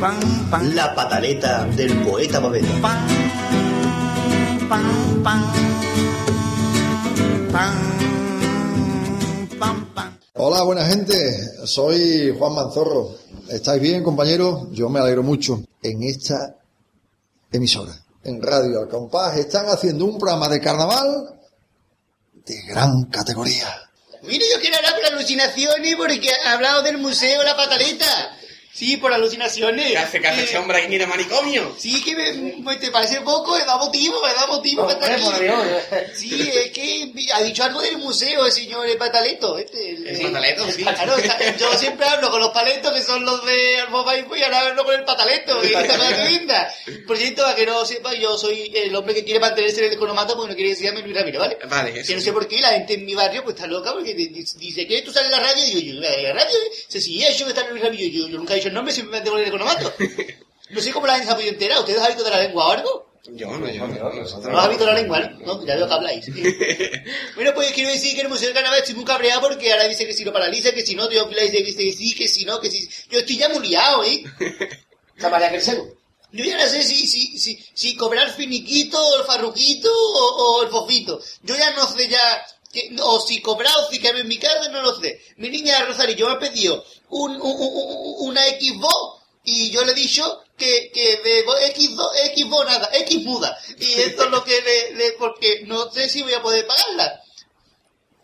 pam, 0.00 0.16
pam. 0.50 0.74
La 0.74 0.94
pataleta 0.94 1.66
del 1.66 1.98
poeta 1.98 2.40
Babeta. 2.40 2.80
Pam, 2.80 3.06
pam, 5.22 5.42
pam. 7.52 7.93
Hola, 10.36 10.64
buena 10.64 10.84
gente. 10.84 11.14
Soy 11.64 12.34
Juan 12.36 12.54
Manzorro. 12.56 13.16
¿Estáis 13.48 13.80
bien, 13.80 14.02
compañeros? 14.02 14.66
Yo 14.72 14.88
me 14.88 14.98
alegro 14.98 15.22
mucho. 15.22 15.62
En 15.80 16.02
esta 16.02 16.56
emisora, 17.52 17.92
en 18.24 18.42
Radio 18.42 18.80
Al 18.80 18.88
Compás, 18.88 19.36
están 19.36 19.66
haciendo 19.66 20.04
un 20.06 20.18
programa 20.18 20.48
de 20.48 20.60
carnaval 20.60 21.38
de 22.44 22.62
gran 22.62 23.04
categoría. 23.04 23.68
Mire, 24.22 24.44
yo 24.52 24.60
quiero 24.60 24.76
hablar 24.76 24.96
por 24.96 25.04
alucinaciones 25.04 25.94
porque 25.94 26.28
ha 26.44 26.54
hablado 26.54 26.82
del 26.82 26.98
museo 26.98 27.44
La 27.44 27.56
Pataleta. 27.56 28.36
Sí, 28.74 28.96
por 28.96 29.12
alucinaciones. 29.12 29.86
¿Qué 29.92 29.98
hace, 29.98 30.20
qué 30.20 30.26
hace 30.28 30.40
Eh, 30.40 30.44
ese 30.44 30.58
hombre 30.58 30.78
ahí 30.78 30.88
ni 30.88 30.98
de 30.98 31.06
manicomio? 31.06 31.76
Sí, 31.78 32.02
que 32.02 32.14
me, 32.16 32.32
me- 32.60 32.76
te 32.76 32.90
parece 32.90 33.20
poco, 33.20 33.56
me 33.56 33.64
da 33.64 33.76
motivo, 33.76 34.20
me 34.20 34.34
da 34.34 34.46
motivo 34.48 34.82
para 34.86 34.94
estar 34.94 35.12
aquí. 35.12 36.08
Sí, 36.14 36.50
es 36.52 36.70
que 36.72 37.12
ha 37.32 37.40
dicho 37.42 37.62
algo 37.64 37.80
del 37.80 37.98
museo 37.98 38.44
el 38.46 38.52
señor 38.52 38.86
el 38.86 38.96
Pataleto. 38.96 39.58
Este, 39.58 39.90
el, 39.90 40.06
El 40.08 40.22
Pataleto, 40.22 40.70
sí. 40.72 40.82
Claro, 40.82 41.14
yo 41.58 41.78
siempre 41.78 42.06
hablo 42.06 42.30
con 42.30 42.40
los 42.40 42.50
paletos 42.50 42.92
que 42.92 43.02
son 43.02 43.24
los 43.24 43.44
de 43.46 43.78
Almobaipo 43.80 44.34
y 44.36 44.42
ahora 44.42 44.60
hablo 44.60 44.84
con 44.84 44.94
el 44.94 45.04
Pataleto. 45.04 45.62
Y 45.64 45.66
esta 45.68 45.86
cosa 45.96 46.16
que 46.16 46.30
linda. 46.30 46.74
Por 47.06 47.16
cierto, 47.16 47.46
a 47.46 47.54
que 47.54 47.66
no 47.66 47.84
sepa, 47.84 48.12
yo 48.14 48.36
soy 48.36 48.72
el 48.74 48.94
hombre 48.96 49.14
que 49.14 49.24
quiere 49.24 49.38
mantenerse 49.40 49.80
en 49.80 49.86
el 49.86 49.92
economato 49.92 50.34
porque 50.34 50.50
no 50.50 50.54
quiere 50.56 50.70
decirme 50.70 51.00
Luis 51.02 51.14
Ramiro, 51.14 51.38
¿vale? 51.40 51.58
Vale, 51.68 52.00
eso. 52.00 52.08
Que 52.08 52.14
no 52.16 52.20
sé 52.22 52.32
por 52.32 52.48
qué 52.48 52.60
la 52.60 52.70
gente 52.70 52.94
en 52.94 53.06
mi 53.06 53.14
barrio 53.14 53.44
pues 53.44 53.54
está 53.54 53.68
loca 53.68 53.92
porque 53.92 54.14
di- 54.14 54.28
di- 54.28 54.44
dice 54.56 54.86
que 54.86 55.02
tú 55.02 55.12
sales 55.12 55.30
en 55.30 55.40
la 55.40 55.46
radio 55.48 55.62
y 55.64 55.74
digo 55.80 56.00
yo, 56.02 56.08
¿en 56.08 56.22
la 56.24 56.32
radio? 56.32 56.58
Dice, 56.88 57.00
sí, 57.00 57.22
eso 57.22 57.44
que 57.44 57.50
está 57.52 57.62
en 57.64 57.70
Luis 57.70 57.82
Ramiro. 57.82 58.04
Yo, 58.08 58.28
yo 58.28 58.38
nunca 58.38 58.54
he 58.54 58.63
dicho 58.64 58.68
el 58.68 58.74
nombre, 58.74 58.94
siempre 58.94 59.12
me 59.12 59.18
mantengo 59.18 59.36
en 59.38 59.42
el 59.42 59.48
economato. 59.48 59.92
No 60.70 60.80
sé 60.80 60.92
cómo 60.92 61.06
la 61.06 61.14
gente 61.14 61.26
se 61.26 61.32
ha 61.32 61.36
podido 61.36 61.52
enterar. 61.52 61.78
¿Ustedes 61.80 62.00
han 62.00 62.08
visto 62.08 62.24
de 62.24 62.30
la 62.30 62.42
lengua 62.42 62.66
o 62.66 62.70
algo? 62.70 63.10
Yo 63.26 63.58
no, 63.58 63.70
yo 63.70 63.86
no. 63.86 64.12
nosotros 64.12 64.52
No 64.52 64.58
has 64.58 64.68
visto 64.68 64.86
la 64.86 64.94
lengua, 64.94 65.20
¿no? 65.20 65.58
No, 65.58 65.66
ya 65.66 65.76
veo 65.76 65.86
que 65.86 65.94
habláis. 65.94 66.26
bueno, 67.36 67.52
pues 67.54 67.72
quiero 67.72 67.90
decir 67.90 68.14
que 68.14 68.22
el 68.22 68.28
Museo 68.28 68.46
del 68.46 68.54
Carnaval 68.54 68.78
estoy 68.78 68.94
muy 68.94 69.04
cabreado 69.04 69.42
porque 69.42 69.72
ahora 69.72 69.88
dice 69.88 70.06
que 70.06 70.14
si 70.14 70.24
lo 70.24 70.32
paraliza, 70.32 70.72
que 70.72 70.84
si 70.84 70.94
no, 70.94 71.06
dice 71.08 71.26
que 71.28 71.62
dice 71.62 71.84
que 71.84 71.92
sí, 71.92 72.14
que 72.14 72.28
si 72.28 72.44
no, 72.44 72.60
que 72.60 72.70
si... 72.70 72.88
Yo 73.10 73.20
estoy 73.20 73.36
ya 73.36 73.48
muy 73.48 73.66
liado, 73.66 74.04
¿eh? 74.04 74.24
¿Esa 75.16 75.30
María 75.30 75.50
Crescent? 75.50 75.80
Yo 76.32 76.44
ya 76.44 76.56
no 76.56 76.66
sé 76.66 76.82
si, 76.82 77.06
si, 77.06 77.38
si, 77.38 77.64
si 77.72 77.96
cobrar 77.96 78.28
finiquito, 78.30 78.98
o 78.98 79.20
el 79.20 79.26
farruquito 79.26 79.90
o, 79.92 80.56
o 80.58 80.62
el 80.64 80.68
fofito. 80.68 81.20
Yo 81.42 81.56
ya 81.56 81.70
no 81.72 81.86
sé 81.86 82.08
ya... 82.08 82.46
que- 82.74 82.94
o 83.00 83.20
si 83.20 83.40
cobrar 83.40 83.72
o 83.78 83.90
si 83.90 84.04
en 84.04 84.28
mi 84.28 84.38
casa, 84.38 84.68
no 84.68 84.82
lo 84.82 85.00
sé. 85.00 85.18
Mi 85.36 85.48
niña 85.48 85.84
Rosario 85.86 86.26
me 86.26 86.32
ha 86.34 86.38
pedido 86.38 86.84
un, 87.08 87.32
un- 87.40 87.40
un- 87.40 88.14
una 88.28 88.42
Xbox 88.42 89.22
y 89.44 89.70
yo 89.70 89.84
le 89.84 89.92
he 89.92 89.94
dicho 89.94 90.42
que, 90.58 90.90
que 90.92 91.16
de 91.18 91.42
Xbox, 91.74 92.10
Xbox 92.36 92.66
nada, 92.66 92.90
X 92.92 93.22
muda. 93.24 93.56
Y 93.78 93.92
esto 93.94 94.24
es 94.24 94.30
lo 94.30 94.44
que 94.44 94.60
le, 94.60 94.94
le- 94.96 95.12
porque 95.12 95.62
no 95.66 95.90
sé 95.90 96.08
si 96.08 96.22
voy 96.22 96.34
a 96.34 96.42
poder 96.42 96.66
pagarla. 96.66 97.20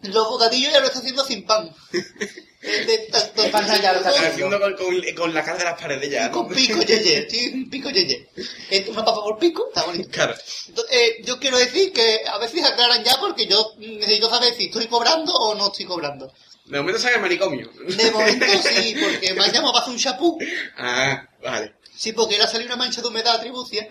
Los 0.03 0.29
bocadillos 0.29 0.73
ya 0.73 0.81
lo 0.81 0.87
está 0.87 0.99
haciendo 0.99 1.25
sin 1.25 1.47
pan. 1.47 1.75
De 2.63 2.99
tanto- 3.11 3.43
¿Qué 3.43 3.49
pasa 3.49 3.81
ya 3.81 3.93
lo 3.95 4.01
está 4.01 4.11
haciendo 4.11 4.61
con, 4.61 4.75
con, 4.77 5.03
con 5.17 5.33
la 5.35 5.43
cara 5.43 5.57
de 5.59 5.65
las 5.65 5.81
paredes 5.81 6.11
ya. 6.11 6.27
¿no? 6.29 6.33
con 6.33 6.49
pico 6.49 6.83
yeye, 6.83 7.27
sí, 7.31 7.51
un 7.55 7.71
pico 7.71 7.89
yeye. 7.89 8.29
Eh, 8.71 8.85
Una 8.89 9.03
papa 9.05 9.23
por 9.23 9.39
pico, 9.39 9.69
está 9.69 9.85
bonito. 9.85 10.11
Claro. 10.11 10.35
Entonces, 10.69 10.95
eh, 10.97 11.23
yo 11.25 11.39
quiero 11.39 11.57
decir 11.59 11.91
que 11.93 12.21
a 12.27 12.37
veces 12.39 12.63
aclaran 12.65 13.03
ya 13.03 13.19
porque 13.19 13.47
yo 13.47 13.73
necesito 13.79 14.29
saber 14.29 14.55
si 14.55 14.67
estoy 14.67 14.87
cobrando 14.89 15.33
o 15.33 15.55
no 15.55 15.69
estoy 15.69 15.87
cobrando. 15.87 16.31
De 16.67 16.79
momento 16.79 17.01
sale 17.01 17.15
el 17.17 17.23
manicomio. 17.23 17.71
De 17.87 18.11
momento 18.11 18.47
sí, 18.63 18.95
porque 19.03 19.33
me 19.33 19.43
han 19.43 19.53
llamado 19.53 19.73
para 19.73 19.83
hacer 19.85 19.95
un 19.95 20.01
chapú. 20.01 20.39
Ah, 20.77 21.27
vale. 21.43 21.75
Sí, 21.97 22.13
porque 22.13 22.37
le 22.37 22.45
ha 22.45 22.47
salido 22.47 22.67
una 22.69 22.77
mancha 22.77 23.01
de 23.01 23.09
humedad 23.09 23.37
a 23.37 23.41
Tribucia 23.41 23.89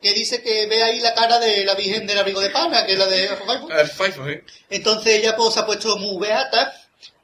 que 0.00 0.12
dice 0.12 0.42
que 0.42 0.66
ve 0.66 0.82
ahí 0.82 1.00
la 1.00 1.14
cara 1.14 1.38
de 1.38 1.64
la 1.64 1.74
Virgen 1.74 2.06
del 2.06 2.18
Abrigo 2.18 2.40
de 2.40 2.50
Pana, 2.50 2.84
que 2.84 2.92
es 2.92 2.98
la 2.98 3.06
de 3.06 3.28
Facebook. 3.28 3.72
El 3.72 3.88
FIFO, 3.88 4.28
¿eh? 4.28 4.44
Entonces 4.68 5.14
ella 5.20 5.34
pues, 5.34 5.54
se 5.54 5.60
ha 5.60 5.66
puesto 5.66 5.96
muy 5.96 6.20
beata. 6.26 6.74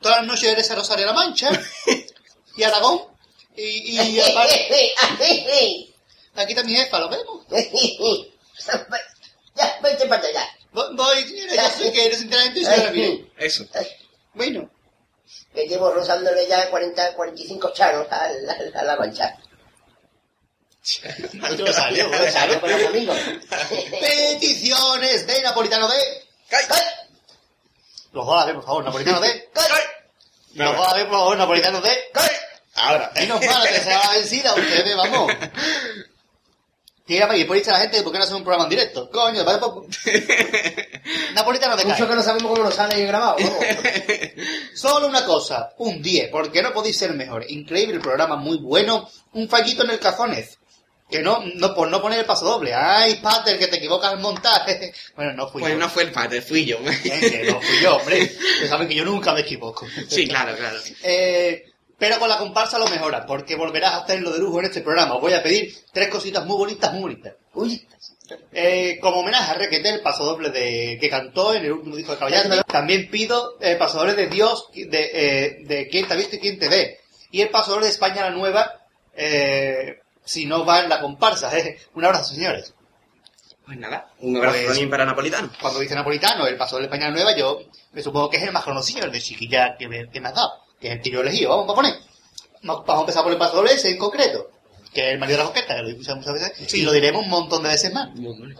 Todas 0.01 0.19
las 0.19 0.27
noches 0.27 0.49
eres 0.49 0.71
a 0.71 0.75
Rosario 0.77 1.07
la 1.07 1.13
Mancha 1.13 1.51
y 2.57 2.63
Aragón. 2.63 3.03
Y, 3.57 3.99
y 3.99 4.21
aparte, 4.31 4.95
aquí 6.35 6.53
está 6.53 6.63
mi 6.65 6.75
jefa, 6.75 7.01
¿lo 7.01 7.09
vemos? 7.09 7.45
ya, 9.55 9.79
vete 9.83 10.07
para 10.07 10.27
allá. 10.27 10.49
Voy, 10.73 10.95
voy, 10.95 11.23
señora, 11.25 11.55
yo 11.55 11.79
soy 11.79 11.93
que 11.93 12.07
eres 12.07 12.19
sinceramente 12.19 12.65
soy 12.65 12.77
la 12.79 12.91
Virgen. 12.91 13.33
Eso. 13.37 13.67
Bueno, 14.35 14.71
Que 15.53 15.67
llevo 15.67 15.91
rozándole 15.93 16.47
ya 16.47 16.71
40, 16.71 17.15
45 17.15 17.73
charos 17.73 18.07
a 18.11 18.29
la, 18.31 18.57
a 18.75 18.83
la 18.85 18.97
mancha. 18.97 19.37
Esto 20.83 21.65
lo 21.65 21.73
salió, 21.73 22.09
lo 22.09 22.31
salió. 22.31 22.61
con 22.61 22.71
los 22.71 22.87
amigos. 22.87 23.19
Peticiones 24.01 25.27
de 25.27 25.43
Napolitano 25.43 25.89
de... 25.89 25.97
¡Cay! 26.49 26.65
Los 28.13 28.27
dos 28.27 28.43
a 28.43 28.47
ver, 28.47 28.55
por 28.57 28.65
favor, 28.65 28.85
Napolitano 28.85 29.21
de... 29.21 29.51
¡Cay! 29.53 29.83
Los 30.55 30.77
dos 30.77 30.89
a 30.89 30.95
ver, 30.95 31.09
por 31.09 31.19
favor, 31.19 31.37
Napolitano 31.37 31.81
de... 31.81 31.91
¡Cay! 32.13 32.37
Ahora. 32.75 33.13
Menos 33.15 33.45
mal 33.45 33.69
que 33.69 33.81
sea 33.81 33.99
la 34.05 34.11
vencida, 34.13 34.55
ustedes, 34.55 34.97
vamos. 34.97 35.33
Para 37.19 37.35
y 37.35 37.39
después 37.41 37.61
dice 37.61 37.73
la 37.73 37.81
gente, 37.81 38.03
¿por 38.05 38.13
qué 38.13 38.19
no 38.19 38.25
hacemos 38.25 38.41
un 38.41 38.45
programa 38.45 38.65
en 38.65 38.71
directo? 38.71 39.11
Coño, 39.11 39.45
vale, 39.45 39.59
pues... 39.59 39.99
Napolitano 41.35 41.77
de 41.77 41.85
Mucho 41.85 42.07
que 42.09 42.15
no 42.15 42.23
sabemos 42.23 42.53
cómo 42.53 42.63
nos 42.63 42.75
sale 42.75 43.05
grabado. 43.05 43.37
vamos. 43.37 43.65
Solo 44.75 45.09
una 45.09 45.25
cosa, 45.25 45.71
un 45.79 46.01
10, 46.01 46.31
porque 46.31 46.63
no 46.63 46.73
podéis 46.73 46.99
ser 46.99 47.13
mejor. 47.15 47.45
Increíble 47.49 47.97
el 47.97 48.01
programa, 48.01 48.37
muy 48.37 48.59
bueno. 48.59 49.11
Un 49.33 49.49
fallito 49.49 49.83
en 49.83 49.91
el 49.91 49.99
cajones. 49.99 50.60
Que 51.11 51.21
no, 51.23 51.43
no, 51.57 51.75
por 51.75 51.89
no 51.91 52.01
poner 52.01 52.21
el 52.21 52.25
paso 52.25 52.45
doble. 52.45 52.73
Ay, 52.75 53.17
Pater, 53.17 53.59
que 53.59 53.67
te 53.67 53.77
equivocas 53.77 54.13
al 54.13 54.21
montaje. 54.21 54.93
Bueno, 55.17 55.33
no 55.35 55.49
fui 55.49 55.61
Pues 55.61 55.73
yo. 55.75 55.79
no 55.79 55.89
fue 55.89 56.05
el 56.05 56.13
padre, 56.13 56.41
fui 56.43 56.65
yo. 56.65 56.79
Eh, 56.79 57.21
que 57.21 57.51
no 57.51 57.61
fui 57.61 57.81
yo, 57.83 57.97
hombre. 57.97 58.31
Que 58.61 58.69
saben 58.69 58.89
que 58.89 58.95
yo 58.95 59.05
nunca 59.05 59.33
me 59.35 59.41
equivoco. 59.41 59.87
Sí, 60.09 60.27
claro, 60.29 60.57
claro. 60.57 60.79
Eh, 61.03 61.65
Pero 61.99 62.19
con 62.19 62.29
la 62.29 62.39
comparsa 62.39 62.79
lo 62.79 62.87
mejora, 62.87 63.27
porque 63.27 63.57
volverás 63.57 63.93
a 63.93 63.97
hacerlo 64.05 64.31
de 64.33 64.39
lujo 64.39 64.61
en 64.61 64.67
este 64.67 64.81
programa. 64.83 65.15
Os 65.17 65.21
voy 65.21 65.33
a 65.35 65.43
pedir 65.43 65.75
tres 65.93 66.09
cositas 66.09 66.47
muy 66.47 66.57
bonitas, 66.57 66.93
muy 66.93 67.03
bonitas. 67.03 67.35
Uy, 67.55 67.87
Eh, 68.53 68.99
como 69.01 69.21
homenaje 69.21 69.51
a 69.51 69.55
Requete, 69.55 69.89
el 69.89 70.01
paso 70.03 70.25
doble 70.25 70.51
de, 70.51 70.97
que 71.01 71.11
cantó 71.11 71.53
en 71.53 71.65
el 71.65 71.73
último 71.73 71.97
disco 71.97 72.13
de 72.13 72.19
Caballati, 72.19 72.49
también 72.71 73.11
pido 73.11 73.59
el 73.61 73.77
paso 73.77 73.99
doble 73.99 74.15
de 74.15 74.29
Dios, 74.29 74.69
de, 74.73 75.11
eh, 75.13 75.57
de 75.65 75.89
quién 75.89 76.07
te 76.07 76.15
ha 76.15 76.17
visto 76.17 76.37
y 76.37 76.39
quién 76.39 76.57
te 76.57 76.69
ve. 76.69 77.01
Y 77.33 77.41
el 77.41 77.49
paso 77.49 77.73
doble 77.73 77.87
de 77.87 77.93
España 77.93 78.23
la 78.23 78.31
Nueva, 78.31 78.71
eh, 79.17 79.99
si 80.25 80.47
no 80.47 80.65
va 80.65 80.81
en 80.81 80.89
la 80.89 81.01
comparsa. 81.01 81.57
Eh. 81.57 81.79
Un 81.95 82.05
abrazo, 82.05 82.35
señores. 82.35 82.75
Pues 83.65 83.79
nada, 83.79 84.11
un 84.21 84.37
abrazo 84.37 84.57
Pues- 84.57 84.67
también 84.69 84.91
para 84.91 85.05
Napolitano. 85.05 85.51
Cuando 85.61 85.79
dice 85.81 85.95
napolitano, 85.95 86.47
el 86.47 86.57
paso 86.57 86.79
de 86.79 86.85
España 86.85 87.11
Nueva, 87.11 87.37
yo 87.37 87.61
me 87.93 88.03
supongo 88.03 88.29
que 88.29 88.39
es 88.39 88.43
el 88.43 88.53
más 88.53 88.65
conocido, 88.65 89.05
el 89.07 89.13
de 89.13 89.21
chiquilla 89.21 89.77
que 89.79 89.87
me, 89.89 90.09
que 90.11 90.21
me 90.21 90.29
has 90.29 90.35
dado, 90.35 90.53
que 90.81 90.89
es 90.89 90.95
el 90.95 91.01
que 91.03 91.11
yo 91.11 91.21
elegí. 91.21 91.45
Vamos 91.45 91.71
a 91.71 91.75
poner. 91.75 91.95
Vamos 92.63 92.85
a 92.89 93.01
empezar 93.01 93.23
por 93.23 93.33
el 93.33 93.39
paso 93.39 93.57
doble 93.57 93.73
ese 93.75 93.91
en 93.91 93.99
concreto, 93.99 94.51
que 94.93 95.07
es 95.09 95.13
el 95.15 95.19
marido 95.21 95.39
de 95.39 95.45
la 95.45 95.51
coqueta, 95.51 95.77
que 95.77 95.83
lo 95.83 95.89
he 95.89 95.93
escuchado 95.93 96.17
muchas 96.17 96.35
veces, 96.35 96.75
y 96.75 96.83
lo 96.83 96.93
diremos 96.93 97.23
un 97.23 97.31
montón 97.31 97.63
de 97.63 97.69
veces 97.69 97.93
más. 97.93 98.09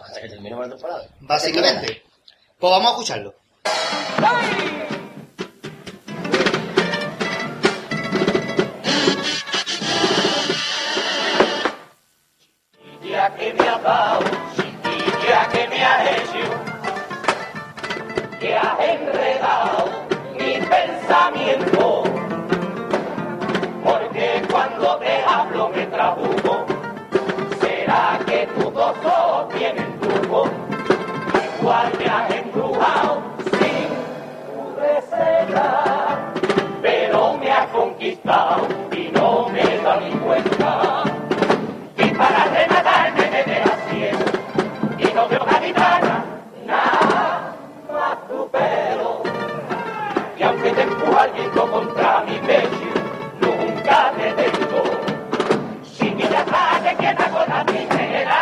hasta 0.01 0.21
que 0.21 0.29
terminemos 0.29 0.65
la 0.67 0.73
temporada. 0.75 1.07
Básicamente. 1.19 2.03
Pues 2.57 2.71
vamos 2.71 2.87
a 2.87 2.91
escucharlo. 2.91 3.35
Ya 4.21 4.90
ya 13.83 15.47
que 15.51 15.67
me 15.67 15.83
has 15.83 16.11
hecho, 16.11 16.45
que 18.39 18.55
has 18.55 18.79
enredado 18.79 19.89
mi 20.37 20.59
pensamiento. 20.67 22.03
Porque 23.83 24.43
cuando 24.51 24.97
te 24.97 25.23
hablo 25.23 25.69
me 25.69 25.85
trabuco, 25.87 26.65
será 27.59 28.19
que 28.25 28.47
tus 28.55 28.73
dos 28.73 28.95
ojos 29.03 29.49
tienen 29.55 29.99
truco. 29.99 30.49
Igual 31.59 31.91
me 31.97 32.05
has 32.05 32.31
embrujado 32.35 33.21
sin 33.51 33.87
tu 34.45 34.79
receta, 34.79 36.19
pero 36.81 37.37
me 37.37 37.51
has 37.51 37.67
conquistado 37.69 38.67
y 38.91 39.09
no 39.11 39.49
me 39.49 39.77
da 39.77 39.97
ni 39.97 40.11
cuenta. 40.17 41.03
Y 41.97 42.09
para 42.11 42.51
ciego 42.51 43.00
veo 45.31 45.45
gaditana, 45.45 46.25
nada 46.65 47.55
más 47.89 48.17
tu 48.27 48.49
pelo. 48.49 49.23
Y 50.37 50.43
aunque 50.43 50.71
te 50.71 50.81
empuja 50.81 51.27
viento 51.27 51.71
contra 51.71 52.23
mi 52.27 52.37
pecho, 52.39 52.91
nunca 53.39 54.11
te 54.17 54.27
tengo. 54.33 54.83
Si 55.83 56.11
mi 56.11 56.23
ya 56.23 56.43
te 56.83 56.95
quieta 56.97 57.29
con 57.29 57.47
la 57.47 57.65
tijera, 57.65 58.39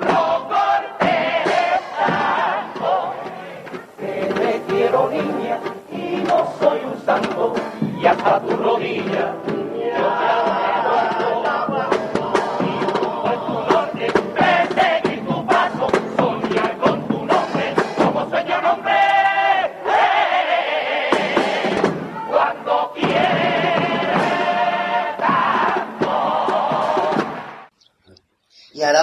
no 0.00 0.48
cortes 0.48 1.80
tanto. 2.00 3.14
Que 4.00 4.12
te 4.38 4.62
quiero 4.68 5.10
niña 5.10 5.58
y 5.92 6.24
no 6.26 6.52
soy 6.58 6.80
un 6.84 7.00
santo, 7.06 7.54
y 8.00 8.06
hasta 8.06 8.40
tu 8.40 8.56
rodilla 8.56 9.34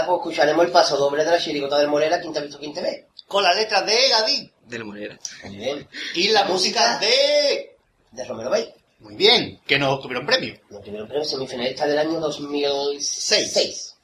ahora 0.06 0.24
pues 0.24 0.36
escucharemos 0.36 0.66
el 0.66 0.72
paso 0.72 0.98
doble 0.98 1.24
de 1.24 1.32
la 1.32 1.40
chirigota 1.40 1.78
del 1.78 1.88
Morera, 1.88 2.20
¿quién 2.20 2.34
te 2.34 2.40
ha 2.40 2.42
visto, 2.42 2.60
te 2.60 2.82
ve? 2.82 3.08
Con 3.28 3.44
las 3.44 3.56
letras 3.56 3.86
de 3.86 4.10
Gadín. 4.10 4.52
De 4.66 4.80
la 4.80 4.86
Morera. 4.86 5.20
Muy 5.44 5.58
bien. 5.58 5.88
Y 6.16 6.30
la 6.30 6.46
música 6.46 7.00
de... 7.00 7.78
De 8.12 8.26
Romero 8.26 8.50
Bay. 8.50 8.74
Muy 9.00 9.16
bien, 9.16 9.60
que 9.66 9.78
nos 9.78 10.02
tuvieron 10.02 10.26
premio. 10.26 10.60
No 10.70 10.80
tuvieron 10.80 11.08
premio 11.08 11.26
semifinalista 11.26 11.86
del 11.86 12.00
año 12.00 12.20
2006. 12.20 13.96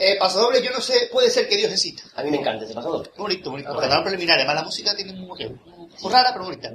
Eh, 0.00 0.16
paso 0.18 0.40
doble, 0.40 0.62
yo 0.62 0.70
no 0.70 0.80
sé, 0.80 1.08
puede 1.12 1.28
ser 1.28 1.48
que 1.48 1.56
Dios 1.56 1.72
exista. 1.72 2.04
A 2.14 2.22
mí 2.22 2.30
me 2.30 2.38
encanta 2.38 2.64
ese 2.64 2.74
paso 2.74 2.90
doble. 2.90 3.10
Bonito, 3.16 3.50
bonito. 3.50 3.68
Ah, 3.68 3.72
bueno. 3.72 3.82
cantaron 3.82 4.04
preliminares, 4.04 4.44
además 4.44 4.62
la 4.62 4.66
música 4.66 4.96
tiene 4.96 5.12
muy, 5.12 5.58
muy 6.00 6.12
rara, 6.12 6.30
pero 6.32 6.44
bonita. 6.44 6.70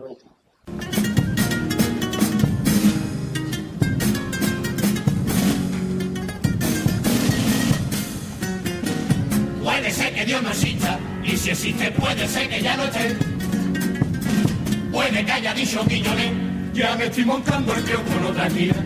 Puede 9.84 9.96
ser 9.96 10.14
que 10.14 10.24
Dios 10.24 10.42
no 10.42 10.50
exista, 10.50 10.98
y 11.26 11.36
si 11.36 11.50
existe 11.50 11.92
puede 11.92 12.26
ser 12.26 12.48
que 12.48 12.62
ya 12.62 12.78
no 12.78 12.86
esté. 12.86 13.18
Puede 14.94 15.26
que 15.26 15.32
haya 15.34 15.54
dicho 15.54 15.84
Guillonet, 15.86 16.74
ya 16.74 16.96
me 16.96 17.08
estoy 17.08 17.26
montando 17.26 17.76
el 17.76 17.84
piojo 17.84 18.04
con 18.04 18.26
otra 18.28 18.50
gira. 18.50 18.78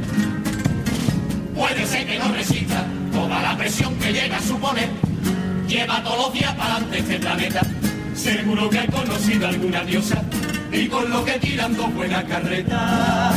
Puede 1.53 1.85
ser 1.85 2.07
que 2.07 2.17
no 2.17 2.33
resista 2.33 2.83
toda 3.13 3.39
la 3.43 3.55
presión 3.55 3.93
que 3.99 4.11
llega 4.11 4.37
a 4.37 4.41
suponer. 4.41 4.89
Lleva 5.67 6.01
todos 6.01 6.17
los 6.17 6.33
días 6.33 6.55
para 6.55 6.77
adelante 6.77 6.97
este 6.97 7.19
planeta. 7.19 7.61
Seguro 8.15 8.67
que 8.67 8.79
ha 8.79 8.87
conocido 8.87 9.47
alguna 9.49 9.83
diosa 9.83 10.23
y 10.71 10.87
con 10.87 11.07
lo 11.11 11.23
que 11.23 11.33
tiran 11.33 11.77
dos 11.77 11.93
buenas 11.93 12.23
carretas. 12.23 13.35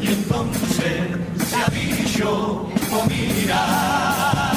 Y 0.00 0.06
entonces 0.06 0.92
se 1.48 1.56
ha 1.56 1.66
dicho, 1.66 2.68
oh 2.92 3.06
mira, 3.08 4.51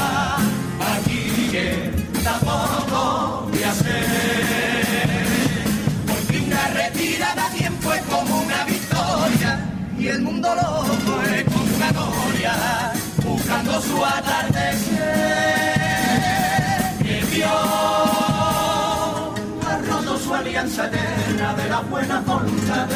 que 1.56 2.22
tampoco 2.23 3.48
voy 3.49 3.64
a 3.64 3.72
hacer. 3.72 4.06
Porque 6.07 6.38
una 6.40 6.68
retirada 6.68 7.45
a 7.45 7.49
tiempo 7.52 7.94
es 7.94 8.02
como 8.03 8.41
una 8.41 8.65
victoria 8.65 9.52
y 9.98 10.07
el 10.07 10.22
mundo 10.22 10.49
loco 10.53 11.22
es 11.36 11.44
como 11.45 11.76
una 11.76 11.91
gloria 11.91 12.53
buscando 13.23 13.82
su 13.82 14.06
atardecer. 14.06 14.95
Que 17.03 17.18
Dios 17.34 17.52
ha 19.68 19.77
roto 19.90 20.19
su 20.19 20.34
alianza 20.34 20.88
eterna 20.88 21.53
de 21.53 21.69
la 21.69 21.80
buena 21.82 22.19
voluntad 22.22 22.88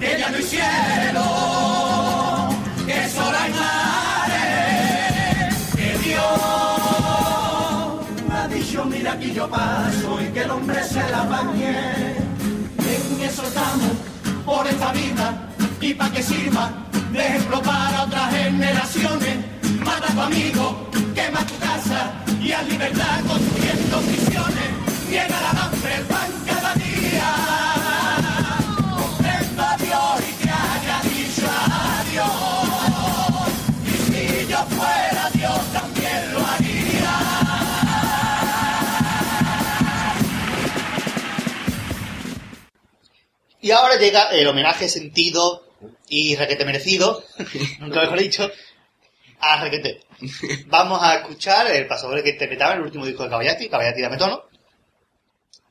que 0.00 0.18
ya 0.18 0.30
no 0.30 0.36
hay 0.38 0.42
cielo, 0.42 1.69
yo 9.34 9.48
paso 9.48 10.20
y 10.20 10.32
que 10.32 10.42
el 10.42 10.50
hombre 10.50 10.82
se 10.82 11.02
la 11.10 11.22
bañe. 11.24 12.16
En 12.78 13.20
eso 13.22 13.42
estamos 13.42 13.92
por 14.44 14.66
esta 14.66 14.92
vida 14.92 15.48
y 15.80 15.94
para 15.94 16.12
que 16.12 16.22
sirva 16.22 16.70
de 17.12 17.18
ejemplo 17.18 17.62
para 17.62 18.04
otras 18.04 18.30
generaciones. 18.34 19.36
Mata 19.84 20.08
a 20.08 20.14
tu 20.14 20.20
amigo, 20.20 20.90
quema 21.14 21.40
tu 21.46 21.58
casa 21.58 22.12
y 22.40 22.52
haz 22.52 22.68
libertad 22.68 23.20
construyendo 23.26 24.00
prisiones. 24.00 24.70
Niega 25.08 25.40
la 25.40 25.50
hambre 25.50 25.94
el 25.96 26.04
pan 26.04 26.30
cada 26.46 26.74
día. 26.74 27.79
Llega 44.00 44.28
el 44.30 44.46
homenaje 44.46 44.88
sentido 44.88 45.64
y 46.08 46.36
requete 46.36 46.64
merecido, 46.64 47.22
nunca 47.78 48.00
mejor 48.00 48.18
dicho, 48.18 48.50
a 49.38 49.62
requete. 49.62 50.00
Vamos 50.66 51.02
a 51.02 51.16
escuchar 51.16 51.70
el 51.70 51.86
pasodoble 51.86 52.22
que 52.22 52.30
interpretaba 52.30 52.72
en 52.72 52.78
el 52.80 52.84
último 52.86 53.06
disco 53.06 53.24
de 53.24 53.30
Caballati, 53.30 53.68
Caballati 53.68 54.02
Dame 54.02 54.16
Tono, 54.16 54.44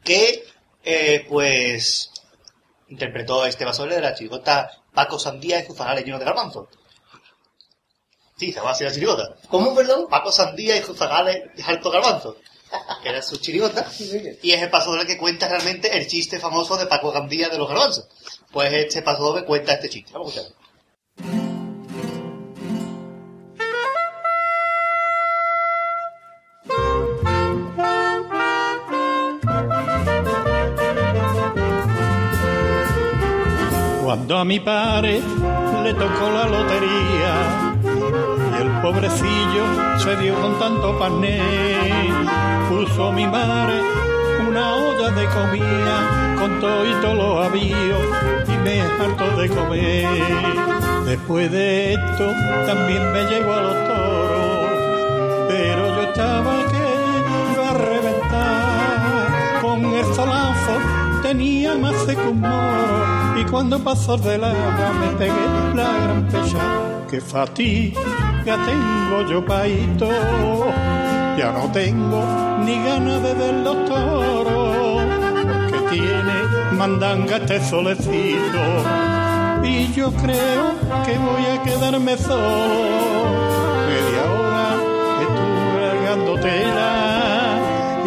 que, 0.03 0.45
eh, 0.83 1.25
pues, 1.27 2.11
interpretó 2.87 3.45
este 3.45 3.65
pasodoble 3.65 3.95
de 3.95 4.01
la 4.01 4.15
chirigota 4.15 4.71
Paco 4.93 5.19
Sandía 5.19 5.59
y 5.59 5.65
sus 5.65 5.77
zagales 5.77 6.03
llenos 6.03 6.19
de 6.19 6.25
garbanzo. 6.25 6.67
Sí, 8.37 8.53
se 8.53 8.61
va 8.61 8.71
así 8.71 8.83
la 8.83 8.91
chirigota. 8.91 9.35
¿Cómo, 9.49 9.75
perdón? 9.75 10.07
Paco 10.09 10.31
Sandía 10.31 10.77
y 10.77 10.83
sus 10.83 10.97
zagales 10.97 11.55
de 11.55 11.63
alto 11.63 11.91
garbanzo. 11.91 12.37
Que 13.03 13.09
era 13.09 13.21
su 13.21 13.37
chirigota. 13.37 13.85
Y 14.41 14.51
es 14.51 14.61
el 14.61 14.69
paso 14.69 14.91
doble 14.91 15.05
que 15.05 15.17
cuenta 15.17 15.47
realmente 15.47 15.95
el 15.97 16.07
chiste 16.07 16.39
famoso 16.39 16.77
de 16.77 16.85
Paco 16.85 17.11
Gandía 17.11 17.49
de 17.49 17.57
los 17.57 17.67
garbanzos. 17.67 18.07
Pues 18.51 18.73
este 18.73 19.01
paso 19.03 19.23
doble 19.23 19.45
cuenta 19.45 19.73
este 19.73 19.89
chiste. 19.89 20.11
Vamos 20.13 20.35
a 20.35 20.41
escucharlo. 20.41 20.59
Cuando 34.03 34.37
a 34.39 34.45
mi 34.45 34.59
padre 34.59 35.21
le 35.83 35.93
tocó 35.93 36.31
la 36.31 36.47
lotería 36.47 37.75
y 38.57 38.61
el 38.63 38.81
pobrecillo 38.81 39.99
se 39.99 40.15
dio 40.17 40.33
con 40.41 40.57
tanto 40.57 40.97
pané, 40.97 41.39
puso 42.69 43.11
mi 43.11 43.27
madre 43.27 43.79
una 44.47 44.73
olla 44.73 45.11
de 45.11 45.25
comida 45.27 46.28
con 46.39 46.59
todo 46.59 47.13
lo 47.13 47.43
avíos 47.43 48.01
y 48.47 48.57
me 48.63 48.81
hartó 48.81 49.35
de 49.37 49.49
comer. 49.49 50.07
Después 51.05 51.51
de 51.51 51.93
esto 51.93 52.31
también 52.65 53.11
me 53.11 53.23
llevó 53.23 53.53
a 53.53 53.61
los 53.61 53.87
toros, 53.87 54.69
pero 55.47 55.87
yo 55.95 56.01
estaba 56.03 56.53
que 56.71 57.53
iba 57.53 57.69
a 57.69 57.73
reventar. 57.73 59.61
Con 59.61 59.85
el 59.85 60.05
solazo 60.15 60.77
tenía 61.21 61.75
más 61.75 61.95
seco 62.05 62.29
un 62.29 62.41
moro 62.41 63.39
y 63.39 63.43
cuando 63.45 63.79
pasó 63.79 64.17
del 64.17 64.43
agua 64.43 64.93
me 64.99 65.07
pegué 65.17 65.75
la 65.75 65.91
gran 65.97 66.27
pecha. 66.27 66.59
Que 67.09 67.19
fatiga 67.19 68.01
tengo 68.45 69.29
yo 69.29 69.43
paito 69.43 70.07
ya 71.39 71.53
no 71.53 71.71
tengo 71.71 72.21
ni 72.65 72.75
ganas 72.83 73.23
de 73.23 73.33
ver 73.33 73.53
los 73.63 73.85
toros 73.85 74.58
tiene 75.89 76.43
mandanga 76.77 77.37
este 77.37 77.61
solecito. 77.63 78.63
Y 79.63 79.91
yo 79.93 80.11
creo 80.11 80.73
que 81.05 81.17
voy 81.17 81.45
a 81.45 81.63
quedarme 81.63 82.17
solo. 82.17 83.29
Media 83.87 84.23
hora 84.31 84.75
estuve 85.21 85.91
regando 85.91 86.33
tela 86.39 87.59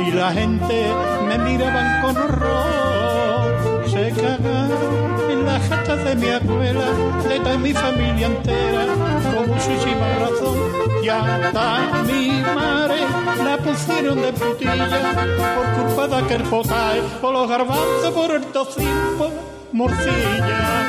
y 0.07 0.11
la 0.13 0.33
gente 0.33 0.87
me 1.29 1.39
miraban 1.39 2.03
con 2.03 2.17
horror. 2.17 3.85
Se 3.87 4.11
cagaron 4.11 5.31
en 5.31 5.45
las 5.45 5.69
jatas 5.69 6.05
de 6.05 6.15
mi 6.17 6.29
abuela 6.29 6.87
de 7.29 7.41
toda 7.41 7.59
mi 7.59 7.73
familia 7.73 8.27
entera. 8.27 8.87
Con 9.35 9.49
muchísima 9.49 10.07
razón 10.21 10.59
y 11.03 11.09
hasta 11.09 12.03
mi 12.07 12.43
madre 12.55 13.22
la 13.39 13.59
pusieron 13.59 14.23
de 14.23 14.33
putilla 14.33 15.17
por 15.57 15.85
culpa 15.85 16.09
de 16.09 16.17
aquel 16.25 16.43
potaje 16.45 17.03
por 17.21 17.33
los 17.33 17.49
garbanzos 17.49 18.11
por 18.13 18.31
el 18.31 18.45
tocino 18.47 19.19
por 19.19 19.31
morcilla 19.73 20.87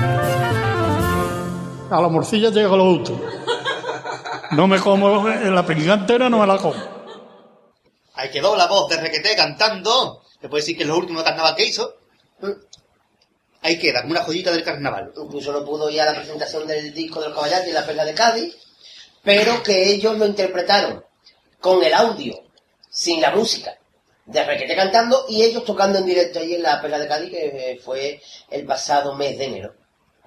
a 1.90 2.02
la 2.02 2.07
morcilla 2.07 2.49
llega 2.49 2.76
lo 2.76 2.86
último 2.86 3.22
no 4.52 4.68
me 4.68 4.80
como 4.80 5.28
la 5.28 5.65
pinga 5.65 5.94
entera 5.94 6.30
no 6.30 6.40
me 6.40 6.48
la 6.48 6.57
como 6.57 6.94
Ahí 8.15 8.30
quedó 8.30 8.56
la 8.56 8.68
voz 8.68 8.90
de 8.90 8.98
Requeté 8.98 9.36
cantando. 9.36 10.24
Te 10.40 10.48
puedo 10.48 10.61
decir 10.61 10.78
que 10.78 10.84
es 10.84 10.90
lo 10.90 10.98
último 10.98 11.24
carnaval 11.24 11.56
que 11.56 11.65
hizo. 11.65 11.95
Ahí 13.61 13.80
queda, 13.80 14.02
como 14.02 14.11
una 14.11 14.24
joyita 14.24 14.52
del 14.52 14.64
carnaval. 14.64 15.14
Incluso 15.18 15.52
no 15.52 15.65
pudo 15.65 15.90
ir 15.90 16.02
a 16.02 16.06
la 16.06 16.15
presentación 16.15 16.68
del 16.68 16.94
disco 16.94 17.22
del 17.22 17.34
Caballate 17.34 17.70
y 17.70 17.74
la 17.74 17.86
Perla 17.86 18.06
de 18.06 18.14
Cádiz, 18.14 18.56
pero 19.24 19.64
que 19.64 19.91
ellos 19.91 20.18
lo 20.18 20.26
interpretaron 20.26 21.03
con 21.64 21.81
el 21.81 21.94
audio, 21.94 22.44
sin 22.90 23.22
la 23.22 23.31
música, 23.31 23.80
de 24.26 24.44
Requete 24.44 24.76
cantando 24.76 25.26
y 25.30 25.44
ellos 25.44 25.64
tocando 25.64 25.99
en 25.99 26.06
directo 26.06 26.40
ahí 26.40 26.56
en 26.56 26.61
la 26.61 26.81
Perla 26.81 26.99
de 26.99 27.07
Cádiz, 27.07 27.31
que 27.31 27.72
eh, 27.72 27.80
fue 27.80 28.22
el 28.52 28.65
pasado 28.65 29.15
mes 29.15 29.38
de 29.38 29.45
enero. 29.45 29.73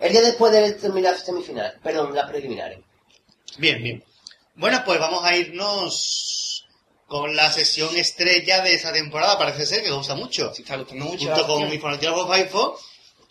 El 0.01 0.13
día 0.13 0.23
después 0.23 0.51
de 0.51 0.73
terminar 0.73 1.13
la 1.13 1.19
semifinal, 1.21 1.79
perdón, 1.83 2.15
las 2.15 2.27
preliminares. 2.31 2.79
Bien, 3.59 3.83
bien. 3.83 4.03
Bueno, 4.55 4.83
pues 4.87 4.99
vamos 4.99 5.23
a 5.25 5.37
irnos 5.37 6.67
con 7.07 7.37
la 7.37 7.53
sesión 7.53 7.95
estrella 7.97 8.63
de 8.63 8.73
esa 8.73 8.91
temporada. 8.95 9.37
Parece 9.37 9.67
ser 9.67 9.83
que 9.83 9.91
gusta 9.91 10.15
mucho. 10.15 10.55
Sí, 10.55 10.63
está 10.63 10.79
gustando 10.79 11.05
mucho. 11.05 11.27
Junto 11.27 11.47
con 11.47 11.69
mi 11.69 11.77
fanático 11.77 12.27
Faifo, 12.27 12.79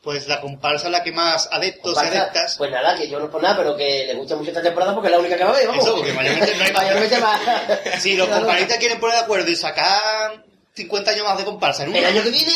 pues 0.05 0.27
la 0.29 0.39
comparsa 0.39 0.87
la 0.87 1.03
que 1.03 1.11
más 1.11 1.49
adeptos 1.51 1.97
y 2.01 2.05
adeptas. 2.07 2.55
Pues 2.57 2.71
nada, 2.71 2.95
que 2.95 3.09
yo 3.09 3.19
no 3.19 3.29
por 3.29 3.41
nada, 3.41 3.57
pero 3.57 3.75
que 3.75 4.05
les 4.07 4.15
gusta 4.15 4.35
mucho 4.37 4.51
esta 4.51 4.61
temporada 4.61 4.93
porque 4.93 5.07
es 5.07 5.11
la 5.11 5.19
única 5.19 5.35
que 5.35 5.43
va 5.43 5.49
a 5.49 5.53
haber, 5.53 5.67
vamos. 5.67 5.83
Eso, 5.85 5.95
porque 5.97 6.13
mayormente 6.13 6.55
no 6.55 6.63
hay 6.63 6.71
Mayormente 6.73 7.19
va- 7.19 7.39
Si 7.99 8.15
los 8.15 8.29
comparistas 8.29 8.77
quieren 8.77 8.99
poner 9.01 9.17
de 9.17 9.21
acuerdo 9.23 9.49
y 9.51 9.55
sacar 9.57 10.45
50 10.75 11.11
años 11.11 11.23
más 11.25 11.37
de 11.39 11.43
comparsa 11.45 11.83
en 11.83 11.89
un 11.89 11.95
El 11.97 12.05
año 12.05 12.23
que 12.23 12.29
viene, 12.29 12.53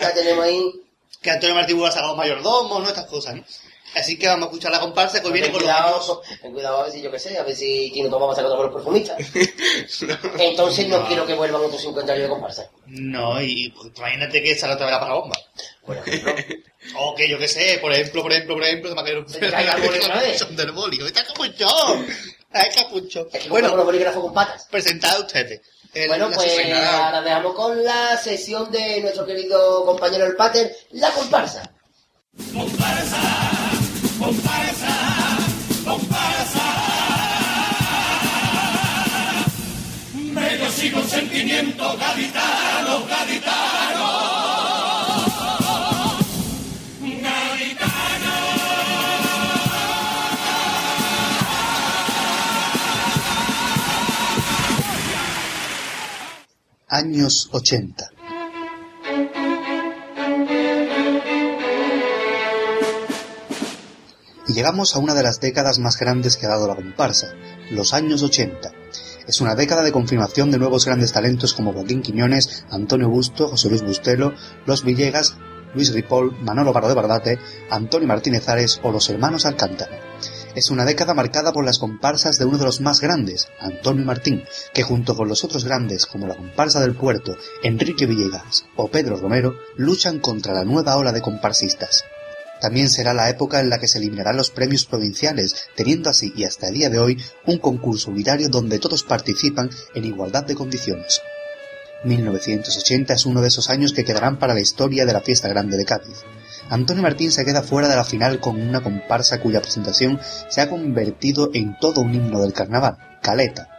ya 0.00 0.14
tenemos 0.14 0.44
ahí. 0.44 0.72
que 1.20 1.30
Antonio 1.30 1.54
Martí 1.54 1.72
Buga 1.74 1.90
saca 1.90 2.06
los 2.06 2.16
mayordomos, 2.16 2.82
¿no? 2.82 2.88
Estas 2.88 3.06
cosas, 3.06 3.34
¿no? 3.36 3.44
Así 3.94 4.18
que 4.18 4.26
vamos 4.26 4.44
a 4.44 4.50
escuchar 4.50 4.72
la 4.72 4.80
comparsa 4.80 5.20
que 5.20 5.26
hoy 5.26 5.32
viene 5.34 5.48
Ten 5.48 5.52
con 5.58 5.62
los 5.66 5.70
cuidado, 5.74 6.22
ten 6.40 6.52
cuidado 6.52 6.78
a 6.78 6.82
ver 6.84 6.92
si 6.92 7.02
yo 7.02 7.10
qué 7.10 7.18
sé, 7.18 7.36
a 7.38 7.42
ver 7.42 7.54
si 7.54 7.90
Tino 7.92 8.08
Tomás 8.08 8.28
va 8.28 8.32
a 8.32 8.36
sacar 8.36 8.50
todos 8.50 8.64
los 8.64 8.74
perfumistas. 8.74 9.18
Entonces 10.38 10.88
no 10.88 11.06
quiero 11.06 11.26
que 11.26 11.34
vuelvan 11.34 11.62
otros 11.62 11.80
50 11.82 12.12
años 12.12 12.22
de 12.24 12.28
comparsa. 12.30 12.70
No, 12.86 13.40
y 13.42 13.70
pues, 13.70 13.92
imagínate 13.96 14.42
que 14.42 14.56
salga 14.56 14.74
otra 14.76 14.86
vez 14.86 14.94
la 14.94 15.00
parabomba. 15.00 15.36
Por 15.84 15.96
ejemplo. 15.96 16.34
O 16.96 17.14
que 17.14 17.28
yo 17.28 17.38
qué 17.38 17.48
sé, 17.48 17.78
por 17.80 17.92
ejemplo, 17.92 18.22
por 18.22 18.32
ejemplo, 18.32 18.54
por 18.54 18.64
ejemplo, 18.64 18.90
se 19.28 19.40
me 19.40 19.46
ha 19.48 19.50
caído 19.52 19.90
vez. 20.20 20.38
Son 20.38 20.56
del 20.56 20.72
boli. 20.72 20.98
¡Está 21.04 21.24
capuchón! 21.24 22.06
¡Ay, 22.50 22.68
capuchón! 22.74 23.28
Es 23.32 23.42
que 23.44 23.48
Bueno, 23.48 23.76
los 23.76 23.84
bolígrafos 23.84 24.22
con 24.22 24.34
patas. 24.34 24.66
presentad 24.70 25.20
ustedes. 25.20 25.60
El- 25.94 26.08
Bueno, 26.08 26.30
pues 26.34 26.58
ahora 26.74 27.20
dejamos 27.22 27.54
con 27.54 27.84
la 27.84 28.16
sesión 28.16 28.70
de 28.70 29.00
nuestro 29.02 29.26
querido 29.26 29.84
compañero 29.84 30.24
el 30.24 30.34
Pater, 30.36 30.74
la 30.92 31.10
comparsa. 31.10 31.70
Medio 40.32 40.70
siglo 40.70 41.02
sentimiento 41.02 41.96
gaditano. 41.98 43.04
Gaditano. 43.06 44.32
Años 56.88 57.48
80. 57.50 58.21
Llegamos 64.52 64.94
a 64.94 64.98
una 64.98 65.14
de 65.14 65.22
las 65.22 65.40
décadas 65.40 65.78
más 65.78 65.98
grandes 65.98 66.36
que 66.36 66.44
ha 66.44 66.50
dado 66.50 66.68
la 66.68 66.74
comparsa, 66.74 67.28
los 67.70 67.94
años 67.94 68.22
80. 68.22 68.70
Es 69.26 69.40
una 69.40 69.54
década 69.54 69.82
de 69.82 69.92
confirmación 69.92 70.50
de 70.50 70.58
nuevos 70.58 70.84
grandes 70.84 71.12
talentos 71.12 71.54
como 71.54 71.72
Joaquín 71.72 72.02
Quiñones, 72.02 72.66
Antonio 72.68 73.08
Busto, 73.08 73.48
José 73.48 73.70
Luis 73.70 73.82
Bustelo, 73.82 74.34
Los 74.66 74.84
Villegas, 74.84 75.36
Luis 75.74 75.94
Ripoll, 75.94 76.36
Manolo 76.42 76.74
Barro 76.74 76.88
de 76.88 76.94
Bardate, 76.94 77.38
Antonio 77.70 78.06
Martínez 78.06 78.46
Ares 78.46 78.78
o 78.82 78.92
los 78.92 79.08
hermanos 79.08 79.46
Alcántara. 79.46 79.98
Es 80.54 80.70
una 80.70 80.84
década 80.84 81.14
marcada 81.14 81.54
por 81.54 81.64
las 81.64 81.78
comparsas 81.78 82.36
de 82.36 82.44
uno 82.44 82.58
de 82.58 82.66
los 82.66 82.82
más 82.82 83.00
grandes, 83.00 83.48
Antonio 83.58 84.04
Martín, 84.04 84.44
que 84.74 84.82
junto 84.82 85.16
con 85.16 85.28
los 85.28 85.44
otros 85.44 85.64
grandes 85.64 86.04
como 86.04 86.26
la 86.26 86.36
comparsa 86.36 86.80
del 86.80 86.94
puerto, 86.94 87.38
Enrique 87.62 88.04
Villegas 88.04 88.66
o 88.76 88.88
Pedro 88.88 89.16
Romero, 89.16 89.54
luchan 89.76 90.18
contra 90.18 90.52
la 90.52 90.64
nueva 90.64 90.98
ola 90.98 91.12
de 91.12 91.22
comparsistas. 91.22 92.04
También 92.62 92.88
será 92.88 93.12
la 93.12 93.28
época 93.28 93.58
en 93.58 93.70
la 93.70 93.80
que 93.80 93.88
se 93.88 93.98
eliminarán 93.98 94.36
los 94.36 94.50
premios 94.50 94.84
provinciales, 94.84 95.66
teniendo 95.74 96.08
así 96.08 96.32
y 96.36 96.44
hasta 96.44 96.68
el 96.68 96.74
día 96.74 96.90
de 96.90 97.00
hoy 97.00 97.20
un 97.44 97.58
concurso 97.58 98.12
unitario 98.12 98.48
donde 98.48 98.78
todos 98.78 99.02
participan 99.02 99.68
en 99.96 100.04
igualdad 100.04 100.44
de 100.44 100.54
condiciones. 100.54 101.20
1980 102.04 103.14
es 103.14 103.26
uno 103.26 103.40
de 103.40 103.48
esos 103.48 103.68
años 103.68 103.92
que 103.92 104.04
quedarán 104.04 104.38
para 104.38 104.54
la 104.54 104.60
historia 104.60 105.04
de 105.04 105.12
la 105.12 105.22
fiesta 105.22 105.48
grande 105.48 105.76
de 105.76 105.84
Cádiz. 105.84 106.18
Antonio 106.70 107.02
Martín 107.02 107.32
se 107.32 107.44
queda 107.44 107.62
fuera 107.62 107.88
de 107.88 107.96
la 107.96 108.04
final 108.04 108.38
con 108.38 108.60
una 108.60 108.80
comparsa 108.80 109.40
cuya 109.40 109.60
presentación 109.60 110.20
se 110.48 110.60
ha 110.60 110.70
convertido 110.70 111.50
en 111.54 111.76
todo 111.80 112.00
un 112.00 112.14
himno 112.14 112.40
del 112.40 112.52
carnaval, 112.52 112.96
Caleta. 113.20 113.70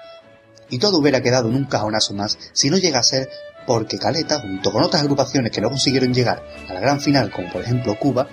Y 0.69 0.79
todo 0.79 0.97
hubiera 0.97 1.21
quedado 1.21 1.47
en 1.47 1.55
un 1.55 1.65
cajonazo 1.65 2.13
más 2.15 2.37
si 2.51 2.69
no 2.69 2.77
llega 2.77 2.99
a 2.99 3.03
ser 3.03 3.29
porque 3.65 3.97
Caleta, 3.97 4.41
junto 4.41 4.73
con 4.73 4.83
otras 4.83 5.03
agrupaciones 5.03 5.53
que 5.53 5.61
no 5.61 5.69
consiguieron 5.69 6.13
llegar 6.13 6.43
a 6.67 6.73
la 6.73 6.81
gran 6.81 6.99
final, 6.99 7.31
como 7.31 7.49
por 7.49 7.61
ejemplo 7.61 7.97
Cuba, 7.97 8.27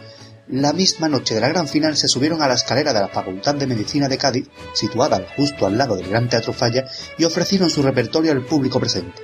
la 0.52 0.72
misma 0.72 1.08
noche 1.08 1.34
de 1.34 1.40
la 1.40 1.48
gran 1.48 1.68
final 1.68 1.96
se 1.96 2.08
subieron 2.08 2.42
a 2.42 2.48
la 2.48 2.54
escalera 2.54 2.92
de 2.92 3.00
la 3.00 3.08
Facultad 3.08 3.54
de 3.54 3.68
Medicina 3.68 4.08
de 4.08 4.18
Cádiz, 4.18 4.48
situada 4.72 5.24
justo 5.36 5.64
al 5.64 5.78
lado 5.78 5.94
del 5.94 6.08
Gran 6.08 6.28
Teatro 6.28 6.52
Falla, 6.52 6.86
y 7.18 7.24
ofrecieron 7.24 7.70
su 7.70 7.82
repertorio 7.82 8.32
al 8.32 8.44
público 8.44 8.80
presente. 8.80 9.22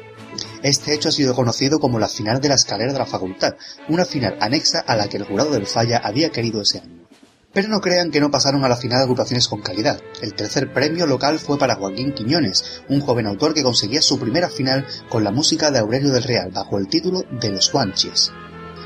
Este 0.62 0.94
hecho 0.94 1.08
ha 1.08 1.12
sido 1.12 1.34
conocido 1.34 1.80
como 1.80 1.98
la 1.98 2.08
final 2.08 2.40
de 2.40 2.48
la 2.48 2.54
escalera 2.54 2.92
de 2.92 2.98
la 2.98 3.06
facultad, 3.06 3.56
una 3.88 4.04
final 4.04 4.36
anexa 4.40 4.80
a 4.80 4.94
la 4.94 5.08
que 5.08 5.16
el 5.16 5.24
jurado 5.24 5.50
del 5.50 5.66
Falla 5.66 5.98
había 5.98 6.30
querido 6.30 6.62
ese 6.62 6.78
año. 6.78 7.06
Pero 7.52 7.68
no 7.68 7.80
crean 7.80 8.10
que 8.10 8.20
no 8.20 8.30
pasaron 8.30 8.64
a 8.64 8.68
la 8.68 8.76
final 8.76 9.00
agrupaciones 9.00 9.48
con 9.48 9.62
calidad. 9.62 10.00
El 10.20 10.34
tercer 10.34 10.72
premio 10.72 11.06
local 11.06 11.38
fue 11.38 11.58
para 11.58 11.76
Joaquín 11.76 12.12
Quiñones, 12.12 12.82
un 12.88 13.00
joven 13.00 13.26
autor 13.26 13.54
que 13.54 13.62
conseguía 13.62 14.02
su 14.02 14.18
primera 14.20 14.48
final 14.48 14.86
con 15.08 15.24
la 15.24 15.32
música 15.32 15.70
de 15.70 15.78
Aurelio 15.78 16.12
del 16.12 16.22
Real 16.22 16.50
bajo 16.52 16.78
el 16.78 16.86
título 16.86 17.22
de 17.30 17.50
Los 17.50 17.72
Guanches. 17.72 18.30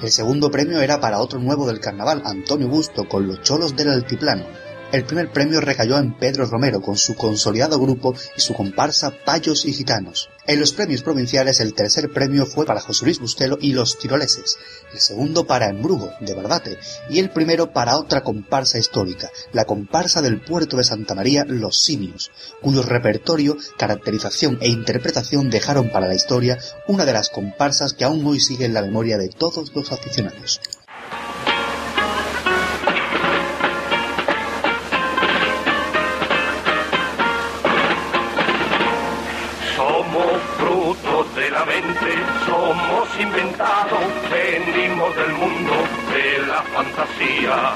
El 0.03 0.11
segundo 0.11 0.51
premio 0.51 0.81
era 0.81 0.99
para 0.99 1.21
otro 1.21 1.39
nuevo 1.39 1.67
del 1.67 1.79
carnaval, 1.79 2.23
Antonio 2.25 2.69
Busto, 2.69 3.07
con 3.07 3.27
Los 3.27 3.43
Cholos 3.43 3.77
del 3.77 3.91
Altiplano. 3.91 4.47
el 4.93 5.05
primer 5.05 5.31
premio 5.31 5.61
recayó 5.61 5.99
en 5.99 6.17
Pedro 6.17 6.47
Romero 6.47 6.81
con 6.81 6.97
su 6.97 7.15
consolidado 7.15 7.79
grupo 7.79 8.15
y 8.35 8.41
su 8.41 8.55
comparsa 8.55 9.13
Payos 9.25 9.67
y 9.67 9.75
Gitanos. 9.75 10.31
En 10.51 10.59
los 10.59 10.73
premios 10.73 11.03
provinciales 11.03 11.61
el 11.61 11.75
tercer 11.75 12.11
premio 12.11 12.45
fue 12.45 12.67
para 12.67 12.81
José 12.81 13.05
Luis 13.05 13.21
Bustelo 13.21 13.57
y 13.61 13.73
los 13.73 13.97
tiroleses, 13.99 14.59
el 14.93 14.99
segundo 14.99 15.47
para 15.47 15.69
Embrujo, 15.69 16.11
de 16.19 16.35
Barbate, 16.35 16.77
y 17.09 17.21
el 17.21 17.31
primero 17.31 17.73
para 17.73 17.97
otra 17.97 18.25
comparsa 18.25 18.77
histórica, 18.77 19.31
la 19.53 19.65
comparsa 19.65 20.21
del 20.23 20.41
puerto 20.41 20.77
de 20.77 20.83
Santa 20.83 21.15
María 21.15 21.45
Los 21.45 21.81
Simios, 21.83 22.33
cuyo 22.61 22.83
repertorio, 22.83 23.59
caracterización 23.79 24.59
e 24.61 24.67
interpretación 24.67 25.51
dejaron 25.51 25.89
para 25.91 26.09
la 26.09 26.17
historia 26.17 26.59
una 26.89 27.05
de 27.05 27.13
las 27.13 27.29
comparsas 27.29 27.93
que 27.93 28.03
aún 28.03 28.27
hoy 28.27 28.41
sigue 28.41 28.65
en 28.65 28.75
la 28.75 28.83
memoria 28.83 29.19
de 29.19 29.29
todos 29.29 29.73
los 29.73 29.93
aficionados. 29.93 30.61
Inventados, 43.61 44.05
venimos 44.31 45.17
del 45.17 45.33
mundo 45.33 45.73
de 46.13 46.47
la 46.47 46.63
fantasía. 46.63 47.73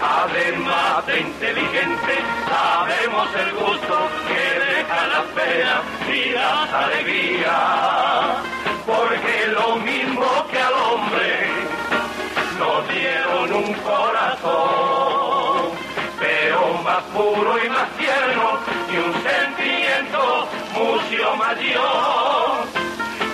Además 0.00 1.06
de 1.06 1.20
inteligente, 1.20 2.14
sabemos 2.48 3.28
el 3.34 3.52
gusto 3.52 4.08
que 4.28 4.42
deja 4.64 5.06
las 5.06 5.24
penas 5.34 5.82
y 6.08 6.30
las 6.30 6.72
alegrías. 6.72 7.50
Porque 8.86 9.46
lo 9.52 9.76
mismo 9.76 10.26
que 10.50 10.58
al 10.58 10.74
hombre, 10.74 11.48
nos 12.58 12.88
dieron 12.88 13.52
un 13.64 13.74
corazón, 13.74 15.70
pero 16.20 16.74
más 16.84 17.02
puro 17.14 17.64
y 17.64 17.68
más 17.68 17.88
tierno 17.96 18.58
y 18.92 18.96
un 18.96 19.12
sentimiento 19.22 20.48
mucho 20.74 21.36
mayor. 21.36 22.66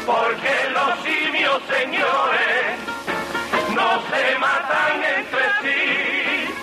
Porque 0.06 0.67
señores, 1.66 2.78
no 3.74 4.02
se 4.10 4.38
matan 4.38 5.02
entre 5.16 5.44
sí, 5.62 6.54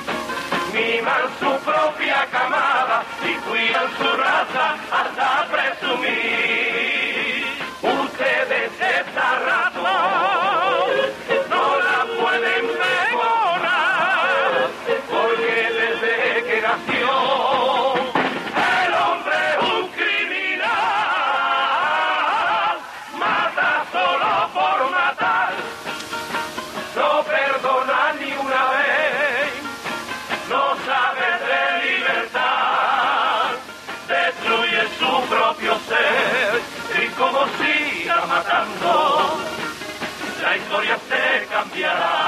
miman 0.74 1.26
su 1.40 1.52
propia 1.64 2.26
camada 2.32 3.04
y 3.24 3.34
cuidan 3.48 3.88
su 3.98 4.18
raza 4.18 4.78
hasta 4.92 5.48
presumir. 5.52 7.46
Ustedes 7.82 8.72
esta 8.80 9.40
razón 9.40 10.35
se 41.76 42.25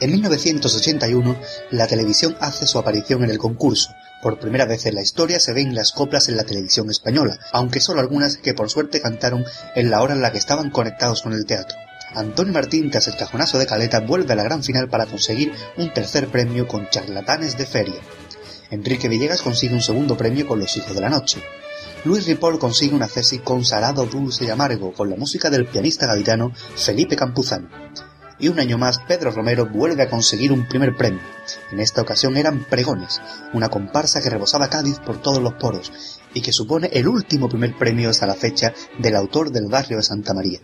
En 0.00 0.12
1981, 0.12 1.36
la 1.72 1.88
televisión 1.88 2.36
hace 2.40 2.68
su 2.68 2.78
aparición 2.78 3.24
en 3.24 3.30
el 3.30 3.38
concurso. 3.38 3.90
Por 4.22 4.38
primera 4.38 4.64
vez 4.64 4.86
en 4.86 4.94
la 4.94 5.02
historia 5.02 5.40
se 5.40 5.52
ven 5.52 5.74
las 5.74 5.90
coplas 5.90 6.28
en 6.28 6.36
la 6.36 6.44
televisión 6.44 6.88
española, 6.88 7.38
aunque 7.52 7.80
solo 7.80 8.00
algunas 8.00 8.36
que 8.36 8.54
por 8.54 8.70
suerte 8.70 9.00
cantaron 9.00 9.44
en 9.74 9.90
la 9.90 10.00
hora 10.00 10.14
en 10.14 10.22
la 10.22 10.30
que 10.30 10.38
estaban 10.38 10.70
conectados 10.70 11.22
con 11.22 11.32
el 11.32 11.46
teatro. 11.46 11.76
Antonio 12.14 12.52
Martín, 12.52 12.90
tras 12.90 13.08
el 13.08 13.16
cajonazo 13.16 13.58
de 13.58 13.66
Caleta, 13.66 14.00
vuelve 14.00 14.32
a 14.32 14.36
la 14.36 14.44
gran 14.44 14.62
final 14.62 14.88
para 14.88 15.06
conseguir 15.06 15.52
un 15.76 15.92
tercer 15.92 16.28
premio 16.28 16.68
con 16.68 16.88
Charlatanes 16.88 17.58
de 17.58 17.66
Feria. 17.66 18.00
Enrique 18.70 19.08
Villegas 19.08 19.42
consigue 19.42 19.74
un 19.74 19.82
segundo 19.82 20.16
premio 20.16 20.46
con 20.46 20.60
Los 20.60 20.76
Hijos 20.76 20.94
de 20.94 21.00
la 21.00 21.10
Noche. 21.10 21.42
Luis 22.04 22.26
Ripoll 22.26 22.60
consigue 22.60 22.94
un 22.94 23.02
acceso 23.02 23.42
con 23.42 23.64
Salado, 23.64 24.06
Dulce 24.06 24.44
y 24.44 24.50
Amargo 24.50 24.92
con 24.92 25.10
la 25.10 25.16
música 25.16 25.50
del 25.50 25.66
pianista 25.66 26.06
gaditano 26.06 26.52
Felipe 26.76 27.16
Campuzano. 27.16 27.68
Y 28.40 28.48
un 28.48 28.60
año 28.60 28.78
más 28.78 29.00
Pedro 29.00 29.32
Romero 29.32 29.66
vuelve 29.66 30.04
a 30.04 30.08
conseguir 30.08 30.52
un 30.52 30.66
primer 30.66 30.94
premio. 30.94 31.20
En 31.72 31.80
esta 31.80 32.02
ocasión 32.02 32.36
eran 32.36 32.64
Pregones, 32.64 33.20
una 33.52 33.68
comparsa 33.68 34.20
que 34.20 34.30
rebosaba 34.30 34.68
Cádiz 34.68 35.00
por 35.00 35.20
todos 35.20 35.42
los 35.42 35.54
poros 35.54 36.20
y 36.34 36.40
que 36.40 36.52
supone 36.52 36.88
el 36.92 37.08
último 37.08 37.48
primer 37.48 37.76
premio 37.76 38.10
hasta 38.10 38.26
la 38.26 38.34
fecha 38.34 38.72
del 38.98 39.16
autor 39.16 39.50
del 39.50 39.66
barrio 39.68 39.96
de 39.96 40.02
Santa 40.04 40.34
María. 40.34 40.60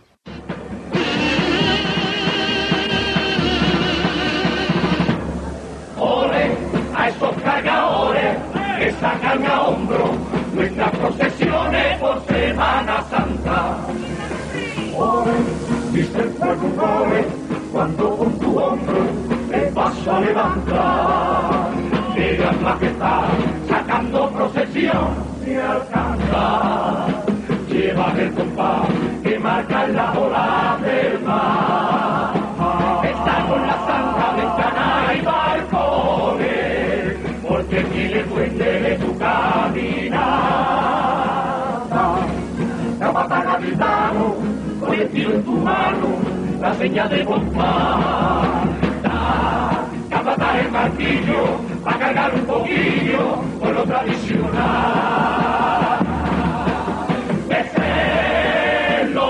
Ole 5.99 6.51
a 6.95 7.09
esos 7.09 7.41
cargadores 7.41 8.37
que 8.79 8.91
sacan 9.01 9.45
a 9.45 9.61
hombro 9.63 10.13
nuestras 10.53 10.91
procesiones 10.91 11.99
por 11.99 12.25
Semana 12.27 13.03
Santa. 13.09 13.77
Cuando 17.75 18.15
con 18.15 18.39
tu 18.39 18.57
hombro 18.57 19.01
el 19.51 19.67
paso 19.73 20.19
levanta. 20.21 21.67
Digan 22.15 22.63
majestad, 22.63 23.25
sacando 23.67 24.29
procesión, 24.29 25.09
se 25.43 25.61
alcanza. 25.61 27.05
Llevan 27.67 28.17
el 28.17 28.31
compás 28.31 28.87
que 29.23 29.37
marca 29.39 29.87
la 29.89 30.13
ola 30.13 30.77
del 30.85 31.19
mar. 31.19 32.33
Está 33.03 33.45
con 33.49 33.67
la 33.67 33.77
santa 33.87 34.25
ventana 34.37 35.13
y 35.17 35.21
balcones, 35.25 37.17
porque 37.45 37.83
tiene 37.83 38.19
puente 38.23 38.63
de 38.63 38.95
tu 38.99 39.17
caminata. 39.17 40.15
Capata 42.99 43.43
capitano, 43.43 44.35
con 44.79 44.93
el 44.93 45.09
tiro 45.09 45.33
en 45.33 45.43
tu 45.43 45.51
mano, 45.57 46.24
la 46.65 46.73
señal 46.73 47.09
de 47.09 47.23
bomba. 47.23 48.63
Capata 50.09 50.59
el 50.59 50.71
martillo, 50.71 51.59
para 51.83 51.99
cargar 51.99 52.33
un 52.33 52.45
poquillo 52.45 53.43
con 53.59 53.75
lo 53.75 53.83
tradicional. 53.83 54.39
Beselo, 57.47 59.29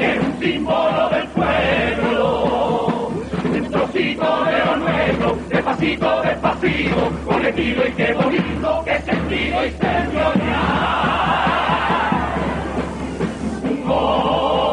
es 0.00 0.18
un 0.26 0.40
símbolo 0.40 1.10
del 1.10 1.26
pueblo, 1.36 3.10
un 3.44 3.70
trocito 3.70 4.44
de 4.46 4.58
lo 4.64 4.76
nuestro, 4.76 5.38
despacito, 5.50 6.22
despacito, 6.22 7.12
con 7.26 7.46
y 7.46 7.92
qué 7.92 8.14
bonito, 8.14 8.82
qué 8.86 8.96
sentido 9.02 9.66
y 9.66 9.70
gole 13.84 14.67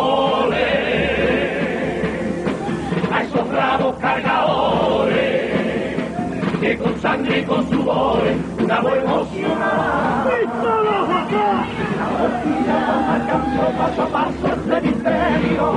sangre 7.05 7.45
con 7.45 7.69
sudores, 7.69 8.35
una 8.63 8.79
voz 8.79 8.97
emocionada. 8.97 10.25
marcando 13.07 13.63
paso 13.77 14.01
a 14.01 14.07
paso 14.07 14.47
este 14.47 14.81
misterio 14.81 15.67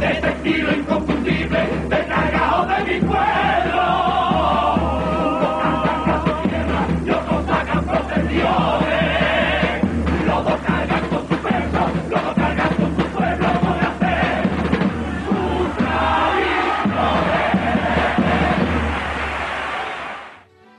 de 0.00 0.06
este 0.10 0.28
estilo 0.28 0.72
inconfundible 0.72 1.60
de 1.88 2.06
cargado 2.08 2.66
de 2.66 2.78
mi 2.84 3.00
pueblo. 3.06 3.75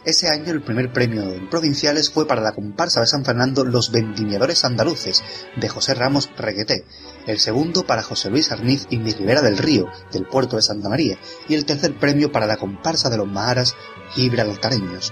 Ese 0.07 0.29
año 0.29 0.53
el 0.53 0.61
primer 0.61 0.93
premio 0.93 1.33
en 1.33 1.49
provinciales 1.49 2.09
fue 2.09 2.25
para 2.25 2.39
la 2.39 2.53
comparsa 2.53 3.01
de 3.01 3.07
San 3.07 3.25
Fernando 3.25 3.65
Los 3.65 3.91
Vendimiadores 3.91 4.63
Andaluces, 4.63 5.21
de 5.57 5.67
José 5.67 5.95
Ramos 5.95 6.29
Regueté, 6.37 6.85
el 7.25 7.39
segundo 7.39 7.85
para 7.85 8.03
José 8.03 8.29
Luis 8.29 8.53
Arniz 8.53 8.87
y 8.89 8.99
Mi 8.99 9.11
Ribera 9.11 9.41
del 9.41 9.57
Río, 9.57 9.87
del 10.13 10.25
puerto 10.25 10.55
de 10.55 10.61
Santa 10.61 10.87
María, 10.87 11.17
y 11.49 11.55
el 11.55 11.65
tercer 11.65 11.93
premio 11.99 12.31
para 12.31 12.47
la 12.47 12.55
comparsa 12.55 13.09
de 13.09 13.17
los 13.17 13.27
Maharas 13.27 13.75
Gibraltareños. 14.11 15.11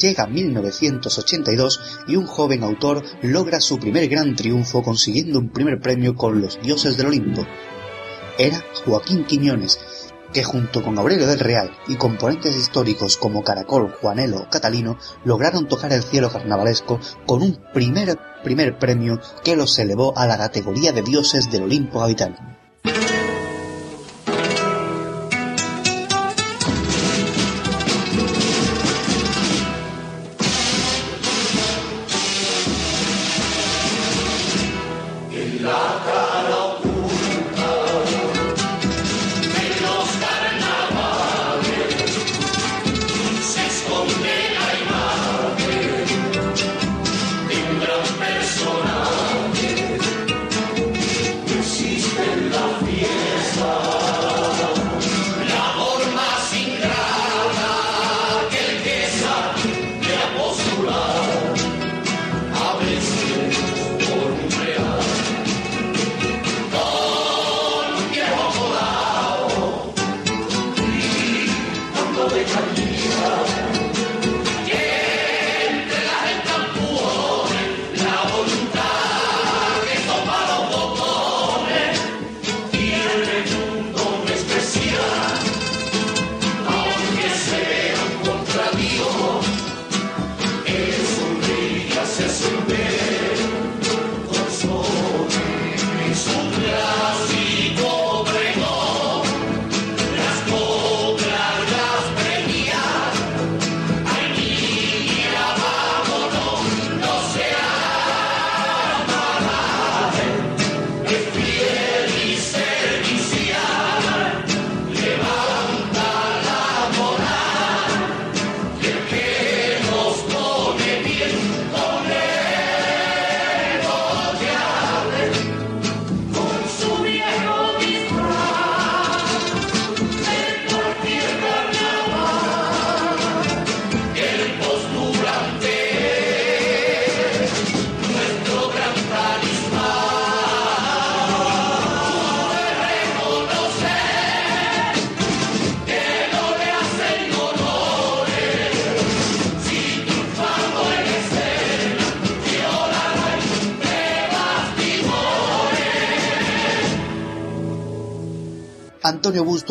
Llega 0.00 0.26
1982 0.26 1.98
y 2.06 2.16
un 2.16 2.26
joven 2.26 2.62
autor 2.62 3.04
logra 3.20 3.60
su 3.60 3.78
primer 3.78 4.08
gran 4.08 4.34
triunfo 4.36 4.82
consiguiendo 4.82 5.38
un 5.38 5.50
primer 5.50 5.80
premio 5.82 6.14
con 6.14 6.40
Los 6.40 6.58
Dioses 6.62 6.96
del 6.96 7.08
Olimpo. 7.08 7.46
Era 8.38 8.64
Joaquín 8.86 9.26
Quiñones, 9.26 9.78
que 10.32 10.44
junto 10.44 10.82
con 10.82 10.98
Aurelio 10.98 11.26
del 11.26 11.40
Real 11.40 11.70
y 11.86 11.96
componentes 11.96 12.56
históricos 12.56 13.16
como 13.16 13.42
Caracol, 13.42 13.94
Juanelo 14.00 14.38
o 14.38 14.50
Catalino 14.50 14.98
lograron 15.24 15.68
tocar 15.68 15.92
el 15.92 16.02
cielo 16.02 16.30
carnavalesco 16.30 17.00
con 17.26 17.42
un 17.42 17.58
primer 17.72 18.18
primer 18.42 18.78
premio 18.78 19.20
que 19.42 19.56
los 19.56 19.78
elevó 19.78 20.16
a 20.16 20.26
la 20.26 20.38
categoría 20.38 20.92
de 20.92 21.02
dioses 21.02 21.50
del 21.50 21.64
Olimpo 21.64 22.00
gaditano. 22.00 22.36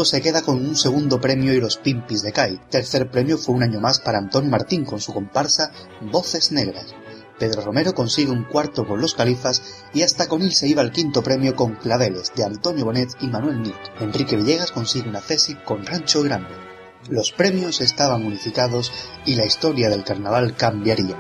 Se 0.05 0.21
queda 0.21 0.43
con 0.43 0.57
un 0.57 0.75
segundo 0.75 1.19
premio 1.19 1.53
y 1.53 1.59
los 1.59 1.77
Pimpis 1.77 2.21
de 2.21 2.31
CAI. 2.31 2.61
Tercer 2.69 3.09
premio 3.09 3.37
fue 3.37 3.55
un 3.55 3.63
año 3.63 3.79
más 3.79 3.99
para 3.99 4.19
Antonio 4.19 4.49
Martín 4.51 4.85
con 4.85 5.01
su 5.01 5.11
comparsa 5.11 5.71
Voces 6.01 6.51
Negras. 6.51 6.93
Pedro 7.39 7.63
Romero 7.63 7.95
consigue 7.95 8.31
un 8.31 8.43
cuarto 8.43 8.85
con 8.85 9.01
los 9.01 9.15
Califas 9.15 9.61
y 9.93 10.03
hasta 10.03 10.27
con 10.27 10.43
él 10.43 10.53
se 10.53 10.67
iba 10.67 10.83
al 10.83 10.91
quinto 10.91 11.23
premio 11.23 11.55
con 11.55 11.75
Claveles 11.75 12.31
de 12.35 12.43
Antonio 12.43 12.85
Bonet 12.85 13.09
y 13.21 13.27
Manuel 13.27 13.63
Nit. 13.63 13.75
Enrique 13.99 14.35
Villegas 14.35 14.71
consigue 14.71 15.09
una 15.09 15.19
cesi 15.19 15.55
con 15.55 15.83
Rancho 15.83 16.21
Grande. 16.21 16.53
Los 17.09 17.31
premios 17.31 17.81
estaban 17.81 18.23
unificados 18.23 18.91
y 19.25 19.35
la 19.35 19.45
historia 19.45 19.89
del 19.89 20.03
carnaval 20.03 20.55
cambiaría. 20.55 21.17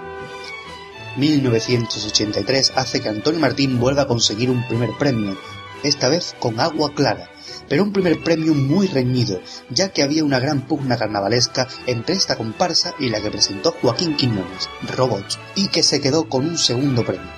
1983 1.17 2.73
hace 2.75 3.01
que 3.01 3.09
Antonio 3.09 3.39
Martín 3.39 3.79
vuelva 3.79 4.03
a 4.03 4.07
conseguir 4.07 4.51
un 4.51 4.67
primer 4.67 4.91
premio, 4.99 5.35
esta 5.83 6.09
vez 6.09 6.35
con 6.39 6.59
Agua 6.59 6.93
Clara, 6.93 7.29
pero 7.69 7.83
un 7.83 7.93
primer 7.93 8.21
premio 8.23 8.53
muy 8.53 8.87
reñido, 8.87 9.41
ya 9.69 9.89
que 9.89 10.03
había 10.03 10.23
una 10.23 10.39
gran 10.39 10.61
pugna 10.61 10.97
carnavalesca 10.97 11.67
entre 11.85 12.15
esta 12.15 12.35
comparsa 12.35 12.93
y 12.99 13.09
la 13.09 13.21
que 13.21 13.31
presentó 13.31 13.75
Joaquín 13.81 14.15
Quiñones, 14.15 14.69
Robots, 14.95 15.39
y 15.55 15.67
que 15.67 15.83
se 15.83 16.01
quedó 16.01 16.29
con 16.29 16.45
un 16.45 16.57
segundo 16.57 17.05
premio. 17.05 17.31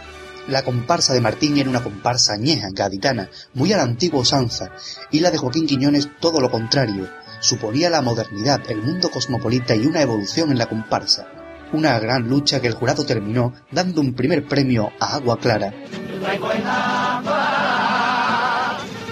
La 0.48 0.64
comparsa 0.64 1.14
de 1.14 1.22
Martín 1.22 1.58
era 1.58 1.70
una 1.70 1.84
comparsa 1.84 2.34
añeja, 2.34 2.70
gaditana, 2.72 3.30
muy 3.54 3.72
a 3.72 3.78
la 3.78 3.84
antigua 3.84 4.22
usanza, 4.22 4.72
y 5.12 5.20
la 5.20 5.32
de 5.32 5.38
Joaquín 5.38 5.68
Quiñones 5.68 6.10
todo 6.20 6.40
lo 6.40 6.50
contrario, 6.50 7.08
suponía 7.40 7.90
la 7.90 8.02
modernidad, 8.02 8.62
el 8.70 8.82
mundo 8.82 9.10
cosmopolita 9.12 9.76
y 9.76 9.86
una 9.86 10.02
evolución 10.02 10.52
en 10.52 10.58
la 10.58 10.68
comparsa. 10.68 11.28
Una 11.72 12.00
gran 12.00 12.28
lucha 12.28 12.60
que 12.60 12.68
el 12.68 12.74
jurado 12.74 13.06
terminó 13.06 13.54
dando 13.72 14.02
un 14.02 14.14
primer 14.14 14.48
premio 14.48 14.90
a 15.00 15.14
Agua 15.16 15.38
Clara, 15.38 15.72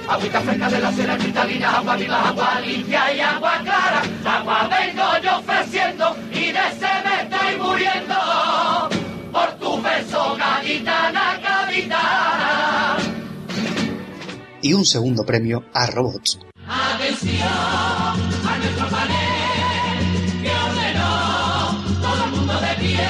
agüita 0.07 0.41
fresca 0.41 0.69
de 0.69 0.79
la 0.79 0.91
cera 0.91 1.17
cristalina, 1.17 1.77
agua 1.77 1.95
viva, 1.95 2.29
agua 2.29 2.61
limpia 2.61 3.13
y 3.13 3.19
agua 3.19 3.53
clara. 3.63 4.01
Agua 4.25 4.69
vengo 4.69 5.17
yo 5.23 5.37
ofreciendo 5.39 6.15
y 6.31 6.51
de 6.51 6.65
sed 6.79 7.03
me 7.05 7.15
estoy 7.23 7.57
muriendo 7.61 8.15
por 9.31 9.49
tu 9.59 9.81
beso, 9.81 10.35
gaditana, 10.37 11.39
gaditana. 11.43 12.97
y 14.61 14.73
un 14.73 14.85
segundo 14.85 15.23
premio 15.25 15.63
a 15.73 15.85
Robots. 15.87 16.39
Atención 16.67 17.47
a 17.47 18.57
nuestro 18.57 18.87
panel 18.89 20.41
que 20.41 20.49
ordenó 20.49 21.83
todo 22.01 22.25
el 22.25 22.31
mundo 22.31 22.53
de 22.59 22.75
pie 22.81 23.07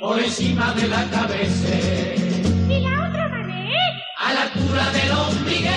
por 0.00 0.18
encima 0.18 0.72
de 0.74 0.88
la 0.88 1.04
cabeza 1.10 2.19
a 4.20 4.34
la 4.34 4.42
altura 4.42 4.90
del 4.92 5.10
ombligué 5.12 5.70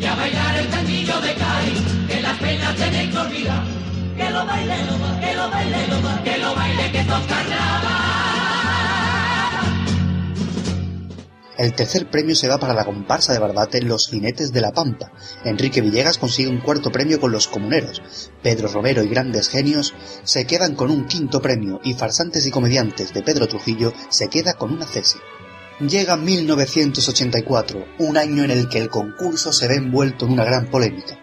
y 0.00 0.04
a 0.04 0.14
bailar 0.16 0.56
el 0.56 0.68
tanguillo 0.68 1.20
de 1.20 1.34
Cari 1.34 2.06
que 2.08 2.20
las 2.20 2.38
penas 2.38 2.76
tenéis 2.76 3.10
que 3.10 3.18
olvidar 3.18 3.64
que 4.16 4.30
lo 4.30 4.44
baile, 4.44 4.74
que 5.20 5.34
lo 5.36 5.50
baile, 5.50 5.76
que 6.24 6.38
lo 6.38 6.54
baile 6.54 6.92
que 6.92 7.06
carnaval 7.06 8.00
El 11.58 11.74
tercer 11.74 12.10
premio 12.10 12.34
se 12.34 12.48
va 12.48 12.58
para 12.58 12.74
la 12.74 12.84
comparsa 12.84 13.32
de 13.32 13.38
Barbate 13.38 13.82
Los 13.82 14.08
Jinetes 14.08 14.50
de 14.50 14.60
la 14.60 14.72
Pampa. 14.72 15.12
Enrique 15.44 15.82
Villegas 15.82 16.18
consigue 16.18 16.48
un 16.48 16.60
cuarto 16.60 16.90
premio 16.90 17.20
con 17.20 17.32
Los 17.32 17.48
Comuneros. 17.48 18.02
Pedro 18.42 18.68
Romero 18.68 19.02
y 19.02 19.08
Grandes 19.08 19.48
Genios 19.48 19.94
se 20.24 20.46
quedan 20.46 20.74
con 20.74 20.90
un 20.90 21.06
quinto 21.06 21.40
premio 21.40 21.78
y 21.84 21.94
Farsantes 21.94 22.46
y 22.46 22.50
Comediantes 22.50 23.12
de 23.12 23.22
Pedro 23.22 23.46
Trujillo 23.46 23.92
se 24.08 24.28
queda 24.28 24.54
con 24.54 24.72
una 24.72 24.86
cese. 24.86 25.18
Llega 25.80 26.18
1984, 26.18 27.86
un 28.00 28.18
año 28.18 28.44
en 28.44 28.50
el 28.50 28.68
que 28.68 28.76
el 28.76 28.90
concurso 28.90 29.50
se 29.50 29.66
ve 29.66 29.76
envuelto 29.76 30.26
en 30.26 30.32
una 30.32 30.44
gran 30.44 30.68
polémica. 30.70 31.18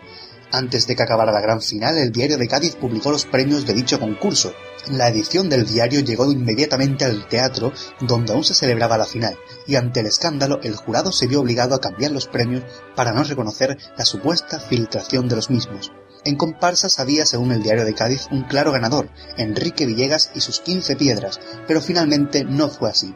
Antes 0.52 0.88
de 0.88 0.96
que 0.96 1.04
acabara 1.04 1.32
la 1.32 1.42
gran 1.42 1.62
final, 1.62 1.96
el 2.00 2.12
diario 2.12 2.40
de 2.40 2.48
Cádiz 2.48 2.76
publicó 2.76 3.12
los 3.12 3.26
premios 3.26 3.68
de 3.68 3.76
dicho 3.76 4.00
concurso. 4.00 4.56
La 4.90 5.10
edición 5.10 5.48
del 5.48 5.68
diario 5.68 6.00
llegó 6.00 6.32
inmediatamente 6.32 7.06
al 7.06 7.28
teatro, 7.28 7.72
donde 8.02 8.34
aún 8.34 8.44
se 8.44 8.56
celebraba 8.56 8.98
la 8.98 9.06
final, 9.06 9.38
y 9.68 9.76
ante 9.76 10.00
el 10.00 10.08
escándalo, 10.08 10.60
el 10.64 10.76
jurado 10.76 11.12
se 11.12 11.28
vio 11.28 11.42
obligado 11.42 11.76
a 11.76 11.82
cambiar 11.82 12.10
los 12.10 12.26
premios 12.26 12.64
para 12.96 13.14
no 13.14 13.24
reconocer 13.24 13.78
la 13.96 14.06
supuesta 14.06 14.60
filtración 14.60 15.28
de 15.30 15.36
los 15.36 15.52
mismos. 15.52 15.92
En 16.26 16.36
comparsas 16.36 16.98
había, 17.00 17.28
según 17.28 17.52
el 17.52 17.62
diario 17.62 17.86
de 17.86 17.94
Cádiz, 17.94 18.28
un 18.32 18.44
claro 18.44 18.72
ganador, 18.72 19.12
Enrique 19.38 19.86
Villegas 19.86 20.32
y 20.34 20.42
sus 20.42 20.62
15 20.62 20.96
piedras, 20.96 21.40
pero 21.68 21.80
finalmente 21.80 22.44
no 22.44 22.70
fue 22.70 22.90
así. 22.90 23.14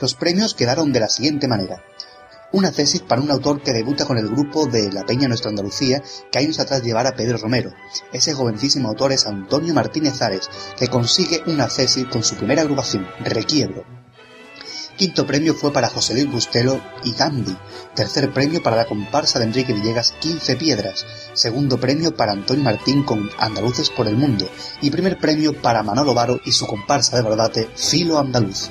Los 0.00 0.14
premios 0.14 0.54
quedaron 0.54 0.92
de 0.92 1.00
la 1.00 1.08
siguiente 1.08 1.46
manera. 1.46 1.84
Una 2.52 2.72
tesis 2.72 3.02
para 3.02 3.20
un 3.20 3.30
autor 3.30 3.62
que 3.62 3.72
debuta 3.72 4.06
con 4.06 4.16
el 4.16 4.28
grupo 4.28 4.66
de 4.66 4.90
La 4.90 5.04
Peña 5.04 5.28
Nuestra 5.28 5.50
Andalucía, 5.50 6.02
que 6.32 6.38
años 6.38 6.58
atrás 6.58 6.82
llevara 6.82 7.14
Pedro 7.14 7.36
Romero. 7.36 7.72
Ese 8.12 8.32
jovencísimo 8.32 8.88
autor 8.88 9.12
es 9.12 9.26
Antonio 9.26 9.74
Martínez 9.74 10.22
Ares, 10.22 10.48
que 10.76 10.88
consigue 10.88 11.42
una 11.46 11.68
tesis 11.68 12.06
con 12.06 12.24
su 12.24 12.34
primera 12.36 12.62
agrupación, 12.62 13.06
Requiebro. 13.20 13.84
Quinto 14.96 15.26
premio 15.26 15.54
fue 15.54 15.72
para 15.72 15.88
José 15.88 16.14
Luis 16.14 16.30
Bustelo 16.30 16.80
y 17.04 17.12
Gandhi. 17.12 17.56
Tercer 17.94 18.32
premio 18.32 18.62
para 18.62 18.76
la 18.76 18.84
comparsa 18.84 19.38
de 19.38 19.46
Enrique 19.46 19.72
Villegas, 19.72 20.12
15 20.20 20.56
piedras. 20.56 21.06
Segundo 21.32 21.78
premio 21.80 22.14
para 22.14 22.32
Antonio 22.32 22.64
Martín 22.64 23.04
con 23.04 23.30
Andaluces 23.38 23.88
por 23.88 24.08
el 24.08 24.16
Mundo. 24.16 24.46
Y 24.82 24.90
primer 24.90 25.18
premio 25.18 25.54
para 25.60 25.82
Manolo 25.82 26.12
Varo 26.12 26.40
y 26.44 26.52
su 26.52 26.66
comparsa 26.66 27.16
de 27.16 27.22
barbate, 27.22 27.70
Filo 27.74 28.18
Andaluz. 28.18 28.70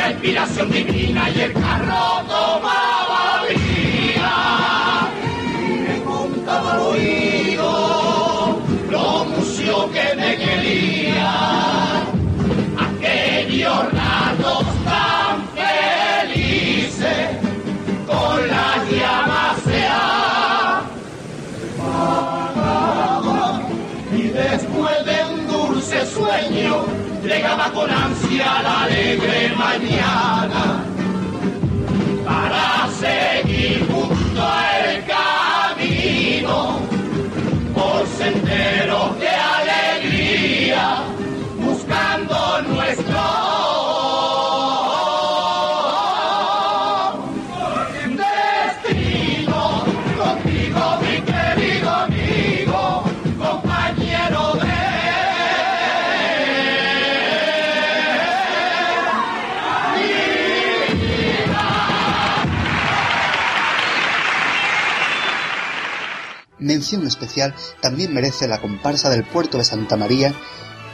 Una 0.00 0.10
inspiración 0.12 0.70
divina 0.70 1.28
y 1.28 1.40
el 1.42 1.52
carro 1.52 2.22
tomaba 2.26 3.42
vida. 3.50 5.10
Y 5.68 5.72
me 5.72 6.02
contaba 6.02 6.72
al 6.72 6.80
oído 6.80 8.60
lo 8.90 9.24
mucho 9.26 9.90
que 9.92 10.16
me 10.16 10.36
quería. 10.36 11.32
Aquellos 12.78 13.92
ratos 13.92 14.64
tan 14.84 15.34
felices 15.60 17.28
con 18.06 18.48
las 18.48 18.90
llamas 18.90 19.56
se 19.64 19.80
y 24.16 24.22
después 24.28 25.04
de 25.04 25.24
un 25.34 25.46
dulce 25.46 26.06
sueño 26.06 26.84
llegaba 27.22 27.70
con 27.72 27.90
ansia 27.90 28.19
la 28.44 28.82
alegre 28.84 29.52
mañana 29.56 30.84
para 32.24 32.88
seguir 33.04 33.86
junto 33.90 34.42
al 34.42 35.04
camino 35.14 36.80
por 37.74 38.06
senderos 38.18 39.18
de 39.20 39.28
alegría 39.28 41.09
Mención 66.80 67.06
especial 67.06 67.54
también 67.82 68.14
merece 68.14 68.48
la 68.48 68.58
comparsa 68.58 69.10
del 69.10 69.22
puerto 69.22 69.58
de 69.58 69.64
Santa 69.64 69.98
María, 69.98 70.34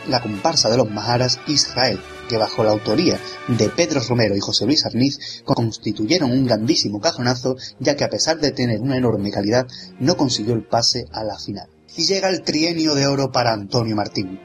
la 0.08 0.20
comparsa 0.20 0.68
de 0.68 0.76
los 0.76 0.90
Maharas 0.90 1.38
Israel, 1.46 2.00
que 2.28 2.36
bajo 2.36 2.64
la 2.64 2.72
autoría 2.72 3.20
de 3.46 3.68
Pedro 3.68 4.00
Romero 4.00 4.34
y 4.34 4.40
José 4.40 4.66
Luis 4.66 4.84
Arniz 4.84 5.44
constituyeron 5.44 6.32
un 6.32 6.44
grandísimo 6.44 7.00
cajonazo, 7.00 7.54
ya 7.78 7.94
que 7.94 8.02
a 8.02 8.08
pesar 8.08 8.40
de 8.40 8.50
tener 8.50 8.80
una 8.80 8.96
enorme 8.96 9.30
calidad, 9.30 9.68
no 10.00 10.16
consiguió 10.16 10.54
el 10.54 10.64
pase 10.64 11.04
a 11.12 11.22
la 11.22 11.38
final. 11.38 11.68
Y 11.96 12.04
llega 12.04 12.30
el 12.30 12.42
trienio 12.42 12.96
de 12.96 13.06
oro 13.06 13.30
para 13.30 13.52
Antonio 13.52 13.94
Martín. 13.94 14.40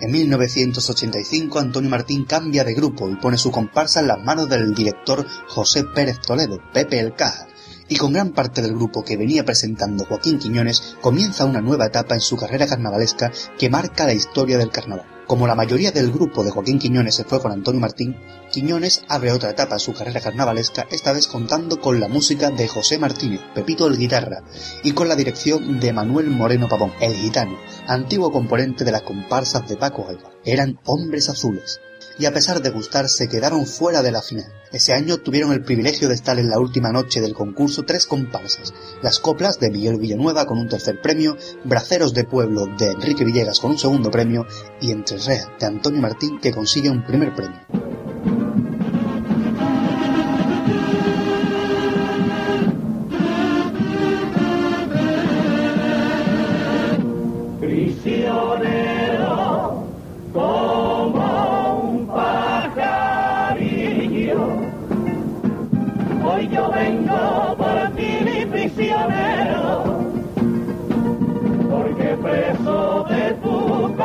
En 0.00 0.10
1985 0.10 1.60
Antonio 1.60 1.88
Martín 1.88 2.24
cambia 2.24 2.64
de 2.64 2.74
grupo 2.74 3.08
y 3.08 3.14
pone 3.14 3.38
su 3.38 3.52
comparsa 3.52 4.00
en 4.00 4.08
las 4.08 4.18
manos 4.18 4.48
del 4.48 4.74
director 4.74 5.24
José 5.46 5.84
Pérez 5.84 6.18
Toledo, 6.20 6.58
Pepe 6.72 6.98
el 6.98 7.14
Caja, 7.14 7.46
y 7.90 7.96
con 7.96 8.12
gran 8.12 8.30
parte 8.30 8.62
del 8.62 8.74
grupo 8.74 9.04
que 9.04 9.16
venía 9.16 9.44
presentando 9.44 10.06
Joaquín 10.06 10.38
Quiñones 10.38 10.96
comienza 11.02 11.44
una 11.44 11.60
nueva 11.60 11.86
etapa 11.86 12.14
en 12.14 12.20
su 12.20 12.36
carrera 12.36 12.66
carnavalesca 12.66 13.32
que 13.58 13.68
marca 13.68 14.06
la 14.06 14.14
historia 14.14 14.56
del 14.56 14.70
carnaval. 14.70 15.06
Como 15.26 15.46
la 15.46 15.56
mayoría 15.56 15.90
del 15.92 16.12
grupo 16.12 16.44
de 16.44 16.50
Joaquín 16.50 16.78
Quiñones 16.78 17.16
se 17.16 17.24
fue 17.24 17.40
con 17.40 17.50
Antonio 17.50 17.80
Martín, 17.80 18.16
Quiñones 18.52 19.02
abre 19.08 19.32
otra 19.32 19.50
etapa 19.50 19.74
en 19.74 19.80
su 19.80 19.92
carrera 19.92 20.20
carnavalesca, 20.20 20.86
esta 20.90 21.12
vez 21.12 21.26
contando 21.26 21.80
con 21.80 21.98
la 21.98 22.08
música 22.08 22.50
de 22.50 22.68
José 22.68 22.98
Martínez, 22.98 23.40
Pepito 23.54 23.88
el 23.88 23.98
Guitarra, 23.98 24.44
y 24.84 24.92
con 24.92 25.08
la 25.08 25.16
dirección 25.16 25.80
de 25.80 25.92
Manuel 25.92 26.30
Moreno 26.30 26.68
Pavón, 26.68 26.92
el 27.00 27.14
Gitano, 27.14 27.58
antiguo 27.88 28.30
componente 28.30 28.84
de 28.84 28.92
las 28.92 29.02
comparsas 29.02 29.68
de 29.68 29.76
Paco 29.76 30.06
Alba. 30.08 30.30
Eran 30.44 30.78
hombres 30.84 31.28
azules 31.28 31.80
y 32.20 32.26
a 32.26 32.32
pesar 32.32 32.60
de 32.60 32.68
gustar 32.68 33.08
se 33.08 33.28
quedaron 33.28 33.66
fuera 33.66 34.02
de 34.02 34.12
la 34.12 34.20
final. 34.20 34.52
Ese 34.72 34.92
año 34.92 35.16
tuvieron 35.16 35.52
el 35.52 35.62
privilegio 35.62 36.06
de 36.06 36.14
estar 36.14 36.38
en 36.38 36.50
la 36.50 36.58
última 36.58 36.92
noche 36.92 37.20
del 37.20 37.34
concurso 37.34 37.82
tres 37.84 38.06
comparsas, 38.06 38.74
las 39.02 39.18
coplas 39.18 39.58
de 39.58 39.70
Miguel 39.70 39.98
Villanueva 39.98 40.44
con 40.44 40.58
un 40.58 40.68
tercer 40.68 41.00
premio, 41.00 41.36
Braceros 41.64 42.12
de 42.12 42.24
Pueblo 42.24 42.66
de 42.78 42.90
Enrique 42.90 43.24
Villegas 43.24 43.58
con 43.58 43.72
un 43.72 43.78
segundo 43.78 44.10
premio 44.10 44.46
y 44.82 44.90
Entre 44.90 45.16
Rea 45.16 45.50
de 45.58 45.66
Antonio 45.66 46.02
Martín 46.02 46.38
que 46.40 46.52
consigue 46.52 46.90
un 46.90 47.04
primer 47.04 47.34
premio. 47.34 47.60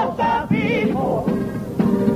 Cosa 0.05 0.45
vivo, 0.49 1.25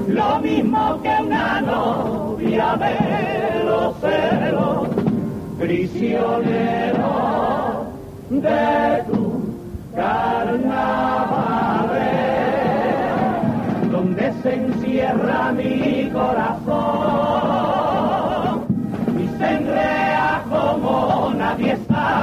lo 0.07 0.40
mismo 0.40 1.02
que 1.02 1.10
una 1.26 1.61
novia 1.61 2.76
de 2.78 3.64
los 3.66 3.95
celos, 3.99 4.88
prisionero 5.57 7.07
de 8.30 9.03
tu 9.07 9.41
carnavales, 9.95 10.32
donde 13.91 14.34
se 14.44 14.53
encierra 14.53 15.52
mi 15.52 16.10
corazón 16.11 16.70
y 19.18 19.28
se 19.38 19.48
enrea 19.52 20.44
como 20.49 21.34
nadie 21.36 21.78
sabe, 21.88 22.18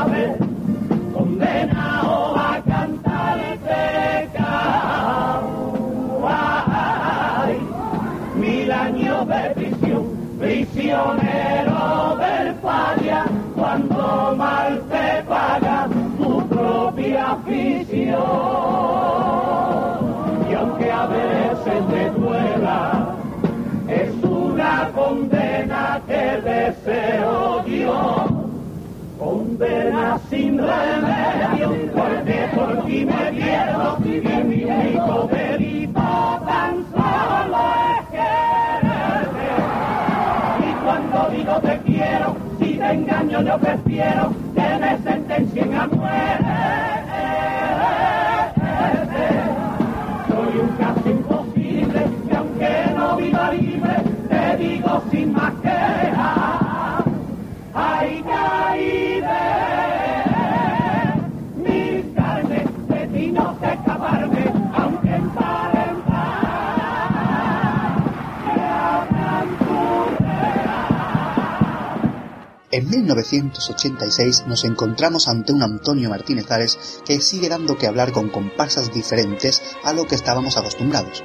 Condena 29.59 30.21
sin 30.29 30.59
remedio, 30.59 31.91
porque 31.95 32.49
por 32.55 32.85
ti 32.85 33.07
me 33.07 33.33
pierdo 33.33 33.99
y 34.05 34.21
mi 34.45 34.65
único 34.65 35.29
delito 35.33 36.41
tan 36.45 36.85
solo 36.93 37.59
es 37.89 38.07
quererte. 38.11 39.49
Y 40.61 40.85
cuando 40.85 41.31
digo 41.31 41.61
te 41.61 41.79
quiero, 41.87 42.37
si 42.59 42.75
te 42.75 42.91
engaño 42.93 43.43
yo 43.43 43.59
prefiero 43.59 44.35
que 44.55 44.79
me 44.79 44.99
sentencien 44.99 45.75
a 45.75 45.87
muerte. 45.87 46.86
En 72.77 72.91
1986 72.91 74.45
nos 74.49 74.65
encontramos 74.65 75.29
ante 75.29 75.55
un 75.55 75.63
Antonio 75.63 76.11
Martínez 76.11 76.51
Ares 76.51 77.01
que 77.07 77.23
sigue 77.23 77.49
dando 77.49 77.79
que 77.79 77.87
hablar 77.87 78.13
con 78.13 78.29
comparsas 78.29 78.93
diferentes 78.93 79.63
a 79.83 79.95
lo 79.95 80.05
que 80.05 80.15
estábamos 80.15 80.59
acostumbrados. 80.59 81.25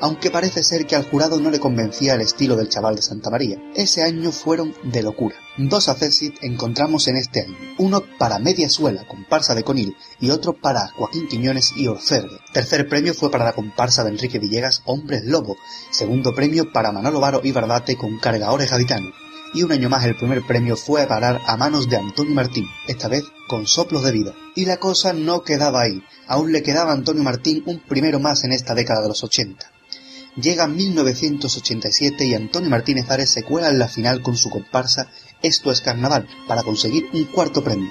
Aunque 0.00 0.30
parece 0.30 0.62
ser 0.62 0.86
que 0.86 0.96
al 0.96 1.06
jurado 1.06 1.38
no 1.38 1.50
le 1.50 1.60
convencía 1.60 2.14
el 2.14 2.22
estilo 2.22 2.56
del 2.56 2.70
chaval 2.70 2.96
de 2.96 3.02
Santa 3.02 3.28
María. 3.28 3.60
Ese 3.74 4.04
año 4.04 4.32
fueron 4.32 4.74
de 4.84 5.02
locura. 5.02 5.36
Dos 5.58 5.90
acésit 5.90 6.38
encontramos 6.40 7.08
en 7.08 7.16
este 7.16 7.42
año. 7.42 7.56
Uno 7.76 8.02
para 8.18 8.38
Media 8.38 8.70
Suela, 8.70 9.06
comparsa 9.06 9.54
de 9.54 9.64
Conil, 9.64 9.94
y 10.18 10.30
otro 10.30 10.54
para 10.54 10.88
Joaquín 10.96 11.28
Quiñones 11.28 11.74
y 11.76 11.88
Orfergue. 11.88 12.38
Tercer 12.54 12.88
premio 12.88 13.12
fue 13.12 13.30
para 13.30 13.44
la 13.44 13.52
comparsa 13.52 14.02
de 14.02 14.12
Enrique 14.12 14.38
Villegas, 14.38 14.80
Hombres 14.86 15.24
Lobo. 15.26 15.58
Segundo 15.90 16.34
premio 16.34 16.72
para 16.72 16.90
Manolo 16.90 17.20
Varo 17.20 17.42
y 17.44 17.52
Bardate 17.52 17.96
con 17.96 18.18
Cargadores 18.18 18.70
Gaditano 18.70 19.25
y 19.54 19.62
un 19.62 19.72
año 19.72 19.88
más 19.88 20.04
el 20.04 20.16
primer 20.16 20.42
premio 20.42 20.76
fue 20.76 21.02
a 21.02 21.08
parar 21.08 21.40
a 21.46 21.56
manos 21.56 21.88
de 21.88 21.96
Antonio 21.96 22.34
Martín, 22.34 22.66
esta 22.86 23.08
vez 23.08 23.24
con 23.48 23.66
soplos 23.66 24.02
de 24.02 24.12
vida. 24.12 24.34
Y 24.54 24.64
la 24.64 24.78
cosa 24.78 25.12
no 25.12 25.42
quedaba 25.42 25.82
ahí, 25.82 26.02
aún 26.26 26.52
le 26.52 26.62
quedaba 26.62 26.90
a 26.90 26.94
Antonio 26.94 27.22
Martín 27.22 27.62
un 27.66 27.80
primero 27.80 28.20
más 28.20 28.44
en 28.44 28.52
esta 28.52 28.74
década 28.74 29.02
de 29.02 29.08
los 29.08 29.24
80. 29.24 29.70
Llega 30.36 30.66
1987 30.66 32.26
y 32.26 32.34
Antonio 32.34 32.68
Martínez 32.68 33.10
Ares 33.10 33.30
se 33.30 33.42
cuela 33.42 33.70
en 33.70 33.78
la 33.78 33.88
final 33.88 34.20
con 34.20 34.36
su 34.36 34.50
comparsa 34.50 35.10
Esto 35.42 35.70
es 35.70 35.80
Carnaval 35.80 36.28
para 36.46 36.62
conseguir 36.62 37.06
un 37.14 37.24
cuarto 37.24 37.64
premio. 37.64 37.90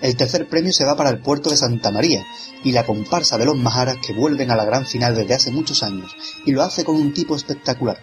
El 0.00 0.16
tercer 0.16 0.48
premio 0.48 0.72
se 0.72 0.84
va 0.84 0.96
para 0.96 1.10
el 1.10 1.20
puerto 1.20 1.50
de 1.50 1.56
Santa 1.56 1.90
María 1.90 2.24
y 2.62 2.72
la 2.72 2.86
comparsa 2.86 3.38
de 3.38 3.44
los 3.44 3.56
Majaras 3.56 3.96
que 3.96 4.14
vuelven 4.14 4.50
a 4.50 4.56
la 4.56 4.64
gran 4.64 4.86
final 4.86 5.16
desde 5.16 5.34
hace 5.34 5.50
muchos 5.50 5.82
años 5.82 6.14
y 6.46 6.52
lo 6.52 6.62
hace 6.62 6.84
con 6.84 6.96
un 6.96 7.12
tipo 7.12 7.34
espectacular, 7.34 7.98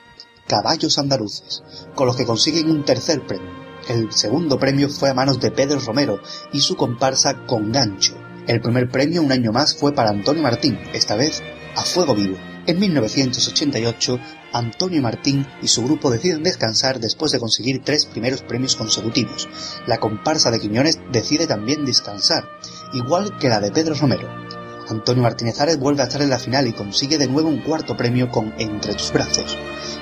caballos 0.47 0.97
andaluces, 0.97 1.63
con 1.95 2.07
los 2.07 2.15
que 2.15 2.25
consiguen 2.25 2.69
un 2.69 2.83
tercer 2.83 3.25
premio. 3.25 3.51
El 3.87 4.11
segundo 4.11 4.59
premio 4.59 4.89
fue 4.89 5.09
a 5.09 5.13
manos 5.13 5.39
de 5.39 5.51
Pedro 5.51 5.79
Romero 5.79 6.19
y 6.51 6.61
su 6.61 6.75
comparsa 6.75 7.45
Con 7.45 7.71
Gancho. 7.71 8.15
El 8.47 8.61
primer 8.61 8.89
premio 8.89 9.21
un 9.21 9.31
año 9.31 9.51
más 9.51 9.75
fue 9.75 9.93
para 9.93 10.09
Antonio 10.09 10.41
Martín, 10.41 10.79
esta 10.93 11.15
vez 11.15 11.43
a 11.75 11.81
fuego 11.81 12.15
vivo. 12.15 12.37
En 12.65 12.79
1988, 12.79 14.19
Antonio 14.51 15.01
Martín 15.01 15.47
y 15.61 15.67
su 15.67 15.83
grupo 15.83 16.09
deciden 16.09 16.43
descansar 16.43 16.99
después 16.99 17.31
de 17.31 17.39
conseguir 17.39 17.81
tres 17.83 18.05
primeros 18.05 18.41
premios 18.41 18.75
consecutivos. 18.75 19.47
La 19.85 19.99
comparsa 19.99 20.51
de 20.51 20.59
Quiñones 20.59 20.99
decide 21.11 21.47
también 21.47 21.85
descansar, 21.85 22.45
igual 22.93 23.37
que 23.37 23.49
la 23.49 23.61
de 23.61 23.71
Pedro 23.71 23.95
Romero. 23.95 24.46
Antonio 24.89 25.23
Martínez 25.23 25.57
vuelve 25.79 26.01
a 26.01 26.05
estar 26.05 26.21
en 26.21 26.29
la 26.29 26.39
final 26.39 26.67
y 26.67 26.73
consigue 26.73 27.17
de 27.17 27.27
nuevo 27.27 27.49
un 27.49 27.61
cuarto 27.61 27.97
premio 27.97 28.29
con 28.29 28.53
Entre 28.57 28.93
tus 28.93 29.11
brazos. 29.11 29.57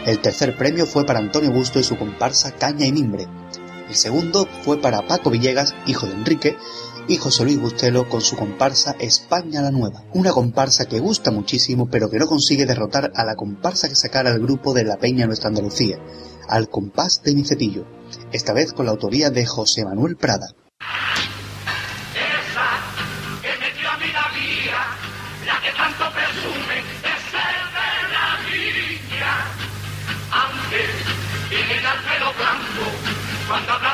El 0.05 0.19
tercer 0.19 0.55
premio 0.57 0.85
fue 0.85 1.05
para 1.05 1.19
Antonio 1.19 1.51
Busto 1.51 1.79
y 1.79 1.83
su 1.83 1.97
comparsa 1.97 2.51
Caña 2.51 2.85
y 2.85 2.91
Mimbre. 2.91 3.27
El 3.89 3.95
segundo 3.95 4.47
fue 4.63 4.79
para 4.81 5.07
Paco 5.07 5.29
Villegas, 5.29 5.75
hijo 5.87 6.07
de 6.07 6.13
Enrique, 6.13 6.57
y 7.07 7.17
José 7.17 7.43
Luis 7.43 7.59
Bustelo 7.59 8.09
con 8.09 8.21
su 8.21 8.35
comparsa 8.35 8.95
España 8.99 9.61
la 9.61 9.71
Nueva. 9.71 10.03
Una 10.13 10.31
comparsa 10.31 10.85
que 10.85 10.99
gusta 10.99 11.31
muchísimo 11.31 11.87
pero 11.89 12.09
que 12.09 12.17
no 12.17 12.25
consigue 12.25 12.65
derrotar 12.65 13.11
a 13.15 13.23
la 13.23 13.35
comparsa 13.35 13.89
que 13.89 13.95
sacara 13.95 14.31
el 14.31 14.41
grupo 14.41 14.73
de 14.73 14.83
La 14.83 14.97
Peña 14.97 15.27
Nuestra 15.27 15.49
Andalucía, 15.49 15.99
al 16.47 16.69
compás 16.69 17.21
de 17.23 17.35
mi 17.35 17.43
esta 18.31 18.53
vez 18.53 18.73
con 18.73 18.85
la 18.85 18.91
autoría 18.91 19.29
de 19.29 19.45
José 19.45 19.85
Manuel 19.85 20.15
Prada. 20.15 20.47
Cuando 33.47 33.84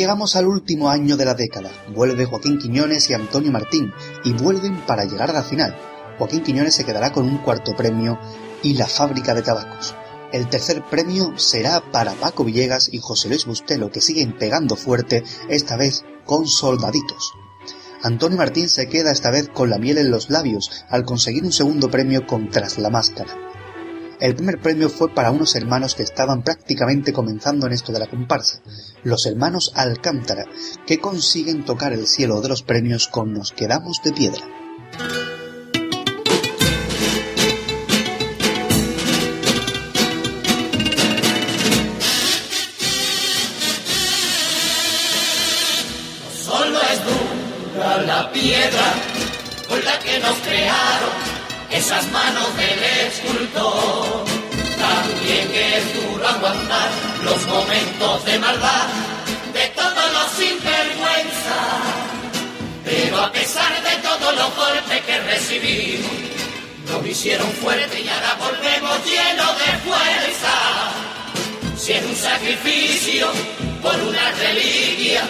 llegamos 0.00 0.34
al 0.34 0.46
último 0.46 0.88
año 0.88 1.18
de 1.18 1.26
la 1.26 1.34
década. 1.34 1.70
Vuelve 1.94 2.24
Joaquín 2.24 2.58
Quiñones 2.58 3.10
y 3.10 3.12
Antonio 3.12 3.52
Martín, 3.52 3.92
y 4.24 4.32
vuelven 4.32 4.80
para 4.86 5.04
llegar 5.04 5.28
a 5.28 5.34
la 5.34 5.42
final. 5.42 5.76
Joaquín 6.16 6.42
Quiñones 6.42 6.74
se 6.74 6.86
quedará 6.86 7.12
con 7.12 7.26
un 7.26 7.36
cuarto 7.36 7.76
premio 7.76 8.18
y 8.62 8.78
la 8.78 8.86
fábrica 8.86 9.34
de 9.34 9.42
tabacos. 9.42 9.94
El 10.32 10.48
tercer 10.48 10.82
premio 10.88 11.36
será 11.36 11.82
para 11.92 12.14
Paco 12.14 12.44
Villegas 12.44 12.88
y 12.90 12.98
José 12.98 13.28
Luis 13.28 13.44
Bustelo, 13.44 13.90
que 13.90 14.00
siguen 14.00 14.38
pegando 14.38 14.74
fuerte, 14.74 15.22
esta 15.50 15.76
vez 15.76 16.02
con 16.24 16.46
soldaditos. 16.46 17.34
Antonio 18.02 18.38
Martín 18.38 18.70
se 18.70 18.88
queda 18.88 19.12
esta 19.12 19.30
vez 19.30 19.50
con 19.50 19.68
la 19.68 19.76
miel 19.76 19.98
en 19.98 20.10
los 20.10 20.30
labios 20.30 20.70
al 20.88 21.04
conseguir 21.04 21.44
un 21.44 21.52
segundo 21.52 21.90
premio 21.90 22.26
con 22.26 22.48
Tras 22.48 22.78
la 22.78 22.88
Máscara. 22.88 23.49
El 24.20 24.34
primer 24.36 24.60
premio 24.60 24.90
fue 24.90 25.14
para 25.14 25.30
unos 25.30 25.56
hermanos 25.56 25.94
que 25.94 26.02
estaban 26.02 26.42
prácticamente 26.42 27.10
comenzando 27.10 27.66
en 27.66 27.72
esto 27.72 27.90
de 27.90 28.00
la 28.00 28.06
comparsa, 28.06 28.60
los 29.02 29.24
hermanos 29.24 29.72
Alcántara, 29.74 30.44
que 30.86 30.98
consiguen 30.98 31.64
tocar 31.64 31.94
el 31.94 32.06
cielo 32.06 32.42
de 32.42 32.50
los 32.50 32.62
premios 32.62 33.08
con 33.08 33.32
Nos 33.32 33.52
quedamos 33.52 34.02
de 34.04 34.12
piedra. 34.12 34.59
De 57.70 58.38
maldad 58.40 58.88
de 59.54 59.66
todos 59.76 60.12
los 60.12 60.32
sinvergüenza. 60.32 61.58
Pero 62.84 63.20
a 63.20 63.30
pesar 63.30 63.72
de 63.80 63.96
todos 64.02 64.34
los 64.34 64.56
golpes 64.56 65.00
que 65.06 65.20
recibimos, 65.20 66.10
nos 66.88 67.06
hicieron 67.06 67.48
fuerte 67.52 68.00
y 68.00 68.08
ahora 68.08 68.36
volvemos 68.40 68.98
llenos 69.04 69.58
de 69.58 69.72
fuerza. 69.88 70.54
Si 71.76 71.92
es 71.92 72.04
un 72.04 72.16
sacrificio 72.16 73.28
por 73.80 73.94
una 73.94 74.30
reliquia, 74.32 75.22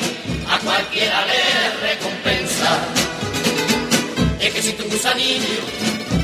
a 0.49 0.59
cualquiera 0.61 1.27
le 1.27 1.89
recompensa. 1.89 2.79
Es 4.41 4.55
que 4.55 4.63
si 4.63 4.73
tu 4.73 4.85
gusanillo 4.85 5.61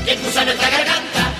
que 0.07 0.17
cruza 0.17 0.45
nuestra 0.47 0.71
garganta, 0.71 1.36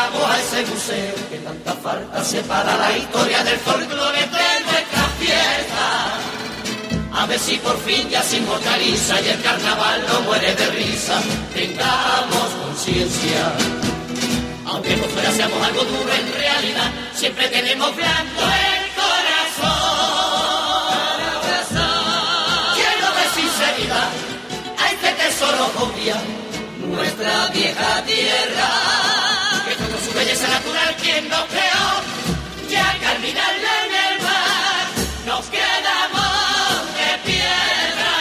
representamos 0.00 0.30
a 0.30 0.40
ese 0.40 0.66
museo 0.70 1.14
que 1.30 1.38
tanta 1.38 1.72
falta 1.74 2.24
separa 2.24 2.76
la 2.76 2.96
historia 2.96 3.44
del 3.44 3.58
folclore 3.58 4.20
de 4.20 4.60
nuestra 4.64 5.02
fiesta. 5.18 6.18
A 7.12 7.26
ver 7.26 7.38
si 7.38 7.56
por 7.56 7.78
fin 7.80 8.08
ya 8.08 8.22
se 8.22 8.38
inmortaliza 8.38 9.20
y 9.20 9.28
el 9.28 9.42
carnaval 9.42 10.04
no 10.08 10.20
muere 10.22 10.54
de 10.54 10.66
risa. 10.70 11.20
Tengamos 11.52 12.48
conciencia. 12.64 13.52
Aunque 14.66 14.96
por 14.96 15.10
fuera 15.10 15.32
seamos 15.32 15.62
algo 15.66 15.84
duro, 15.84 16.12
en 16.12 16.32
realidad 16.32 16.90
siempre 17.14 17.48
tenemos 17.48 17.94
blando 17.96 18.42
el 18.42 18.90
corazón. 19.00 19.80
Lleno 22.76 23.08
de 23.18 23.24
sinceridad, 23.34 24.08
hay 24.78 24.96
que 24.96 25.10
tesoro 25.22 25.70
obvia 25.78 26.16
nuestra 26.86 27.48
vieja 27.48 28.02
tierra. 28.04 28.59
Belleza 30.20 30.48
natural, 30.48 30.96
quien 31.00 31.24
creó, 31.24 31.88
mar, 34.22 34.86
nos 35.26 35.46
quedamos 35.46 36.94
de 36.94 37.10
piedra. 37.24 38.12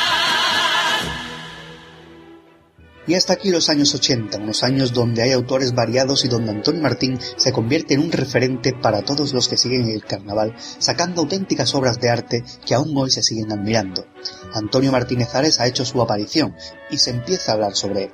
Y 3.06 3.16
hasta 3.16 3.34
aquí 3.34 3.50
los 3.50 3.68
años 3.68 3.94
80, 3.94 4.38
unos 4.38 4.64
años 4.64 4.94
donde 4.94 5.24
hay 5.24 5.34
autores 5.34 5.76
variados 5.76 6.24
y 6.24 6.30
donde 6.30 6.52
Antonio 6.52 6.82
Martín 6.82 7.20
se 7.36 7.52
convierte 7.52 7.96
en 7.96 8.00
un 8.00 8.14
referente 8.14 8.72
para 8.72 9.02
todos 9.02 9.34
los 9.34 9.50
que 9.50 9.58
siguen 9.58 9.90
el 9.90 10.06
carnaval, 10.06 10.56
sacando 10.58 11.20
auténticas 11.24 11.76
obras 11.76 12.00
de 12.00 12.10
arte 12.10 12.46
que 12.66 12.76
aún 12.76 12.96
hoy 12.96 13.12
se 13.12 13.24
siguen 13.24 13.52
admirando. 13.52 14.06
Antonio 14.54 14.94
Martínez 14.94 15.36
Ares 15.36 15.60
ha 15.60 15.68
hecho 15.68 15.84
su 15.84 16.02
aparición 16.02 16.56
y 16.90 16.98
se 16.98 17.10
empieza 17.10 17.52
a 17.52 17.56
hablar 17.56 17.76
sobre 17.76 18.04
él. 18.06 18.12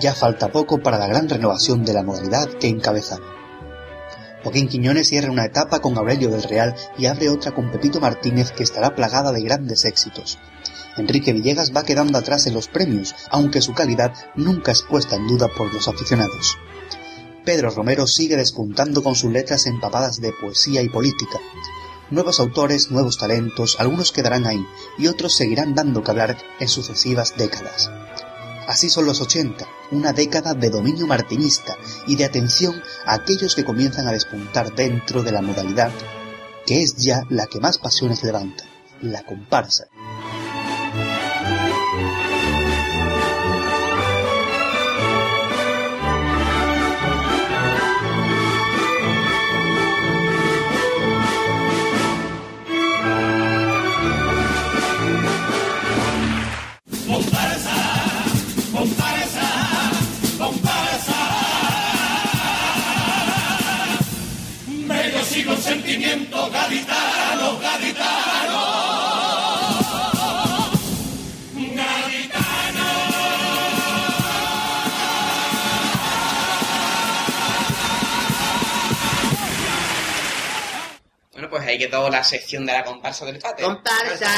Ya 0.00 0.14
falta 0.14 0.50
poco 0.50 0.80
para 0.80 0.98
la 0.98 1.06
gran 1.06 1.28
renovación 1.28 1.84
de 1.84 1.92
la 1.92 2.02
modalidad 2.02 2.48
que 2.48 2.68
encabeza. 2.68 3.18
Joaquín 4.42 4.68
Quiñones 4.68 5.08
cierra 5.08 5.30
una 5.30 5.44
etapa 5.44 5.80
con 5.80 5.96
Aurelio 5.96 6.30
del 6.30 6.42
Real 6.42 6.74
y 6.98 7.06
abre 7.06 7.28
otra 7.28 7.52
con 7.52 7.70
Pepito 7.70 8.00
Martínez 8.00 8.50
que 8.50 8.64
estará 8.64 8.94
plagada 8.94 9.32
de 9.32 9.42
grandes 9.42 9.84
éxitos. 9.84 10.38
Enrique 10.96 11.32
Villegas 11.32 11.72
va 11.74 11.84
quedando 11.84 12.18
atrás 12.18 12.46
en 12.46 12.54
los 12.54 12.68
premios, 12.68 13.14
aunque 13.30 13.62
su 13.62 13.72
calidad 13.72 14.12
nunca 14.34 14.72
es 14.72 14.82
puesta 14.82 15.16
en 15.16 15.26
duda 15.26 15.48
por 15.48 15.72
los 15.72 15.88
aficionados. 15.88 16.58
Pedro 17.44 17.70
Romero 17.70 18.06
sigue 18.06 18.36
despuntando 18.36 19.02
con 19.02 19.14
sus 19.14 19.32
letras 19.32 19.66
empapadas 19.66 20.20
de 20.20 20.32
poesía 20.32 20.82
y 20.82 20.88
política. 20.88 21.38
Nuevos 22.10 22.40
autores, 22.40 22.90
nuevos 22.90 23.18
talentos, 23.18 23.76
algunos 23.78 24.12
quedarán 24.12 24.46
ahí 24.46 24.64
y 24.98 25.06
otros 25.06 25.34
seguirán 25.34 25.74
dando 25.74 26.02
que 26.02 26.10
hablar 26.10 26.36
en 26.60 26.68
sucesivas 26.68 27.34
décadas. 27.36 27.90
Así 28.66 28.90
son 28.90 29.06
los 29.06 29.20
80, 29.20 29.66
una 29.90 30.12
década 30.12 30.54
de 30.54 30.70
dominio 30.70 31.06
martinista 31.06 31.76
y 32.06 32.16
de 32.16 32.24
atención 32.24 32.80
a 33.04 33.14
aquellos 33.14 33.54
que 33.54 33.64
comienzan 33.64 34.06
a 34.06 34.12
despuntar 34.12 34.74
dentro 34.74 35.22
de 35.22 35.32
la 35.32 35.42
modalidad, 35.42 35.90
que 36.64 36.82
es 36.82 36.96
ya 36.96 37.24
la 37.28 37.46
que 37.46 37.60
más 37.60 37.78
pasiones 37.78 38.22
levanta, 38.22 38.64
la 39.00 39.24
comparsa. 39.24 39.86
En 66.12 66.18
sentimiento 66.18 66.50
gaditano, 66.50 67.58
gaditano. 67.58 68.62
Gaditano. 71.74 72.86
Bueno, 81.32 81.48
pues 81.48 81.62
ahí 81.62 81.78
quedó 81.78 82.10
la 82.10 82.22
sección 82.22 82.66
de 82.66 82.72
la 82.72 82.84
comparsa 82.84 83.24
del 83.24 83.38
pate. 83.38 83.62
¡Comparsa! 83.62 84.30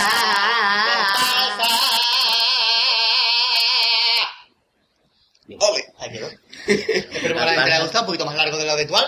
¡Ole! 5.58 5.84
Ahí 5.98 6.10
quedó. 6.12 6.28
Espero 6.66 7.34
que 7.34 7.44
le 7.44 7.50
haya 7.50 7.80
gustado, 7.80 8.04
un 8.04 8.06
poquito 8.06 8.26
más 8.26 8.36
largo 8.36 8.56
de 8.56 8.64
lo 8.64 8.72
habitual, 8.72 9.04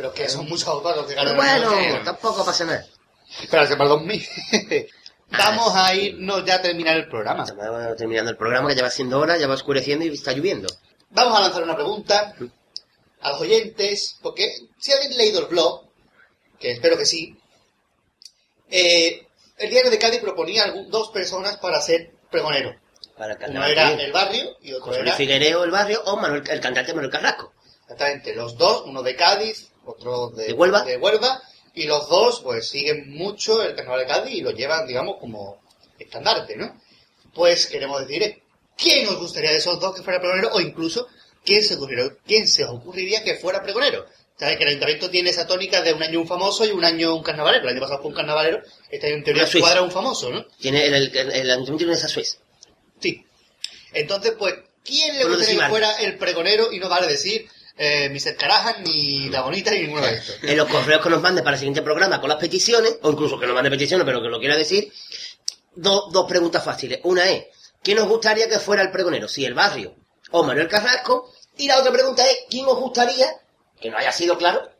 pero 0.00 0.14
que 0.14 0.30
son 0.30 0.48
muchos 0.48 0.66
autores 0.66 1.02
que 1.04 1.14
Pero 1.14 1.34
ganaron. 1.36 1.68
bueno, 1.74 2.02
tampoco 2.02 2.42
pasa 2.42 2.64
nada. 2.64 2.86
Espérate, 3.42 3.76
para 3.76 3.84
el 3.84 3.98
2000. 3.98 4.26
Vamos 5.30 5.72
a 5.76 5.94
irnos 5.94 6.42
ya 6.46 6.54
a 6.54 6.62
terminar 6.62 6.96
el 6.96 7.06
programa. 7.06 7.44
Estamos 7.44 7.96
terminando 7.98 8.30
el 8.30 8.36
programa 8.38 8.70
que 8.70 8.76
ya 8.76 8.82
va 8.82 8.90
siendo 8.90 9.18
hora, 9.20 9.36
ya 9.36 9.46
va 9.46 9.52
oscureciendo 9.54 10.06
y 10.06 10.08
está 10.08 10.32
lloviendo. 10.32 10.68
Vamos 11.10 11.36
a 11.36 11.42
lanzar 11.42 11.62
una 11.64 11.74
pregunta 11.76 12.34
a 13.20 13.30
los 13.32 13.40
oyentes, 13.42 14.16
porque 14.22 14.50
si 14.78 14.90
habéis 14.92 15.14
leído 15.18 15.40
el 15.40 15.46
blog, 15.48 15.82
que 16.58 16.70
espero 16.72 16.96
que 16.96 17.04
sí, 17.04 17.38
eh, 18.70 19.26
el 19.58 19.68
diario 19.70 19.90
de 19.90 19.98
Cádiz 19.98 20.20
proponía 20.20 20.64
algún- 20.64 20.90
dos 20.90 21.10
personas 21.10 21.58
para 21.58 21.78
ser 21.82 22.12
pregonero. 22.30 22.74
Para 23.18 23.36
Uno 23.48 23.64
era 23.66 23.90
el 23.92 24.12
barrio 24.12 24.56
y 24.62 24.72
otro 24.72 24.86
José 24.86 25.00
era 25.00 25.12
Figuereo, 25.12 25.62
el 25.64 25.70
barrio, 25.70 26.02
o 26.06 26.16
Manuel, 26.16 26.42
el 26.48 26.60
cantante 26.60 26.94
Manuel 26.94 27.12
Carrasco. 27.12 27.52
exactamente 27.82 28.34
los 28.34 28.56
dos, 28.56 28.84
uno 28.86 29.02
de 29.02 29.14
Cádiz, 29.16 29.69
otro 29.90 30.30
de, 30.30 30.46
¿De 30.46 30.52
Huelva? 30.52 30.82
de 30.84 30.96
Huelva, 30.96 31.42
y 31.74 31.84
los 31.84 32.08
dos 32.08 32.40
pues 32.40 32.68
siguen 32.68 33.10
mucho 33.10 33.62
el 33.62 33.74
carnaval 33.74 34.00
de 34.00 34.06
Cádiz 34.06 34.34
y 34.34 34.40
lo 34.40 34.50
llevan, 34.50 34.86
digamos, 34.86 35.16
como 35.18 35.60
estandarte, 35.98 36.56
¿no? 36.56 36.80
Pues 37.34 37.66
queremos 37.66 38.00
decir, 38.00 38.22
eh, 38.22 38.42
¿quién 38.76 39.06
os 39.08 39.18
gustaría 39.18 39.50
de 39.50 39.58
esos 39.58 39.78
dos 39.78 39.94
que 39.94 40.02
fuera 40.02 40.20
pregonero 40.20 40.50
o 40.52 40.60
incluso 40.60 41.06
quién 41.44 41.62
se, 41.62 41.74
ocurriría, 41.74 42.16
quién 42.26 42.48
se 42.48 42.64
os 42.64 42.70
ocurriría 42.70 43.22
que 43.22 43.36
fuera 43.36 43.62
pregonero? 43.62 44.06
Sabes 44.38 44.56
que 44.56 44.62
el 44.62 44.70
ayuntamiento 44.70 45.10
tiene 45.10 45.30
esa 45.30 45.46
tónica 45.46 45.82
de 45.82 45.92
un 45.92 46.02
año 46.02 46.18
un 46.18 46.26
famoso 46.26 46.64
y 46.64 46.70
un 46.70 46.82
año 46.82 47.14
un 47.14 47.22
carnavalero. 47.22 47.64
El 47.64 47.72
año 47.72 47.80
pasado 47.80 48.00
fue 48.00 48.08
un 48.08 48.16
carnavalero, 48.16 48.62
este 48.90 49.06
año 49.08 49.16
en 49.16 49.24
teoría 49.24 49.46
cuadra 49.60 49.82
un 49.82 49.90
famoso, 49.90 50.30
¿no? 50.30 50.46
Tiene 50.58 50.86
el, 50.86 50.94
el, 50.94 51.16
el, 51.16 51.30
el 51.30 51.50
ayuntamiento 51.50 51.76
tiene 51.76 51.92
esa 51.92 52.08
Suiza. 52.08 52.38
Sí. 52.98 53.22
Entonces, 53.92 54.32
pues, 54.38 54.54
¿quién 54.82 55.18
le 55.18 55.24
gustaría 55.24 55.64
que 55.64 55.68
fuera 55.68 55.92
el 56.00 56.16
pregonero? 56.16 56.72
Y 56.72 56.78
no 56.78 56.88
vale 56.88 57.06
decir 57.06 57.50
eh, 57.82 58.10
Mr. 58.10 58.36
Carajan, 58.36 58.82
ni 58.84 59.30
La 59.30 59.40
Bonita, 59.40 59.70
ni 59.70 59.78
ninguno 59.80 60.04
de 60.06 60.14
estos. 60.16 60.36
En 60.42 60.56
los 60.56 60.68
correos 60.68 61.02
que 61.02 61.08
nos 61.08 61.22
mande 61.22 61.42
para 61.42 61.54
el 61.54 61.58
siguiente 61.60 61.80
programa 61.80 62.20
con 62.20 62.28
las 62.28 62.38
peticiones, 62.38 62.98
o 63.02 63.10
incluso 63.10 63.38
que 63.40 63.46
nos 63.46 63.54
mande 63.54 63.70
peticiones, 63.70 64.04
pero 64.04 64.20
que 64.20 64.28
lo 64.28 64.38
quiera 64.38 64.54
decir, 64.56 64.92
do- 65.74 66.08
dos 66.12 66.26
preguntas 66.26 66.62
fáciles. 66.62 67.00
Una 67.04 67.28
es, 67.30 67.46
¿quién 67.82 67.98
os 67.98 68.06
gustaría 68.08 68.48
que 68.48 68.58
fuera 68.58 68.82
el 68.82 68.90
pregonero? 68.90 69.28
Si 69.28 69.44
el 69.46 69.54
barrio 69.54 69.94
o 70.32 70.42
Manuel 70.44 70.68
Carrasco. 70.68 71.32
Y 71.56 71.66
la 71.68 71.78
otra 71.78 71.90
pregunta 71.92 72.22
es, 72.30 72.38
¿quién 72.50 72.66
os 72.66 72.78
gustaría, 72.78 73.26
que 73.80 73.90
no 73.90 73.96
haya 73.98 74.12
sido 74.12 74.36
claro, 74.38 74.70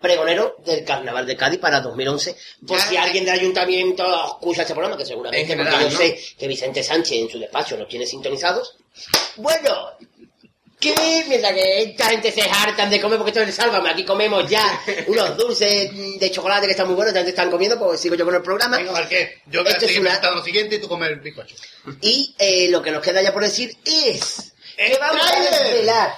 pregonero 0.00 0.56
del 0.64 0.84
Carnaval 0.84 1.26
de 1.26 1.36
Cádiz 1.36 1.60
para 1.60 1.80
2011? 1.80 2.36
Por 2.66 2.78
Ya, 2.78 2.84
si 2.86 2.96
alguien 2.96 3.24
del 3.24 3.34
ayuntamiento 3.38 4.04
escucha 4.26 4.62
este 4.62 4.74
programa, 4.74 4.96
que 4.96 5.06
seguramente, 5.06 5.46
general, 5.46 5.72
porque 5.72 5.84
yo 5.86 5.92
¿no? 5.92 5.98
sé 5.98 6.20
que 6.38 6.48
Vicente 6.48 6.82
Sánchez 6.82 7.18
en 7.18 7.30
su 7.30 7.38
despacho 7.38 7.76
nos 7.76 7.88
tiene 7.88 8.06
sintonizados. 8.06 8.76
Bueno, 9.36 9.70
que 10.78 11.24
mientras 11.28 11.52
que 11.54 11.82
esta 11.82 12.06
gente 12.10 12.30
se 12.32 12.42
hartan 12.42 12.90
de 12.90 13.00
comer 13.00 13.18
porque 13.18 13.30
esto 13.30 13.40
es 13.40 13.48
el 13.48 13.54
sálvame, 13.54 13.90
aquí 13.90 14.04
comemos 14.04 14.48
ya 14.48 14.80
unos 15.06 15.36
dulces 15.36 15.90
de 16.20 16.30
chocolate 16.30 16.66
que 16.66 16.72
están 16.72 16.86
muy 16.86 16.96
buenos, 16.96 17.14
ya 17.14 17.20
están 17.20 17.50
comiendo, 17.50 17.78
pues 17.78 18.00
sigo 18.00 18.14
yo 18.14 18.24
con 18.24 18.34
el 18.34 18.42
programa. 18.42 18.76
Venga, 18.76 18.96
¿al 18.96 19.08
qué? 19.08 19.42
Yo 19.46 19.62
voy 19.62 19.68
a 19.68 19.72
Esto 19.72 19.86
es 19.86 19.92
seguir 19.94 20.06
una- 20.08 20.30
lo 20.30 20.42
siguiente 20.44 20.76
y 20.76 20.78
tú 20.80 20.88
comes 20.88 21.10
el 21.10 21.20
bizcocho. 21.20 21.56
Y 22.02 22.34
eh, 22.38 22.68
lo 22.68 22.82
que 22.82 22.90
nos 22.90 23.02
queda 23.02 23.22
ya 23.22 23.32
por 23.32 23.42
decir 23.42 23.76
es 23.84 24.52
que 24.76 24.92
¡El 24.92 24.98
vamos 24.98 25.26
a 25.30 25.40
desvelar 25.40 26.14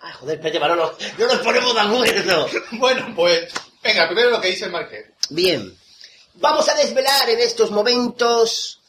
Ah, 0.00 0.12
joder, 0.14 0.36
espérate, 0.36 0.60
Manolo, 0.60 0.96
no 1.18 1.26
nos 1.26 1.38
ponemos 1.40 1.74
de 1.74 1.80
acuerdo. 1.80 2.48
Bueno, 2.72 3.12
pues, 3.16 3.48
venga, 3.82 4.06
primero 4.06 4.30
lo 4.30 4.40
que 4.40 4.48
dice 4.48 4.66
el 4.66 4.70
Marqués. 4.70 5.06
Bien. 5.30 5.76
Vamos 6.34 6.68
a 6.68 6.74
desvelar 6.74 7.28
en 7.28 7.40
estos 7.40 7.72
momentos 7.72 8.80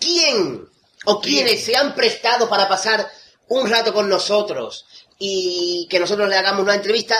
quién 0.00 0.68
o 1.04 1.20
quiénes 1.20 1.64
se 1.64 1.76
han 1.76 1.94
prestado 1.94 2.48
para 2.48 2.68
pasar 2.68 3.08
un 3.52 3.68
rato 3.68 3.92
con 3.92 4.08
nosotros 4.08 4.86
y 5.18 5.86
que 5.90 6.00
nosotros 6.00 6.28
le 6.28 6.36
hagamos 6.36 6.62
una 6.62 6.74
entrevista 6.74 7.16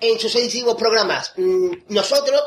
en 0.00 0.18
sus 0.18 0.32
sucesivos 0.32 0.74
programas. 0.76 1.32
Mm, 1.36 1.72
Nosotros 1.88 2.42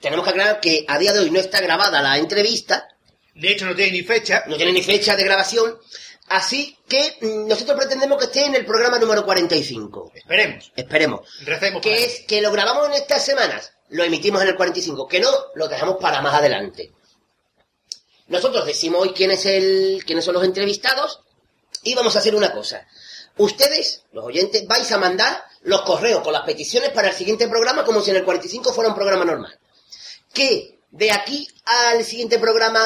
tenemos 0.00 0.24
que 0.24 0.30
aclarar 0.30 0.60
que 0.60 0.84
a 0.86 0.98
día 0.98 1.12
de 1.12 1.20
hoy 1.20 1.30
no 1.30 1.40
está 1.40 1.60
grabada 1.60 2.02
la 2.02 2.18
entrevista. 2.18 2.88
De 3.34 3.50
hecho, 3.52 3.64
no 3.64 3.74
tiene 3.74 3.92
ni 3.92 4.02
fecha. 4.02 4.44
No 4.46 4.56
tiene 4.56 4.72
ni 4.72 4.82
fecha 4.82 5.16
de 5.16 5.24
grabación. 5.24 5.78
Así 6.28 6.76
que 6.86 7.16
mm, 7.22 7.48
nosotros 7.48 7.78
pretendemos 7.78 8.18
que 8.18 8.26
esté 8.26 8.44
en 8.44 8.54
el 8.54 8.66
programa 8.66 8.98
número 8.98 9.24
45. 9.24 10.12
Esperemos. 10.14 10.72
Esperemos. 10.76 11.20
Recemos. 11.40 11.80
Que 11.82 12.04
es 12.04 12.20
que 12.28 12.42
lo 12.42 12.52
grabamos 12.52 12.86
en 12.88 12.94
estas 12.94 13.24
semanas, 13.24 13.72
lo 13.88 14.04
emitimos 14.04 14.42
en 14.42 14.48
el 14.48 14.56
45. 14.56 15.08
Que 15.08 15.20
no, 15.20 15.30
lo 15.54 15.68
dejamos 15.68 15.96
para 15.96 16.20
más 16.20 16.34
adelante. 16.34 16.92
Nosotros 18.28 18.66
decimos 18.66 19.00
hoy 19.00 19.12
quién 19.14 19.30
es 19.30 19.44
el, 19.46 20.02
quiénes 20.06 20.24
son 20.24 20.34
los 20.34 20.44
entrevistados 20.44 21.20
y 21.82 21.94
vamos 21.94 22.14
a 22.16 22.18
hacer 22.18 22.34
una 22.34 22.52
cosa. 22.52 22.86
Ustedes, 23.36 24.02
los 24.12 24.24
oyentes, 24.24 24.66
vais 24.66 24.90
a 24.92 24.98
mandar 24.98 25.42
los 25.62 25.82
correos 25.82 26.22
con 26.22 26.32
las 26.32 26.42
peticiones 26.42 26.90
para 26.90 27.08
el 27.08 27.14
siguiente 27.14 27.48
programa 27.48 27.84
como 27.84 28.00
si 28.02 28.10
en 28.10 28.16
el 28.16 28.24
45 28.24 28.72
fuera 28.72 28.90
un 28.90 28.96
programa 28.96 29.24
normal. 29.24 29.58
Que 30.32 30.78
de 30.90 31.12
aquí 31.12 31.48
al 31.64 32.04
siguiente 32.04 32.38
programa 32.38 32.80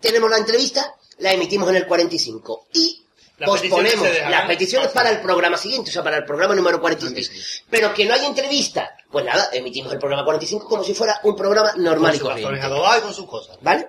tenemos 0.00 0.30
la 0.30 0.38
entrevista, 0.38 0.94
la 1.18 1.32
emitimos 1.32 1.68
en 1.70 1.76
el 1.76 1.86
45 1.86 2.66
y 2.72 2.98
peticiones 3.38 3.60
posponemos 3.70 4.30
las 4.30 4.46
peticiones 4.46 4.88
para- 4.88 5.10
el 5.10 5.20
programa 5.20 5.56
siguiente, 5.56 5.90
o 5.90 5.92
sea, 5.92 6.02
para 6.04 6.16
el 6.18 6.24
programa 6.24 6.54
número 6.54 6.80
46. 6.80 7.62
Pero 7.68 7.92
que 7.92 8.04
no 8.04 8.14
hay 8.14 8.24
entrevista, 8.24 8.96
pues 9.10 9.24
nada, 9.24 9.50
emitimos 9.52 9.92
el 9.92 9.98
programa 9.98 10.24
45 10.24 10.68
como 10.68 10.84
si 10.84 10.94
fuera 10.94 11.20
un 11.24 11.34
programa 11.36 11.72
normal 11.76 12.14
y 12.14 12.18
Con 12.18 12.30
sus 12.32 12.42
corriente. 12.46 12.66
y 12.66 13.00
con 13.00 13.14
sus 13.14 13.26
cosas. 13.26 13.58
¿Vale? 13.62 13.88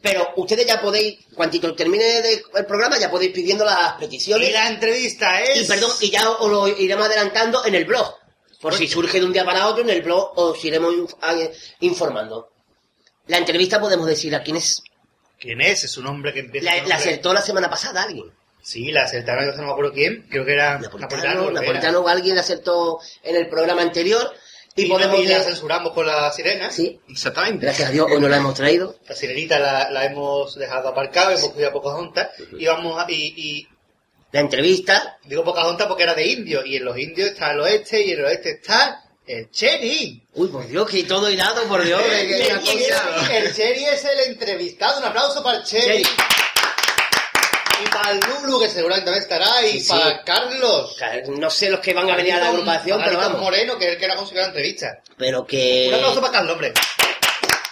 Pero 0.00 0.32
ustedes 0.36 0.64
ya 0.66 0.80
podéis, 0.80 1.18
cuantito 1.34 1.74
termine 1.74 2.04
de- 2.22 2.42
el 2.54 2.66
programa, 2.66 2.98
ya 2.98 3.10
podéis 3.10 3.32
pidiendo 3.32 3.64
las 3.64 3.94
peticiones. 3.94 4.48
Y 4.48 4.52
la 4.52 4.68
entrevista 4.68 5.40
es... 5.42 5.62
Y 5.62 5.64
perdón, 5.64 5.90
y 6.00 6.10
ya 6.10 6.30
os 6.30 6.50
lo 6.50 6.68
iremos 6.68 7.06
adelantando 7.06 7.64
en 7.64 7.74
el 7.74 7.84
blog. 7.84 8.14
Por 8.60 8.74
si 8.74 8.86
surge 8.88 9.18
de 9.20 9.26
un 9.26 9.32
día 9.32 9.44
para 9.44 9.66
otro, 9.66 9.82
en 9.82 9.90
el 9.90 10.02
blog 10.02 10.32
os 10.36 10.64
iremos 10.64 10.94
a- 11.20 11.34
informando. 11.80 12.50
La 13.26 13.38
entrevista 13.38 13.80
podemos 13.80 14.06
decir 14.06 14.34
a 14.34 14.42
quién 14.42 14.56
es. 14.56 14.82
¿Quién 15.38 15.60
es? 15.60 15.84
Es 15.84 15.96
un 15.96 16.06
hombre 16.06 16.32
que 16.32 16.40
empieza... 16.40 16.64
La, 16.76 16.82
la 16.86 16.94
acertó 16.96 17.32
la 17.32 17.42
semana 17.42 17.68
pasada 17.68 18.02
alguien. 18.04 18.32
Sí, 18.62 18.90
la 18.90 19.04
acertaron, 19.04 19.56
no 19.56 19.62
me 19.66 19.70
acuerdo 19.72 19.92
quién. 19.92 20.26
Creo 20.28 20.44
que 20.44 20.52
era 20.52 20.78
Napolitano, 20.78 21.08
Napolitano. 21.10 21.42
que 21.42 21.48
era. 21.48 21.60
Napolitano 21.60 22.00
o 22.00 22.08
alguien 22.08 22.34
la 22.34 22.40
acertó 22.42 22.98
en 23.22 23.36
el 23.36 23.48
programa 23.48 23.82
anterior. 23.82 24.32
Y, 24.78 24.84
Y, 24.84 24.88
podemos 24.88 25.20
y 25.20 25.26
la 25.26 25.42
censuramos 25.42 25.92
con 25.92 26.06
la 26.06 26.30
sirena. 26.32 26.70
Sí, 26.70 27.00
Exactamente. 27.08 27.64
gracias 27.66 27.88
a 27.88 27.92
Dios, 27.92 28.06
hoy 28.10 28.20
no 28.20 28.28
la 28.28 28.36
hemos 28.38 28.54
traído. 28.54 28.96
La 29.08 29.14
sirenita 29.14 29.58
la, 29.58 29.90
la 29.90 30.04
hemos 30.06 30.54
dejado 30.56 30.88
aparcada, 30.88 31.32
hemos 31.34 31.48
cogido 31.50 31.68
a 31.68 31.72
Pocahontas 31.72 32.28
y 32.58 32.66
vamos 32.66 32.98
a, 33.02 33.10
y, 33.10 33.34
y 33.36 33.68
La 34.32 34.40
entrevista, 34.40 35.18
digo 35.24 35.42
Pocahontas 35.44 35.86
porque 35.86 36.02
era 36.04 36.14
de 36.14 36.26
indios 36.26 36.64
y 36.66 36.76
en 36.76 36.84
los 36.84 36.96
indios 36.98 37.30
está 37.30 37.52
el 37.52 37.60
oeste 37.60 38.04
y 38.04 38.12
en 38.12 38.18
el 38.20 38.24
oeste 38.26 38.50
está 38.52 39.04
el 39.26 39.50
Cherry. 39.50 40.22
uy, 40.34 40.48
por 40.48 40.66
Dios, 40.66 40.88
que 40.88 41.02
todo 41.04 41.28
hilado, 41.30 41.62
por 41.64 41.84
Dios. 41.84 42.00
el, 42.10 42.46
una 42.50 42.60
cosa- 42.60 43.36
el 43.36 43.54
Cherry 43.54 43.84
es 43.84 44.04
el 44.04 44.20
entrevistado, 44.32 44.98
un 45.00 45.04
aplauso 45.04 45.42
para 45.42 45.58
el 45.58 45.64
Cherry. 45.64 46.02
Cherry. 46.02 46.16
Y 47.84 47.88
para 47.88 48.10
el 48.10 48.20
Lulu, 48.20 48.60
que 48.60 48.68
seguramente 48.68 49.04
también 49.06 49.22
estará, 49.22 49.64
y 49.66 49.80
Sí, 49.80 49.88
para 49.88 50.22
Carlos. 50.24 50.92
O 50.92 50.98
sea, 50.98 51.22
no 51.28 51.50
sé 51.50 51.70
los 51.70 51.80
que 51.80 51.94
van 51.94 52.10
a 52.10 52.16
venir 52.16 52.34
a 52.34 52.38
la 52.40 52.48
agrupación, 52.48 53.00
pero 53.04 53.18
vamos. 53.18 53.40
Moreno, 53.40 53.78
que 53.78 53.86
es 53.86 53.92
el 53.92 53.98
que 53.98 54.04
era 54.04 54.16
conseguido 54.16 54.42
la 54.42 54.48
entrevista. 54.48 55.00
Pero 55.16 55.46
que... 55.46 55.86
Un 55.88 55.94
aplauso 55.94 56.20
para 56.20 56.32
Carlos, 56.32 56.52
hombre. 56.54 56.72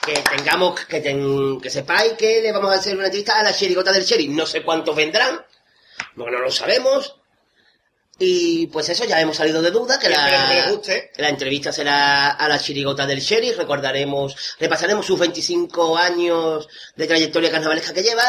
que 0.04 0.12
tengamos, 0.36 0.78
que, 0.84 1.00
ten- 1.00 1.60
que 1.60 1.70
sepáis 1.70 2.12
que 2.12 2.40
le 2.42 2.52
vamos 2.52 2.70
a 2.70 2.74
hacer 2.78 2.94
una 2.94 3.06
entrevista 3.06 3.38
a 3.40 3.42
la 3.42 3.52
chirigota 3.54 3.90
del 3.92 4.04
Sherry. 4.04 4.28
No 4.28 4.46
sé 4.46 4.62
cuántos 4.62 4.94
vendrán, 4.94 5.44
porque 6.16 6.30
no 6.32 6.38
lo 6.40 6.50
sabemos. 6.52 7.16
Y 8.18 8.68
pues 8.68 8.88
eso, 8.88 9.04
ya 9.04 9.20
hemos 9.20 9.36
salido 9.36 9.60
de 9.60 9.70
duda, 9.70 9.98
que 9.98 10.06
Esperemos 10.06 10.48
que 10.50 10.54
la, 10.60 10.70
guste. 10.70 11.10
la 11.16 11.28
entrevista 11.28 11.70
será 11.70 12.30
a 12.30 12.48
la 12.48 12.58
chirigota 12.58 13.04
del 13.06 13.20
Sherry. 13.20 13.52
Recordaremos, 13.52 14.34
repasaremos 14.58 15.04
sus 15.04 15.18
25 15.18 15.98
años 15.98 16.66
de 16.94 17.06
trayectoria 17.06 17.50
carnavalesca 17.50 17.92
que 17.92 18.02
lleva. 18.02 18.24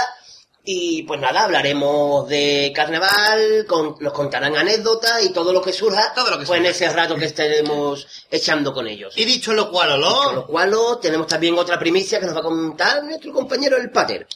Y 0.70 1.04
pues 1.04 1.22
nada, 1.22 1.46
hablaremos 1.46 2.28
de 2.28 2.74
carnaval, 2.76 3.66
con- 3.70 3.96
nos 4.02 4.12
contarán 4.12 4.54
anécdotas 4.58 5.24
y 5.24 5.32
todo 5.32 5.54
lo 5.54 5.62
que 5.62 5.72
surja, 5.72 6.14
Todo 6.14 6.30
lo 6.30 6.38
que 6.40 6.46
pues 6.46 6.60
en 6.60 6.66
ese 6.66 6.90
rato 6.90 7.16
que 7.16 7.24
estaremos 7.24 8.06
echando 8.30 8.74
con 8.74 8.86
ellos. 8.86 9.14
Y 9.18 9.24
dicho 9.24 9.54
lo 9.54 9.72
cual, 9.72 9.92
Con 9.92 10.04
Oló, 10.04 10.34
lo 10.34 10.46
cual 10.46 10.76
tenemos 11.02 11.28
también 11.28 11.58
otra 11.58 11.80
primicia 11.80 12.20
que 12.20 12.26
nos 12.26 12.36
va 12.36 12.42
a 12.42 12.44
contar 12.44 13.02
nuestro 13.06 13.32
compañero 13.32 13.78
el 13.78 13.92
Pater. 13.92 14.28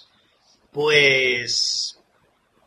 pues 0.71 1.97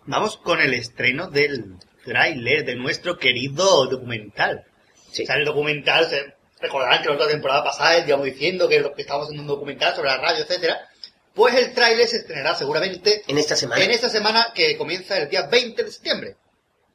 vamos 0.05 0.37
con 0.37 0.61
el 0.61 0.75
estreno 0.75 1.29
del 1.29 1.77
tráiler 2.05 2.67
de 2.67 2.75
nuestro 2.77 3.17
querido 3.17 3.87
documental. 3.87 4.65
Sí. 5.11 5.23
O 5.23 5.27
sea, 5.27 5.37
el 5.37 5.47
documental, 5.47 6.07
se- 6.11 6.35
recordarán 6.61 7.01
que 7.03 7.09
la 7.09 7.15
otra 7.15 7.29
temporada 7.29 7.65
pasada 7.65 7.99
íbamos 8.07 8.27
diciendo 8.27 8.69
que, 8.69 8.81
lo 8.81 8.93
que 8.95 9.01
estábamos 9.03 9.29
haciendo 9.29 9.43
un 9.45 9.57
documental 9.59 9.95
sobre 9.97 10.11
la 10.11 10.19
radio, 10.19 10.45
etcétera. 10.45 10.87
Pues 11.35 11.55
el 11.57 11.73
tráiler 11.75 12.07
se 12.07 12.19
estrenará 12.19 12.55
seguramente 12.55 13.23
En 13.27 13.39
esta 13.39 13.57
semana. 13.57 13.83
en 13.85 13.91
esta 13.91 14.09
semana 14.09 14.53
que 14.55 14.77
comienza 14.79 15.17
el 15.19 15.29
día 15.29 15.43
20 15.47 15.83
de 15.83 15.91
septiembre. 15.91 16.37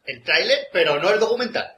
El 0.05 0.23
tráiler, 0.23 0.67
pero 0.71 0.99
no 0.99 1.09
el 1.11 1.19
documental. 1.19 1.75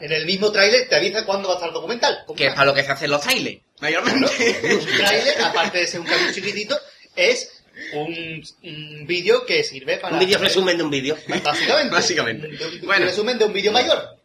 En 0.00 0.10
el 0.12 0.26
mismo 0.26 0.50
tráiler 0.50 0.88
te 0.88 0.96
avisa 0.96 1.24
cuándo 1.24 1.48
va 1.48 1.54
a 1.54 1.56
estar 1.58 1.68
el 1.68 1.74
documental. 1.74 2.24
Que 2.36 2.46
es 2.46 2.54
para 2.54 2.66
lo 2.66 2.74
que 2.74 2.82
se 2.82 2.90
hacen 2.90 3.10
los 3.10 3.20
trailers, 3.20 3.60
mayormente. 3.80 4.60
Un 4.74 4.96
tráiler, 4.96 5.40
aparte 5.42 5.78
de 5.78 5.86
ser 5.86 6.00
un 6.00 6.06
cambio 6.06 6.32
chiquitito, 6.32 6.76
es 7.14 7.50
un, 7.92 8.42
un 8.64 9.06
vídeo 9.06 9.44
que 9.46 9.62
sirve 9.62 9.98
para... 9.98 10.14
Un 10.14 10.20
vídeo 10.20 10.38
resumen 10.38 10.76
de 10.78 10.82
un 10.84 10.90
vídeo. 10.90 11.16
Básicamente. 11.44 11.90
Básicamente. 11.94 12.46
Un, 12.48 12.54
un 12.54 12.80
Bueno. 12.86 13.06
resumen 13.06 13.38
de 13.38 13.44
un 13.44 13.52
vídeo 13.52 13.70
mayor. 13.72 14.16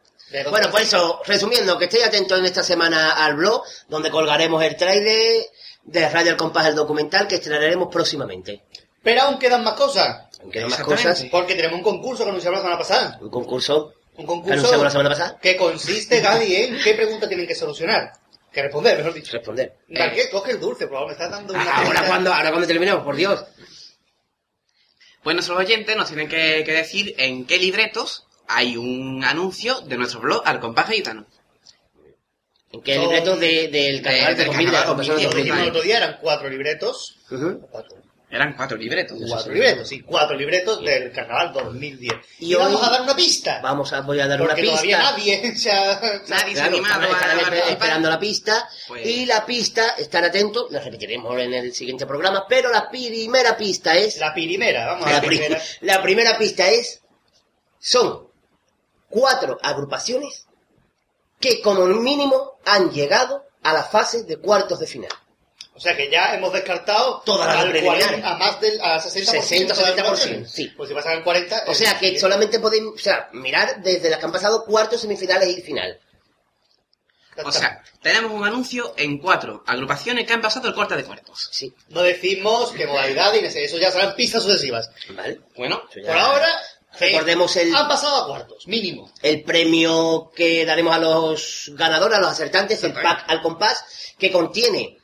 Bueno, 0.50 0.70
pues 0.72 0.84
eso, 0.84 1.22
resumiendo, 1.26 1.78
que 1.80 1.86
estéis 1.86 2.06
atentos 2.06 2.38
en 2.38 2.46
esta 2.46 2.62
semana 2.64 3.12
al 3.14 3.36
blog, 3.36 3.64
donde 3.88 4.12
colgaremos 4.12 4.64
el 4.64 4.76
trailer 4.76 5.44
de 5.84 6.10
Radio 6.10 6.32
El 6.32 6.38
Compás, 6.38 6.68
el 6.68 6.76
documental 6.76 7.28
que 7.28 7.36
estrenaremos 7.36 7.90
próximamente. 7.92 8.64
Pero 9.02 9.22
aún 9.24 9.40
quedan 9.40 9.64
más 9.64 9.74
cosas. 9.76 10.28
Aunque 10.42 10.60
hay 10.60 10.66
más 10.70 10.80
cosas, 10.82 11.26
Porque 11.32 11.56
tenemos 11.56 11.78
un 11.78 11.84
concurso 11.84 12.24
que 12.24 12.30
anunciamos 12.30 12.60
la 12.60 12.64
semana 12.64 12.78
pasada. 12.78 13.18
un 13.22 13.30
concurso 13.30 13.94
Un 14.16 14.18
que 14.18 14.26
concurso 14.26 14.54
anunciamos 14.54 14.84
la 14.84 14.92
semana 14.92 15.10
pasada, 15.10 15.40
que 15.42 15.58
consiste, 15.58 16.22
Gadi, 16.22 16.56
en 16.56 16.80
qué 16.84 16.94
pregunta 16.94 17.28
tienen 17.28 17.48
que 17.48 17.56
solucionar. 17.56 18.12
Que 18.52 18.64
responder, 18.64 18.98
mejor 18.98 19.14
dicho. 19.14 19.32
responder. 19.32 19.78
Garquet, 19.88 20.32
coge 20.32 20.52
el 20.52 20.60
dulce, 20.60 20.88
por 20.88 20.96
favor, 20.96 21.08
me 21.08 21.14
estás 21.14 21.30
dando 21.30 21.54
una... 21.54 21.72
Ahora 21.72 22.08
cuando, 22.08 22.34
ahora 22.34 22.50
cuando 22.50 22.68
terminemos, 22.68 23.04
por 23.04 23.16
Dios. 23.16 23.46
Pues 25.24 25.36
nuestros 25.36 25.58
oyentes 25.60 25.96
nos 25.96 26.08
tienen 26.08 26.28
que, 26.28 26.64
que 26.66 26.72
decir 26.72 27.14
en 27.18 27.46
qué 27.46 27.58
libretos 27.60 28.26
hay 28.48 28.78
un 28.78 29.24
anuncio 29.24 29.82
de 29.82 29.98
nuestro 29.98 30.22
blog 30.22 30.42
al 30.46 30.60
compás 30.60 30.90
gitano. 30.90 31.28
¿En 32.72 32.82
qué 32.82 32.96
Son- 32.96 33.04
libreto 33.06 33.36
de, 33.36 33.68
del 33.70 34.02
carnaval 34.02 34.36
de 34.36 34.44
del 34.44 34.48
2000 34.48 34.66
de 34.68 34.72
carnaval 34.74 34.98
de 34.98 35.04
que 35.04 35.12
2010. 35.12 35.36
dijimos 35.36 35.60
el 35.60 35.66
2010? 35.66 35.70
otro 35.70 35.82
día 35.82 35.98
eran 35.98 36.18
cuatro 36.22 36.50
libretos. 36.50 37.18
Cuatro, 37.72 37.98
Eran 38.32 38.54
cuatro 38.56 38.78
libretos. 38.78 39.18
cuatro 39.28 39.54
libretos, 39.54 39.88
sí, 39.90 40.02
cuatro 40.02 40.38
libretos 40.38 40.84
del 40.84 41.12
carnaval 41.12 41.52
2010. 41.52 42.14
Y, 42.38 42.46
Y 42.52 42.54
hoy- 42.54 42.62
vamos 42.62 42.84
a 42.88 42.92
dar 42.92 43.02
una 43.02 43.16
pista. 43.16 43.60
Vamos 43.64 43.92
a, 43.92 44.02
voy 44.02 44.20
a 44.20 44.28
dar 44.28 44.38
porque 44.38 44.62
una 44.62 44.72
todavía 44.72 44.98
pista. 44.98 45.12
nadie 45.12 45.56
se 45.58 45.72
ha... 45.72 46.00
Nadie 46.28 46.56
se 46.56 46.62
ha 46.62 46.66
animado 46.66 47.08
a, 47.12 47.58
esperando 47.72 48.08
la 48.08 48.20
pista 48.20 48.70
Pues- 48.88 49.04
y 49.08 49.26
la 49.26 49.44
pista, 49.48 49.96
estar 49.98 50.24
atentos, 50.24 50.72
la 50.72 50.80
repetiremos 50.80 51.40
en 51.40 51.54
el 51.56 51.74
siguiente 51.74 52.06
programa, 52.06 52.46
pero 52.48 52.72
la 52.72 52.88
primera 52.92 53.58
pista 53.58 53.98
es 53.98 54.18
La 54.18 54.32
primera, 54.32 54.86
vamos 54.86 55.08
a 55.08 55.10
la, 55.10 55.16
la 55.16 55.22
pri- 55.24 55.38
primera. 55.40 55.62
la 55.82 56.02
primera 56.04 56.38
pista 56.38 56.70
es 56.70 57.02
son 57.80 58.28
cuatro 59.10 59.58
agrupaciones 59.64 60.46
que 61.40 61.62
como 61.62 61.86
mínimo 61.86 62.60
han 62.66 62.92
llegado 62.92 63.46
a 63.64 63.74
la 63.74 63.84
fase 63.84 64.24
de 64.24 64.38
cuartos 64.38 64.80
de 64.80 64.88
final. 64.88 65.12
O 65.74 65.80
sea 65.82 65.96
que 65.96 66.10
ya 66.12 66.36
hemos 66.36 66.52
descartado 66.52 67.22
Todas 67.26 67.48
las 67.48 67.64
al 67.64 67.70
preliminares. 67.72 68.06
40, 68.08 68.30
a 68.30 68.38
más 68.38 68.60
del 68.60 68.82
a 68.82 69.00
60%. 69.00 69.10
60, 69.12 69.74
de 69.74 69.80
las 69.80 69.80
70%, 69.80 70.00
agrupaciones. 70.00 70.52
sí. 70.52 70.68
Pues 70.76 70.90
si 70.90 70.96
pasan 70.96 71.14
al 71.14 71.24
40... 71.24 71.64
O 71.68 71.74
sea 71.74 71.98
que 71.98 72.20
solamente 72.20 72.60
podéis, 72.60 72.84
o 72.84 72.98
sea, 72.98 73.30
mirar 73.32 73.82
desde 73.82 74.10
las 74.10 74.20
que 74.20 74.26
han 74.26 74.32
pasado 74.34 74.66
cuartos, 74.66 75.00
semifinales 75.00 75.58
y 75.58 75.62
final. 75.62 75.98
O 77.46 77.52
sea, 77.54 77.82
tenemos 78.02 78.32
un 78.34 78.44
anuncio 78.44 78.94
en 78.98 79.18
cuatro 79.20 79.64
agrupaciones 79.66 80.28
que 80.28 80.34
han 80.34 80.42
pasado 80.42 80.68
el 80.68 80.74
cuarto 80.76 80.98
de 80.98 81.06
cuartos. 81.06 81.48
Sí, 81.52 81.74
No 81.88 82.02
decimos 82.04 82.74
qué 82.74 82.86
modalidad 82.86 83.34
y 83.36 83.46
eso 83.46 83.78
ya 83.78 83.92
serán 83.92 84.16
pistas 84.16 84.44
sucesivas. 84.44 84.92
¿vale? 85.12 85.40
Bueno, 85.56 85.82
Por 86.06 86.18
ahora, 86.18 86.50
Recordemos 87.00 87.56
eh, 87.56 87.62
el- 87.64 87.76
han 87.76 87.88
pasado 87.88 88.24
a 88.24 88.28
cuartos, 88.28 88.68
mínimo. 88.68 89.12
el 89.22 89.44
premio 89.44 90.32
que 90.36 90.66
daremos 90.66 90.94
a 90.96 91.00
los 91.00 91.72
ganadores, 91.74 92.18
a 92.18 92.22
los 92.22 92.32
acertantes, 92.32 92.84
el 92.84 92.94
pack 92.94 93.26
al 93.28 93.42
compás, 93.42 93.84
que 94.18 94.32
contiene 94.32 94.98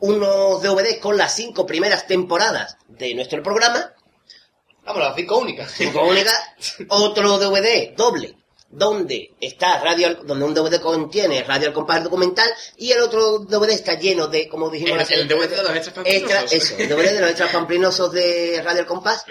unos 0.00 0.62
DVDs 0.62 0.98
con 0.98 1.16
las 1.16 1.34
cinco 1.34 1.66
primeras 1.66 2.06
temporadas 2.06 2.76
de 2.88 3.14
nuestro 3.14 3.42
programa. 3.42 3.92
Vamos, 4.84 5.02
las 5.02 5.16
cinco 5.16 5.38
únicas. 5.38 5.70
Cinco 5.76 6.04
únicas, 6.04 6.34
otro 6.88 7.38
DVD 7.38 7.94
doble, 7.96 8.36
donde 8.70 9.32
está 9.40 9.80
radio, 9.80 10.14
donde 10.24 10.44
un 10.44 10.54
DVD 10.54 10.80
contiene 10.80 11.42
Radio 11.42 11.68
Al 11.68 11.74
Compás 11.74 12.04
documental 12.04 12.48
y 12.76 12.92
el 12.92 13.00
otro 13.00 13.38
DVD 13.40 13.70
está 13.72 13.94
lleno 13.98 14.28
de, 14.28 14.48
como 14.48 14.70
dijimos, 14.70 15.10
El- 15.10 15.20
el 15.22 15.28
DVD 15.28 15.48
de 15.56 15.62
los 15.62 15.74
extras 15.76 15.94
pamplinosos. 15.94 16.30
extra- 16.30 16.56
eso, 16.56 16.74
el 16.78 16.88
DVD 16.88 17.12
de 17.14 17.20
los 17.20 17.30
extras 17.30 17.52
pamplinosos 17.52 18.12
de 18.12 18.60
Radio 18.64 18.80
Al 18.82 18.86
Compás 18.86 19.24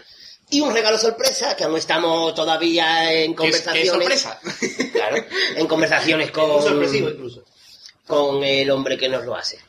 y 0.49 0.61
un 0.61 0.73
regalo 0.73 0.97
sorpresa 0.97 1.55
que 1.55 1.63
aún 1.65 1.77
estamos 1.77 2.33
todavía 2.35 3.11
en 3.11 3.35
¿Qué, 3.35 3.51
qué 3.51 3.61
conversaciones. 3.61 4.21
sorpresa? 4.21 4.39
Claro, 4.93 5.17
en 5.55 5.67
conversaciones 5.67 6.31
con, 6.31 6.49
Muy 6.51 6.61
sorpresivo 6.61 7.09
incluso. 7.09 7.43
con 8.05 8.43
el 8.43 8.69
hombre 8.71 8.97
que 8.97 9.07
nos 9.09 9.23
lo 9.25 9.35
hace. 9.35 9.59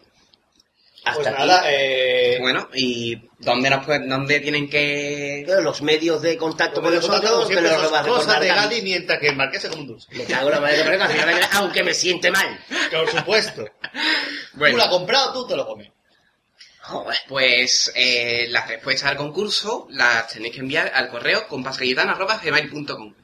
Hasta 1.04 1.14
Pues 1.22 1.26
aquí. 1.28 1.38
nada, 1.38 1.62
eh, 1.68 2.38
Bueno, 2.40 2.68
¿y 2.74 3.16
dónde 3.38 3.70
nos 3.70 3.84
pueden, 3.84 4.08
dónde 4.08 4.40
tienen 4.40 4.68
que...? 4.68 5.44
Los 5.62 5.80
medios 5.82 6.20
de 6.22 6.36
contacto 6.36 6.82
con 6.82 6.90
como 6.90 6.96
nosotros, 6.96 7.44
como 7.46 7.60
nos 7.60 7.72
lo 7.72 7.82
son 7.84 7.92
va 7.94 8.00
a 8.00 8.06
cosas 8.06 8.40
de. 8.40 8.48
Gadi 8.48 8.82
mientras 8.82 9.18
que 9.18 9.28
el 9.28 9.36
marqués 9.36 9.62
se 9.62 9.68
come 9.68 9.82
un 9.82 9.86
dulce. 9.88 10.08
Me 10.14 10.24
cago 10.24 10.48
en 10.48 10.54
la 10.54 10.60
madre, 10.60 10.82
pero 10.84 10.98
me- 10.98 11.40
aunque 11.52 11.82
me 11.84 11.94
siente 11.94 12.30
mal. 12.30 12.58
Por 12.90 13.10
supuesto. 13.10 13.64
Tú 13.64 13.70
Bueno, 14.54 14.76
lo 14.78 14.82
has 14.84 14.88
comprado, 14.90 15.32
tú 15.32 15.46
te 15.46 15.56
lo 15.56 15.66
comes. 15.66 15.90
Joder. 16.88 17.16
pues 17.28 17.92
eh, 17.94 18.46
las 18.48 18.66
respuestas 18.66 19.10
al 19.10 19.16
concurso 19.16 19.86
las 19.90 20.28
tenéis 20.28 20.54
que 20.54 20.60
enviar 20.60 20.90
al 20.94 21.10
correo 21.10 21.46
compasgallitano.gmail.com 21.46 23.14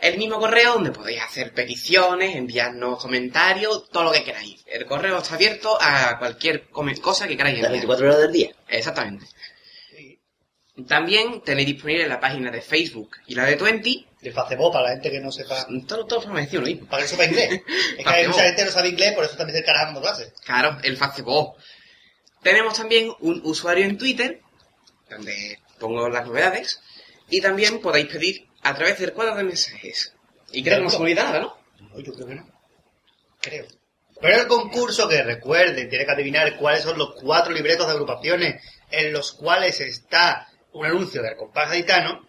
El 0.00 0.16
mismo 0.16 0.38
correo 0.38 0.74
donde 0.74 0.92
podéis 0.92 1.20
hacer 1.20 1.52
peticiones, 1.52 2.36
enviarnos 2.36 3.02
comentarios, 3.02 3.88
todo 3.90 4.04
lo 4.04 4.12
que 4.12 4.22
queráis. 4.22 4.64
El 4.66 4.86
correo 4.86 5.18
está 5.18 5.34
abierto 5.34 5.76
a 5.80 6.18
cualquier 6.18 6.68
cosa 6.68 7.26
que 7.26 7.36
queráis 7.36 7.58
Las 7.58 7.72
enviar. 7.72 7.72
24 7.72 8.06
horas 8.06 8.18
del 8.20 8.32
día. 8.32 8.50
Exactamente. 8.68 9.26
También 10.86 11.42
tenéis 11.42 11.66
disponible 11.66 12.08
la 12.08 12.20
página 12.20 12.50
de 12.50 12.60
Facebook 12.60 13.16
y 13.26 13.34
la 13.34 13.44
de 13.44 13.56
Twenty. 13.56 14.06
De 14.20 14.32
Facebook, 14.32 14.72
para 14.72 14.84
la 14.84 14.90
gente 14.92 15.10
que 15.10 15.20
no 15.20 15.32
sepa. 15.32 15.66
Todo, 15.86 16.06
todo 16.06 16.32
decir 16.34 16.60
lo 16.60 16.66
mismo. 16.66 16.86
Para 16.86 17.02
que 17.02 17.08
sepa 17.08 17.24
inglés. 17.24 17.60
Es 17.98 18.04
que 18.04 18.10
hay 18.10 18.28
mucha 18.28 18.42
gente 18.42 18.62
que 18.62 18.64
no 18.66 18.70
sabe 18.70 18.88
inglés, 18.88 19.12
por 19.14 19.24
eso 19.24 19.36
también 19.36 19.58
se 19.58 19.64
cargan 19.64 19.86
dando 19.86 20.00
clases. 20.00 20.32
Claro, 20.44 20.78
el 20.82 20.96
Facebook. 20.96 21.56
Tenemos 22.42 22.74
también 22.76 23.12
un 23.20 23.40
usuario 23.44 23.84
en 23.84 23.98
Twitter, 23.98 24.40
donde 25.08 25.58
pongo 25.78 26.08
las 26.08 26.26
novedades, 26.26 26.80
y 27.28 27.40
también 27.40 27.80
podéis 27.80 28.06
pedir 28.06 28.48
a 28.62 28.74
través 28.74 28.98
del 28.98 29.12
cuadro 29.12 29.36
de 29.36 29.44
mensajes. 29.44 30.14
Y 30.52 30.62
creo 30.62 30.78
que 30.78 30.84
no 30.84 30.90
se 30.90 30.96
olvida 30.96 31.24
nada, 31.24 31.40
¿no? 31.40 31.56
No, 31.80 32.00
yo 32.00 32.12
creo 32.12 32.26
que 32.26 32.34
no. 32.34 32.48
Creo. 33.40 33.66
Pero 34.20 34.42
el 34.42 34.46
concurso 34.48 35.08
que 35.08 35.22
recuerden, 35.22 35.88
tiene 35.88 36.04
que 36.04 36.12
adivinar 36.12 36.56
cuáles 36.58 36.82
son 36.82 36.98
los 36.98 37.14
cuatro 37.22 37.52
libretos 37.54 37.86
de 37.86 37.92
agrupaciones 37.92 38.62
en 38.90 39.12
los 39.12 39.32
cuales 39.32 39.80
está 39.80 40.48
un 40.72 40.84
anuncio 40.86 41.22
del 41.22 41.36
compás 41.36 41.70
gaditano 41.70 42.26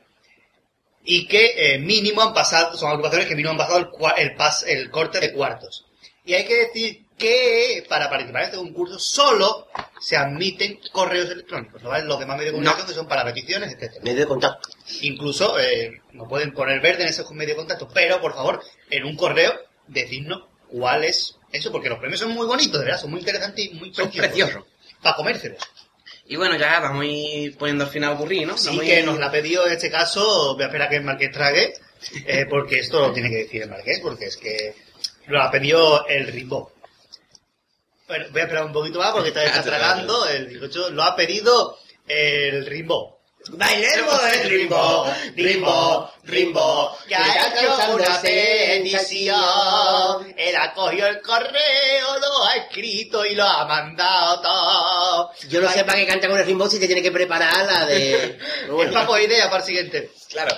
y 1.03 1.27
que 1.27 1.73
eh, 1.73 1.79
mínimo 1.79 2.21
han 2.21 2.33
pasado, 2.33 2.77
son 2.77 2.89
agrupaciones 2.91 3.27
que 3.27 3.35
mínimo 3.35 3.51
han 3.51 3.57
pasado 3.57 3.79
el, 3.79 3.87
el, 4.17 4.37
pas- 4.37 4.63
el 4.67 4.89
corte 4.89 5.19
de 5.19 5.33
cuartos. 5.33 5.85
Y 6.23 6.33
hay 6.35 6.45
que 6.45 6.57
decir 6.67 7.05
que 7.21 7.85
para 7.87 8.09
participar 8.09 8.41
en 8.41 8.45
este 8.49 8.57
concurso 8.57 8.99
solo 8.99 9.67
se 9.99 10.17
admiten 10.17 10.79
correos 10.91 11.29
electrónicos, 11.29 11.81
¿no? 11.83 11.89
¿vale? 11.89 12.05
Los 12.05 12.19
demás 12.19 12.37
medios 12.37 12.51
de 12.53 12.57
comunicación 12.57 12.87
que 12.87 12.93
son 12.93 13.07
para 13.07 13.23
peticiones, 13.23 13.71
etcétera. 13.73 14.03
Medio 14.03 14.19
de 14.21 14.27
contacto. 14.27 14.69
Incluso 15.01 15.57
eh, 15.59 16.01
nos 16.13 16.27
pueden 16.27 16.53
poner 16.53 16.81
verde 16.81 17.03
en 17.03 17.09
esos 17.09 17.29
medios 17.31 17.51
de 17.55 17.57
contacto, 17.57 17.87
pero 17.93 18.19
por 18.19 18.33
favor, 18.33 18.61
en 18.89 19.05
un 19.05 19.15
correo, 19.15 19.53
decidnos 19.87 20.43
cuál 20.69 21.03
es 21.03 21.37
eso, 21.51 21.71
porque 21.71 21.89
los 21.89 21.99
premios 21.99 22.19
son 22.19 22.31
muy 22.31 22.47
bonitos, 22.47 22.79
de 22.79 22.85
verdad, 22.85 22.99
son 22.99 23.11
muy 23.11 23.19
interesantes 23.19 23.65
y 23.65 23.69
muy 23.75 23.93
Son 23.93 24.09
preciosos. 24.11 24.63
Para 25.01 25.15
comérselos. 25.15 25.59
Y 26.27 26.35
bueno, 26.37 26.55
ya 26.57 26.79
vamos 26.79 27.01
a 27.03 27.05
ir 27.05 27.57
poniendo 27.57 27.83
al 27.83 27.89
final 27.89 28.13
ocurrir, 28.13 28.47
¿no? 28.47 28.57
Sí 28.57 28.79
que 28.79 28.99
ir- 29.01 29.05
nos 29.05 29.19
la 29.19 29.27
ha 29.27 29.31
pedido 29.31 29.65
en 29.67 29.73
este 29.73 29.91
caso, 29.91 30.53
voy 30.55 30.63
a 30.63 30.67
esperar 30.67 30.87
a 30.87 30.89
que 30.89 30.95
el 30.97 31.03
Marqués 31.03 31.31
trague, 31.31 31.73
eh, 32.25 32.45
porque 32.49 32.79
esto 32.79 32.99
lo 32.99 33.13
tiene 33.13 33.29
que 33.29 33.37
decir 33.37 33.63
el 33.63 33.69
Marqués, 33.69 33.99
porque 34.01 34.25
es 34.25 34.37
que 34.37 34.75
lo 35.27 35.41
ha 35.41 35.51
pedido 35.51 36.07
el 36.07 36.27
Rimbo. 36.27 36.71
Bueno, 38.11 38.25
voy 38.31 38.41
a 38.41 38.43
esperar 38.43 38.65
un 38.65 38.73
poquito 38.73 38.99
más 38.99 39.11
porque 39.11 39.29
está, 39.33 39.45
está 39.45 39.63
tragando, 39.63 40.27
el 40.27 40.47
bizcocho 40.47 40.89
lo 40.89 41.01
ha 41.01 41.15
pedido 41.15 41.77
el 42.05 42.65
Rimbo. 42.65 43.21
Bailemos 43.51 44.21
el 44.35 44.49
rimbo, 44.49 45.05
rimbo, 45.35 46.11
rimbo, 46.25 46.95
que 47.07 47.15
ha 47.15 47.47
hecho 47.47 47.73
una 47.95 48.21
petición. 48.21 49.35
Él 50.37 50.55
ha 50.57 50.73
cogido 50.73 51.07
el 51.07 51.21
correo, 51.21 52.19
lo 52.19 52.45
ha 52.47 52.55
escrito 52.57 53.25
y 53.25 53.33
lo 53.33 53.43
ha 53.43 53.65
mandado 53.65 54.41
todo. 54.41 55.31
Yo 55.49 55.59
no 55.61 55.71
sé 55.71 55.83
para 55.85 55.97
qué 55.97 56.05
canta 56.05 56.27
con 56.27 56.37
el 56.37 56.45
rimbo 56.45 56.69
si 56.69 56.79
te 56.79 56.85
tiene 56.85 57.01
que 57.01 57.11
preparar 57.11 57.65
la 57.65 57.85
de... 57.87 58.13
Es 58.67 59.05
poner 59.05 59.27
idea 59.27 59.45
para 59.45 59.61
el 59.61 59.65
siguiente. 59.65 60.11
Claro. 60.29 60.55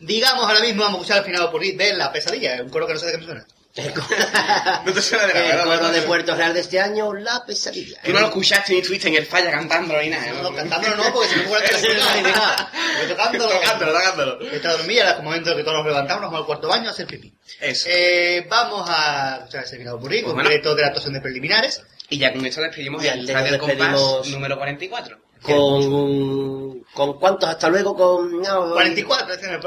Digamos 0.00 0.44
ahora 0.44 0.60
mismo, 0.60 0.82
vamos 0.82 0.98
a 0.98 1.02
escuchar 1.02 1.18
al 1.18 1.24
final 1.24 1.50
por 1.50 1.62
de 1.62 1.92
La 1.92 2.10
Pesadilla, 2.10 2.62
un 2.62 2.70
coro 2.70 2.86
que 2.86 2.94
no 2.94 2.98
sé 2.98 3.06
de 3.06 3.12
qué 3.12 3.18
me 3.18 3.26
suena. 3.26 3.46
No 4.84 4.92
te 4.92 5.02
suena 5.02 5.26
de 5.26 5.32
El 5.32 5.48
nada, 5.48 5.64
coro 5.64 5.70
¿verdad? 5.70 5.92
de 5.92 6.02
Puerto 6.02 6.34
Real 6.36 6.54
de 6.54 6.60
este 6.60 6.78
año, 6.78 7.12
La 7.12 7.44
Pesadilla. 7.44 8.00
Tú 8.04 8.12
no 8.12 8.20
lo 8.20 8.26
escuchaste 8.26 8.72
ni 8.72 8.78
estuviste 8.78 9.08
en 9.08 9.16
el 9.16 9.26
falla 9.26 9.50
cantándolo 9.50 10.00
ni 10.00 10.10
nada. 10.10 10.32
No, 10.42 10.54
cantándolo 10.54 10.96
no, 10.96 11.12
porque 11.12 11.30
se 11.30 11.36
me 11.38 11.46
ocurre 11.46 11.62
que 11.64 11.88
ni 11.88 12.22
nada. 12.22 12.70
Tocándolo. 13.08 13.52
Tocándolo, 13.52 13.92
tocándolo. 13.92 14.40
Está 14.52 14.72
dormida, 14.72 15.10
en 15.10 15.16
el 15.18 15.22
momento 15.24 15.50
en 15.50 15.56
que 15.56 15.64
todos 15.64 15.78
nos 15.78 15.86
levantamos, 15.86 16.22
nos 16.22 16.30
vamos 16.30 16.40
al 16.42 16.46
cuarto 16.46 16.68
baño 16.68 16.88
a 16.88 16.92
hacer 16.92 17.06
pipí. 17.06 17.34
Eso. 17.60 17.88
Eh, 17.90 18.46
vamos 18.48 18.88
a 18.88 19.38
escuchar 19.38 19.64
ese 19.64 19.76
final 19.76 19.98
Pues 20.00 20.22
concreto 20.22 20.74
de 20.76 20.82
la 20.82 20.88
actuación 20.88 21.14
de 21.14 21.20
preliminares. 21.20 21.82
Y 22.10 22.18
ya 22.18 22.32
con 22.32 22.46
esto 22.46 22.60
despedimos 22.60 23.02
Y 23.02 23.08
el 23.08 23.26
Radio 23.26 23.58
Compás 23.58 24.28
número 24.28 24.56
44. 24.56 25.18
Con... 25.42 26.84
¿Con 26.94 27.18
cuántos? 27.18 27.48
Hasta 27.48 27.68
luego 27.68 27.96
con... 27.96 28.40
no, 28.40 28.72
44, 28.72 29.34
este 29.34 29.46
es 29.46 29.52
el. 29.52 29.60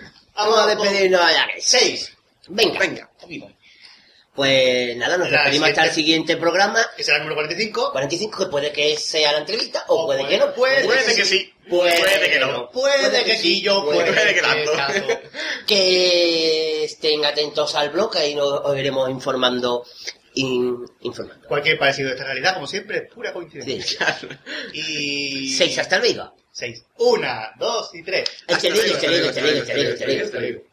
Vamos 0.44 0.58
a 0.60 0.66
despedirnos 0.66 1.20
allá. 1.20 1.46
Seis. 1.58 2.12
Venga. 2.48 2.78
Venga. 2.78 3.10
Pues 4.34 4.96
nada, 4.96 5.18
nos 5.18 5.30
La 5.30 5.38
despedimos 5.40 5.68
hasta 5.70 5.84
el 5.86 5.90
siguiente 5.92 6.36
programa. 6.36 6.80
Que 6.96 7.02
será 7.04 7.16
el 7.18 7.24
número 7.24 7.36
45. 7.36 7.92
45, 7.92 8.38
que 8.38 8.46
puede 8.46 8.72
que 8.72 8.96
sea 8.96 9.32
la 9.32 9.38
entrevista 9.38 9.84
o, 9.88 10.06
puede, 10.06 10.26
que 10.26 10.38
no. 10.38 10.54
puede- 10.54 10.84
Puede 10.84 11.14
que 11.14 11.24
sí. 11.24 11.52
Puede, 11.68 12.30
que 12.30 12.38
no. 12.38 12.70
Puede 12.70 13.24
que 13.24 13.36
sí, 13.36 13.60
yo 13.60 13.84
puede, 13.84 14.12
Puede 14.12 14.34
que 14.34 14.40
tanto. 14.40 14.72
Que 15.66 16.84
estén 16.84 17.24
atentos 17.24 17.74
al 17.74 17.90
blog, 17.90 18.16
ahí 18.16 18.34
nos 18.34 18.60
os 18.64 18.76
iremos 18.78 19.10
informando. 19.10 19.84
in- 20.34 20.84
informando. 21.00 21.46
Cualquier 21.48 21.78
parecido 21.78 22.08
de 22.08 22.14
esta 22.14 22.24
realidad, 22.24 22.54
como 22.54 22.66
siempre, 22.66 22.98
es 22.98 23.12
pura 23.12 23.32
coincidencia. 23.32 24.18
Y... 24.72 25.48
Seis, 25.54 25.76
hasta 25.78 25.98
luego. 25.98 26.34
Seis. 26.52 26.84
Una, 26.98 27.52
dos 27.58 27.94
y 27.94 28.02
tres. 28.02 28.28
Ligue, 30.06 30.22
este 30.22 30.69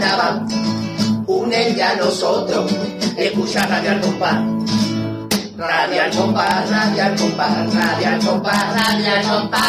loco 0.00 0.46
por 0.46 0.46
el 0.46 0.46
carnaval, 0.46 0.46
únete 1.26 1.82
a 1.82 1.96
nosotros, 1.96 2.70
escucha 3.16 3.66
Radio 3.66 3.90
al 3.90 4.00
compás. 4.00 4.36
Radio 5.56 6.02
al 6.02 6.10
compás, 6.10 6.70
radio 6.70 7.04
al 7.04 7.16
compás, 7.16 7.74
radio 7.74 8.18
compás, 8.26 8.74
radio 8.74 9.12
al 9.12 9.22
compás. 9.28 9.62